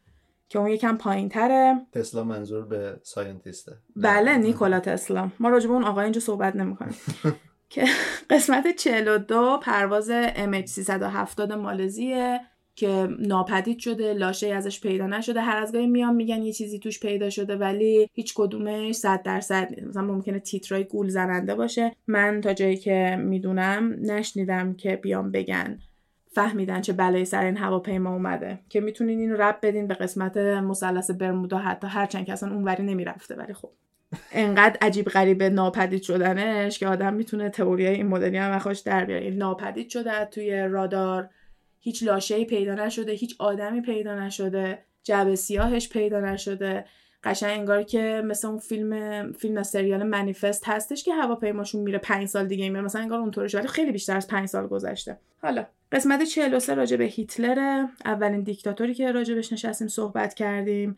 که 0.49 0.59
اون 0.59 0.69
یکم 0.69 0.97
پایین 0.97 1.29
تره 1.29 1.75
تسلا 1.91 2.23
منظور 2.23 2.65
به 2.65 2.99
ساینتیسته. 3.03 3.71
بله 3.95 4.37
نیکولا 4.37 4.79
تسلا. 4.79 5.31
ما 5.39 5.49
راجب 5.49 5.71
اون 5.71 5.83
آقای 5.83 6.03
اینجا 6.03 6.21
صحبت 6.21 6.55
نمی‌کنیم. 6.55 6.95
که 7.69 7.85
قسمت 8.29 8.75
42 8.75 9.59
پرواز 9.61 10.11
MH370 10.35 11.51
مالزیه 11.51 12.39
که 12.75 13.07
ناپدید 13.19 13.79
شده 13.79 14.13
لاشه 14.13 14.47
ازش 14.47 14.81
پیدا 14.81 15.07
نشده. 15.07 15.41
هر 15.41 15.57
از 15.57 15.71
گاهی 15.71 15.87
میان 15.87 16.15
میگن 16.15 16.43
یه 16.43 16.53
چیزی 16.53 16.79
توش 16.79 16.99
پیدا 16.99 17.29
شده 17.29 17.55
ولی 17.55 18.09
هیچ 18.13 18.33
کدومش 18.35 18.95
صد 18.95 19.21
درصد 19.23 19.67
نیست. 19.69 19.87
مثلا 19.87 20.03
ممکنه 20.03 20.39
تیترای 20.39 20.83
گول 20.83 21.09
زننده 21.09 21.55
باشه. 21.55 21.95
من 22.07 22.41
تا 22.41 22.53
جایی 22.53 22.77
که 22.77 23.17
می‌دونم 23.19 23.95
نشنیدم 24.01 24.73
که 24.73 24.95
بیان 24.95 25.31
بگن 25.31 25.79
فهمیدن 26.35 26.81
چه 26.81 26.93
بلایی 26.93 27.25
سر 27.25 27.45
این 27.45 27.57
هواپیما 27.57 28.13
اومده 28.13 28.59
که 28.69 28.79
می‌تونین 28.79 29.19
اینو 29.19 29.35
رب 29.37 29.57
بدین 29.61 29.87
به 29.87 29.93
قسمت 29.93 30.37
مثلث 30.37 31.11
برمودا 31.11 31.57
حتی 31.57 31.87
هرچند 31.87 32.25
که 32.25 32.33
اصلا 32.33 32.53
اونوری 32.53 32.83
نمی‌رفته. 32.83 33.35
ولی 33.35 33.53
خب 33.53 33.69
انقدر 34.31 34.77
عجیب 34.81 35.05
غریب 35.05 35.43
ناپدید 35.43 36.01
شدنش 36.01 36.79
که 36.79 36.87
آدم 36.87 37.13
می‌تونه 37.13 37.49
تئوری 37.49 37.87
این 37.87 38.07
مدلی 38.07 38.37
هم 38.37 38.59
خوش 38.59 38.79
در 38.79 39.05
بیاره. 39.05 39.29
ناپدید 39.29 39.89
شده 39.89 40.25
توی 40.25 40.59
رادار 40.59 41.29
هیچ 41.79 42.03
لاشه‌ای 42.03 42.45
پیدا 42.45 42.73
نشده 42.75 43.11
هیچ 43.11 43.35
آدمی 43.39 43.81
پیدا 43.81 44.15
نشده 44.19 44.79
جعبه 45.03 45.35
سیاهش 45.35 45.89
پیدا 45.89 46.19
نشده. 46.19 46.85
قشنگ 47.23 47.59
انگار 47.59 47.83
که 47.83 48.21
مثل 48.25 48.47
اون 48.47 48.57
فیلم 48.57 49.31
فیلم 49.31 49.63
سریال 49.63 50.03
منیفست 50.03 50.63
هستش 50.67 51.03
که 51.03 51.13
هواپیماشون 51.13 51.81
میره 51.81 51.97
پنج 51.97 52.27
سال 52.27 52.47
دیگه 52.47 52.69
میره. 52.69 52.81
مثلا 52.81 53.01
انگار 53.01 53.19
اونطوری 53.19 53.57
ولی 53.57 53.67
خیلی 53.67 53.91
بیشتر 53.91 54.17
از 54.17 54.27
پنج 54.27 54.47
سال 54.47 54.67
گذشته. 54.67 55.17
حالا 55.41 55.65
قسمت 55.95 56.23
43 56.23 56.75
راجع 56.75 56.97
به 56.97 57.03
هیتلر 57.03 57.85
اولین 58.05 58.43
دیکتاتوری 58.43 58.93
که 58.93 59.11
راجبش 59.11 59.53
نشستیم 59.53 59.87
صحبت 59.87 60.33
کردیم. 60.33 60.97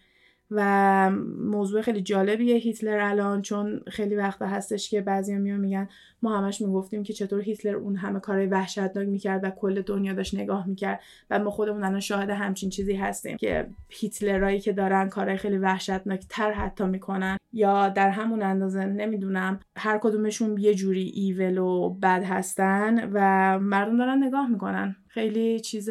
و 0.52 1.12
موضوع 1.40 1.82
خیلی 1.82 2.02
جالبیه 2.02 2.56
هیتلر 2.56 3.00
الان 3.00 3.42
چون 3.42 3.82
خیلی 3.88 4.16
وقت 4.16 4.42
هستش 4.42 4.90
که 4.90 5.02
بعضی 5.02 5.36
میان 5.36 5.60
میگن 5.60 5.90
ما 6.22 6.38
همش 6.38 6.62
می‌گفتیم 6.62 7.04
که 7.04 7.14
چطور 7.14 7.42
هیتلر 7.42 7.76
اون 7.76 7.96
همه 7.96 8.20
کارهای 8.20 8.48
وحشتناک 8.48 9.08
می‌کرد 9.08 9.44
و 9.44 9.50
کل 9.50 9.82
دنیا 9.82 10.14
داشت 10.14 10.36
نگاه 10.36 10.68
می‌کرد 10.68 11.00
و 11.30 11.40
ما 11.40 11.50
خودمون 11.50 11.84
الان 11.84 12.00
شاهد 12.00 12.30
همچین 12.30 12.70
چیزی 12.70 12.96
هستیم 12.96 13.38
که 13.38 13.70
هیتلرایی 13.90 14.60
که 14.60 14.74
دارن 14.74 15.10
کارهای 15.10 15.38
خیلی 15.38 15.58
وحشتناک 15.58 16.26
تر 16.30 16.52
حتی 16.52 16.86
می‌کنن 16.86 17.38
یا 17.54 17.90
در 17.90 18.10
همون 18.10 18.42
اندازه 18.42 18.86
نمی‌دونم 18.86 19.60
هر 19.78 19.98
کدومشون 19.98 20.58
یه 20.58 20.76
جوری 20.76 21.12
ایول 21.16 21.58
و 21.58 21.90
بد 21.90 22.24
هستن 22.24 23.10
و 23.14 23.20
مردم 23.60 23.98
دارن 23.98 24.24
نگاه 24.24 24.48
می‌کنن. 24.48 24.96
خیلی 25.08 25.60
چیز 25.60 25.90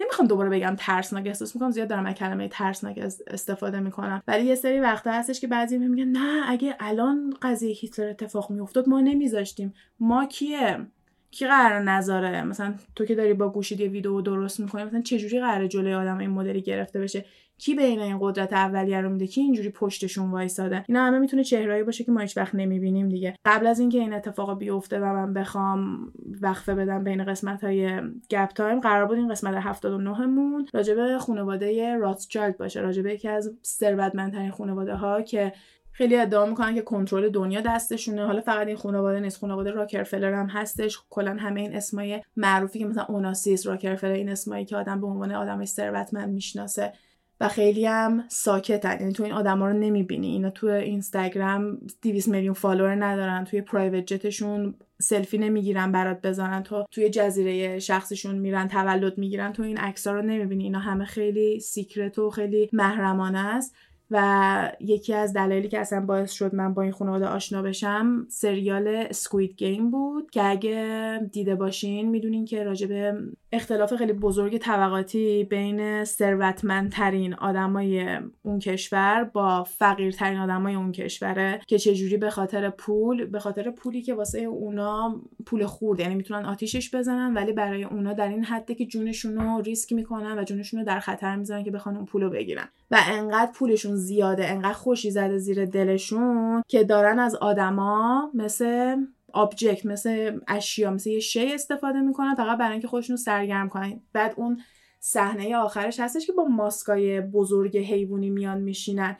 نمی‌خوام 0.00 0.28
دوباره 0.28 0.50
بگم 0.50 0.76
ترسناک 0.78 1.26
احساس 1.26 1.54
می‌کنم 1.54 1.70
زیاد 1.70 1.88
دارم 1.88 2.06
از 2.06 2.14
کلمه 2.14 2.48
ترسناک 2.48 2.98
استفاده 3.26 3.80
می‌کنم. 3.80 4.22
ولی 4.28 4.44
یه 4.44 4.54
سری 4.54 4.80
وقتا 4.80 5.12
هستش 5.12 5.40
که 5.40 5.46
بعضی 5.46 5.78
میگن 5.78 6.08
نه 6.08 6.50
اگه 6.50 6.76
الان 6.80 7.34
قضیه 7.42 7.74
هیتلر 7.74 8.08
اتفاق 8.08 8.50
میافتاد 8.50 8.88
ما 8.88 9.00
نمیذاشتیم. 9.00 9.74
ما 10.00 10.26
کیه؟ 10.26 10.86
کی 11.30 11.46
قرار 11.46 11.80
نذاره؟ 11.80 12.42
مثلا 12.42 12.74
تو 12.96 13.04
که 13.04 13.14
داری 13.14 13.34
با 13.34 13.48
گوشید 13.48 13.80
یه 13.80 13.88
ویدیو 13.88 14.20
درست 14.20 14.60
می‌کنی 14.60 14.84
مثلا 14.84 15.02
چه 15.02 15.18
جوری 15.18 15.40
قرار 15.40 15.66
جلوی 15.66 15.94
آدم 15.94 16.18
این 16.18 16.30
مدلی 16.30 16.62
گرفته 16.62 17.00
بشه؟ 17.00 17.24
کی 17.58 17.74
بین 17.74 18.00
این 18.00 18.18
قدرت 18.20 18.52
اولیه 18.52 19.00
رو 19.00 19.10
میده؟ 19.10 19.26
کی 19.26 19.40
اینجوری 19.40 19.70
پشتشون 19.70 20.30
وایساده؟ 20.30 20.84
اینا 20.88 21.04
همه 21.06 21.18
می‌تونه 21.18 21.44
چهرهایی 21.44 21.82
باشه 21.82 22.04
که 22.04 22.12
ما 22.12 22.20
هیچ 22.20 22.36
وقت 22.36 22.54
نمی‌بینیم 22.54 23.08
دیگه. 23.08 23.34
قبل 23.44 23.66
از 23.66 23.80
اینکه 23.80 23.98
این 23.98 24.12
اتفاق 24.12 24.58
بیفته 24.58 25.00
و 25.00 25.04
من 25.04 25.34
بخوام 25.34 26.12
وقفه 26.40 26.74
بدم 26.74 27.04
بین 27.04 27.24
قسمت 27.24 27.64
های 27.64 28.00
گپ 28.30 28.48
تایم 28.48 28.80
قرار 28.80 29.06
بود 29.06 29.18
این 29.18 29.28
قسمت 29.28 29.54
79 29.54 30.26
مون 30.26 30.66
راجبه 30.74 31.18
خانواده 31.18 31.96
راتچایلد 31.96 32.58
باشه. 32.58 32.80
راجبه 32.80 33.14
یکی 33.14 33.28
از 33.28 33.52
ثروتمندترین 33.64 34.50
خانواده 34.50 34.94
ها 34.94 35.22
که 35.22 35.52
خیلی 35.92 36.16
ادعا 36.16 36.46
می‌کنن 36.46 36.74
که 36.74 36.82
کنترل 36.82 37.28
دنیا 37.28 37.60
دستشونه. 37.60 38.26
حالا 38.26 38.40
فقط 38.40 38.66
این 38.66 38.76
خانواده 38.76 39.20
نیست 39.20 39.38
خانواده 39.38 39.70
راکرفلر 39.70 40.32
هم 40.32 40.46
هستش. 40.46 40.98
کلا 41.10 41.36
همه 41.40 41.60
این 41.60 41.74
اسمای 41.74 42.22
معروفی 42.36 42.78
که 42.78 42.86
مثلا 42.86 43.04
اوناسیس 43.08 43.66
راکرفلر 43.66 44.12
این 44.12 44.28
اسمایی 44.28 44.64
که 44.64 44.76
آدم 44.76 45.00
به 45.00 45.06
عنوان 45.06 45.32
آدم 45.32 45.64
ثروتمند 45.64 46.32
می‌شناسه. 46.32 46.92
و 47.40 47.48
خیلی 47.48 47.86
هم 47.86 48.24
ساکتن. 48.28 49.00
یعنی 49.00 49.12
تو 49.12 49.22
این 49.22 49.32
آدما 49.32 49.66
رو 49.66 49.72
نمی‌بینی. 49.72 50.26
اینا 50.26 50.50
تو 50.50 50.66
اینستاگرام 50.66 51.78
200 52.02 52.28
میلیون 52.28 52.54
follower 52.54 53.04
ندارن. 53.04 53.44
توی 53.44 53.60
private 53.60 54.06
jet 54.06 54.35
شون 54.35 54.74
سلفی 55.00 55.38
نمی‌گیرن 55.38 55.92
برات 55.92 56.26
بزنن. 56.26 56.62
تو 56.62 56.84
توی 56.90 57.10
جزیره 57.10 57.78
شخصیشون 57.78 58.38
میرن 58.38 58.68
تولد 58.68 59.18
می‌گیرن. 59.18 59.52
تو 59.52 59.62
این 59.62 59.78
عکس‌ها 59.78 60.12
رو 60.12 60.22
نمی‌بینی. 60.22 60.64
اینا 60.64 60.78
همه 60.78 61.04
خیلی 61.04 61.60
secret 61.60 62.18
و 62.18 62.30
خیلی 62.30 62.68
محرمانه 62.72 63.38
است. 63.38 63.74
و 64.10 64.72
یکی 64.80 65.14
از 65.14 65.32
دلایلی 65.32 65.68
که 65.68 65.78
اصلا 65.78 66.00
باعث 66.00 66.32
شد 66.32 66.54
من 66.54 66.74
با 66.74 66.82
این 66.82 66.92
خانواده 66.92 67.26
آشنا 67.26 67.62
بشم 67.62 68.26
سریال 68.28 69.12
Squid 69.12 69.56
Game 69.56 69.90
بود. 69.90 70.30
که 70.30 70.44
اگه 70.44 71.20
دیده 71.32 71.54
باشین 71.54 72.08
می‌دونین 72.08 72.44
که 72.44 72.64
راجب 72.64 73.18
اختلاف 73.54 73.94
خیلی 73.94 74.12
بزرگ 74.12 74.58
طبقاتی 74.58 75.44
بین 75.44 76.04
ثروتمندترین 76.04 77.34
آدمای 77.34 78.18
اون 78.42 78.58
کشور 78.58 79.24
با 79.24 79.64
فقیرترین 79.64 80.38
آدمای 80.38 80.74
اون 80.74 80.92
کشوره 80.92 81.60
که 81.66 81.78
چجوری 81.78 82.16
به 82.16 82.30
خاطر 82.30 82.70
پول 82.70 83.26
به 83.26 83.38
خاطر 83.38 83.70
پولی 83.70 84.02
که 84.02 84.14
واسه 84.14 84.40
اونا 84.40 85.22
پول 85.46 85.66
خورد 85.66 86.00
یعنی 86.00 86.14
می‌تونن 86.14 86.44
آتیشش 86.44 86.94
بزنن 86.94 87.34
ولی 87.34 87.52
برای 87.52 87.84
اونا 87.84 88.12
در 88.12 88.28
این 88.28 88.44
حده 88.44 88.74
که 88.74 88.86
جونشون 88.86 89.34
رو 89.36 89.60
ریسک 89.60 89.92
می‌کنن 89.92 90.38
و 90.38 90.44
جونشون 90.44 90.80
رو 90.80 90.86
در 90.86 91.00
خطر 91.00 91.36
می‌ذارن 91.36 91.64
که 91.64 91.70
بخوان 91.70 91.96
اون 91.96 92.04
پولو 92.04 92.30
بگیرن. 92.30 92.68
و 92.90 92.98
انقدر 93.08 93.52
پولشون 93.52 93.96
زیاده 93.96 94.50
انقدر 94.50 94.72
خوشی 94.72 95.10
زده 95.10 95.38
زیر 95.38 95.64
دلشون 95.64 96.62
که 96.68 96.84
دارن 96.84 97.18
از 97.18 97.34
آدما 97.34 98.30
مثل 98.34 98.96
آبجکت 99.34 99.86
مثل 99.86 100.40
اشیا 100.48 100.90
مثل 100.90 101.10
یه 101.10 101.20
شی 101.20 101.52
استفاده 101.54 102.00
می‌کنن 102.00 102.34
فقط 102.34 102.58
برای 102.58 102.72
اینکه 102.72 102.88
خودشون 102.88 103.16
سرگرم 103.16 103.68
کنن. 103.68 104.00
بعد 104.12 104.34
اون 104.36 104.60
صحنه 105.00 105.56
آخرش 105.56 106.00
هستش 106.00 106.26
که 106.26 106.32
با 106.32 106.44
ماسکای 106.44 107.20
بزرگ 107.20 107.78
حیوانی 107.78 108.30
میان 108.30 108.60
میشینن. 108.60 109.16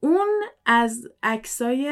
اون 0.00 0.28
از 0.66 1.08
عکسای 1.22 1.88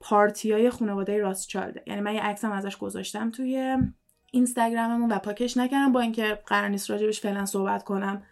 پارتی 0.00 0.52
های 0.52 0.70
خانواده 0.70 1.18
راستچالده 1.18 1.82
یعنی 1.86 2.00
من 2.00 2.14
یه 2.14 2.20
عکسم 2.20 2.52
ازش 2.52 2.76
گذاشتم 2.76 3.30
توی 3.30 3.76
اینستاگراممون 4.30 5.12
و 5.12 5.18
پاکش 5.18 5.56
نکردم 5.56 5.92
با 5.92 6.00
اینکه 6.00 6.38
قرار 6.46 6.68
نیست 6.68 6.90
راجبش 6.90 7.20
فعلا 7.20 7.46
صحبت 7.46 7.84
کنم. 7.84 8.22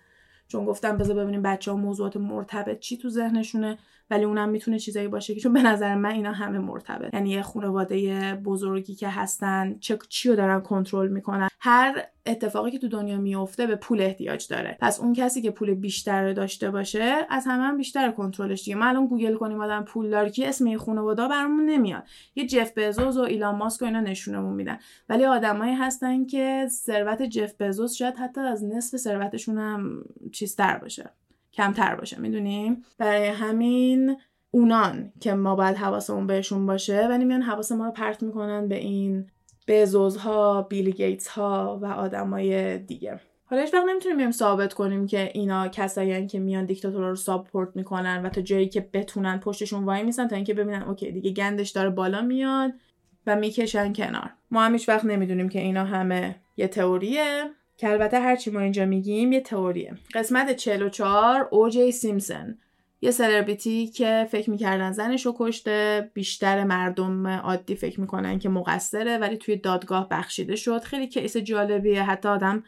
چون 0.48 0.64
گفتم 0.64 0.96
بذار 0.96 1.16
ببینیم 1.16 1.42
بچه 1.42 1.70
ها 1.70 1.76
موضوعات 1.76 2.16
مرتبط 2.16 2.78
چی 2.78 2.98
تو 2.98 3.08
ذهنشونه. 3.08 3.78
ولی 4.10 4.24
اونم 4.24 4.48
می‌تونه 4.48 4.78
چیزایی 4.78 5.08
باشه 5.08 5.34
که 5.34 5.40
چون 5.40 5.52
به 5.52 5.62
نظر 5.62 5.94
من 5.94 6.10
اینا 6.10 6.32
همه 6.32 6.58
مرتبط 6.58 7.14
یعنی 7.14 7.30
یه 7.30 7.42
خانواده 7.42 8.34
بزرگی 8.34 8.94
که 8.94 9.08
هستن 9.08 9.76
چه 9.80 9.98
چی 10.08 10.28
رو 10.28 10.36
دارن 10.36 10.60
کنترل 10.60 11.08
می‌کنن؟ 11.08 11.48
هر 11.60 12.04
اتفاقی 12.26 12.70
که 12.70 12.78
تو 12.78 12.88
دنیا 12.88 13.18
میفته 13.18 13.66
به 13.66 13.76
پول 13.76 14.00
احتیاج 14.00 14.48
داره. 14.48 14.78
پس 14.80 15.00
اون 15.00 15.12
کسی 15.12 15.42
که 15.42 15.50
پول 15.50 15.74
بیشتر 15.74 16.32
داشته 16.32 16.70
باشه 16.70 17.26
از 17.28 17.46
همه 17.46 17.62
هم 17.62 17.76
بیشتر 17.76 18.10
کنترلش 18.10 18.64
دیگه. 18.64 18.76
ما 18.76 18.84
الان 18.84 19.06
گوگل 19.06 19.34
کنیم 19.34 19.60
آدم 19.60 19.84
پول 19.84 20.28
کی 20.28 20.44
اسم 20.44 20.64
این 20.64 20.78
خانواده 20.78 21.28
برامون 21.28 21.66
نمیاد. 21.66 22.02
یه 22.34 22.46
جف 22.46 22.78
بزوس 22.78 23.16
و 23.16 23.20
ایلان 23.20 23.54
ماسک 23.54 23.82
و 23.82 23.84
اینا 23.84 24.00
نشونمون 24.00 24.54
میدن. 24.54 24.78
ولی 25.08 25.24
آدمایی 25.24 25.74
هستن 25.74 26.26
که 26.26 26.66
ثروت 26.68 27.22
جف 27.22 27.54
بزوس 27.60 27.94
شاید 27.94 28.16
حتی 28.16 28.40
از 28.40 28.64
نصف 28.64 28.96
ثروتشون 28.96 29.58
هم 29.58 30.04
چیزتر 30.32 30.78
باشه. 30.78 31.10
کمتر 31.52 31.94
باشه 31.94 32.20
می‌دونیم 32.20 32.84
برای 32.98 33.26
همین 33.26 34.16
اونان 34.50 35.12
که 35.20 35.34
ما 35.34 35.54
باید 35.54 35.76
حواسمون 35.76 36.26
بهشون 36.26 36.66
باشه 36.66 37.06
ولی 37.06 37.24
میان 37.24 37.42
حواس 37.42 37.72
ما 37.72 37.84
رو 37.84 37.90
پرت 37.90 38.22
می‌کنن 38.22 38.68
به 38.68 38.76
این 38.76 39.30
بزوس 39.68 40.16
ها 40.16 40.62
بیل 40.62 40.90
گیتس 40.90 41.28
ها 41.28 41.78
و 41.82 41.86
آدمای 41.86 42.78
دیگه. 42.78 43.20
حالا 43.44 43.62
هیچ 43.62 43.74
وقت 43.74 43.84
نمی‌تونیم 43.88 44.30
ثابت 44.30 44.74
کنیم 44.74 45.06
که 45.06 45.30
اینا 45.34 45.68
کسایی 45.68 46.26
که 46.26 46.38
میان 46.38 46.64
دیکتاتورها 46.64 47.08
رو 47.08 47.16
support 47.16 47.76
می‌کنن 47.76 48.22
و 48.22 48.28
تا 48.28 48.40
جایی 48.40 48.68
که 48.68 48.88
بتونن 48.92 49.38
پشتشون 49.38 49.84
وای 49.84 50.02
میسن 50.02 50.28
تا 50.28 50.36
اینکه 50.36 50.54
ببینن 50.54 50.82
okay 50.82 51.12
دیگه 51.12 51.30
گندش 51.30 51.70
داره 51.70 51.90
بالا 51.90 52.22
میاد 52.22 52.72
و 53.26 53.36
می‌کشن 53.36 53.92
کنار. 53.92 54.30
ما 54.50 54.62
هم 54.62 54.72
هیچ 54.72 54.88
وقت 54.88 55.04
نمی‌دونیم 55.04 55.48
که 55.48 55.60
اینا 55.60 55.84
همه 55.84 56.36
یه 56.56 56.68
تئوریه. 56.68 57.44
که 57.80 57.88
البته 57.88 58.20
هرچی 58.20 58.50
ما 58.50 58.60
اینجا 58.60 58.86
میگیم 58.86 59.32
یه 59.32 59.40
تئوریه. 59.40 59.94
قسمت 60.14 60.56
44 60.56 61.48
اوجی 61.50 61.92
سیمسن 61.92 62.58
یه 63.00 63.10
سلبریتی 63.10 63.86
که 63.86 64.26
فکر 64.30 64.50
می‌کردن 64.50 64.92
زنش 64.92 65.26
رو 65.26 65.34
کشته 65.38 66.10
بیشتر 66.14 66.64
مردم 66.64 67.26
عادی 67.26 67.74
فکر 67.74 68.00
می‌کنن 68.00 68.38
که 68.38 68.48
مقصره 68.48 69.18
ولی 69.18 69.36
توی 69.36 69.56
دادگاه 69.56 70.08
بخشیده 70.08 70.56
شد. 70.56 70.82
خیلی 70.82 71.08
کیس 71.08 71.36
جالبیه. 71.36 72.02
حتی 72.02 72.28
آدم 72.28 72.64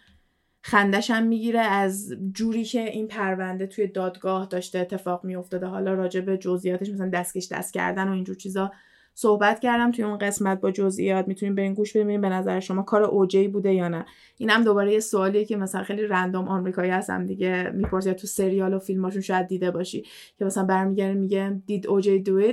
خندش 0.62 1.10
هم 1.10 1.22
می‌گیره 1.22 1.60
از 1.60 2.14
جوری 2.32 2.64
که 2.64 2.84
این 2.84 3.08
پرونده 3.08 3.66
توی 3.66 3.86
دادگاه 3.86 4.46
داشته 4.46 4.78
اتفاق 4.78 5.24
میافتاده. 5.24 5.66
حالا 5.66 5.94
راجع 5.94 6.20
به 6.20 6.38
جزئیاتش 6.38 6.90
مثلا 6.90 7.08
دستکش 7.08 7.48
دست 7.52 7.74
کردن 7.74 8.08
و 8.08 8.12
اینجور 8.12 8.36
چیزا. 8.36 8.72
صحبت 9.14 9.60
کردم 9.60 9.90
توی 9.90 10.04
اون 10.04 10.18
قسمت 10.18 10.60
با 10.60 10.70
جزئیات 10.70 11.28
می‌تونیم 11.28 11.54
برین 11.54 11.74
گوش 11.74 11.96
بدیم 11.96 12.20
به 12.20 12.28
نظر 12.28 12.60
شما 12.60 12.82
کار 12.82 13.02
اوجی 13.02 13.48
بوده 13.48 13.74
یا 13.74 13.88
نه. 13.88 14.04
اینم 14.38 14.64
دوباره 14.64 14.92
یه 14.92 15.00
سوالیه 15.00 15.44
که 15.44 15.56
مثلا 15.56 15.82
خیلی 15.82 16.06
رندوم 16.06 16.48
آمریکایی 16.48 16.90
هستم 16.90 17.26
دیگه 17.26 17.70
می‌پرسه 17.74 18.14
تو 18.14 18.26
سریال 18.26 18.74
و 18.74 18.78
فیلماشون 18.78 19.22
شاید 19.22 19.46
دیده 19.46 19.70
باشی 19.70 20.02
که 20.38 20.44
مثلا 20.44 20.64
برمیگردن 20.64 21.16
میگه 21.16 21.62
دید 21.66 21.86
اوجی 21.86 22.18
دو 22.18 22.52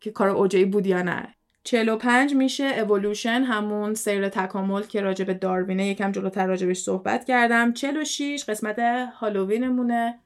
که 0.00 0.10
کار 0.10 0.28
اوجی 0.28 0.64
بود 0.64 0.86
یا 0.86 1.02
نه. 1.02 1.34
45 1.64 2.34
میشه 2.34 2.64
اولوشن 2.64 3.42
همون 3.42 3.94
سیر 3.94 4.28
تکامل 4.28 4.82
که 4.82 5.00
راجع 5.00 5.24
به 5.24 5.34
داروینه 5.34 5.88
یکم 5.88 6.12
جلوتر 6.12 6.46
راجبش 6.46 6.78
صحبت 6.78 7.24
کردم. 7.24 7.72
46 7.72 8.44
قسمت 8.48 8.78
هالووینمونه. 9.14 10.18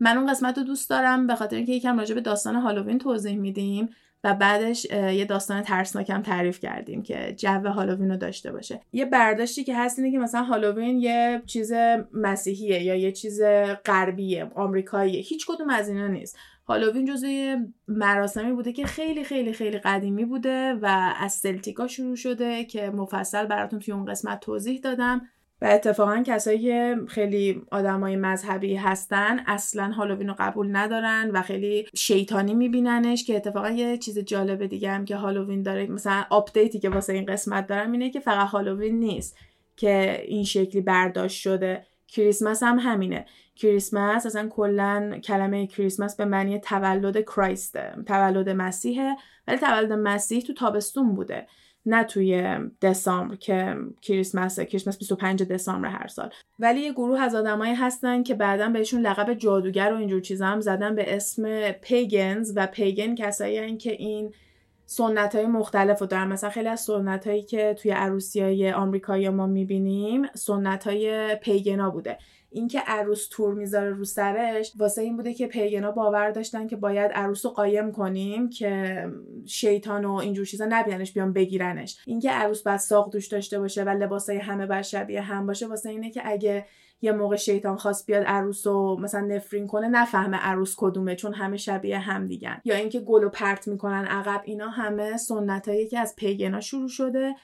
من 0.00 0.16
اون 0.16 0.30
قسمت 0.30 0.58
رو 0.58 0.64
دوست 0.64 0.90
دارم 0.90 1.26
به 1.26 1.34
خاطر 1.34 1.56
اینکه 1.56 1.72
یکم 1.72 1.98
راجع 1.98 2.14
به 2.14 2.20
داستان 2.20 2.54
هالووین 2.54 2.98
توضیح 2.98 3.36
میدیم. 3.36 3.88
و 4.26 4.34
بعدش 4.34 4.84
یه 4.90 5.24
داستان 5.24 5.62
ترسناکم 5.62 6.22
تعریف 6.22 6.60
کردیم 6.60 7.02
که 7.02 7.34
جو 7.38 7.68
هالووین 7.68 8.10
رو 8.10 8.16
داشته 8.16 8.52
باشه. 8.52 8.80
یه 8.92 9.04
برداشتی 9.04 9.64
که 9.64 9.76
هست 9.76 9.98
اینه 9.98 10.12
که 10.12 10.18
مثلا 10.18 10.42
هالووین 10.42 10.98
یه 10.98 11.42
چیز 11.46 11.72
مسیحیه 12.12 12.82
یا 12.82 12.94
یه 12.94 13.12
چیز 13.12 13.42
غربیه 13.84 14.50
آمریکاییه. 14.54 15.20
هیچ 15.20 15.46
کدوم 15.46 15.70
از 15.70 15.88
اینا 15.88 16.06
نیست. 16.06 16.38
هالووین 16.68 17.04
جزوی 17.04 17.56
مراسمی 17.88 18.52
بوده 18.52 18.72
که 18.72 18.86
خیلی 18.86 19.24
خیلی 19.24 19.52
خیلی 19.52 19.78
قدیمی 19.78 20.24
بوده 20.24 20.74
و 20.82 21.14
از 21.20 21.32
Celtic 21.32 21.78
ا 21.78 21.86
شروع 21.86 22.16
شده 22.16 22.64
که 22.64 22.90
مفصل 22.90 23.46
براتون 23.46 23.78
توی 23.78 23.94
اون 23.94 24.04
قسمت 24.04 24.40
توضیح 24.40 24.80
دادم. 24.80 25.28
و 25.62 25.66
اتفاقا 25.66 26.22
کسایی 26.26 26.58
که 26.58 26.96
خیلی 27.08 27.62
آدمای 27.70 28.16
مذهبی 28.16 28.76
هستن 28.76 29.40
اصلا 29.46 29.92
هالووین 29.92 30.28
رو 30.28 30.34
قبول 30.38 30.76
ندارن 30.76 31.30
و 31.34 31.42
خیلی 31.42 31.86
شیطانی 31.94 32.54
میبیننش 32.54 33.24
که 33.24 33.36
اتفاقا 33.36 33.70
یه 33.70 33.98
چیز 33.98 34.18
جالب 34.18 34.66
دیگه 34.66 34.90
هم 34.90 35.04
که 35.04 35.16
هالووین 35.16 35.62
داره 35.62 35.86
مثلا 35.86 36.24
update 36.30 36.71
ی 36.71 36.78
که 36.78 36.90
واسه 36.90 37.12
این 37.12 37.26
قسمت 37.26 37.66
دارم 37.66 37.92
اینه 37.92 38.10
که 38.10 38.20
فقط 38.20 38.48
هالووین 38.48 38.98
نیست 38.98 39.36
که 39.76 40.22
این 40.26 40.44
شکلی 40.44 40.80
برداشت 40.80 41.40
شده. 41.40 41.86
کریسمس 42.08 42.62
هم 42.62 42.78
همینه. 42.78 43.26
کریسمس 43.56 44.26
اصلا 44.26 44.48
کلا 44.48 45.20
کلمه 45.24 45.66
کریسمس 45.66 46.16
به 46.16 46.24
معنی 46.24 46.60
تولد 46.60 47.24
کرایسته 47.24 47.94
تولد 48.06 48.48
مسیحه 48.48 49.16
ولی 49.48 49.58
تولد 49.58 49.92
مسیح 49.92 50.40
تو 50.40 50.54
تابستون 50.54 51.14
بوده. 51.14 51.46
نه 51.86 52.04
توی 52.04 52.58
دسامبر 52.82 53.36
که 53.36 53.76
کریسمس 54.02 54.60
کریسمس 54.60 54.98
25 54.98 55.42
دسامبر 55.42 55.88
هر 55.88 56.06
سال. 56.06 56.30
ولی 56.58 56.80
یه 56.80 56.92
گروه 56.92 57.20
از 57.20 57.34
آدمایی 57.34 57.74
هستن 57.74 58.22
که 58.22 58.34
بعدا 58.34 58.68
بهشون 58.68 59.00
لقب 59.00 59.34
جادوگر 59.34 59.92
و 59.92 59.96
اینجور 59.96 60.20
چیزا 60.20 60.46
هم 60.46 60.60
زدن 60.60 60.94
به 60.94 61.16
اسم 61.16 61.70
پیگنز 61.72 62.52
و 62.56 62.66
پیگن 62.66 63.14
کسایی 63.14 63.76
که 63.76 63.92
این 63.92 64.32
سنت 64.86 65.34
های 65.34 65.46
مختلف 65.46 66.00
رو 66.00 66.06
دارن. 66.06 66.28
مثلا 66.28 66.50
خیلی 66.50 66.68
از 66.68 66.80
سنت 66.80 67.26
هایی 67.26 67.42
که 67.42 67.74
توی 67.74 67.90
عروسی 67.90 68.40
های 68.40 68.72
آمریکایی 68.72 69.28
ما 69.28 69.46
می‌بینیم 69.46 70.22
سنت 70.34 70.86
های 70.86 71.34
پیگنا 71.34 71.90
بوده. 71.90 72.18
اینکه 72.56 72.80
عروس 72.86 73.28
تور 73.30 73.54
می‌ذاره 73.54 73.90
رو 73.90 74.04
سرش 74.04 74.72
واسه 74.76 75.02
این 75.02 75.16
بوده 75.16 75.34
که 75.34 75.46
پیگنا 75.46 75.90
باور 75.90 76.30
داشتن 76.30 76.66
که 76.66 76.76
باید 76.76 77.10
عروس 77.14 77.46
رو 77.46 77.52
قایم 77.52 77.92
کنیم 77.92 78.50
که 78.50 79.04
شیطان 79.46 80.04
و 80.04 80.12
اینجور 80.12 80.46
چیزا 80.46 80.66
نبیننش 80.68 81.12
بیان 81.12 81.32
بگیرنش. 81.32 81.98
اینکه 82.06 82.30
عروس 82.30 82.62
بعد 82.62 82.78
ساق 82.78 83.12
دوش 83.12 83.26
داشته 83.26 83.58
باشه 83.58 83.84
و 83.84 83.88
لباسای 83.88 84.36
همه 84.36 84.66
بر 84.66 84.82
شبیه 84.82 85.20
هم 85.20 85.46
باشه 85.46 85.66
واسه 85.66 85.90
اینه 85.90 86.10
که 86.10 86.22
اگه 86.24 86.66
یه 87.00 87.12
موقع 87.12 87.36
شیطان 87.36 87.76
خواست 87.76 88.06
بیاد 88.06 88.24
عروس 88.26 88.66
رو 88.66 88.98
مثلا 89.00 89.20
نفرین 89.20 89.66
کنه 89.66 89.88
نفهمه 89.88 90.36
عروس 90.36 90.74
کدومه 90.78 91.14
چون 91.14 91.34
همه 91.34 91.56
شبیه 91.56 91.98
هم 91.98 92.26
دیگن. 92.26 92.60
یا 92.64 92.76
اینکه 92.76 93.00
گل 93.00 93.24
و 93.24 93.28
پرت 93.28 93.68
می‌کنن 93.68 94.04
عقب 94.04 94.42
اینا 94.44 94.68
همه 94.68 95.16
سنتایی 95.16 95.88
که 95.88 95.98
از 95.98 96.16
پیگنا 96.16 96.60
شروع 96.60 96.88
شده 96.88 97.34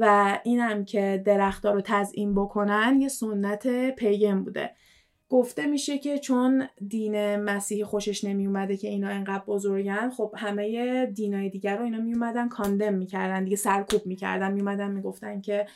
و 0.00 0.38
اینم 0.44 0.84
که 0.84 1.22
درختها 1.26 1.72
رو 1.72 1.80
تزیین 1.84 2.34
بکنن 2.34 2.98
یه 3.00 3.08
سنت 3.08 3.90
pagan 3.90 4.44
بوده. 4.44 4.70
گفته 5.28 5.66
میشه 5.66 5.98
که 5.98 6.18
چون 6.18 6.68
دین 6.88 7.36
مسیحی 7.36 7.84
خوشش 7.84 8.24
نمی 8.24 8.46
اومده 8.46 8.76
که 8.76 8.88
اینا 8.88 9.08
انقدر 9.08 9.44
بزرگن 9.46 10.10
خب 10.10 10.34
همه 10.36 11.06
دینای 11.06 11.48
دیگر 11.48 11.76
رو 11.76 11.84
اینا 11.84 11.98
می 11.98 12.14
اومدن 12.14 12.48
condemn 12.48 12.94
می‌کردن 12.94 13.44
دیگه 13.44 13.56
سرکوب 13.56 14.06
می‌کردن. 14.06 14.52
می 14.52 14.60
اومدن 14.60 14.90
می‌گفتن 14.90 15.40
که 15.40 15.66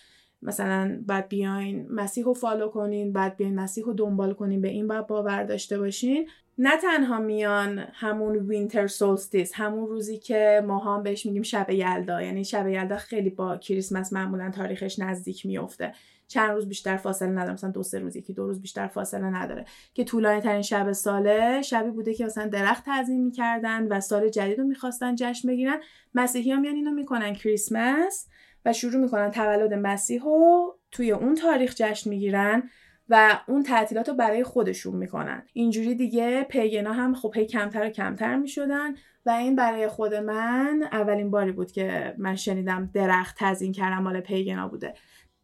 مثلا 0.42 1.02
بعد 1.06 1.28
بیاین 1.28 1.86
مسیح 1.90 2.24
رو 2.24 2.34
follow 2.34 2.68
کنین 2.68 3.12
بعد 3.12 3.36
بیاین 3.36 3.54
مسیح 3.54 3.84
رو 3.84 3.92
دنبال 3.92 4.32
کنین 4.34 4.60
به 4.60 4.68
این 4.68 4.86
باید 4.86 5.06
باور 5.06 5.44
داشته 5.44 5.78
باشین. 5.78 6.28
نه 6.58 6.76
تنها 6.76 7.18
میان 7.18 7.78
همون 7.78 8.36
winter 8.36 8.86
solstice 8.86 9.52
همون 9.54 9.86
روزی 9.86 10.18
که 10.18 10.62
ما 10.66 10.78
هم 10.78 11.02
بهش 11.02 11.26
میگیم 11.26 11.42
شب 11.42 11.70
یلدا. 11.70 12.22
یعنی 12.22 12.44
شب 12.44 12.68
یلدا 12.68 12.96
خیلی 12.96 13.30
با 13.30 13.56
کریسمس 13.56 14.12
معمولا 14.12 14.50
تاریخش 14.50 14.98
نزدیک 14.98 15.46
میفته 15.46 15.92
چند 16.28 16.50
روز 16.50 16.68
بیشتر 16.68 16.96
فاصله 16.96 17.28
نداره. 17.28 17.52
مثلا 17.52 17.70
دو 17.70 17.82
سه 17.82 17.98
روزی 17.98 18.22
که 18.22 18.32
دو 18.32 18.46
روز 18.46 18.60
بیشتر 18.60 18.86
فاصله 18.86 19.26
نداره. 19.26 19.64
که 19.94 20.04
طولانی 20.04 20.40
ترین 20.40 20.62
شب 20.62 20.92
ساله 20.92 21.62
شبی 21.62 21.90
بوده 21.90 22.14
که 22.14 22.24
مثلا 22.24 22.46
درخت 22.46 22.84
تعظیم 22.84 23.24
می‌کردن 23.24 23.86
و 23.88 24.00
سال 24.00 24.28
جدید 24.28 24.58
رو 24.58 24.64
می‌خواستن 24.64 25.14
جشن 25.14 25.48
بگیرن. 25.48 25.80
مسیحی 26.14 26.52
ها 26.52 26.60
میان 26.60 26.74
اینو 26.74 26.90
می‌کنن 26.90 27.34
کریسمس 27.34 28.26
و 28.64 28.72
شروع 28.72 29.02
می‌کنن 29.02 29.30
تولد 29.30 29.74
مسیح 29.74 30.22
رو 30.22 30.78
توی 30.90 31.12
اون 31.12 31.34
تاریخ 31.34 31.74
جشن 31.76 32.10
می‌گیرن. 32.10 32.70
و 33.12 33.40
اون 33.48 33.62
تعطیلات 33.62 34.08
رو 34.08 34.14
برای 34.14 34.44
خودشون 34.44 34.96
می‌کنن. 34.96 35.42
اینجوری 35.52 35.94
دیگه 35.94 36.42
پیگنا 36.42 36.92
هم 36.92 37.14
خب 37.14 37.32
هی 37.36 37.46
کمتر 37.46 37.86
و 37.86 37.90
کمتر 37.90 38.36
می‌شدن 38.36 38.94
و 39.26 39.30
این 39.30 39.56
برای 39.56 39.88
خود 39.88 40.14
من 40.14 40.88
اولین 40.92 41.30
باری 41.30 41.52
بود 41.52 41.72
که 41.72 42.14
من 42.18 42.36
شنیدم 42.36 42.90
درخت 42.94 43.36
تزین 43.38 43.72
کردن 43.72 43.98
مال 43.98 44.20
پیگنا 44.20 44.68
بوده. 44.68 44.94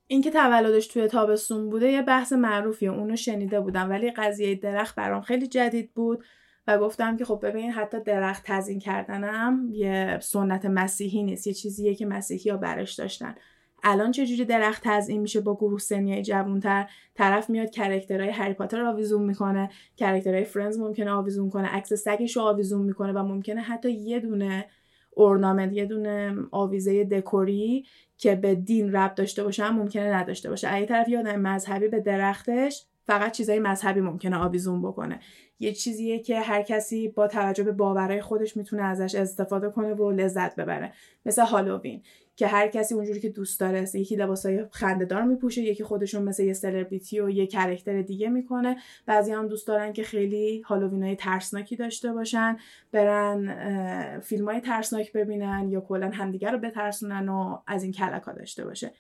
اینکه 0.07 0.31
تولدش 0.31 0.87
توی 0.87 1.09
تابستون 1.09 1.71
بوده 1.71 1.93
یه 1.93 2.03
بحث 2.03 2.33
معروفیه. 2.33 2.91
اونو 2.91 3.17
شنیده 3.17 3.61
بودم 3.61 3.91
ولی 3.91 4.11
قضیه 4.11 4.55
درخت 4.55 4.95
برام 4.95 5.21
خیلی 5.21 5.47
جدید 5.47 5.95
بود 5.95 6.25
و 6.67 6.79
گفتم 6.79 7.17
که 7.17 7.25
خب 7.25 7.41
ببین 7.43 7.73
حتی 7.73 8.01
درخت 8.01 8.43
تزیین 8.47 8.79
کردنم 8.79 9.69
یه 9.71 10.19
سنت 10.23 10.67
مسیحی 10.67 11.23
نیست 11.23 11.47
یه 11.47 11.53
چیزیه 11.53 11.95
که 11.95 12.07
مسیحی 12.07 12.51
ها 12.51 12.57
برش 12.57 12.95
داشتن. 12.95 13.35
الان 13.83 14.11
چجوری 14.11 14.45
درخت 14.45 14.83
تزیین 14.85 15.21
میشه 15.21 15.41
با 15.41 15.55
گروه 15.55 15.79
سنی 15.79 16.23
جوانتر؟ 16.23 16.87
طرف 17.15 17.51
میاد 17.51 17.71
character 17.71 18.20
های 18.20 18.31
هری 18.31 18.55
پاتر 18.55 18.83
آویزون 18.83 19.23
می‌کنه. 19.23 19.71
character 19.97 20.45
های 20.45 20.55
فرندز 20.55 20.79
ممکنه 20.79 21.11
آویزون 21.11 21.51
کنه. 21.51 21.69
عکس 21.69 21.93
سگش 21.93 22.37
رو 22.37 22.43
آویزون 22.43 22.83
می‌کنه 22.83 23.13
و 23.13 23.19
ممکنه 23.23 23.61
حتی 23.61 23.91
یه 23.91 24.21
دونه 24.21 24.67
اورنامنت 25.11 25.73
یه 25.73 25.85
دونه 25.85 26.35
آویزه 26.51 27.05
دکوری 27.05 27.85
که 28.17 28.35
به 28.35 28.55
دین 28.55 28.93
ربط 28.93 29.15
داشته 29.15 29.45
باشه 29.45 29.71
ممکنه 29.71 30.15
نداشته 30.15 30.51
باشه. 30.51 30.69
اگه 30.71 30.87
طرف 30.87 31.09
یه 31.09 31.37
مذهبی 31.37 31.89
به 31.89 32.01
درختش 32.01 32.85
فقط 33.05 33.33
چیزای 33.33 33.59
مذهبی 33.59 34.01
ممکنه 34.01 34.37
آویزون 34.37 34.83
بکنه. 34.83 35.21
یه 35.61 35.73
چیزیه 35.73 36.19
که 36.19 36.41
هر 36.41 36.63
کسی 36.63 37.09
با 37.09 37.29
توجه 37.29 37.65
به 37.65 37.73
باورهای 37.73 38.21
خودش 38.21 38.57
می‌تونه 38.57 38.83
ازش 38.83 39.15
استفاده 39.15 39.71
کنه 39.71 39.95
و 39.95 40.11
لذت 40.11 40.57
ببره. 40.57 40.93
مثل 41.27 41.43
هالووین. 41.43 42.03
که 42.39 42.47
هر 42.47 42.69
کسی 42.69 42.95
اونجوری 42.95 43.21
که 43.21 43.29
دوست 43.29 43.61
داره 43.61 43.85
یکی 43.95 44.17
لباسای 44.17 44.65
خندهدار 44.71 45.23
میپوشه 45.23 45.63
یکی 45.63 45.85
خودشون 45.85 46.23
مثل 46.23 46.45
یه 46.45 46.53
سلبریتی 46.53 47.21
و 47.21 47.31
یه 47.31 47.47
کرکتر 47.47 48.03
دیگه 48.03 48.29
می‌کنه. 48.29 48.77
بعضی 49.07 49.33
هم 49.33 49.49
دوست 49.49 49.67
دارن 49.67 49.93
که 49.93 50.03
خیلی 50.03 50.61
هالووین 50.61 51.15
ترسناکی 51.15 51.77
داشته 51.77 52.13
باشن 52.13 52.57
برن 52.93 54.21
فیلم 54.21 54.49
های 54.49 54.61
ترسناک 54.61 55.13
ببینن 55.13 55.69
یا 55.71 55.81
کلا 55.81 56.11
همدیگه 56.11 56.51
رو 56.51 56.59
بترسونن 56.59 57.29
و 57.29 57.59
از 57.67 57.83
این 57.83 57.93
کلکا 57.93 58.33
داشته 58.33 58.65
باشه. 58.65 58.93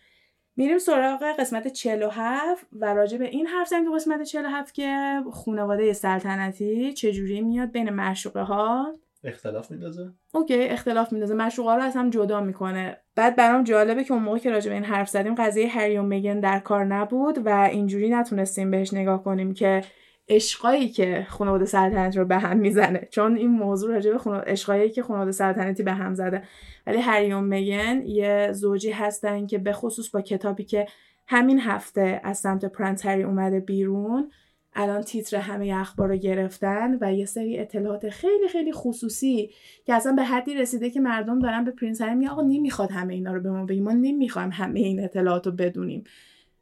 میریم 0.56 0.78
سراغ 0.78 1.22
قسمت 1.38 1.68
47 1.68 2.66
و 2.72 2.94
راجع 2.94 3.18
به 3.18 3.28
این 3.28 3.46
حرف 3.46 3.68
زنیم 3.68 3.94
قسمت 3.94 4.22
47 4.22 4.74
که 4.74 5.20
خانواده 5.32 5.92
سلطنتی 5.92 6.92
چجوری 6.92 7.40
میاد 7.40 7.70
بین 7.70 7.90
معشوقه 7.90 8.42
ها 8.42 8.94
اختلاف 9.24 9.70
میندازه؟ 9.70 10.12
اوکی 10.34 10.68
اختلاف 10.68 11.12
میندازه. 11.12 11.34
معشوقه 11.34 11.74
رو 11.74 11.82
از 11.82 11.96
هم 11.96 12.10
جدا 12.10 12.40
می‌کنه. 12.40 12.96
بعد 13.14 13.36
برام 13.36 13.64
جالبه 13.64 14.04
که 14.04 14.12
اون 14.12 14.22
موقع 14.22 14.38
که 14.38 14.50
راجع 14.50 14.68
به 14.68 14.74
این 14.74 14.84
حرف 14.84 15.08
زدیم 15.08 15.34
قضیه 15.34 15.68
هری 15.68 15.98
و 15.98 16.02
میگن 16.02 16.40
در 16.40 16.58
کار 16.58 16.84
نبود 16.84 17.46
و 17.46 17.48
اینجوری 17.48 18.10
نتونستیم 18.10 18.70
بهش 18.70 18.94
نگاه 18.94 19.24
کنیم 19.24 19.54
که 19.54 19.82
عشقایی 20.28 20.88
که 20.88 21.26
خانواده 21.28 21.64
سلطنت 21.64 22.16
رو 22.16 22.24
به 22.24 22.38
هم 22.38 22.56
می‌زنه. 22.56 23.08
چون 23.10 23.36
این 23.36 23.50
موضوع 23.50 23.94
راجع 23.94 24.12
به 24.12 24.30
عشقایی 24.30 24.90
که 24.90 25.02
خانواده 25.02 25.32
سلطنتی 25.32 25.82
به 25.82 25.92
هم 25.92 26.14
زده. 26.14 26.42
ولی 26.86 26.98
هری 26.98 27.32
و 27.32 27.40
مگان 27.40 28.02
یه 28.06 28.48
زوجی 28.52 28.90
هستن 28.90 29.46
که 29.46 29.58
به 29.58 29.72
خصوص 29.72 30.10
با 30.10 30.20
کتابی 30.20 30.64
که 30.64 30.86
همین 31.26 31.60
هفته 31.60 32.20
از 32.24 32.38
سمت 32.38 32.64
پرنس 32.64 33.06
اومده 33.06 33.60
بیرون 33.60 34.30
الان 34.74 35.02
تیتر 35.02 35.36
همه 35.36 35.74
اخبار 35.74 36.08
رو 36.08 36.16
گرفتن 36.16 36.98
و 37.00 37.14
یه 37.14 37.26
سری 37.26 37.58
اطلاعات 37.58 38.08
خیلی 38.08 38.48
خیلی 38.48 38.72
خصوصی 38.72 39.50
که 39.84 39.94
اصلا 39.94 40.12
به 40.12 40.24
حدی 40.24 40.54
رسیده 40.54 40.90
که 40.90 41.00
مردم 41.00 41.38
دارن 41.38 41.64
به 41.64 41.70
پرنس 41.70 42.00
هری 42.00 42.14
میگن 42.14 42.30
آقا 42.30 42.42
نمی‌خواد 42.42 42.92
همه 42.92 43.14
اینا 43.14 43.32
رو 43.32 43.40
به 43.40 43.50
ما 43.50 43.64
بگیم 43.64 43.84
ما 43.84 43.92
نمی‌خوایم 43.92 44.50
همه 44.52 44.80
این 44.80 45.04
اطلاعات 45.04 45.46
رو 45.46 45.52
بدونیم. 45.52 46.04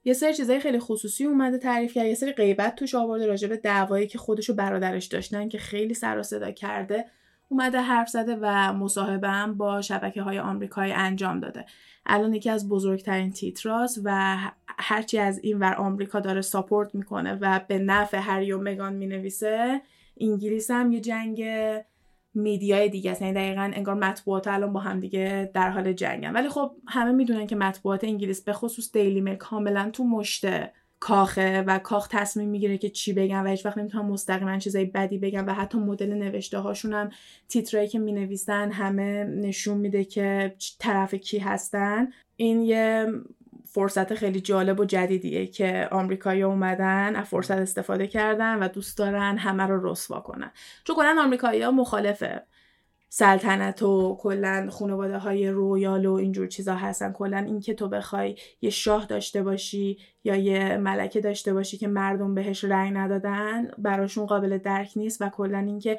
یه 0.04 0.12
سری 0.12 0.34
چیزای 0.34 0.60
خیلی 0.60 0.78
خصوصی 0.78 1.24
اومده 1.24 1.58
تعریف 1.58 1.92
کرد 1.92 2.06
یه 2.06 2.14
سری 2.14 2.32
غیبت 2.32 2.76
توش 2.76 2.94
آورده 2.94 3.26
راجع 3.26 3.48
به 3.48 3.56
دعوایی 3.56 4.06
که 4.06 4.18
خودش 4.18 4.50
و 4.50 4.54
برادرش 4.54 5.06
داشتن 5.06 5.48
که 5.48 5.58
خیلی 5.58 5.94
سر 5.94 6.18
و 6.18 6.22
صدا 6.22 6.50
کرده 6.50 7.04
اومده 7.48 7.80
حرف 7.80 8.08
زده 8.08 8.38
و 8.40 8.72
مصاحبه 8.72 9.28
هم 9.28 9.56
با 9.56 9.80
شبکه 9.80 10.22
های 10.22 10.38
آمریکایی 10.38 10.92
انجام 10.92 11.40
داده. 11.40 11.64
الان 12.06 12.34
یکی 12.34 12.50
از 12.50 12.68
بزرگترین 12.68 13.32
تیتراس 13.32 13.98
و 14.04 14.36
هرچی 14.78 15.18
از 15.18 15.38
این 15.38 15.58
ور 15.58 15.74
آمریکا 15.74 16.20
داره 16.20 16.40
ساپورت 16.40 16.94
می‌کنه 16.94 17.38
و 17.40 17.60
به 17.68 17.78
نفع 17.78 18.18
هری 18.18 18.52
و 18.52 18.60
مگان 18.60 18.92
می‌نویسه 18.92 19.80
انگلیس 20.20 20.70
هم 20.70 20.92
یه 20.92 21.00
جنگ 21.00 21.44
میدیای 22.34 22.88
دیگه 22.88 23.10
است. 23.10 23.22
یعنی 23.22 23.34
دقیقا 23.34 23.70
انگار 23.74 23.94
مطبوعات 23.94 24.48
الان 24.48 24.72
با 24.72 24.80
هم 24.80 25.00
دیگه 25.00 25.50
در 25.54 25.70
حال 25.70 25.92
جنگن. 25.92 26.32
ولی 26.32 26.48
خب 26.48 26.70
همه 26.88 27.12
می‌دونن 27.12 27.46
که 27.46 27.56
مطبوعات 27.56 28.04
انگلیس 28.04 28.44
به 28.44 28.52
خصوص 28.52 28.92
دیلی 28.92 29.20
میل 29.20 29.34
کاملا 29.34 29.90
تو 29.92 30.04
مشته. 30.04 30.72
کاخه 31.00 31.62
و 31.66 31.78
کاخ 31.78 32.08
تصمیم 32.08 32.48
می‌گیره 32.48 32.78
که 32.78 32.90
چی 32.90 33.12
بگن 33.12 33.40
و 33.40 33.48
هیچ 33.48 33.66
وقت 33.66 33.78
نمی‌تونن 33.78 34.04
مستقیما 34.04 34.58
چیزای 34.58 34.84
بدی 34.84 35.18
بگن 35.18 35.44
و 35.44 35.52
حتی 35.52 35.78
مدل 35.78 36.14
نوشته 36.14 36.58
هاشون 36.58 36.92
هم 36.92 37.10
تیترایی 37.48 37.88
که 37.88 37.98
می‌نویسن 37.98 38.70
همه 38.72 39.24
نشون 39.24 39.78
میده 39.78 40.04
که 40.04 40.54
طرف 40.78 41.14
کی 41.14 41.38
هستن. 41.38 42.08
این 42.36 42.62
یه 42.62 43.06
فرصت 43.64 44.14
خیلی 44.14 44.40
جالب 44.40 44.80
و 44.80 44.84
جدیدیه 44.84 45.46
که 45.46 45.88
آمریکایی 45.92 46.42
اومدن 46.42 47.16
از 47.16 47.26
فرصت 47.26 47.58
استفاده 47.58 48.06
کردن 48.06 48.58
و 48.58 48.68
دوست 48.68 48.98
دارن 48.98 49.38
همه 49.38 49.62
رو 49.62 49.90
رسوا 49.90 50.20
کنن. 50.20 50.50
چون 50.84 50.96
کلا 50.96 51.16
آمریکایی 51.24 51.62
ها 51.62 51.70
مخالفه. 51.70 52.42
سلطنت 53.08 53.82
و 53.82 54.16
کلا 54.20 54.68
خانواده 54.70 55.18
های 55.18 55.48
رویال 55.48 56.06
و 56.06 56.12
اینجور 56.12 56.46
چیزا 56.46 56.74
هستن. 56.74 57.12
کلا 57.12 57.38
اینکه 57.38 57.74
تو 57.74 57.88
بخوای 57.88 58.36
یه 58.60 58.70
شاه 58.70 59.06
داشته 59.06 59.42
باشی 59.42 59.98
یا 60.24 60.36
یه 60.36 60.76
ملکه 60.76 61.20
داشته 61.20 61.54
باشی 61.54 61.78
که 61.78 61.88
مردم 61.88 62.34
بهش 62.34 62.64
رأی 62.64 62.90
ندادن 62.90 63.70
براشون 63.78 64.26
قابل 64.26 64.58
درک 64.58 64.92
نیست 64.96 65.22
و 65.22 65.28
کلا 65.28 65.58
اینکه 65.58 65.98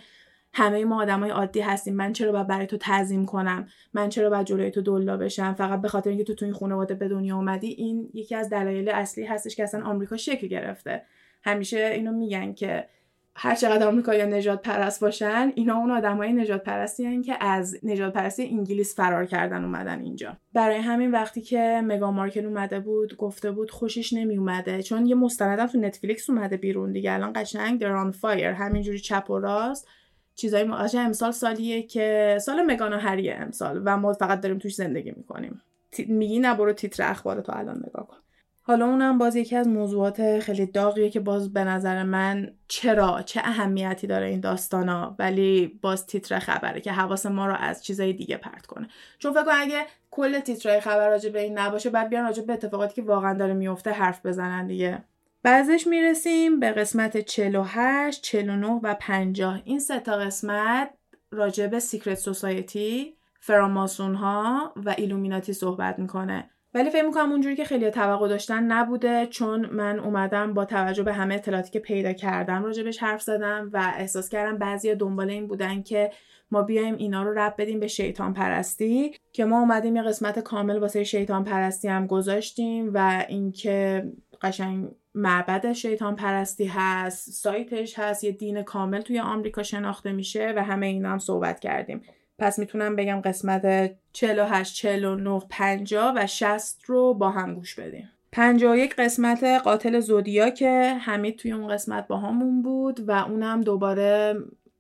همه 0.54 0.86
ما 0.86 1.02
آدمای 1.02 1.30
عادی 1.30 1.62
هستیم. 1.62 1.96
من 1.96 2.14
چرا 2.14 2.32
باید 2.32 2.48
برای 2.48 2.68
تو 2.68 2.78
تعظیم 2.78 3.26
کنم؟ 3.26 3.68
من 3.94 4.10
چرا 4.10 4.30
باید 4.30 4.46
جلوی 4.46 4.72
تو 4.72 4.82
دلا 4.82 5.18
بشم؟ 5.18 5.54
فقط 5.54 5.82
به 5.82 5.88
خاطر 5.88 6.10
اینکه 6.10 6.24
تو 6.24 6.36
تو 6.36 6.46
این 6.46 6.54
خانواده 6.54 6.94
به 6.96 7.08
دنیا 7.08 7.36
اومدی 7.36 7.68
این 7.68 8.10
یکی 8.14 8.36
از 8.36 8.50
دلایل 8.50 8.90
اصلی 8.90 9.26
هستش 9.26 9.56
که 9.56 9.64
اصلا 9.64 9.86
آمریکا 9.86 10.18
شکل 10.18 10.48
گرفته. 10.48 11.02
همیشه 11.44 11.78
اینو 11.78 12.12
میگن 12.12 12.54
که 12.54 12.88
هر 13.40 13.56
چقدر 13.56 13.88
آمریکا 13.88 14.12
نژادپرست 14.12 15.02
باشن 15.02 15.52
اینا 15.56 15.78
اون 15.78 15.92
آدمای 15.92 16.34
نژادپرستی 16.34 17.22
که 17.22 17.44
از 17.44 17.78
نژادپرستی 17.84 18.44
انگلیس 18.44 18.96
فرار 18.96 19.26
کردن 19.26 19.64
اومدن 19.64 20.02
اینجا. 20.02 20.38
برای 20.54 20.78
همین 20.78 21.12
وقتی 21.12 21.42
که 21.42 21.82
مگان 21.86 22.12
مارکل 22.12 22.46
اومده 22.46 22.80
بود 22.80 23.18
گفته 23.18 23.52
بود 23.52 23.72
خوشش 23.72 24.14
نمی 24.14 24.38
اومده 24.38 24.84
چون 24.84 25.06
یه 25.06 25.16
مستندم 25.16 25.68
تو 25.68 25.80
نتفلیکس 25.80 26.30
اومده 26.30 26.58
بیرون 26.58 26.92
دیگه. 26.92 27.12
الان 27.12 27.34
قشنگ 27.36 27.80
they're 27.80 28.05
on 28.05 28.12
fire 28.12 28.52
همینجوری 28.52 29.00
چپ 29.00 29.30
و 29.30 29.40
راست. 29.40 29.88
چیزای 30.36 30.64
قشنگ 30.64 31.06
امسال 31.06 31.32
سالیه 31.32 31.84
که 31.84 32.38
سال 32.42 32.62
مگان 32.62 32.94
و 32.94 32.98
هریه 32.98 33.36
امسال. 33.36 33.82
و 33.86 33.98
ما 33.98 34.14
فقط 34.14 34.42
داریم 34.42 34.58
توش 34.58 34.76
زندگی 34.76 35.14
می‌کنیم. 35.18 35.62
میگی 36.08 36.40
نبرو 36.40 36.74
تیتر 36.74 37.04
اخبار 37.04 37.42
تو 37.42 37.52
الان 37.56 37.84
نگاه 37.88 38.08
کن. 38.08 38.18
حالا 38.68 38.86
اونم 38.86 39.18
باز 39.18 39.36
یکی 39.36 39.56
از 39.56 39.68
موضوعات 39.68 40.40
خیلی 40.40 40.66
داغیه 40.66 41.10
که 41.10 41.20
باز 41.20 41.54
به 41.54 41.64
نظر 41.64 42.04
من 42.04 42.52
چرا 42.68 43.22
چه 43.22 43.42
اهمیتی 43.44 44.08
داره 44.08 44.26
این 44.26 44.40
داستانا 44.40 45.16
ولی 45.20 45.80
باز 45.82 46.06
تیتر 46.08 46.40
خبره 46.40 46.82
که 46.82 46.92
حواس 46.92 47.26
ما 47.26 47.48
رو 47.48 47.56
از 47.56 47.84
چیزای 47.84 48.14
دیگه 48.14 48.38
پرت 48.38 48.66
کنه. 48.66 48.88
چون 49.20 49.34
فکر 49.34 49.44
کن 49.44 49.52
اگه 49.54 49.86
کل 50.12 50.40
تیترهای 50.40 50.80
خبر 50.80 51.10
راجع 51.10 51.30
به 51.30 51.42
این 51.42 51.58
نباشه 51.58 51.90
بعد 51.90 52.10
بیان 52.10 52.26
راجع 52.26 52.44
به 52.44 52.54
اتفاقاتی 52.54 52.96
که 52.96 53.02
واقعا 53.02 53.34
داره 53.34 53.54
میفته 53.54 53.92
حرف 53.92 54.26
بزنن 54.26 54.68
دیگه. 54.68 55.04
بعدش 55.44 55.88
می‌رسیم 55.88 56.60
به 56.60 56.72
قسمت 56.72 57.18
48, 57.18 58.22
49 58.22 58.80
و 58.84 58.96
50 59.00 59.62
این 59.66 59.80
سه 59.80 60.00
تا 60.00 60.18
قسمت 60.18 60.90
راجع 61.32 61.68
به 61.68 61.80
secret 61.80 62.18
society 62.18 63.18
فراماسون 63.40 64.16
ها 64.16 64.74
و 64.76 64.96
ایلومیناتی 64.98 65.54
صحبت 65.54 66.00
می‌کنه. 66.00 66.50
ولی 66.78 66.90
فکر 66.90 67.06
می‌کنم 67.06 67.32
اونجوری 67.32 67.56
که 67.56 67.64
خیلی 67.64 67.92
توقع 67.92 68.28
داشتن 68.28 68.64
نبوده 68.64 69.26
چون 69.26 69.66
من 69.66 70.00
اومدم 70.00 70.54
با 70.54 70.66
توجه 70.66 71.04
به 71.04 71.14
همه 71.14 71.36
اطلاعاتی 71.36 71.72
که 71.72 71.80
پیدا 71.80 72.14
کردم 72.14 72.64
راجبش 72.64 72.98
حرف 72.98 73.22
زدم 73.22 73.70
و 73.74 73.94
احساس 73.98 74.30
کردم 74.30 74.58
بعضی 74.58 74.96
دنبال 74.96 75.30
این 75.30 75.48
بودن 75.48 75.84
که 75.84 76.12
ما 76.52 76.62
بیایم 76.62 76.96
اینا 76.96 77.24
رو 77.24 77.40
ربط 77.40 77.56
بدیم 77.58 77.80
به 77.80 77.88
شیطان 77.88 78.34
پرستی 78.34 79.16
که 79.34 79.46
ما 79.46 79.60
اومدیم 79.60 79.96
یه 79.96 80.02
قسمت 80.02 80.40
کامل 80.40 80.78
واسه 80.78 81.04
شیطان 81.04 81.44
پرستی 81.44 81.88
هم 81.88 82.08
گذاشتیم 82.08 82.92
و 82.94 83.26
اینکه 83.28 84.08
قشنگ 84.42 84.88
معبد 85.16 85.74
شیطان 85.74 86.16
پرستی 86.16 86.66
هست 86.66 87.32
سایتش 87.32 88.00
هست 88.00 88.24
یه 88.24 88.32
دین 88.32 88.64
کامل 88.64 89.02
توی 89.02 89.20
آمریکا 89.20 89.64
شناخته 89.64 90.12
میشه 90.12 90.54
و 90.56 90.64
همه 90.64 90.86
اینا 90.86 91.10
هم 91.10 91.20
صحبت 91.20 91.60
کردیم. 91.60 92.02
پس 92.40 92.60
می‌تونم 92.60 92.96
بگم 92.96 93.22
قسمت 93.22 93.92
48, 94.14 94.76
49, 94.76 95.42
50 95.50 96.14
و 96.16 96.28
60 96.28 96.82
رو 96.86 97.14
با 97.14 97.30
هم 97.30 97.56
گوش 97.56 97.76
بدیم. 97.76 98.10
51 98.32 98.96
قسمت 98.96 99.44
قاتل 99.44 100.00
زودیاک 100.00 100.50
که 100.50 100.98
حمید 101.02 101.36
توی 101.36 101.52
اون 101.52 101.68
قسمت 101.68 102.08
با 102.08 102.18
همون 102.18 102.62
بود 102.62 103.10
و 103.10 103.12
اونم 103.12 103.62
دوباره 103.62 104.36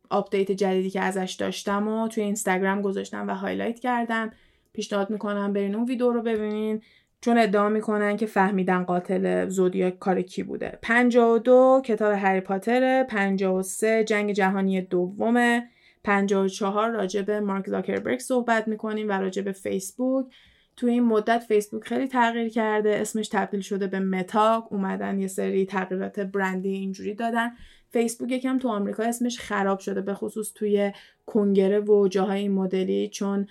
update 0.10 0.52
جدیدی 0.52 0.90
که 0.90 1.02
ازش 1.02 1.36
داشتم 1.40 1.88
و 1.88 2.08
توی 2.08 2.24
اینستاگرام 2.24 2.82
گذاشتم 2.82 3.28
و 3.28 3.36
highlight 3.36 3.80
کردم. 3.80 4.32
پیشنهاد 4.74 5.10
می‌کنم 5.10 5.54
برین 5.54 5.76
اون 5.76 5.86
ویدیو 5.86 6.12
رو 6.12 6.22
ببینین 6.22 6.82
چون 7.22 7.38
ادعا 7.38 7.70
می‌کنن 7.70 8.18
که 8.18 8.26
فهمیدن 8.26 8.84
قاتل 8.84 9.50
زودیا 9.50 9.92
کار 9.92 10.22
کی 10.22 10.44
بوده. 10.44 10.80
52 10.82 11.82
کتاب 11.86 12.14
هری 12.14 12.42
پاتر 12.42 13.04
53 13.04 14.04
جنگ 14.04 14.32
جهانی 14.32 14.82
دومه. 14.82 15.70
54 16.08 16.92
راجع 16.92 17.22
به 17.22 17.40
مارک 17.40 17.70
زاکربرگ 17.70 18.20
صحبت 18.20 18.68
می‌کنیم 18.68 19.10
و 19.10 19.12
راجع 19.12 19.42
به 19.42 19.52
فیسبوک. 19.52 20.26
تو 20.76 20.88
این 20.88 21.04
مدت 21.04 21.44
فیسبوک 21.48 21.84
خیلی 21.84 22.08
تغییر 22.08 22.50
کرده 22.50 22.96
اسمش 22.96 23.28
تبدیل 23.28 23.62
شده 23.62 23.88
به 23.88 24.00
متا 24.00 24.68
اومدن 24.72 25.20
یه 25.20 25.28
سری 25.28 25.66
تغییرات 25.66 26.20
برندی 26.20 26.70
اینجوری 26.70 27.14
دادن. 27.14 27.52
فیسبوک 27.90 28.32
یکم 28.32 28.58
تو 28.58 28.70
آمریکا 28.70 29.04
اسمش 29.04 29.40
خراب 29.40 29.80
شده 29.80 30.02
به 30.02 30.14
خصوص 30.14 30.54
توی 30.54 30.92
کنگره 31.26 31.80
و 31.80 32.08
جاهای 32.08 32.48
مختلفی 32.48 33.10
چون 33.10 33.48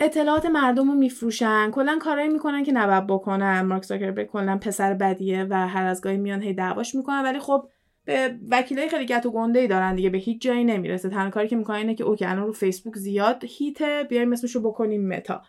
اطلاعات 0.00 0.46
مردم 0.46 0.90
رو 0.90 0.94
میفروشن. 0.94 1.70
کلا 1.70 1.98
کارایی 2.00 2.28
می‌کنن 2.28 2.64
که 2.64 2.72
نباید 2.72 3.06
بکنن. 3.06 3.60
مارک 3.60 3.82
زاکربرگ 3.82 4.26
کلا 4.26 4.58
پسر 4.58 4.94
بدیه 4.94 5.46
و 5.50 5.68
هر 5.68 5.86
از 5.86 6.00
گاهی 6.00 6.16
میان 6.16 6.42
هی 6.42 6.54
دعواش 6.54 6.94
می‌کنن. 6.94 7.22
ولی 7.22 7.38
خب 7.38 7.68
به 8.04 8.34
وکیلای 8.50 8.88
خیلی 8.88 9.06
گت 9.06 9.26
و 9.26 9.30
گنده 9.30 9.58
ای 9.58 9.66
دارن 9.66 9.94
دیگه 9.94 10.10
به 10.10 10.18
هیچ 10.18 10.42
جایی 10.42 10.64
نمی‌رسه. 10.64 11.08
تنها 11.08 11.30
کاری 11.30 11.48
که 11.48 11.56
می‌کنن 11.56 11.76
اینه 11.76 11.94
که 11.94 12.04
okay 12.04 12.24
الان 12.24 12.46
رو 12.46 12.52
فیسبوک 12.52 12.96
زیاد 12.96 13.44
hate 13.48 13.94
ه 13.94 14.06
بیایم 14.08 14.32
اسمشو 14.32 14.60
بکنیم 14.60 15.08
متا. 15.08 15.42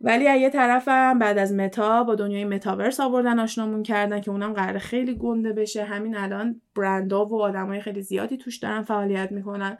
ولی 0.00 0.28
از 0.28 0.40
یه 0.40 0.50
طرفم 0.50 1.18
بعد 1.18 1.38
از 1.38 1.52
متا 1.52 2.04
با 2.04 2.14
دنیای 2.14 2.44
متاورس 2.44 3.00
آوردن 3.00 3.38
آشنامون 3.38 3.82
کردن 3.82 4.20
که 4.20 4.30
اونم 4.30 4.52
قراره 4.52 4.78
خیلی 4.78 5.14
گنده 5.14 5.52
بشه. 5.52 5.84
همین 5.84 6.16
الان 6.16 6.60
برندا 6.76 7.26
و 7.26 7.42
آدمای 7.42 7.80
خیلی 7.80 8.02
زیادی 8.02 8.36
توش 8.36 8.56
دارن 8.56 8.82
فعالیت 8.82 9.32
می‌کنن. 9.32 9.78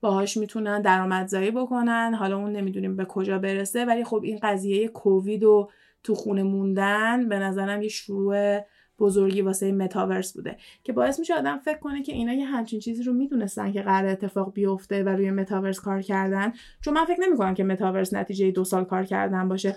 باهاش 0.00 0.36
می‌تونن 0.36 0.82
درآمدزایی 0.82 1.50
بکنن. 1.50 2.14
حالا 2.14 2.36
اون 2.36 2.52
نمی‌دونیم 2.52 2.96
به 2.96 3.04
کجا 3.04 3.38
برسه 3.38 3.84
ولی 3.84 4.04
خب 4.04 4.20
این 4.22 4.38
قضیه 4.42 4.88
کووید 4.88 5.44
و 5.44 5.70
تو 6.04 6.14
خونه 6.14 6.42
موندن 6.42 7.28
به 7.28 7.38
نظرم 7.38 7.82
یه 7.82 7.88
شروع 7.88 8.58
بزرگی 9.02 9.42
واسه 9.42 9.72
متاورس 9.72 10.32
بوده 10.36 10.56
که 10.84 10.92
باعث 10.92 11.18
میشه 11.18 11.34
آدم 11.34 11.58
فکر 11.58 11.78
کنه 11.78 12.02
که 12.02 12.12
اینا 12.12 12.32
یه 12.32 12.44
همچین 12.44 12.80
چیزی 12.80 13.02
رو 13.02 13.12
می‌دونستن 13.12 13.72
که 13.72 13.82
قرار 13.82 14.10
اتفاق 14.10 14.52
بیفته 14.52 15.02
و 15.02 15.08
روی 15.08 15.30
متاورس 15.30 15.80
کار 15.80 16.02
کردن. 16.02 16.52
چون 16.80 16.94
من 16.94 17.04
فکر 17.04 17.20
نمی‌کنم 17.20 17.54
که 17.54 17.64
متاورس 17.64 18.14
نتیجه 18.14 18.50
دو 18.50 18.64
سال 18.64 18.84
کار 18.84 19.04
کردن 19.04 19.48
باشه. 19.48 19.76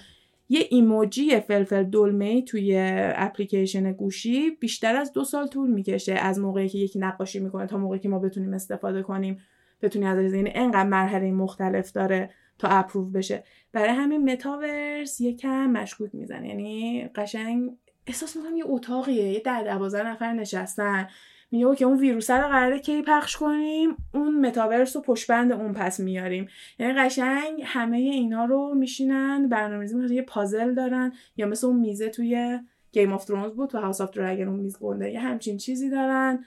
یه 0.49 0.67
ایموجی 0.69 1.39
فلفل 1.39 1.83
دلمه 1.83 2.41
توی 2.41 2.75
اپلیکیشن 3.15 3.91
گوشی 3.91 4.49
بیشتر 4.49 4.95
از 4.95 5.13
دو 5.13 5.23
سال 5.23 5.47
طول 5.47 5.69
می‌کشه 5.69 6.13
از 6.13 6.39
موقعی 6.39 6.69
که 6.69 6.77
یکی 6.77 6.99
نقاشی 6.99 7.39
می‌کنه 7.39 7.67
تا 7.67 7.77
موقعی 7.77 7.99
که 7.99 8.09
ما 8.09 8.19
بتونیم 8.19 8.53
استفاده 8.53 9.03
کنیم 9.03 9.37
بتونی 9.81 10.05
ازش 10.05 10.35
یعنی 10.35 10.51
انقدر 10.55 10.89
مرحله 10.89 11.31
مختلف 11.31 11.91
داره 11.91 12.29
تا 12.57 12.67
approve 12.67 13.11
بشه. 13.11 13.43
برای 13.71 13.89
همین 13.89 14.31
متاورس 14.31 15.21
یکم 15.21 15.65
مشکوک 15.65 16.15
می‌زنه. 16.15 16.47
یعنی 16.47 17.07
قشنگ 17.15 17.71
احساس 18.07 18.35
می‌کنم 18.35 18.57
یه 18.57 18.63
اتاقیه 18.67 19.31
یه 19.31 19.39
ده 19.39 19.63
دوازده 19.63 20.07
نفر 20.07 20.33
نشستن. 20.33 21.07
میگه 21.51 21.75
که 21.75 21.85
اون 21.85 21.99
ویروس 21.99 22.29
رو 22.29 22.47
قراره 22.47 22.79
کی 22.79 23.01
پخش 23.01 23.37
کنیم؟ 23.37 23.95
اون 24.13 24.45
متاورس 24.47 24.95
رو 24.95 25.01
پشت‌بند 25.01 25.51
اون 25.51 25.73
پس 25.73 25.99
میاریم. 25.99 26.47
یعنی 26.79 26.93
قشنگ 26.93 27.61
همه 27.63 27.97
اینا 27.97 28.45
رو 28.45 28.73
میشینن 28.75 29.49
برنامه‌ریزی 29.49 29.95
می‌کنن 29.95 30.13
یه 30.13 30.21
پازل 30.21 30.73
دارن. 30.73 31.13
یا 31.37 31.47
مثل 31.47 31.67
اون 31.67 31.79
میزه 31.79 32.09
توی 32.09 32.59
گیم 32.91 33.13
آف 33.13 33.25
ترونز 33.25 33.53
بود 33.53 33.69
تو 33.69 33.77
هاوس 33.77 34.01
آف 34.01 34.11
دراگن 34.11 34.47
اون 34.47 34.59
میز 34.59 34.79
گنده. 34.79 35.11
یه 35.11 35.19
همچین 35.19 35.57
چیزی 35.57 35.89
دارن. 35.89 36.45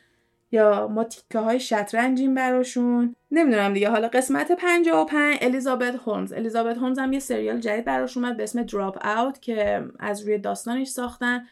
یا 0.53 0.89
ما 0.89 1.05
تیکه 1.05 1.39
های 1.39 1.61
شطرنجیم 1.61 2.35
براشون. 2.35 3.17
نمی‌دونم 3.31 3.73
دیگه. 3.73 3.91
حالا 3.91 4.09
قسمت 4.09 4.53
55 4.53 5.39
الیزابت 5.41 5.95
هولمز 6.07 6.33
الیزابت 6.33 6.77
هولمز 6.77 6.99
هم 6.99 7.13
یه 7.13 7.19
سریال 7.19 7.61
جدید 7.61 7.85
براش 7.85 8.17
اومد 8.17 8.37
به 8.37 8.43
اسم 8.43 8.63
دراپ 8.63 9.07
اوت 9.07 9.43
که 9.43 9.85
از 9.99 10.23
روی 10.23 10.39
داستانش 10.39 10.89
ساختن. 10.89 11.45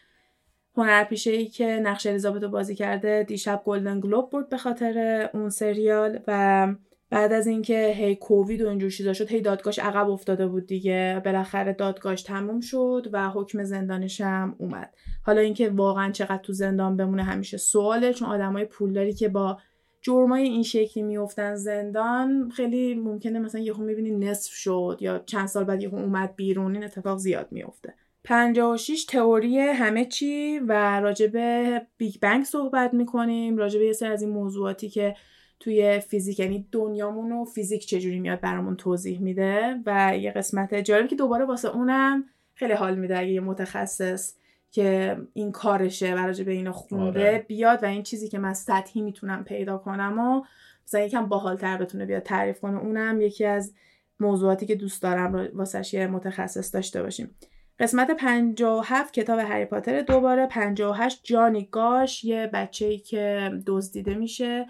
هنرپیشه 0.77 1.31
ای 1.31 1.47
که 1.47 1.65
نقش 1.65 2.07
الیزابت 2.07 2.43
رو 2.43 2.49
بازی 2.49 2.75
کرده 2.75 3.23
دیشب 3.23 3.61
گلدن 3.65 3.99
گلوب 3.99 4.29
برد 4.29 4.49
به 4.49 4.57
خاطر 4.57 5.29
اون 5.33 5.49
سریال 5.49 6.19
و 6.27 6.67
بعد 7.09 7.33
از 7.33 7.47
اینکه 7.47 7.93
هی 7.97 8.15
کووید 8.15 8.61
و 8.61 8.69
اینجور 8.69 8.89
چیزا 8.89 9.13
شد 9.13 9.31
هی 9.31 9.41
دادگاهش 9.41 9.79
عقب 9.79 10.09
افتاده 10.09 10.47
بود 10.47 10.67
دیگه. 10.67 11.21
بالاخره 11.25 11.73
دادگاهش 11.73 12.21
تموم 12.21 12.59
شد 12.59 13.09
و 13.11 13.29
حکم 13.29 13.63
زندانش 13.63 14.21
هم 14.21 14.55
اومد. 14.57 14.93
حالا 15.23 15.41
اینکه 15.41 15.69
واقعا 15.69 16.11
چقدر 16.11 16.41
تو 16.43 16.53
زندان 16.53 16.97
بمونه 16.97 17.23
همیشه 17.23 17.57
سواله 17.57 18.13
چون 18.13 18.27
آدمای 18.27 18.65
پولداری 18.65 19.13
که 19.13 19.29
با 19.29 19.57
جرمای 20.01 20.43
این 20.43 20.63
شکلی 20.63 21.03
میفتن 21.03 21.55
زندان 21.55 22.49
خیلی 22.49 22.95
ممکنه 22.95 23.39
مثلا 23.39 23.61
یهو 23.61 23.83
می‌بینی 23.83 24.11
نصف 24.11 24.51
شد 24.53 24.97
یا 25.01 25.19
چند 25.25 25.47
سال 25.47 25.63
بعد 25.63 25.83
یهو 25.83 25.95
اومد 25.95 26.35
بیرون 26.35 26.75
این 26.75 26.83
اتفاق 26.83 27.17
زیاد 27.17 27.47
میفته 27.51 27.93
56 28.23 29.05
تئوری 29.05 29.59
همه 29.59 30.05
چی 30.05 30.59
و 30.59 30.99
راجع 30.99 31.27
به 31.27 31.81
بیگ 31.97 32.15
بنگ 32.21 32.43
صحبت 32.43 32.93
می‌کنیم. 32.93 33.57
راجع 33.57 33.79
به 33.79 33.85
یه 33.85 33.93
سری 33.93 34.09
از 34.09 34.21
این 34.21 34.31
موضوعاتی 34.31 34.89
که 34.89 35.15
توی 35.59 35.99
فیزیک 35.99 36.39
یعنی 36.39 36.67
دنیامون 36.71 37.31
و 37.31 37.45
فیزیک 37.45 37.85
چجوری 37.85 38.19
میاد 38.19 38.41
برامون 38.41 38.75
توضیح 38.75 39.21
میده 39.21 39.79
و 39.85 40.17
یه 40.17 40.31
قسمت 40.31 40.75
جالب 40.75 41.07
که 41.07 41.15
دوباره 41.15 41.45
واسه 41.45 41.75
اونم 41.75 42.23
خیلی 42.55 42.73
حال 42.73 42.95
میده 42.95 43.19
اگه 43.19 43.31
یه 43.31 43.41
متخصص 43.41 44.33
که 44.71 45.17
این 45.33 45.51
کارشه 45.51 46.15
و 46.15 46.17
راجع 46.17 46.43
به 46.43 46.51
اینو 46.51 46.71
خونده 46.71 47.29
آره. 47.29 47.45
بیاد 47.47 47.83
و 47.83 47.85
این 47.85 48.03
چیزی 48.03 48.29
که 48.29 48.39
من 48.39 48.53
سطحی 48.53 49.01
می‌تونم 49.01 49.43
پیدا 49.43 49.77
کنم 49.77 50.19
و 50.19 50.43
مثلا 50.87 51.01
یکم 51.01 51.25
باحالتر 51.25 51.77
بتونه 51.77 52.05
بیاد 52.05 52.23
تعریف 52.23 52.59
کنه 52.59 52.77
اونم 52.77 53.21
یکی 53.21 53.45
از 53.45 53.73
موضوعاتی 54.19 54.65
که 54.65 54.75
دوست 54.75 55.01
دارم 55.01 55.49
واسش 55.53 55.93
یه 55.93 56.07
متخصص 56.07 56.75
داشته 56.75 57.03
باشیم 57.03 57.35
قسمت 57.79 58.11
57 58.11 59.13
کتاب 59.13 59.39
هری 59.39 59.65
پاتر 59.65 60.01
دوباره 60.01 60.47
58 60.47 61.19
جانی 61.23 61.67
گاش 61.71 62.23
یه 62.23 62.49
بچه‌ای 62.53 62.97
که 62.97 63.51
دزدیده 63.65 64.15
میشه 64.15 64.65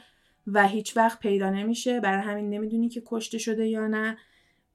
و 0.47 0.67
هیچ 0.67 0.97
وقت 0.97 1.19
پیدا 1.19 1.49
نمیشه. 1.49 1.99
برای 1.99 2.21
همین 2.21 2.49
نمی‌دونی 2.49 2.89
که 2.89 3.03
کشته 3.05 3.37
شده 3.37 3.67
یا 3.67 3.87
نه. 3.87 4.17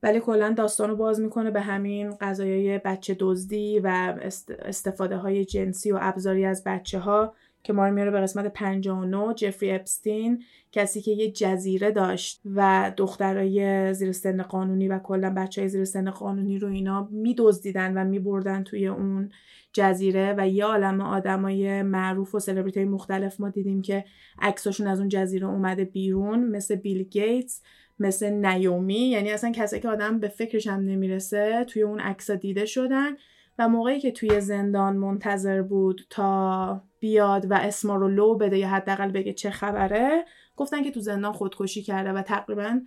ولی 0.03 0.21
کلا 0.21 0.55
داستان 0.57 0.91
رو 0.91 0.97
باز 0.97 1.21
می‌کنه 1.21 1.51
به 1.51 1.61
همین 1.61 2.11
قضایای 2.21 2.79
بچه 2.79 3.17
دزدی 3.21 3.79
و 3.79 4.15
استفاده 4.59 5.17
های 5.17 5.45
جنسی 5.45 5.93
و 5.93 5.99
ابزاری 6.01 6.45
از 6.45 6.65
بچه 6.65 6.99
ها 6.99 7.35
که 7.63 7.73
ما 7.73 7.89
رو 7.89 7.95
میاره 7.95 8.11
به 8.11 8.21
قسمت 8.21 8.47
59 8.47 9.35
جفری 9.35 9.71
اپستین 9.71 10.45
کسی 10.73 11.01
که 11.01 11.11
یه 11.11 11.31
جزیره 11.31 11.91
داشت 11.91 12.41
و 12.55 12.93
دخترای 12.97 13.95
زیر 13.95 14.13
سن 14.13 14.43
قانونی 14.43 14.89
و 14.89 14.99
کلا 14.99 15.35
بچه 15.37 15.61
های 15.61 15.69
زیر 15.69 15.85
سن 15.85 16.11
قانونی 16.11 16.59
رو 16.59 16.69
اینا 16.69 17.09
میدزدیدن 17.11 17.97
و 17.97 18.05
میبردن 18.05 18.63
توی 18.63 18.87
اون 18.87 19.31
جزیره 19.73 20.35
و 20.39 20.49
یه 20.49 20.65
عالم 20.65 21.01
آدمای 21.01 21.83
معروف 21.83 22.35
و 22.35 22.39
سلبریتی 22.39 22.85
مختلف 22.85 23.41
ما 23.41 23.49
دیدیم 23.49 23.83
که 23.83 24.05
عکساشون 24.39 24.87
از 24.87 24.99
اون 24.99 25.09
جزیره 25.09 25.47
اومده 25.47 25.85
بیرون 25.85 26.45
مثل 26.45 26.75
بیل 26.75 27.03
گیتس 27.03 27.63
مثل 27.99 28.31
نیومی. 28.31 29.09
یعنی 29.09 29.31
اصلا 29.31 29.53
کسایی 29.53 29.83
که 29.83 29.89
آدم 29.89 30.21
به 30.21 30.29
فکرش 30.29 30.67
هم 30.67 30.81
نمی‌رسه 30.81 31.65
توی 31.65 31.83
اون 31.83 32.01
عکس 32.01 32.31
دیده 32.31 32.65
شدن. 32.65 33.17
و 33.59 33.69
موقعی 33.69 34.01
که 34.01 34.11
توی 34.11 34.41
زندان 34.41 34.97
منتظر 34.97 35.63
بود 35.63 36.07
تا 36.11 36.83
بیاد 37.01 37.51
و 37.51 37.55
اسما 37.55 37.97
رو 37.97 38.09
لو 38.09 38.35
بده 38.35 38.59
یا 38.59 38.69
حداقل 38.69 39.11
بگه 39.11 39.33
چه 39.33 39.51
خبره 39.51 40.25
گفتن 40.57 40.83
که 40.83 40.91
تو 40.91 41.01
زندان 41.01 41.33
خودکشی 41.33 41.83
کرده 41.83 42.13
و 42.13 42.23
تقریبا 42.23 42.81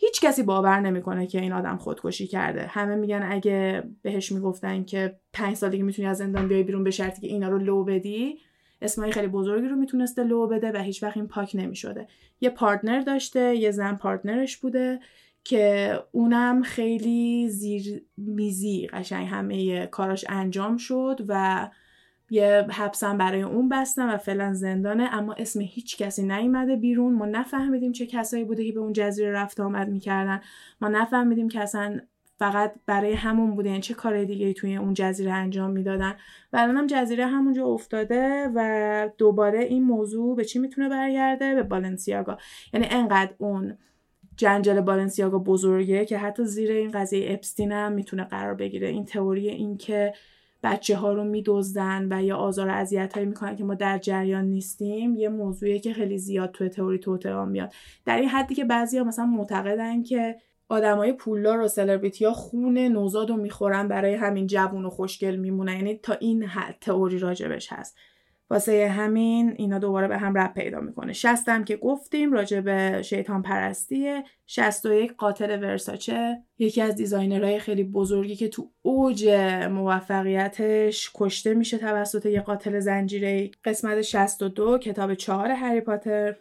هیچ 0.00 0.20
کسی 0.20 0.42
باور 0.42 0.80
نمی‌کنه 0.80 1.26
که 1.26 1.40
این 1.40 1.52
آدم 1.52 1.76
خودکشی 1.76 2.26
کرده. 2.26 2.66
همه 2.66 2.94
میگن 2.94 3.28
اگه 3.30 3.82
بهش 4.02 4.32
می‌گفتن 4.32 4.84
که 4.84 5.16
پنج 5.32 5.64
دیگه 5.64 5.84
می‌تونی 5.84 6.08
از 6.08 6.18
زندان 6.18 6.48
بیای 6.48 6.62
بیرون 6.62 6.84
به 6.84 6.90
شرطی 6.90 7.20
که 7.20 7.26
اینا 7.26 7.48
رو 7.48 7.58
لو 7.58 7.84
بدی 7.84 8.38
اسمای 8.82 9.12
خیلی 9.12 9.26
بزرگی 9.26 9.68
رو 9.68 9.76
می‌تونسته 9.76 10.24
لو 10.24 10.46
بده 10.46 10.72
و 10.72 10.76
هیچ 10.76 11.02
وقت 11.02 11.16
این 11.16 11.28
پاک 11.28 11.50
نمی‌شده. 11.54 12.08
یه 12.40 12.50
پارتنر 12.50 13.00
داشته 13.00 13.56
یه 13.56 13.70
زن 13.70 13.96
پارتنرش 13.96 14.56
بوده 14.56 15.00
که 15.44 15.94
اونم 16.12 16.62
خیلی 16.62 17.48
زیر 17.48 18.02
میزی 18.16 18.86
قشنگ 18.86 19.26
همه 19.26 19.86
کاراش 19.86 20.24
انجام 20.28 20.76
شد 20.76 21.20
و 21.28 21.68
یه 22.30 22.66
حبسم 22.70 23.18
برای 23.18 23.42
اون 23.42 23.68
بستن 23.68 24.14
و 24.14 24.16
فعلا 24.16 24.54
زندانه 24.54 25.08
اما 25.12 25.34
اسم 25.38 25.60
هیچ 25.60 25.98
کسی 25.98 26.22
نیومده 26.22 26.76
بیرون. 26.76 27.14
ما 27.14 27.26
نفهمیدیم 27.26 27.92
چه 27.92 28.06
کسایی 28.06 28.44
بوده 28.44 28.66
که 28.66 28.72
به 28.72 28.80
اون 28.80 28.92
جزیره 28.92 29.32
رفت 29.32 29.60
آمد 29.60 29.88
می‌کردن. 29.88 30.40
ما 30.80 30.88
نفهمیدیم 30.88 31.48
که 31.48 31.60
اصلا 31.60 32.00
فقط 32.38 32.74
برای 32.86 33.12
همون 33.12 33.54
بوده 33.54 33.68
یعنی 33.68 33.80
چه 33.80 33.94
کار 33.94 34.24
دیگه 34.24 34.52
توی 34.52 34.76
اون 34.76 34.94
جزیره 34.94 35.32
انجام 35.32 35.70
می‌دادن. 35.70 36.14
و 36.52 36.56
الانم 36.56 36.86
جزیره 36.86 37.26
همونجا 37.26 37.66
افتاده 37.66 38.50
و 38.54 39.10
دوباره 39.18 39.60
این 39.60 39.82
موضوع 39.82 40.36
به 40.36 40.44
چی 40.44 40.58
می‌تونه 40.58 40.88
برگرده؟ 40.88 41.54
به 41.54 41.62
بالنسیاگا. 41.62 42.38
یعنی 42.72 42.86
انقدر 42.90 43.30
اون 43.38 43.78
جنجال 44.36 44.80
بالنسیاگا 44.80 45.38
بزرگه 45.38 46.04
که 46.04 46.18
حتی 46.18 46.44
زیر 46.44 46.70
این 46.70 46.90
قضیه 46.90 47.32
اپستین 47.32 47.72
هم 47.72 47.92
می‌تونه 47.92 48.24
قرار 48.24 48.54
بگیره. 48.54 48.88
این 48.88 49.04
تئوری 49.04 49.48
این 49.48 49.76
که 49.76 50.12
بچه 50.62 50.96
ها 50.96 51.12
رو 51.12 51.24
میدزدن 51.24 52.08
و 52.10 52.22
یا 52.22 52.36
آزار 52.36 52.68
و 52.68 52.70
اذیت 52.70 53.12
هایی 53.12 53.26
می‌کنن 53.26 53.56
که 53.56 53.64
ما 53.64 53.74
در 53.74 53.98
جریان 53.98 54.44
نیستیم 54.44 55.16
یه 55.16 55.28
موضوعیه 55.28 55.78
که 55.78 55.92
خیلی 55.92 56.18
زیاد 56.18 56.50
توی 56.50 56.68
تئوری 56.68 56.98
توترام 56.98 57.48
میاد. 57.48 57.72
در 58.04 58.16
این 58.16 58.28
حدی 58.28 58.54
که 58.54 58.64
بعضی 58.64 58.98
ها 58.98 59.04
مثلا 59.04 59.26
معتقدن 59.26 60.02
که 60.02 60.36
آدمای 60.68 61.12
پولدار 61.12 61.60
و 61.60 61.68
سلبریتی 61.68 62.24
ها 62.24 62.32
خون 62.32 62.78
نوزاد 62.78 63.30
رو 63.30 63.36
می‌خورن 63.36 63.88
برای 63.88 64.14
همین 64.14 64.46
جوون 64.46 64.84
و 64.84 64.90
خوشگل 64.90 65.36
میمونن. 65.36 65.76
یعنی 65.76 65.94
تا 65.94 66.12
این 66.12 66.42
حد 66.42 66.76
تئوری 66.80 67.18
راجبش 67.18 67.72
هست. 67.72 67.96
واسه 68.50 68.88
همین 68.88 69.54
اینا 69.56 69.78
دوباره 69.78 70.08
به 70.08 70.18
هم 70.18 70.38
ربط 70.38 70.54
پیدا 70.54 70.80
می‌کنه. 70.80 71.12
شصتم 71.12 71.64
که 71.64 71.76
گفتیم 71.76 72.32
راجع 72.32 72.60
به 72.60 73.02
شیطان 73.02 73.42
پرستیه. 73.42 74.24
شصت 74.46 74.86
و 74.86 74.92
یک 74.92 75.16
قاتل 75.16 75.62
ورساچه 75.62 76.42
یکی 76.58 76.82
از 76.82 76.96
designer 76.96 77.46
های 77.46 77.58
خیلی 77.58 77.84
بزرگی 77.84 78.36
که 78.36 78.48
تو 78.48 78.70
اوج 78.82 79.28
موفقیتش 79.70 81.10
کشته 81.14 81.54
میشه 81.54 81.78
توسط 81.78 82.26
یه 82.26 82.40
قاتل 82.40 82.80
زنجیره 82.80 83.50
قسمت 83.64 84.02
62 84.02 84.78
کتاب 84.78 85.14
چهار 85.14 85.50
هری 85.50 85.80
پاتر. 85.80 86.36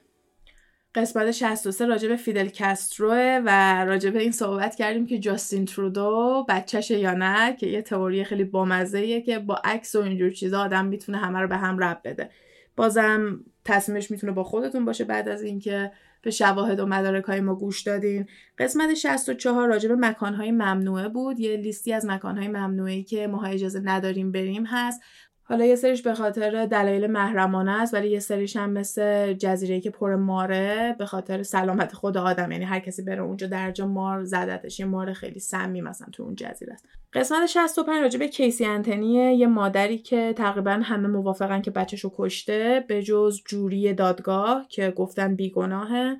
قسمت 0.95 1.31
63 1.31 1.85
راجع 1.85 2.07
به 2.07 2.15
فیدل 2.15 2.49
کستروه 2.49 3.41
و 3.45 3.85
راجع 3.85 4.09
به 4.09 4.19
این 4.19 4.31
صحبت 4.31 4.75
کردیم 4.75 5.05
که 5.05 5.19
جاستین 5.19 5.65
ترودو 5.65 6.45
بچه‌شه 6.49 6.99
یا 6.99 7.13
نه 7.13 7.55
که 7.55 7.67
یه 7.67 7.81
تئوری 7.81 8.23
خیلی 8.23 8.43
بامزه 8.43 9.21
که 9.21 9.39
با 9.39 9.61
عکس 9.63 9.95
و 9.95 9.99
اینجور 9.99 10.29
چیزا 10.29 10.61
آدم 10.61 10.85
می‌تونه 10.85 11.17
همه 11.17 11.39
رو 11.39 11.47
به 11.47 11.57
هم 11.57 11.79
ربط 11.79 12.01
بده. 12.03 12.29
بازم 12.75 13.39
تصمیمش 13.65 14.11
می‌تونه 14.11 14.33
با 14.33 14.43
خودتون 14.43 14.85
باشه 14.85 15.03
بعد 15.03 15.29
از 15.29 15.43
اینکه 15.43 15.91
به 16.21 16.31
شواهد 16.31 16.79
و 16.79 16.85
مدارک 16.85 17.23
های 17.23 17.41
ما 17.41 17.55
گوش 17.55 17.81
دادین. 17.81 18.25
قسمت 18.57 18.93
64 18.93 19.67
راجع 19.67 19.89
به 19.89 19.95
مکانهای 19.95 20.51
ممنوعه 20.51 21.09
بود. 21.09 21.39
یه 21.39 21.57
لیستی 21.57 21.93
از 21.93 22.05
مکانهای 22.05 22.47
ممنوعه 22.47 23.03
که 23.03 23.27
ما 23.27 23.45
اجازه 23.45 23.79
نداریم 23.79 24.31
بریم 24.31 24.65
هست. 24.65 25.01
حالا 25.49 25.65
یه 25.65 25.75
سریش 25.75 26.01
به 26.01 26.13
خاطر 26.13 26.65
دلایل 26.65 27.07
محرمانه 27.07 27.81
است 27.81 27.93
ولی 27.93 28.09
یه 28.09 28.19
سریش 28.19 28.55
هم 28.57 28.69
مثل 28.69 29.33
جزیره 29.33 29.81
که 29.81 29.89
پر 29.89 30.15
ماره 30.15 30.95
به 30.99 31.05
خاطر 31.05 31.43
سلامت 31.43 31.93
خود 31.93 32.17
آدم. 32.17 32.51
یعنی 32.51 32.65
هر 32.65 32.79
کسی 32.79 33.01
بره 33.01 33.21
اونجا 33.21 33.47
درجا 33.47 33.87
مار 33.87 34.23
زدتش 34.23 34.79
یه 34.79 34.85
مار 34.85 35.13
خیلی 35.13 35.39
سمی 35.39 35.81
مثلا 35.81 36.07
تو 36.11 36.23
اون 36.23 36.35
جزیره 36.35 36.73
است. 36.73 36.85
قسمت 37.13 37.45
65 37.45 38.01
راجع 38.01 38.19
به 38.19 38.27
کیسی 38.27 38.65
انتنی 38.65 39.13
یه 39.13 39.47
مادری 39.47 39.97
که 39.97 40.33
تقریبا 40.37 40.71
همه 40.71 41.07
موافقن 41.07 41.61
که 41.61 41.71
بچهشو 41.71 42.11
کشته 42.17 42.85
به 42.87 43.03
جز 43.03 43.41
جوری 43.45 43.93
دادگاه 43.93 44.65
که 44.69 44.91
گفتن 44.91 45.35
بیگناهه. 45.35 46.17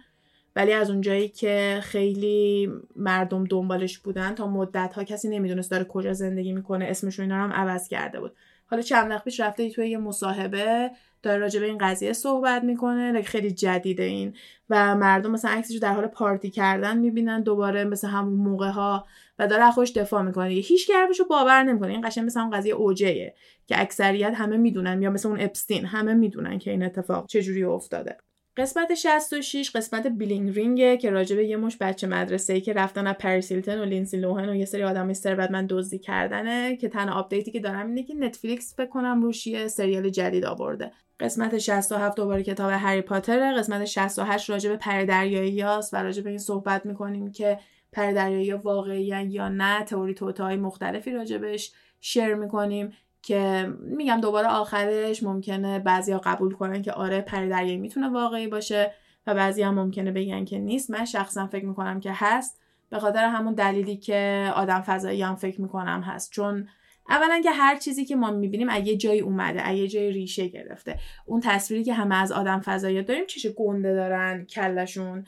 ولی 0.56 0.74
از 0.74 0.90
اونجایی 0.90 1.30
که 1.30 1.80
خیلی 1.84 2.70
مردم 2.96 3.44
دنبالش 3.44 3.98
بودن 3.98 4.36
تا 4.36 4.48
مدت 4.48 4.94
ها 4.94 5.04
کسی 5.04 5.30
نمی‌دونست 5.30 5.72
داره 5.72 5.84
کجا 5.84 6.14
زندگی 6.14 6.54
می‌کنه 6.54 6.86
اسمش 6.86 7.20
اینا 7.20 7.36
هم 7.36 7.52
عوض 7.54 7.88
کرده 7.88 8.20
بود. 8.20 8.32
حالا 8.70 8.82
چند 8.82 9.12
وقت 9.12 9.24
پیش 9.24 9.40
رفته 9.40 9.70
توی 9.70 9.90
یه 9.90 9.98
مصاحبه 9.98 10.92
داره 11.24 11.38
راجع 11.38 11.60
به 11.60 11.66
این 11.66 11.78
قضیه 11.78 12.14
صحبت 12.14 12.64
می‌کنه 12.64 13.22
خیلی 13.22 13.52
جدیده 13.52 14.04
این 14.04 14.34
و 14.70 14.96
مردم 14.96 15.32
مثلا 15.32 15.52
عکسش 15.52 15.76
در 15.76 15.94
حال 15.94 16.08
پارتی 16.08 16.50
کردن 16.50 16.98
می‌بینن 16.98 17.42
دوباره 17.42 17.84
مثل 17.84 18.08
همون 18.08 18.34
موقع 18.34 18.70
ها 18.70 19.06
و 19.40 19.48
داره 19.48 19.72
خوش 19.72 19.92
دفاع 19.92 20.22
می‌کنه. 20.22 20.48
هیچ 20.50 20.92
حرفشو 20.92 21.26
باور 21.26 21.64
نمی‌کنه. 21.64 21.92
این 21.92 22.08
قشنگ 22.08 22.26
مثل 22.26 22.40
اون 22.40 22.50
قضیه 22.50 22.74
اوجه 22.74 23.34
که 23.68 23.82
اکثریت 23.82 24.34
همه 24.36 24.58
می‌دونن 24.58 25.02
یا 25.02 25.10
مثل 25.10 25.30
اون 25.30 25.42
اپستین 25.42 25.86
همه 25.86 26.14
می‌دونن 26.14 26.60
که 26.60 26.72
این 26.72 26.84
اتفاق 26.84 27.28
چجوری 27.28 27.64
افتاده. 27.64 28.18
قسمت 28.58 28.94
66 28.94 29.72
قسمت 29.76 30.08
Bling 30.08 30.56
Ring 30.56 30.89
ه 30.89 30.98
که 30.98 31.10
راجع 31.10 31.36
به 31.36 31.46
یه 31.46 31.58
مشت 31.58 31.78
بچه 31.82 32.08
مدرسه 32.08 32.54
ای 32.54 32.62
که 32.62 32.74
رفتن 32.74 33.08
از 33.08 33.16
پریس 33.16 33.44
هیلتن 33.44 33.80
و 33.80 33.86
لینسی 33.86 34.18
لوهن 34.18 34.50
و 34.50 34.56
یه 34.56 34.66
سری 34.66 34.84
آدم 34.84 35.12
من 35.52 35.66
دزدی 35.70 36.00
کردنه 36.00 36.76
که 36.76 36.90
تنها 36.90 37.20
آپدیتی 37.20 37.52
که 37.52 37.60
دارم 37.60 37.88
اینه 37.88 38.04
که 38.04 38.14
نتفلیکس 38.16 38.80
فکر 38.80 39.06
کنم 39.06 39.32
یه 39.46 39.68
سریال 39.68 40.10
جدید 40.10 40.46
آورده. 40.46 40.92
قسمت 41.20 41.58
67 41.58 42.18
دوباره 42.18 42.44
کتاب 42.44 42.72
هری 42.72 43.02
پاتر 43.02 43.54
قسمت 43.54 43.86
68 43.86 44.50
راجع 44.50 44.70
به 44.70 44.78
پری 44.78 45.06
دریایی 45.06 45.62
هاست 45.62 45.94
و 45.94 45.98
راجع 45.98 46.28
این 46.28 46.38
صحبت 46.38 46.86
می‌کنیم 46.86 47.32
که 47.32 47.60
پری 47.92 48.14
دریایی 48.14 48.54
واقعی 48.54 49.06
یا 49.06 49.50
نه 49.50 49.84
تئوری‌های 49.84 50.56
مختلفی 50.56 51.12
راجبش 51.12 51.72
share 52.02 52.36
می‌کنیم. 52.36 52.94
که 53.22 53.74
میگم 53.82 54.22
دوباره 54.22 54.48
آخرش 54.48 55.24
ممکنه 55.24 55.80
بعضیا 55.80 56.22
قبول 56.24 56.54
کنن 56.54 56.82
که 56.82 56.92
آره 56.92 57.22
پری 57.22 57.78
می‌تونه 57.78 58.10
واقعی 58.10 58.48
باشه 58.48 58.92
و 59.28 59.36
بعضی 59.36 59.64
هم 59.64 59.74
ممکنه 59.74 60.12
بگن 60.12 60.46
که 60.46 60.60
نیست. 60.60 60.92
من 60.92 61.06
شخصا 61.06 61.48
فکر 61.48 61.66
می‌کنم 61.66 62.00
که 62.00 62.12
هست. 62.14 62.62
به 62.90 63.00
خاطر 63.00 63.24
همون 63.24 63.54
دلیلی 63.54 63.98
که 63.98 64.52
آدم 64.56 64.82
فضایی 64.82 65.22
هم 65.22 65.36
فکر 65.36 65.62
می‌کنم 65.62 66.02
هست. 66.02 66.32
چون 66.32 66.68
اولا 67.10 67.42
که 67.44 67.52
هر 67.52 67.76
چیزی 67.76 68.06
که 68.06 68.16
ما 68.16 68.32
می‌بینیم 68.32 68.70
از 68.70 68.88
یه 68.88 68.98
جایی 68.98 69.20
اومده 69.20 69.62
از 69.62 69.78
یه 69.78 69.88
جای 69.88 70.12
ریشه 70.12 70.48
گرفته. 70.48 71.00
اون 71.26 71.42
تصویری 71.44 71.84
که 71.84 71.94
همه 71.94 72.16
از 72.16 72.32
آدم 72.32 72.60
فضایی 72.60 73.04
داریم 73.04 73.26
چیش 73.26 73.48
گنده 73.48 73.94
دارن 73.94 74.46
کلشون 74.46 75.26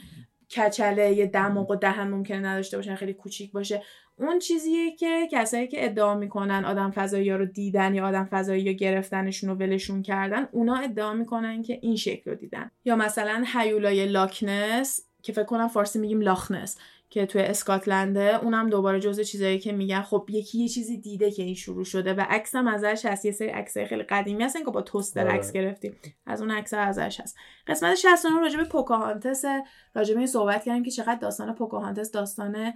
کچله 0.57 1.13
یه 1.13 1.25
دماغ 1.25 1.71
و 1.71 1.75
دهن 1.75 2.07
ممکنه 2.07 2.39
نداشته 2.39 2.77
باشن 2.77 2.95
خیلی 2.95 3.13
کوچیک 3.13 3.51
باشه. 3.51 3.83
اون 4.19 4.39
چیزیه 4.39 4.95
که 4.95 5.27
کسایی 5.31 5.67
که 5.67 5.85
ادعا 5.85 6.15
می‌کنن 6.15 6.65
آدم 6.65 6.91
فضایی 6.91 7.31
رو 7.31 7.45
دیدن 7.45 7.95
یا 7.95 8.07
آدم 8.07 8.27
فضایی 8.31 8.65
رو 8.65 8.73
گرفتنشون 8.73 9.49
و 9.49 9.55
ولشون 9.55 10.01
کردن 10.01 10.47
اونا 10.51 10.75
ادعا 10.75 11.13
می‌کنن 11.13 11.61
که 11.61 11.79
این 11.81 11.95
شکل 11.95 12.31
رو 12.31 12.37
دیدن. 12.37 12.71
یا 12.85 12.95
مثلا 12.95 13.43
هیولای 13.53 14.05
لاکنس 14.05 15.05
که 15.23 15.33
فکر 15.33 15.43
کنم 15.43 15.67
فارسی 15.67 15.99
میگیم 15.99 16.21
لاخنس 16.21 16.77
که 17.09 17.25
توی 17.25 17.41
اسکاتلنده 17.41 18.43
اونم 18.43 18.69
دوباره 18.69 18.99
جزء 18.99 19.23
چیزایی 19.23 19.59
که 19.59 19.71
میگن 19.71 20.01
خب 20.01 20.25
یکی 20.29 20.59
یه 20.59 20.67
چیزی 20.67 20.97
دیده 20.97 21.31
که 21.31 21.43
این 21.43 21.55
شروع 21.55 21.83
شده 21.83 22.13
و 22.13 22.25
عکسم 22.29 22.67
ازش 22.67 23.05
هست. 23.05 23.25
یه 23.25 23.31
سری 23.31 23.47
عکسای 23.47 23.85
خیلی 23.85 24.03
قدیمی 24.03 24.43
هستن 24.43 24.63
که 24.63 24.71
با 24.71 24.81
توستر 24.81 25.21
آره. 25.21 25.31
عکس 25.31 25.51
گرفتیم. 25.51 25.95
از 26.25 26.41
اون 26.41 26.51
عکس 26.51 26.73
ازش 26.73 27.19
هست. 27.21 27.37
قسمت 27.67 27.95
69 27.95 28.39
راجع 28.39 28.57
به 28.57 28.63
پوکاهانتس 28.63 29.45
راجع 29.93 30.15
به 30.15 30.25
صحبت 30.25 30.63
کردیم 30.63 30.83
که 30.83 30.91
چقدر 30.91 31.19
داستان 31.19 31.55
پوکاهانتس 31.55 32.11
داستان 32.11 32.73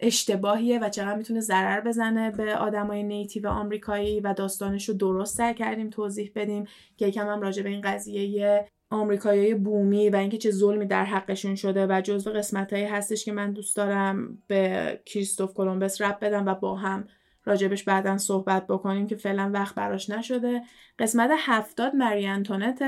اشتباهیه 0.00 0.78
و 0.78 0.88
چقدر 0.88 1.16
می‌تونه 1.16 1.40
ضرر 1.40 1.80
بزنه 1.80 2.30
به 2.30 2.56
آدمای 2.56 3.02
نیتیو 3.02 3.48
آمریکایی 3.48 4.20
و 4.20 4.34
داستانش 4.34 4.88
رو 4.88 4.94
درست 4.94 5.36
سر 5.36 5.52
کردیم 5.52 5.90
توضیح 5.90 6.32
بدیم 6.34 6.64
که 6.96 7.06
یکم 7.06 7.28
هم 7.28 7.40
راجع 7.40 7.62
به 7.62 7.68
این 7.68 7.80
قضیه 7.80 8.66
آمریکایی 8.90 9.54
بومی 9.54 10.10
و 10.10 10.16
اینکه 10.16 10.38
چه 10.38 10.50
ظلمی 10.50 10.86
در 10.86 11.04
حقشون 11.04 11.54
شده 11.54 11.86
و 11.86 12.00
جزو 12.00 12.32
قسمت 12.32 12.72
هایی 12.72 12.84
هستش 12.84 13.24
که 13.24 13.32
من 13.32 13.52
دوست 13.52 13.76
دارم 13.76 14.38
به 14.46 15.00
کریستوف 15.06 15.54
کلمبس 15.54 16.00
رب 16.00 16.18
بدم 16.20 16.46
و 16.46 16.54
با 16.54 16.76
هم 16.76 17.08
راجبش 17.46 17.84
بعدا 17.84 18.18
صحبت 18.18 18.66
بکنیم 18.66 19.06
که 19.06 19.16
فعلا 19.16 19.50
وقت 19.54 19.74
براش 19.74 20.10
نشده. 20.10 20.62
قسمت 20.98 21.30
هفتاد 21.38 21.94
مری 21.94 22.26
انتونت 22.26 22.82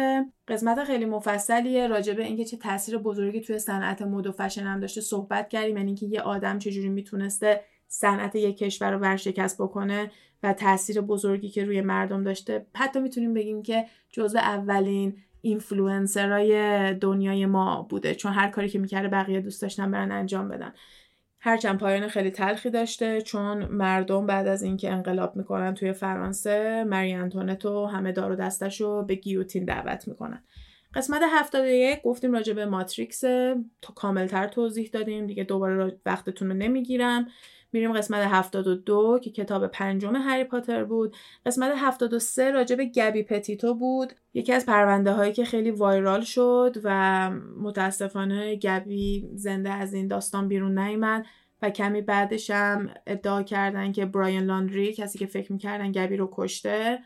قسمت 0.48 0.84
خیلی 0.84 1.04
مفصلیه 1.04 1.86
راجبه 1.86 2.24
اینکه 2.24 2.44
چه 2.44 2.56
تاثیر 2.56 2.98
بزرگی 2.98 3.40
توی 3.40 3.58
صنعت 3.58 4.02
مد 4.02 4.26
و 4.26 4.32
فشن 4.32 4.62
هم 4.62 4.80
داشته. 4.80 5.00
صحبت 5.00 5.48
کردیم 5.48 5.76
یعنی 5.76 5.88
اینکه 5.88 6.06
یه 6.06 6.20
آدم 6.20 6.58
چجوری 6.58 6.88
می‌تونسته 6.88 7.60
صنعت 7.88 8.36
یک 8.36 8.58
کشور 8.58 8.90
رو 8.90 8.98
ورشکست 8.98 9.62
بکنه 9.62 10.10
و 10.42 10.52
تاثیر 10.52 11.00
بزرگی 11.00 11.48
که 11.48 11.64
روی 11.64 11.80
مردم 11.80 12.24
داشته. 12.24 12.66
حتی 12.74 13.00
می‌تونیم 13.00 13.34
بگیم 13.34 13.62
که 13.62 13.86
جزو 14.10 14.38
اولین 14.38 15.16
اینفلوئنسرای 15.40 16.94
دنیای 16.94 17.46
ما 17.46 17.86
بوده 17.90 18.14
چون 18.14 18.32
هر 18.32 18.48
کاری 18.48 18.68
که 18.68 18.78
می‌کرده 18.78 19.08
بقیه 19.08 19.40
دوست 19.40 19.62
داشتن 19.62 19.90
برن 19.90 20.12
انجام 20.12 20.48
بدن. 20.48 20.72
هرچند 21.48 21.78
پایان 21.78 22.08
خیلی 22.08 22.30
تلخی 22.30 22.70
داشته 22.70 23.22
چون 23.22 23.64
مردم 23.64 24.26
بعد 24.26 24.46
از 24.46 24.62
اینکه 24.62 24.90
انقلاب 24.92 25.36
می‌کنن 25.36 25.74
توی 25.74 25.92
فرانسه 25.92 26.84
مری 26.84 27.12
انتونتو 27.12 27.86
همه 27.86 28.12
دار 28.12 28.32
و 28.32 28.34
دستش 28.34 28.80
رو 28.80 29.02
به 29.02 29.14
گیوتین 29.14 29.64
دعوت 29.64 30.08
می‌کنن. 30.08 30.42
قسمت 30.94 31.22
71 31.32 32.02
گفتیم 32.02 32.32
راجع 32.32 32.52
به 32.52 32.66
ماتریکس 32.66 33.20
تا 33.82 33.94
کاملتر 33.94 34.48
توضیح 34.48 34.90
دادیم 34.92 35.26
دیگه 35.26 35.44
دوباره 35.44 35.96
وقتتون 36.06 36.48
رو 36.48 36.54
نمی‌گیرم. 36.54 37.26
میریم 37.72 37.92
قسمت 37.92 38.28
72 38.30 39.18
که 39.22 39.30
کتاب 39.30 39.66
پنجم 39.66 40.16
هری 40.16 40.44
پاتر 40.44 40.84
بود. 40.84 41.16
قسمت 41.46 41.72
73 41.76 42.50
راجع 42.50 42.76
به 42.76 42.84
گبی 42.84 43.22
پتیتو 43.22 43.74
بود. 43.74 44.12
یکی 44.34 44.52
از 44.52 44.66
پرونده 44.66 45.12
هایی 45.12 45.32
که 45.32 45.44
خیلی 45.44 45.70
وایرال 45.70 46.20
شد 46.20 46.76
و 46.84 47.30
متاسفانه 47.60 48.56
گبی 48.56 49.28
زنده 49.34 49.70
از 49.70 49.94
این 49.94 50.08
داستان 50.08 50.48
بیرون 50.48 50.78
نیامد 50.78 51.26
و 51.62 51.70
کمی 51.70 52.02
بعدش 52.02 52.50
هم 52.50 52.90
ادعا 53.06 53.42
کردن 53.42 53.92
که 53.92 54.06
براین 54.06 54.42
لاندری 54.42 54.92
کسی 54.92 55.18
که 55.18 55.26
فکر 55.26 55.52
می‌کردن 55.52 55.92
گبی 55.92 56.16
رو 56.16 56.30
کشته 56.32 56.98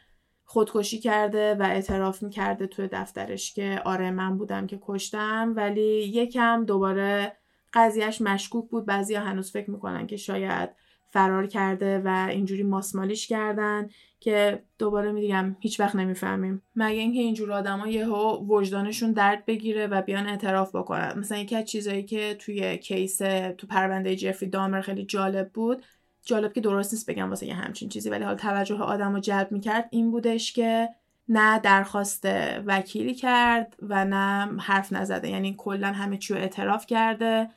خودکشی 0.45 0.99
کرده 0.99 1.55
و 1.55 1.63
اعتراف 1.63 2.23
می‌کرده 2.23 2.67
توی 2.67 2.89
دفترش 2.93 3.55
که 3.55 3.83
آره 3.85 4.11
من 4.11 4.39
بودم 4.39 4.67
که 4.67 4.79
کشتم. 4.83 5.53
ولی 5.57 6.05
یکم 6.05 6.65
دوباره 6.65 7.37
قضیهش 7.75 8.21
مشکوک 8.21 8.69
بود. 8.69 8.87
بعضی 8.87 9.15
هنوز 9.15 9.53
فکر 9.53 9.71
می‌کنن 9.71 10.07
که 10.07 10.17
شاید 10.17 10.71
فرار 11.11 11.47
کرده 11.47 12.03
و 12.05 12.27
اینجوری 12.31 12.63
ماسمالیش 12.63 13.27
کردن 13.27 13.89
که 14.21 14.63
دوباره 14.79 15.13
میگم 15.13 15.57
هیچ 15.61 15.81
وقت 15.81 15.97
نمی‌فهمیم. 15.97 16.63
مگه 16.77 17.01
اینکه 17.01 17.21
اینجور 17.21 17.53
آدما 17.53 17.89
یهو 17.89 18.47
وجدانشون 18.47 19.13
درد 19.13 19.45
بگیره 19.45 19.87
و 19.87 20.03
بیان 20.03 20.27
اعتراف 20.27 20.75
بکنن. 20.77 21.19
مثلا 21.19 21.39
یکی 21.39 21.57
از 21.57 21.65
چیزایی 21.65 22.03
که 22.03 22.37
توی 22.39 22.79
کیس 22.79 23.19
تو 23.59 23.67
پرونده 23.67 24.17
جفری 24.17 24.49
دامر 24.49 24.81
خیلی 24.81 25.05
جالب 25.05 25.51
بود. 25.55 25.83
جالب 26.25 26.53
که 26.53 26.61
درست 26.61 26.93
نیست 26.93 27.11
بگم 27.11 27.29
واسه 27.29 27.47
یه 27.47 27.55
همچین 27.55 27.89
چیزی 27.89 28.11
ولی 28.11 28.25
حال 28.25 28.37
توجه 28.37 28.79
آدم 28.79 29.13
رو 29.13 29.21
جلب 29.21 29.53
می‌کرد 29.53 29.89
این 29.91 30.11
بودش 30.11 30.53
که 30.53 30.89
نه 31.29 31.59
درخواست 31.59 32.25
وکیلی 32.67 33.15
کرد 33.15 33.77
و 33.83 34.05
نه 34.05 34.61
حرف 34.61 34.93
نزده. 34.93 35.29
یعنی 35.29 35.55
کلا 35.59 35.93
همه 35.93 36.19
چی 36.19 36.35
اعتراف 36.35 36.87
کرده. 36.87 37.51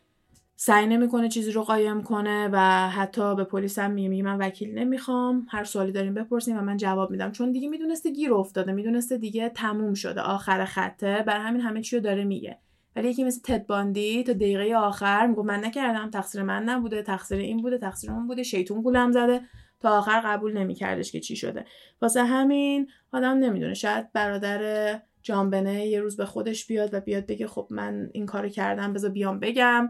سعی 0.58 0.88
نمی‌کنه 0.88 1.30
چیزی 1.30 1.52
رو 1.52 1.64
قایم 1.64 2.04
کنه 2.04 2.50
و 2.52 2.90
حتی 2.90 3.36
به 3.36 3.44
پلیس 3.44 3.80
هم 3.80 3.92
میگه 3.92 4.24
من 4.24 4.38
وکیل 4.38 4.78
نمی‌خوام 4.80 5.48
هر 5.50 5.64
سوالی 5.64 5.92
داریم 5.92 6.14
بپرسیم 6.14 6.58
و 6.58 6.62
من 6.62 6.78
جواب 6.78 7.12
میدم. 7.12 7.32
چون 7.32 7.52
دیگه 7.52 7.70
می‌دونسته 7.70 8.12
گیر 8.12 8.34
افتاده 8.34 8.72
می‌دونسته 8.72 9.18
دیگه 9.18 9.50
تموم 9.50 9.94
شده 9.94 10.22
آخر 10.22 10.66
خطه. 10.66 11.24
بر 11.28 11.40
همین 11.40 11.62
همه 11.62 11.82
چی 11.82 11.96
رو 11.96 12.02
داره 12.02 12.24
میگه. 12.24 12.58
ولی 12.96 13.10
یکی 13.10 13.24
مثل 13.24 13.42
تد 13.44 13.66
باندی 13.68 14.24
تا 14.24 14.34
دقیقه 14.34 14.76
آخر 14.76 15.28
میگه 15.28 15.42
من 15.42 15.66
نکردم 15.66 16.10
تقصیر 16.10 16.44
من 16.44 16.64
نبوده 16.64 17.02
تقصیر 17.02 17.38
این 17.38 17.62
بوده 17.62 17.78
تقصیر 17.78 18.12
اون 18.12 18.28
بوده 18.28 18.44
شیطون 18.44 18.82
گولم 18.82 19.12
زده. 19.12 19.42
تا 19.80 19.98
آخر 19.98 20.22
قبول 20.26 20.58
نمیکردش 20.58 21.12
که 21.12 21.20
چی 21.20 21.36
شده. 21.36 21.66
واسه 22.02 22.24
همین 22.24 22.88
آدم 23.12 23.38
نمی‌دونه 23.38 23.74
شاید 23.74 24.12
برادر 24.12 25.02
جانبنه 25.22 25.88
یه 25.88 26.00
روز 26.00 26.18
به 26.18 26.26
خودش 26.26 26.68
بیاد 26.68 26.94
و 26.94 27.00
بیاد 27.00 27.26
بگه 27.26 27.48
خب 27.48 27.68
من 27.70 28.10
این 28.14 28.26
کارو 28.26 28.50
کردم 28.50 28.94
بذار 28.94 29.10
بیام 29.12 29.40
بگم. 29.40 29.90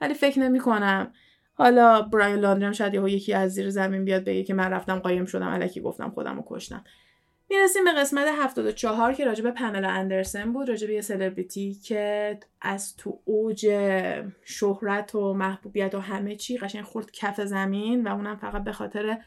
ولی 0.00 0.14
فکر 0.14 0.40
نمی 0.40 0.58
کنم 0.58 1.12
حالا 1.54 2.02
براین 2.02 2.36
لاندری 2.36 2.66
هم 2.66 2.72
شاید 2.72 2.94
یکی 2.94 3.34
از 3.34 3.52
زیر 3.52 3.70
زمین 3.70 4.04
بیاد 4.04 4.24
بگه 4.24 4.42
که 4.42 4.54
من 4.54 4.70
رفتم 4.70 4.98
قایم 4.98 5.24
شدم 5.24 5.48
الکی 5.48 5.80
گفتم 5.80 6.10
خودم 6.10 6.36
رو 6.36 6.44
کشتم. 6.46 6.84
می‌رسیم 7.50 7.84
به 7.84 7.92
قسمت 7.92 8.26
74 8.38 9.12
که 9.12 9.24
راجب 9.24 9.50
پاملا 9.50 9.88
اندرسن 9.88 10.52
بود 10.52 10.68
راجب 10.68 10.90
یه 10.90 11.00
سلبریتی 11.00 11.74
که 11.74 12.38
از 12.60 12.96
تو 12.96 13.20
اوج 13.24 13.66
شهرت 14.44 15.14
و 15.14 15.34
محبوبیت 15.34 15.94
و 15.94 15.98
همه 15.98 16.36
چی 16.36 16.58
قشنگ 16.58 16.84
خورد 16.84 17.10
کف 17.10 17.40
زمین 17.40 18.06
و 18.06 18.14
اونم 18.14 18.36
فقط 18.36 18.64
به 18.64 18.72
خاطر 18.72 19.18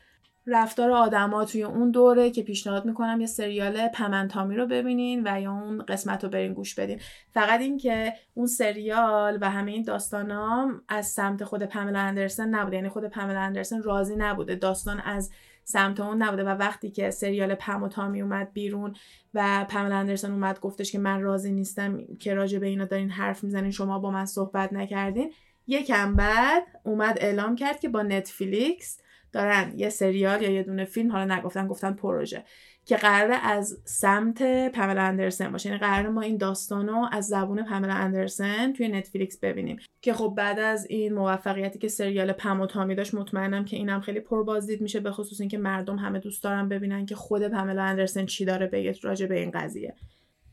رفتار 0.48 0.91
آدما 0.91 1.45
توی 1.45 1.64
اون 1.64 1.91
دوره 1.91 2.32
که 2.32 2.44
پیشنهاد 2.44 2.86
می‌کنم 2.86 3.22
یه 3.22 3.28
سریال 3.28 3.88
پمنتامی 3.88 4.56
رو 4.56 4.65
ببینین 4.65 5.22
و 5.26 5.41
یا 5.41 5.52
اون 5.52 5.86
قسمت 5.86 6.24
رو 6.24 6.30
برین 6.30 6.53
گوش 6.53 6.76
بدین. 6.76 6.99
فقط 7.34 7.60
اینکه 7.60 8.14
اون 8.34 8.48
سریال 8.48 9.38
و 9.41 9.49
همه 9.49 9.72
این 9.72 9.84
داستانام 9.84 10.82
از 10.90 11.07
سمت 11.07 11.44
خود 11.44 11.64
پملا 11.64 11.99
اندرسن 11.99 12.49
نبوده. 12.49 12.76
یعنی 12.76 12.90
خود 12.90 13.06
پملا 13.06 13.40
اندرسن 13.40 13.82
راضی 13.82 14.15
نبوده. 14.15 14.56
داستان 14.56 14.99
از 14.99 15.32
سمت 15.64 15.99
اون 15.99 16.22
نبوده 16.22 16.44
و 16.44 16.48
وقتی 16.48 16.91
که 16.91 17.11
سریال 17.11 17.56
پم 17.56 17.84
و 17.84 17.88
تامی 17.88 18.22
اومد 18.22 18.53
بیرون 18.53 18.95
و 19.34 19.65
پملا 19.69 19.95
اندرسن 19.95 20.32
اومد 20.32 20.60
گفتش 20.60 20.91
که 20.91 20.99
من 20.99 21.22
راضی 21.22 21.52
نیستم 21.52 21.99
که 22.19 22.34
راجع 22.34 22.60
به 22.60 22.68
اینا 22.68 22.86
دارین 22.86 23.10
حرف 23.10 23.44
می‌زنین 23.44 23.72
شما 23.72 23.99
با 23.99 24.11
من 24.11 24.26
صحبت 24.26 24.74
نکردین. 24.74 25.34
یکم 25.68 26.15
بعد 26.15 26.64
اومد 26.84 27.18
اعلام 27.22 27.56
کرد 27.56 27.80
که 27.80 27.90
با 27.90 28.03
نتفلیکس 28.03 28.99
دارن 29.32 29.74
یه 29.76 29.90
سریال 29.90 30.41
یا 30.41 30.49
یه 30.52 30.64
دونه 30.64 30.86
فیلم 30.86 31.12
حالا 31.12 31.36
نگفتن 31.36 31.68
گفتن 31.68 31.94
پروژه. 31.94 32.44
که 32.86 32.95
قراره 32.95 33.36
از 33.36 33.82
سمت 33.86 34.44
پاملا 34.72 35.02
اندرسن 35.02 35.52
باشه. 35.52 35.70
یعنی 35.70 35.82
قراره 35.82 36.10
ما 36.10 36.22
این 36.22 36.38
داستانو 36.38 37.08
از 37.12 37.28
زبون 37.28 37.64
پاملا 37.64 37.94
اندرسن 37.94 38.74
توی 38.74 38.88
نتفلیکس 38.88 39.40
ببینیم. 39.40 39.78
که 40.02 40.14
خب 40.14 40.34
بعد 40.38 40.60
از 40.60 40.86
این 40.90 41.14
موفقیتی 41.14 41.80
که 41.80 41.88
سریال 41.88 42.32
پم 42.32 42.62
و 42.62 42.68
تامی 42.68 42.95
داشت 42.95 43.14
مطمئنم 43.14 43.66
که 43.66 43.78
اینم 43.78 44.02
خیلی 44.02 44.20
پربازدید 44.20 44.82
میشه 44.82 44.99
به 44.99 45.12
خصوص 45.12 45.40
اینکه 45.40 45.58
مردم 45.58 45.95
همه 45.95 46.20
دوست 46.20 46.44
دارن 46.44 46.70
ببینن 46.70 47.06
که 47.06 47.16
خود 47.16 47.48
پاملا 47.48 47.84
اندرسن 47.84 48.26
چی 48.26 48.45
داره 48.45 48.68
بگه 48.68 48.95
راجع 49.02 49.26
به 49.26 49.40
این 49.40 49.52
قضیه. 49.52 49.95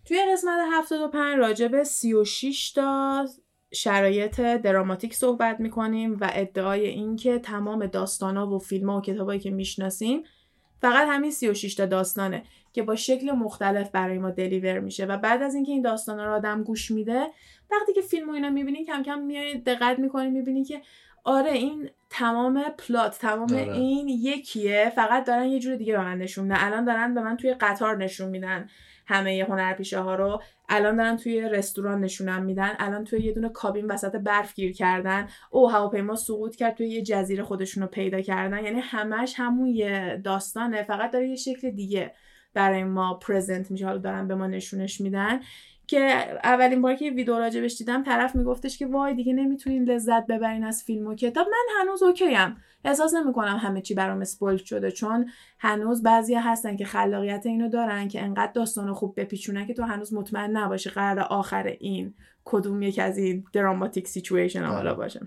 توی 0.05 0.19
قسمت 0.33 0.59
75 0.73 1.39
راجع 1.39 1.69
به 1.69 1.85
36 1.85 2.73
تا 2.73 3.27
شرایط 3.75 4.41
دراماتیک 4.41 5.15
صحبت 5.15 5.61
می‌کنیم 5.61 6.17
و 6.21 6.31
ادعای 6.33 6.87
اینکه 6.87 7.39
تمام 7.39 7.87
داستانا 7.87 8.51
و 8.51 8.59
فیلم 8.59 8.91
ها 8.91 8.99
و 8.99 9.01
کتابایی 9.01 9.41
که 9.41 9.51
می‌شناسیم 9.51 10.23
فقط 10.81 11.09
همین 11.09 11.31
36 11.31 11.75
تا 11.75 11.87
داستانه 11.87 12.43
که 12.73 12.83
با 12.83 12.97
شکل 12.97 13.33
مختلف 13.33 13.91
برای 13.91 14.19
ما 14.19 14.31
دلیور 14.31 14.81
میشه 14.81 15.05
و 15.05 15.17
بعد 15.17 15.43
از 15.43 15.55
اینکه 15.55 15.73
این 15.73 15.83
داستانا 15.83 16.25
رو 16.25 16.33
آدم 16.33 16.63
گوش 16.63 16.91
میده 16.91 17.27
وقتی 17.71 17.93
که 17.95 18.01
فیلم 18.01 18.29
و 18.29 18.33
اینا 18.33 18.51
می‌بینی 18.51 18.85
کم 18.85 19.03
کم 19.03 19.19
میای 19.19 19.59
دقت 19.59 19.99
می‌کنی 19.99 20.31
می‌بینی 20.31 20.65
که 20.65 20.83
آره 21.25 21.53
این 21.53 21.91
تمام 22.11 22.65
پلات 22.79 23.19
تمام 23.19 23.53
آره. 23.53 23.73
این 23.73 24.09
یکیه 24.09 24.93
فقط 24.95 25.25
دارن 25.25 25.47
یه 25.47 25.59
جور 25.59 25.77
دیگه 25.77 25.93
به 25.93 26.05
من 26.05 26.19
نشون 26.19 26.45
میدن 26.45 26.57
الان 26.61 26.85
دارن 26.85 27.15
به 27.15 27.23
من 27.23 27.37
توی 27.37 27.55
قطار 27.55 27.97
نشون 27.97 28.29
میدن 28.29 28.69
همه 29.07 29.47
هنرپیشه 29.49 29.99
ها 29.99 30.15
رو. 30.15 30.43
الان 30.69 30.97
دارن 30.97 31.17
توی 31.17 31.41
رستوران 31.41 32.01
نشونم 32.01 32.43
میدن. 32.43 32.73
الان 32.79 33.05
توی 33.05 33.21
یه 33.21 33.33
دونه 33.33 33.49
کابین 33.49 33.87
وسط 33.87 34.17
برف 34.17 34.55
گیر 34.55 34.73
کردن. 34.73 35.29
او 35.51 35.71
هواپیما 35.71 36.17
سقوط 36.17 36.57
کرد 36.57 36.75
توی 36.75 36.89
یه 36.89 37.03
جزیره 37.03 37.43
خودشون 37.43 37.83
رو 37.83 37.89
پیدا 37.89 38.21
کردن. 38.21 38.65
یعنی 38.65 38.81
همش 38.81 39.35
همون 39.37 39.69
یه 39.69 40.21
داستانه. 40.25 40.83
فقط 40.83 41.11
داره 41.11 41.29
یه 41.29 41.37
شکل 41.37 41.71
دیگه 41.71 42.15
برای 42.55 42.85
ما 42.85 43.15
پرزنت 43.15 43.71
میشه. 43.71 43.87
حالا 43.87 43.99
دارن 43.99 44.29
به 44.29 44.35
ما 44.35 44.47
نشونش 44.47 45.01
میدن. 45.01 45.41
که 45.87 46.01
اولین 46.45 46.83
بار 46.83 46.95
که 46.95 47.11
ویدیو 47.11 47.39
راجبش 47.39 47.77
دیدم 47.77 48.03
طرف 48.03 48.35
میگفتش 48.37 48.79
که 48.79 48.87
وای 48.87 49.15
دیگه 49.15 49.33
نمی‌تونین 49.33 49.85
لذت 49.85 50.27
ببرین 50.27 50.65
از 50.65 50.85
فیلم 50.85 51.07
و 51.07 51.15
کتاب. 51.15 51.47
من 51.47 51.81
هنوز 51.81 52.03
اوکیم. 52.03 52.57
احساس 52.85 53.15
نمی‌کنم 53.15 53.57
همه 53.57 53.81
چی 53.81 53.95
برام 53.95 54.21
اسپول 54.21 54.57
شده 54.57 54.91
چون 54.91 55.31
هنوز 55.59 56.03
بعضی 56.03 56.35
هستن 56.35 56.77
که 56.77 56.85
خلاقیت 56.85 57.47
اینو 57.47 57.69
دارن 57.69 58.09
که 58.09 58.23
انقدر 58.23 58.53
داستان 58.53 58.93
خوب 58.93 59.21
بپیچونن 59.21 59.67
که 59.67 59.75
تو 59.75 59.83
هنوز 59.83 60.15
مطمئن 60.15 60.57
نباشی 60.57 60.91
قرار 60.91 61.21
آخر 61.21 61.77
این 61.81 62.15
کدوم 62.45 62.83
یک 62.83 62.99
از 62.99 63.19
این 63.19 63.45
dramatic 63.53 64.09
situation 64.09 64.65
حالا 64.65 64.79
آره. 64.79 64.95
باشه 64.95 65.21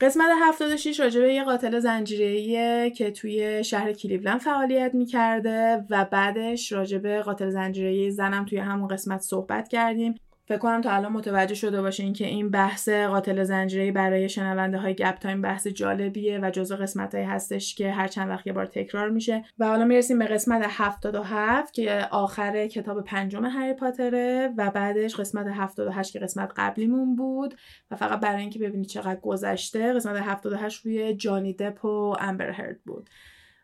قسمت 0.00 0.28
76 0.42 1.00
راجع 1.00 1.20
به 1.20 1.34
یه 1.34 1.44
قاتل 1.44 1.78
زنجیره‌ایه 1.78 2.90
که 2.90 3.10
توی 3.10 3.64
شهر 3.64 3.92
کلیولند 3.92 4.40
فعالیت 4.40 4.94
می‌کرده 4.94 5.84
و 5.90 6.04
بعدش 6.04 6.72
راجع 6.72 6.98
به 6.98 7.22
قاتل 7.22 7.50
زنجیره‌ای 7.50 8.10
زنم 8.10 8.44
توی 8.44 8.58
همون 8.58 8.88
قسمت 8.88 9.20
صحبت 9.20 9.68
کردیم 9.68 10.14
فکر 10.48 10.58
کنم 10.58 10.80
تا 10.80 10.90
الان 10.90 11.12
متوجه 11.12 11.54
شده 11.54 11.82
باشین 11.82 12.12
که 12.12 12.26
این 12.26 12.50
بحث 12.50 12.88
قاتل 12.88 13.44
زنجیره‌ای 13.44 13.90
برای 13.90 14.28
شنونده 14.28 14.78
های 14.78 14.94
گپ 14.94 15.18
تایم 15.18 15.42
بحث 15.42 15.66
جالبیه 15.66 16.40
و 16.42 16.50
جزو 16.50 16.76
قسمت 16.76 17.14
هایی 17.14 17.26
هستش 17.26 17.74
که 17.74 17.92
هر 17.92 18.08
چند 18.08 18.30
وقت 18.30 18.46
یه 18.46 18.52
بار 18.52 18.66
تکرار 18.66 19.08
میشه. 19.10 19.44
و 19.58 19.66
حالا 19.66 19.84
می‌رسیم 19.84 20.18
به 20.18 20.26
قسمت 20.26 20.66
77 20.68 21.74
که 21.74 22.08
آخر 22.10 22.66
کتاب 22.66 23.04
پنجم 23.04 23.44
هری 23.44 23.72
پاتره 23.72 24.54
و 24.56 24.70
بعدش 24.70 25.16
قسمت 25.16 25.46
78 25.46 26.12
که 26.12 26.18
قسمت 26.18 26.52
قبلیمون 26.56 27.16
بود. 27.16 27.54
و 27.90 27.96
فقط 27.96 28.20
برای 28.20 28.40
اینکه 28.40 28.58
ببینید 28.58 28.88
چقدر 28.88 29.20
گذشته 29.20 29.92
قسمت 29.92 30.16
78 30.22 30.86
روی 30.86 31.14
جانی 31.14 31.52
دپ 31.52 31.84
و 31.84 32.16
امبر 32.20 32.50
هرد 32.50 32.80
بود. 32.86 33.10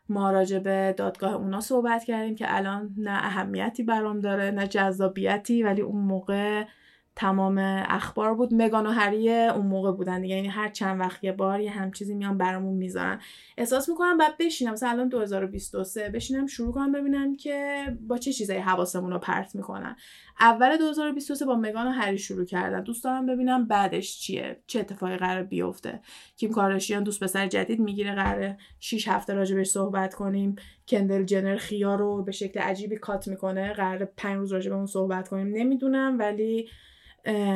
ما 0.09 0.31
راجع 0.31 0.59
به 0.59 0.95
دادگاه 0.97 1.33
اونا 1.33 1.59
صحبت 1.59 2.03
کردیم 2.03 2.35
که 2.35 2.55
الان 2.57 2.95
نه 2.97 3.11
اهمیتی 3.11 3.83
برام 3.83 4.19
داره 4.19 4.51
نه 4.51 4.67
جذابیتی 4.67 5.63
ولی 5.63 5.81
اون 5.81 6.01
موقع 6.01 6.63
تمام 7.15 7.57
اخبار 7.87 8.33
بود. 8.33 8.49
مگان 8.53 8.85
و 8.85 8.91
هری 8.91 9.31
اون 9.31 9.65
موقع 9.65 9.91
بودن 9.91 10.21
دیگه. 10.21 10.35
یعنی 10.35 10.47
هر 10.47 10.69
چند 10.69 10.99
وقت 10.99 11.23
یه 11.23 11.31
بار 11.31 11.59
یه 11.59 11.71
هم 11.71 11.91
چیزی 11.91 12.15
میان 12.15 12.37
برامون 12.37 12.73
می‌ذارن. 12.73 13.19
احساس 13.57 13.89
می‌کنم 13.89 14.17
بعد 14.17 14.37
بشینم. 14.39 14.73
مثلا 14.73 14.89
الان 14.89 15.09
2023 15.09 16.09
بشینم 16.09 16.45
شروع 16.45 16.73
کنم 16.73 16.91
ببینم 16.91 17.35
که 17.35 17.85
با 18.07 18.17
چه 18.17 18.33
چیزایی 18.33 18.59
حواسمون 18.59 19.11
رو 19.11 19.19
پرت 19.19 19.55
می‌کنن. 19.55 19.95
اول 20.39 20.77
2023 20.77 21.45
با 21.45 21.55
مگان 21.55 21.87
و 21.87 21.91
هری 21.91 22.17
شروع 22.17 22.45
کردن 22.45 22.83
دوست 22.83 23.03
دارم 23.03 23.25
ببینم 23.25 23.67
بعدش 23.67 24.19
چیه. 24.19 24.61
چه 24.67 24.79
اتفاقی 24.79 25.17
قرار 25.17 25.43
بیفته. 25.43 26.01
کیم 26.37 26.51
کارداشیان 26.51 27.03
دوست 27.03 27.23
پسر 27.23 27.47
جدید 27.47 27.79
می‌گیره. 27.79 28.15
قراره 28.15 28.57
6 28.79 29.07
هفته 29.07 29.33
راجبش 29.33 29.67
صحبت 29.67 30.13
کنیم. 30.13 30.55
کندل 30.87 31.23
جنر 31.23 31.57
خیا 31.57 31.95
رو 31.95 32.23
به 32.23 32.31
شکل 32.31 32.59
عجیبی 32.59 32.95
کات 32.95 33.27
می‌کنه. 33.27 33.73
قرار 33.73 34.05
5 34.05 34.37
روز 34.37 34.53
راجب 34.53 34.73
اون 34.73 34.85
صحبت 34.85 35.27
کنیم. 35.27 35.47
نمی‌دونم 35.47 36.19
ولی 36.19 36.69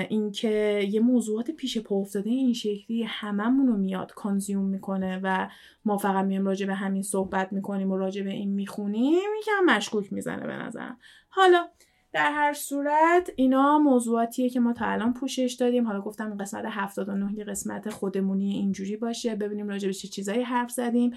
اینکه 0.10 0.88
یه 0.92 1.00
موضوعات 1.00 1.52
پیش 1.52 1.78
پا 1.78 1.96
افتاده 1.96 2.30
این 2.30 2.54
شکلی 2.54 3.04
هممون 3.04 3.68
رو 3.68 3.78
میاد 3.78 4.12
کانزیوم 4.12 4.66
می‌کنه 4.66 5.20
و 5.24 5.50
ما 5.86 5.98
فقط 5.98 6.26
میایم 6.26 6.46
راجع 6.46 6.66
به 6.66 6.74
همین 6.74 7.04
صحبت 7.04 7.54
می‌کنیم 7.54 7.92
و 7.92 7.98
راجع 7.98 8.24
به 8.24 8.32
این 8.32 8.54
می‌خونیم 8.54 9.30
یکم 9.40 9.76
مشکوک 9.76 10.14
می‌زنه 10.14 10.48
به 10.48 10.54
نظرم. 10.54 10.98
حالا 11.30 11.68
در 12.14 12.32
هر 12.32 12.54
صورت 12.54 13.32
اینا 13.36 13.80
موضوعاتیه 13.80 14.50
که 14.50 14.60
ما 14.60 14.74
تا 14.74 14.86
الان 14.86 15.14
پوشش 15.14 15.58
دادیم. 15.60 15.88
حالا 15.88 16.02
گفتم 16.02 16.38
قسمت 16.38 16.66
79 16.68 17.34
یه 17.34 17.44
قسمت 17.44 17.90
خودمونی 17.90 18.54
اینجوری 18.54 18.98
باشه. 18.98 19.36
ببینیم 19.36 19.68
راجع 19.68 19.88
به 19.88 19.94
چه 19.94 20.08
چیزایی 20.08 20.42
حرف 20.42 20.72
زدیم 20.72 21.14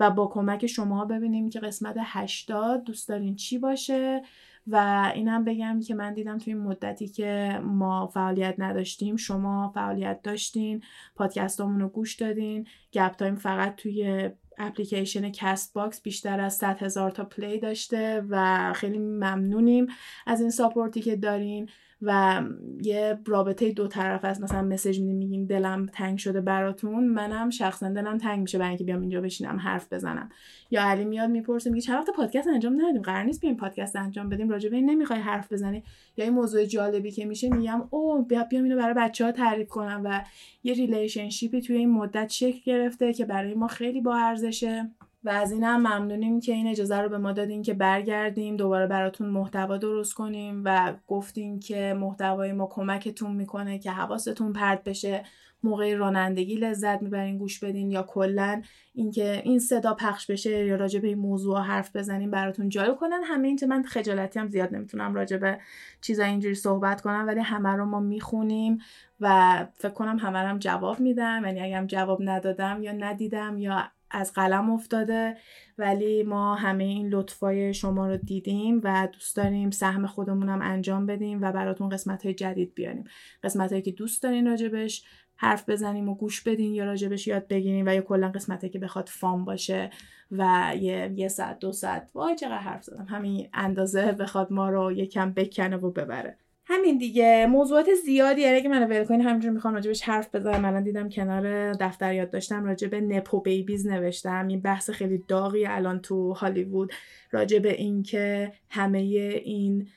و 0.00 0.10
با 0.10 0.26
کمک 0.26 0.66
شما 0.66 1.04
ببینیم 1.04 1.50
که 1.50 1.60
قسمت 1.60 1.96
80 1.98 2.84
دوست 2.84 3.08
دارین 3.08 3.36
چی 3.36 3.58
باشه. 3.58 4.22
و 4.66 5.10
اینم 5.14 5.44
بگم 5.44 5.80
که 5.80 5.94
من 5.94 6.14
دیدم 6.14 6.38
توی 6.38 6.52
این 6.52 6.62
مدتی 6.62 7.08
که 7.08 7.60
ما 7.62 8.06
فعالیت 8.06 8.54
نداشتیم 8.58 9.16
شما 9.16 9.72
فعالیت 9.74 10.22
داشتین 10.22 10.82
پادکستامون 11.16 11.80
رو 11.80 11.88
گوش 11.88 12.14
دادین 12.14 12.66
گپ 12.92 13.12
تایم 13.12 13.34
فقط 13.36 13.76
توی 13.76 14.30
اپلیکیشن 14.58 15.30
کست 15.30 15.74
باکس 15.74 16.02
بیشتر 16.02 16.40
از 16.40 16.56
100 16.56 16.82
هزار 16.82 17.10
تا 17.10 17.24
play 17.24 17.58
داشته 17.58 18.24
و 18.28 18.72
خیلی 18.72 18.98
ممنونیم 18.98 19.86
از 20.26 20.40
این 20.40 20.50
support 20.50 20.94
ی 20.94 21.00
که 21.00 21.16
دارین. 21.16 21.68
و 22.02 22.42
یه 22.82 23.18
رابطه 23.26 23.72
دو 23.72 23.86
طرف 23.88 24.24
است. 24.24 24.42
مثلا 24.42 24.62
message 24.62 25.00
میدیم 25.00 25.16
میگیم 25.16 25.46
دلم 25.46 25.86
تنگ 25.86 26.18
شده 26.18 26.40
براتون. 26.40 27.04
منم 27.04 27.50
شخصا 27.50 27.88
دلم 27.88 28.18
تنگ 28.18 28.40
میشه 28.40 28.58
برای 28.58 28.68
اینکه 28.68 28.84
بیام 28.84 29.00
اینجا 29.00 29.20
بشینم 29.20 29.56
حرف 29.56 29.92
بزنم. 29.92 30.28
یا 30.70 30.82
علی 30.82 31.04
میاد 31.04 31.30
می‌پرسه 31.30 31.70
میگه 31.70 31.82
چند 31.82 31.96
وقت 31.96 32.10
پادکست 32.16 32.48
انجام 32.48 32.74
ندادیم؟ 32.74 33.02
قرار 33.02 33.22
نیست 33.22 33.40
بیایم 33.40 33.56
پادکست 33.56 33.96
انجام 33.96 34.28
بدیم. 34.28 34.48
راجع 34.48 34.70
به 34.70 34.76
این 34.76 34.90
نمی‌خوای 34.90 35.18
حرف 35.18 35.52
بزنی. 35.52 35.82
یا 36.16 36.24
این 36.24 36.34
موضوع 36.34 36.64
جالبی 36.64 37.10
که 37.10 37.24
میشه 37.24 37.48
میگم 37.48 37.88
او 37.90 38.22
بیا 38.22 38.44
بیام 38.44 38.64
اینو 38.64 38.76
برای 38.76 38.94
بچه 38.94 39.24
ها 39.24 39.32
تعریف 39.32 39.68
کنم. 39.68 40.02
و 40.04 40.20
یه 40.64 40.74
relationship 40.74 41.53
ی 41.53 41.60
توی 41.60 41.76
این 41.76 41.90
مدت 41.90 42.28
شکل 42.28 42.60
گرفته 42.64 43.12
که 43.12 43.24
برای 43.24 43.54
ما 43.54 43.66
خیلی 43.66 44.00
با 44.00 44.16
ارزشه. 44.16 44.90
و 45.24 45.28
از 45.28 45.52
این 45.52 45.64
هم 45.64 45.80
ممنونیم 45.80 46.40
که 46.40 46.52
این 46.52 46.66
اجازه 46.66 46.98
رو 46.98 47.08
به 47.08 47.18
ما 47.18 47.32
دادین 47.32 47.62
که 47.62 47.74
برگردیم 47.74 48.56
دوباره 48.56 48.86
براتون 48.86 49.28
محتوا 49.28 49.76
درست 49.76 50.14
کنیم 50.14 50.62
و 50.64 50.94
گفتیم 51.06 51.60
که 51.60 51.94
محتوای 52.00 52.52
ما 52.52 52.66
کمکتون 52.66 53.32
می‌کنه 53.32 53.78
که 53.78 53.90
حواستون 53.90 54.52
پرت 54.52 54.84
بشه 54.84 55.24
موقع 55.62 55.94
رانندگی 55.94 56.54
لذت 56.54 57.02
می‌برین 57.02 57.38
گوش 57.38 57.64
بدین 57.64 57.90
یا 57.90 58.02
کلا 58.02 58.62
اینکه 58.94 59.42
این 59.44 59.58
صدا 59.58 59.94
پخش 59.94 60.30
بشه 60.30 60.66
یا 60.66 60.76
راجع 60.76 61.00
به 61.00 61.08
این 61.08 61.18
موضوع 61.18 61.60
حرف 61.60 61.96
بزنیم 61.96 62.30
براتون 62.30 62.68
جالب 62.68 62.96
کنن. 62.96 63.20
همه 63.24 63.48
این 63.48 63.58
من 63.68 63.82
خجالتی 63.82 64.38
هم 64.38 64.48
زیاد 64.48 64.74
نمی‌تونم 64.74 65.14
راجع 65.14 65.36
به 65.36 65.58
چیزا 66.00 66.24
اینجوری 66.24 66.54
صحبت 66.54 67.00
کنم 67.00 67.24
ولی 67.26 67.40
همه 67.40 67.68
رو 67.68 67.84
ما 67.84 68.00
می‌خونیم 68.00 68.78
و 69.20 69.66
فکر 69.74 69.92
کنم 69.92 70.18
همه 70.18 70.38
هم 70.38 70.58
جواب 70.58 71.00
میدم. 71.00 71.42
یعنی 71.44 71.60
اگرم 71.60 71.86
جواب 71.86 72.18
ندادم 72.22 72.82
یا 72.82 72.92
ندیدم 72.92 73.58
یا 73.58 73.84
از 74.10 74.32
قلم 74.32 74.70
افتاده 74.70 75.36
ولی 75.78 76.22
ما 76.22 76.54
همه 76.54 76.84
این 76.84 77.08
لطفای 77.08 77.74
شما 77.74 78.06
رو 78.06 78.16
دیدیم 78.16 78.80
و 78.84 79.08
دوست 79.12 79.36
داریم 79.36 79.70
سهم 79.70 80.06
خودمونم 80.06 80.62
انجام 80.62 81.06
بدیم 81.06 81.42
و 81.42 81.52
براتون 81.52 81.88
قسمت 81.88 82.24
های 82.24 82.34
جدید 82.34 82.74
بیاریم. 82.74 83.04
قسمت 83.42 83.70
هایی 83.70 83.82
که 83.82 83.90
دوست 83.90 84.22
دارین 84.22 84.46
راجبش 84.46 85.04
حرف 85.36 85.68
بزنیم 85.68 86.08
و 86.08 86.14
گوش 86.14 86.42
بدین 86.42 86.74
یا 86.74 86.84
راجبش 86.84 87.26
یاد 87.26 87.48
بگیریم 87.48 87.86
و 87.86 87.94
یا 87.94 88.00
کلا 88.00 88.28
قسمتی 88.28 88.68
که 88.68 88.78
بخواد 88.78 89.08
فام 89.08 89.44
باشه 89.44 89.90
و 90.30 90.72
یه, 90.80 91.12
یه 91.16 91.28
ساعت 91.28 91.58
دو 91.58 91.72
ساعت 91.72 92.10
وای 92.14 92.36
چقدر 92.36 92.58
حرف 92.58 92.84
زدم. 92.84 93.06
همین 93.08 93.48
اندازه 93.52 94.12
بخواد 94.12 94.52
ما 94.52 94.68
رو 94.70 94.92
یکم 94.92 95.32
بکنه 95.32 95.76
و 95.76 95.90
ببره. 95.90 96.38
همین 96.66 96.98
دیگه. 96.98 97.46
موضوعات 97.46 97.94
زیادی 98.04 98.40
یعنی 98.40 98.62
که 98.62 98.68
من 98.68 98.90
ول 98.90 99.04
کنین 99.04 99.20
همینجور 99.20 99.50
می‌خوام 99.50 99.74
راجبش 99.74 100.02
حرف 100.02 100.34
بزنم. 100.34 100.60
من 100.60 100.82
دیدم 100.82 101.08
کنار 101.08 101.72
دفتر 101.72 102.14
یاد 102.14 102.30
داشتم 102.30 102.64
راجب 102.64 102.94
نپو 102.94 103.40
بیبیز 103.40 103.86
نوشتم. 103.86 104.48
این 104.48 104.60
بحث 104.60 104.90
خیلی 104.90 105.24
داغی 105.28 105.66
الان 105.66 106.00
تو 106.00 106.32
هالیوود. 106.32 106.92
راجب 107.32 107.66
اینکه 107.66 108.52
همه 108.70 108.98
این 108.98 109.88